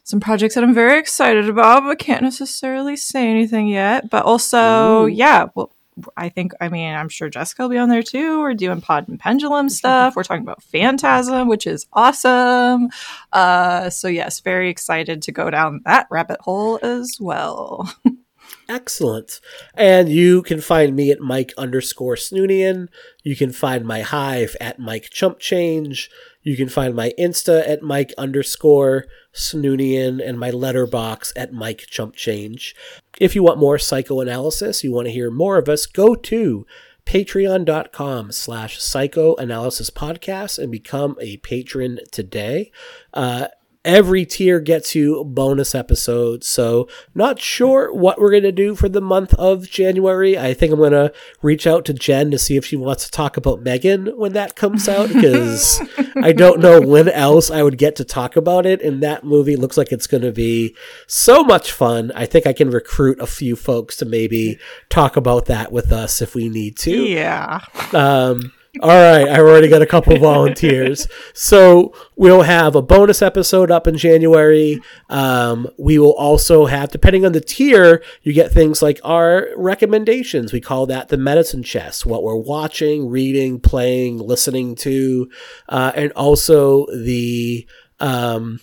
some 0.04 0.20
projects 0.20 0.54
that 0.54 0.64
I'm 0.64 0.72
very 0.72 0.98
excited 0.98 1.48
about, 1.48 1.82
but 1.82 1.98
can't 1.98 2.22
necessarily 2.22 2.96
say 2.96 3.28
anything 3.28 3.66
yet. 3.66 4.08
But 4.08 4.24
also, 4.24 5.02
Ooh. 5.02 5.06
yeah, 5.08 5.46
well, 5.54 5.72
I 6.16 6.28
think, 6.28 6.52
I 6.60 6.68
mean, 6.68 6.94
I'm 6.94 7.08
sure 7.08 7.28
Jessica 7.28 7.62
will 7.62 7.68
be 7.70 7.78
on 7.78 7.88
there 7.88 8.02
too. 8.02 8.40
We're 8.40 8.54
doing 8.54 8.80
Pod 8.80 9.08
and 9.08 9.18
Pendulum 9.18 9.68
stuff. 9.68 10.14
We're 10.16 10.24
talking 10.24 10.42
about 10.42 10.62
Phantasm, 10.62 11.48
which 11.48 11.66
is 11.66 11.86
awesome. 11.92 12.90
Uh, 13.32 13.90
so, 13.90 14.08
yes, 14.08 14.40
very 14.40 14.68
excited 14.68 15.22
to 15.22 15.32
go 15.32 15.50
down 15.50 15.80
that 15.84 16.06
rabbit 16.10 16.40
hole 16.40 16.78
as 16.82 17.16
well. 17.20 17.92
Excellent. 18.68 19.40
And 19.74 20.08
you 20.08 20.42
can 20.42 20.60
find 20.60 20.96
me 20.96 21.10
at 21.10 21.20
Mike 21.20 21.52
underscore 21.56 22.16
Snoonian. 22.16 22.88
You 23.22 23.36
can 23.36 23.52
find 23.52 23.84
my 23.84 24.00
hive 24.00 24.56
at 24.60 24.78
Mike 24.78 25.10
Chump 25.10 25.38
Change. 25.38 26.10
You 26.46 26.56
can 26.56 26.68
find 26.68 26.94
my 26.94 27.12
Insta 27.18 27.68
at 27.68 27.82
Mike 27.82 28.14
underscore 28.16 29.06
Snoonian 29.34 30.24
and 30.24 30.38
my 30.38 30.52
Letterboxd 30.52 31.32
at 31.34 31.52
Mike 31.52 31.86
Chump 31.88 32.14
Change. 32.14 32.72
If 33.18 33.34
you 33.34 33.42
want 33.42 33.58
more 33.58 33.80
psychoanalysis, 33.80 34.84
you 34.84 34.92
want 34.92 35.08
to 35.08 35.12
hear 35.12 35.28
more 35.28 35.58
of 35.58 35.68
us, 35.68 35.86
go 35.86 36.14
to 36.14 36.64
patreon.com 37.04 38.30
slash 38.30 38.80
psychoanalysis 38.80 39.90
podcast 39.90 40.60
and 40.60 40.70
become 40.70 41.16
a 41.20 41.38
patron 41.38 41.98
today. 42.12 42.70
Uh, 43.12 43.48
every 43.86 44.26
tier 44.26 44.60
gets 44.60 44.94
you 44.94 45.24
bonus 45.24 45.74
episodes. 45.74 46.46
So, 46.46 46.88
not 47.14 47.40
sure 47.40 47.94
what 47.94 48.20
we're 48.20 48.32
going 48.32 48.42
to 48.42 48.52
do 48.52 48.74
for 48.74 48.88
the 48.88 49.00
month 49.00 49.32
of 49.34 49.70
January. 49.70 50.36
I 50.38 50.52
think 50.52 50.72
I'm 50.72 50.78
going 50.78 50.92
to 50.92 51.12
reach 51.40 51.66
out 51.66 51.84
to 51.86 51.94
Jen 51.94 52.30
to 52.32 52.38
see 52.38 52.56
if 52.56 52.66
she 52.66 52.76
wants 52.76 53.04
to 53.04 53.10
talk 53.10 53.36
about 53.36 53.62
Megan 53.62 54.08
when 54.18 54.32
that 54.34 54.56
comes 54.56 54.88
out 54.88 55.08
because 55.08 55.80
I 56.16 56.32
don't 56.32 56.60
know 56.60 56.80
when 56.80 57.08
else 57.08 57.50
I 57.50 57.62
would 57.62 57.78
get 57.78 57.96
to 57.96 58.04
talk 58.04 58.36
about 58.36 58.66
it. 58.66 58.82
And 58.82 59.02
that 59.02 59.24
movie 59.24 59.56
looks 59.56 59.76
like 59.76 59.92
it's 59.92 60.06
going 60.06 60.22
to 60.24 60.32
be 60.32 60.76
so 61.06 61.42
much 61.44 61.72
fun. 61.72 62.12
I 62.14 62.26
think 62.26 62.46
I 62.46 62.52
can 62.52 62.70
recruit 62.70 63.20
a 63.20 63.26
few 63.26 63.56
folks 63.56 63.96
to 63.96 64.04
maybe 64.04 64.58
talk 64.88 65.16
about 65.16 65.46
that 65.46 65.70
with 65.72 65.92
us 65.92 66.20
if 66.20 66.34
we 66.34 66.48
need 66.48 66.76
to. 66.78 67.04
Yeah. 67.04 67.60
Um, 67.92 68.52
all 68.80 68.88
right, 68.88 69.28
I've 69.28 69.40
already 69.40 69.68
got 69.68 69.82
a 69.82 69.86
couple 69.86 70.16
volunteers. 70.18 71.06
So 71.34 71.92
we'll 72.16 72.42
have 72.42 72.74
a 72.74 72.82
bonus 72.82 73.22
episode 73.22 73.70
up 73.70 73.86
in 73.86 73.96
January. 73.96 74.80
Um, 75.08 75.68
we 75.78 75.98
will 75.98 76.14
also 76.14 76.66
have, 76.66 76.90
depending 76.90 77.24
on 77.24 77.32
the 77.32 77.40
tier, 77.40 78.02
you 78.22 78.32
get 78.32 78.52
things 78.52 78.82
like 78.82 79.00
our 79.04 79.48
recommendations. 79.56 80.52
We 80.52 80.60
call 80.60 80.86
that 80.86 81.08
the 81.08 81.16
medicine 81.16 81.62
chest, 81.62 82.06
what 82.06 82.22
we're 82.22 82.36
watching, 82.36 83.08
reading, 83.08 83.60
playing, 83.60 84.18
listening 84.18 84.74
to, 84.76 85.30
uh, 85.68 85.92
and 85.94 86.12
also 86.12 86.86
the 86.86 87.66
um, 88.00 88.60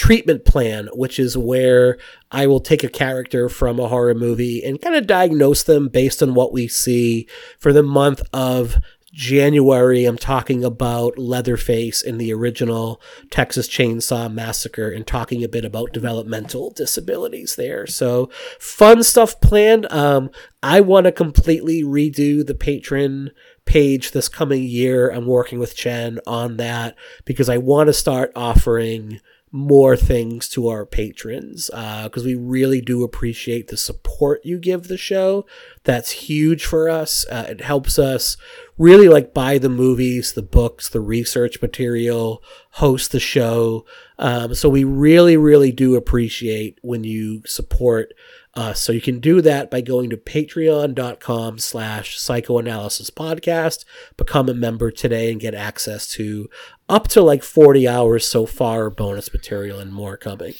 treatment 0.00 0.46
plan, 0.46 0.88
which 0.94 1.18
is 1.18 1.36
where 1.36 1.98
I 2.30 2.46
will 2.46 2.60
take 2.60 2.82
a 2.82 2.88
character 2.88 3.50
from 3.50 3.78
a 3.78 3.88
horror 3.88 4.14
movie 4.14 4.64
and 4.64 4.80
kind 4.80 4.96
of 4.96 5.06
diagnose 5.06 5.62
them 5.62 5.88
based 5.88 6.22
on 6.22 6.32
what 6.32 6.54
we 6.54 6.68
see 6.68 7.28
for 7.58 7.70
the 7.70 7.82
month 7.82 8.22
of 8.32 8.78
January. 9.12 10.04
I'm 10.04 10.18
talking 10.18 10.64
about 10.64 11.18
Leatherface 11.18 12.02
in 12.02 12.18
the 12.18 12.32
original 12.32 13.00
Texas 13.30 13.68
Chainsaw 13.68 14.32
Massacre 14.32 14.90
and 14.90 15.06
talking 15.06 15.42
a 15.42 15.48
bit 15.48 15.64
about 15.64 15.92
developmental 15.92 16.70
disabilities 16.70 17.56
there. 17.56 17.86
So 17.86 18.30
fun 18.58 19.02
stuff 19.02 19.40
planned. 19.40 19.90
Um, 19.92 20.30
I 20.62 20.80
want 20.80 21.04
to 21.04 21.12
completely 21.12 21.82
redo 21.82 22.46
the 22.46 22.54
patron 22.54 23.30
page 23.64 24.12
this 24.12 24.28
coming 24.28 24.64
year. 24.64 25.10
I'm 25.10 25.26
working 25.26 25.58
with 25.58 25.76
Chen 25.76 26.20
on 26.26 26.56
that 26.58 26.96
because 27.24 27.48
I 27.48 27.56
want 27.58 27.88
to 27.88 27.92
start 27.92 28.32
offering 28.36 29.20
more 29.52 29.96
things 29.96 30.48
to 30.48 30.68
our 30.68 30.86
patrons 30.86 31.68
because 31.74 32.22
uh, 32.22 32.26
we 32.26 32.34
really 32.36 32.80
do 32.80 33.02
appreciate 33.02 33.68
the 33.68 33.76
support 33.76 34.40
you 34.44 34.58
give 34.58 34.86
the 34.86 34.96
show. 34.96 35.44
That's 35.82 36.10
huge 36.10 36.64
for 36.64 36.88
us. 36.88 37.26
Uh, 37.28 37.46
it 37.48 37.60
helps 37.60 37.98
us 37.98 38.36
really 38.78 39.08
like 39.08 39.34
buy 39.34 39.58
the 39.58 39.68
movies, 39.68 40.34
the 40.34 40.42
books, 40.42 40.88
the 40.88 41.00
research 41.00 41.60
material, 41.60 42.42
host 42.72 43.10
the 43.10 43.20
show. 43.20 43.84
Um, 44.18 44.54
so 44.54 44.68
we 44.68 44.84
really, 44.84 45.36
really 45.36 45.72
do 45.72 45.96
appreciate 45.96 46.78
when 46.82 47.02
you 47.02 47.42
support 47.44 48.14
us. 48.54 48.80
So 48.80 48.92
you 48.92 49.00
can 49.00 49.20
do 49.20 49.40
that 49.42 49.70
by 49.70 49.80
going 49.80 50.10
to 50.10 50.16
patreon.com 50.16 51.58
slash 51.58 52.18
psychoanalysis 52.18 53.10
podcast, 53.10 53.84
become 54.16 54.48
a 54.48 54.54
member 54.54 54.90
today 54.90 55.30
and 55.30 55.40
get 55.40 55.54
access 55.54 56.08
to 56.12 56.48
up 56.88 57.08
to 57.08 57.22
like 57.22 57.42
40 57.42 57.86
hours 57.86 58.26
so 58.26 58.46
far 58.46 58.90
bonus 58.90 59.32
material 59.32 59.78
and 59.78 59.92
more 59.92 60.16
coming. 60.16 60.54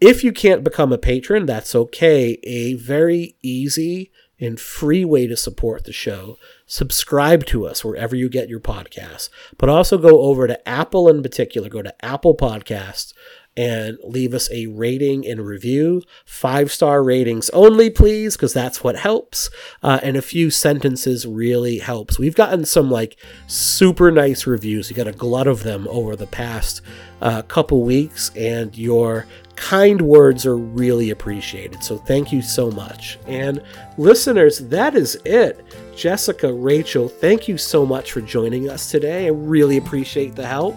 If 0.00 0.22
you 0.22 0.32
can't 0.32 0.62
become 0.62 0.92
a 0.92 0.98
patron, 0.98 1.46
that's 1.46 1.74
okay. 1.74 2.38
A 2.44 2.74
very 2.74 3.36
easy 3.42 4.12
and 4.40 4.60
free 4.60 5.04
way 5.04 5.26
to 5.26 5.36
support 5.36 5.84
the 5.84 5.92
show. 5.92 6.38
Subscribe 6.66 7.44
to 7.46 7.66
us 7.66 7.84
wherever 7.84 8.14
you 8.14 8.28
get 8.28 8.48
your 8.48 8.60
podcasts, 8.60 9.28
but 9.56 9.68
also 9.68 9.98
go 9.98 10.20
over 10.20 10.46
to 10.46 10.68
Apple 10.68 11.08
in 11.08 11.22
particular, 11.22 11.68
go 11.68 11.82
to 11.82 12.04
Apple 12.04 12.36
Podcasts 12.36 13.12
and 13.58 13.98
leave 14.04 14.32
us 14.34 14.48
a 14.52 14.68
rating 14.68 15.26
and 15.26 15.44
review. 15.44 16.00
Five 16.24 16.70
star 16.70 17.02
ratings 17.02 17.50
only, 17.50 17.90
please, 17.90 18.36
because 18.36 18.52
that's 18.52 18.84
what 18.84 18.96
helps. 18.96 19.50
Uh, 19.82 19.98
and 20.04 20.16
a 20.16 20.22
few 20.22 20.48
sentences 20.48 21.26
really 21.26 21.78
helps. 21.78 22.20
We've 22.20 22.36
gotten 22.36 22.64
some 22.64 22.88
like 22.88 23.18
super 23.48 24.12
nice 24.12 24.46
reviews. 24.46 24.88
We 24.88 24.94
got 24.94 25.08
a 25.08 25.12
glut 25.12 25.48
of 25.48 25.64
them 25.64 25.88
over 25.90 26.14
the 26.14 26.28
past 26.28 26.82
uh, 27.20 27.42
couple 27.42 27.82
weeks, 27.82 28.30
and 28.36 28.78
your 28.78 29.26
kind 29.56 30.00
words 30.02 30.46
are 30.46 30.56
really 30.56 31.10
appreciated. 31.10 31.82
So 31.82 31.96
thank 31.96 32.30
you 32.30 32.42
so 32.42 32.70
much. 32.70 33.18
And 33.26 33.60
listeners, 33.96 34.60
that 34.68 34.94
is 34.94 35.18
it. 35.24 35.64
Jessica, 35.96 36.52
Rachel, 36.52 37.08
thank 37.08 37.48
you 37.48 37.58
so 37.58 37.84
much 37.84 38.12
for 38.12 38.20
joining 38.20 38.70
us 38.70 38.88
today. 38.88 39.26
I 39.26 39.30
really 39.30 39.78
appreciate 39.78 40.36
the 40.36 40.46
help. 40.46 40.76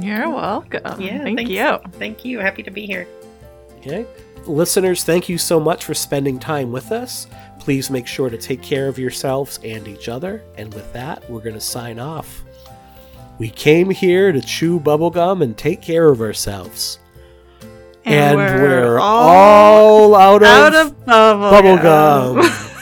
You're 0.00 0.30
welcome. 0.30 1.00
Yeah, 1.00 1.22
Thank 1.22 1.38
thanks. 1.38 1.50
you. 1.50 1.78
Thank 1.98 2.24
you. 2.24 2.38
Happy 2.38 2.62
to 2.62 2.70
be 2.70 2.86
here. 2.86 3.06
Okay. 3.78 4.06
Listeners, 4.46 5.04
thank 5.04 5.28
you 5.28 5.38
so 5.38 5.60
much 5.60 5.84
for 5.84 5.94
spending 5.94 6.38
time 6.38 6.72
with 6.72 6.90
us. 6.92 7.26
Please 7.58 7.90
make 7.90 8.06
sure 8.06 8.30
to 8.30 8.38
take 8.38 8.62
care 8.62 8.88
of 8.88 8.98
yourselves 8.98 9.58
and 9.62 9.86
each 9.86 10.08
other. 10.08 10.42
And 10.56 10.72
with 10.72 10.90
that, 10.94 11.28
we're 11.28 11.40
going 11.42 11.54
to 11.54 11.60
sign 11.60 11.98
off. 11.98 12.42
We 13.38 13.50
came 13.50 13.90
here 13.90 14.32
to 14.32 14.40
chew 14.40 14.80
bubblegum 14.80 15.42
and 15.42 15.56
take 15.56 15.82
care 15.82 16.08
of 16.08 16.20
ourselves. 16.20 16.98
And, 18.04 18.36
we're, 18.38 18.98
all, 18.98 20.14
out 20.14 20.42
of, 20.42 20.48
Out 20.48 20.74
of 20.74 21.04
bubble 21.04 21.76
bubblegum. 21.76 22.74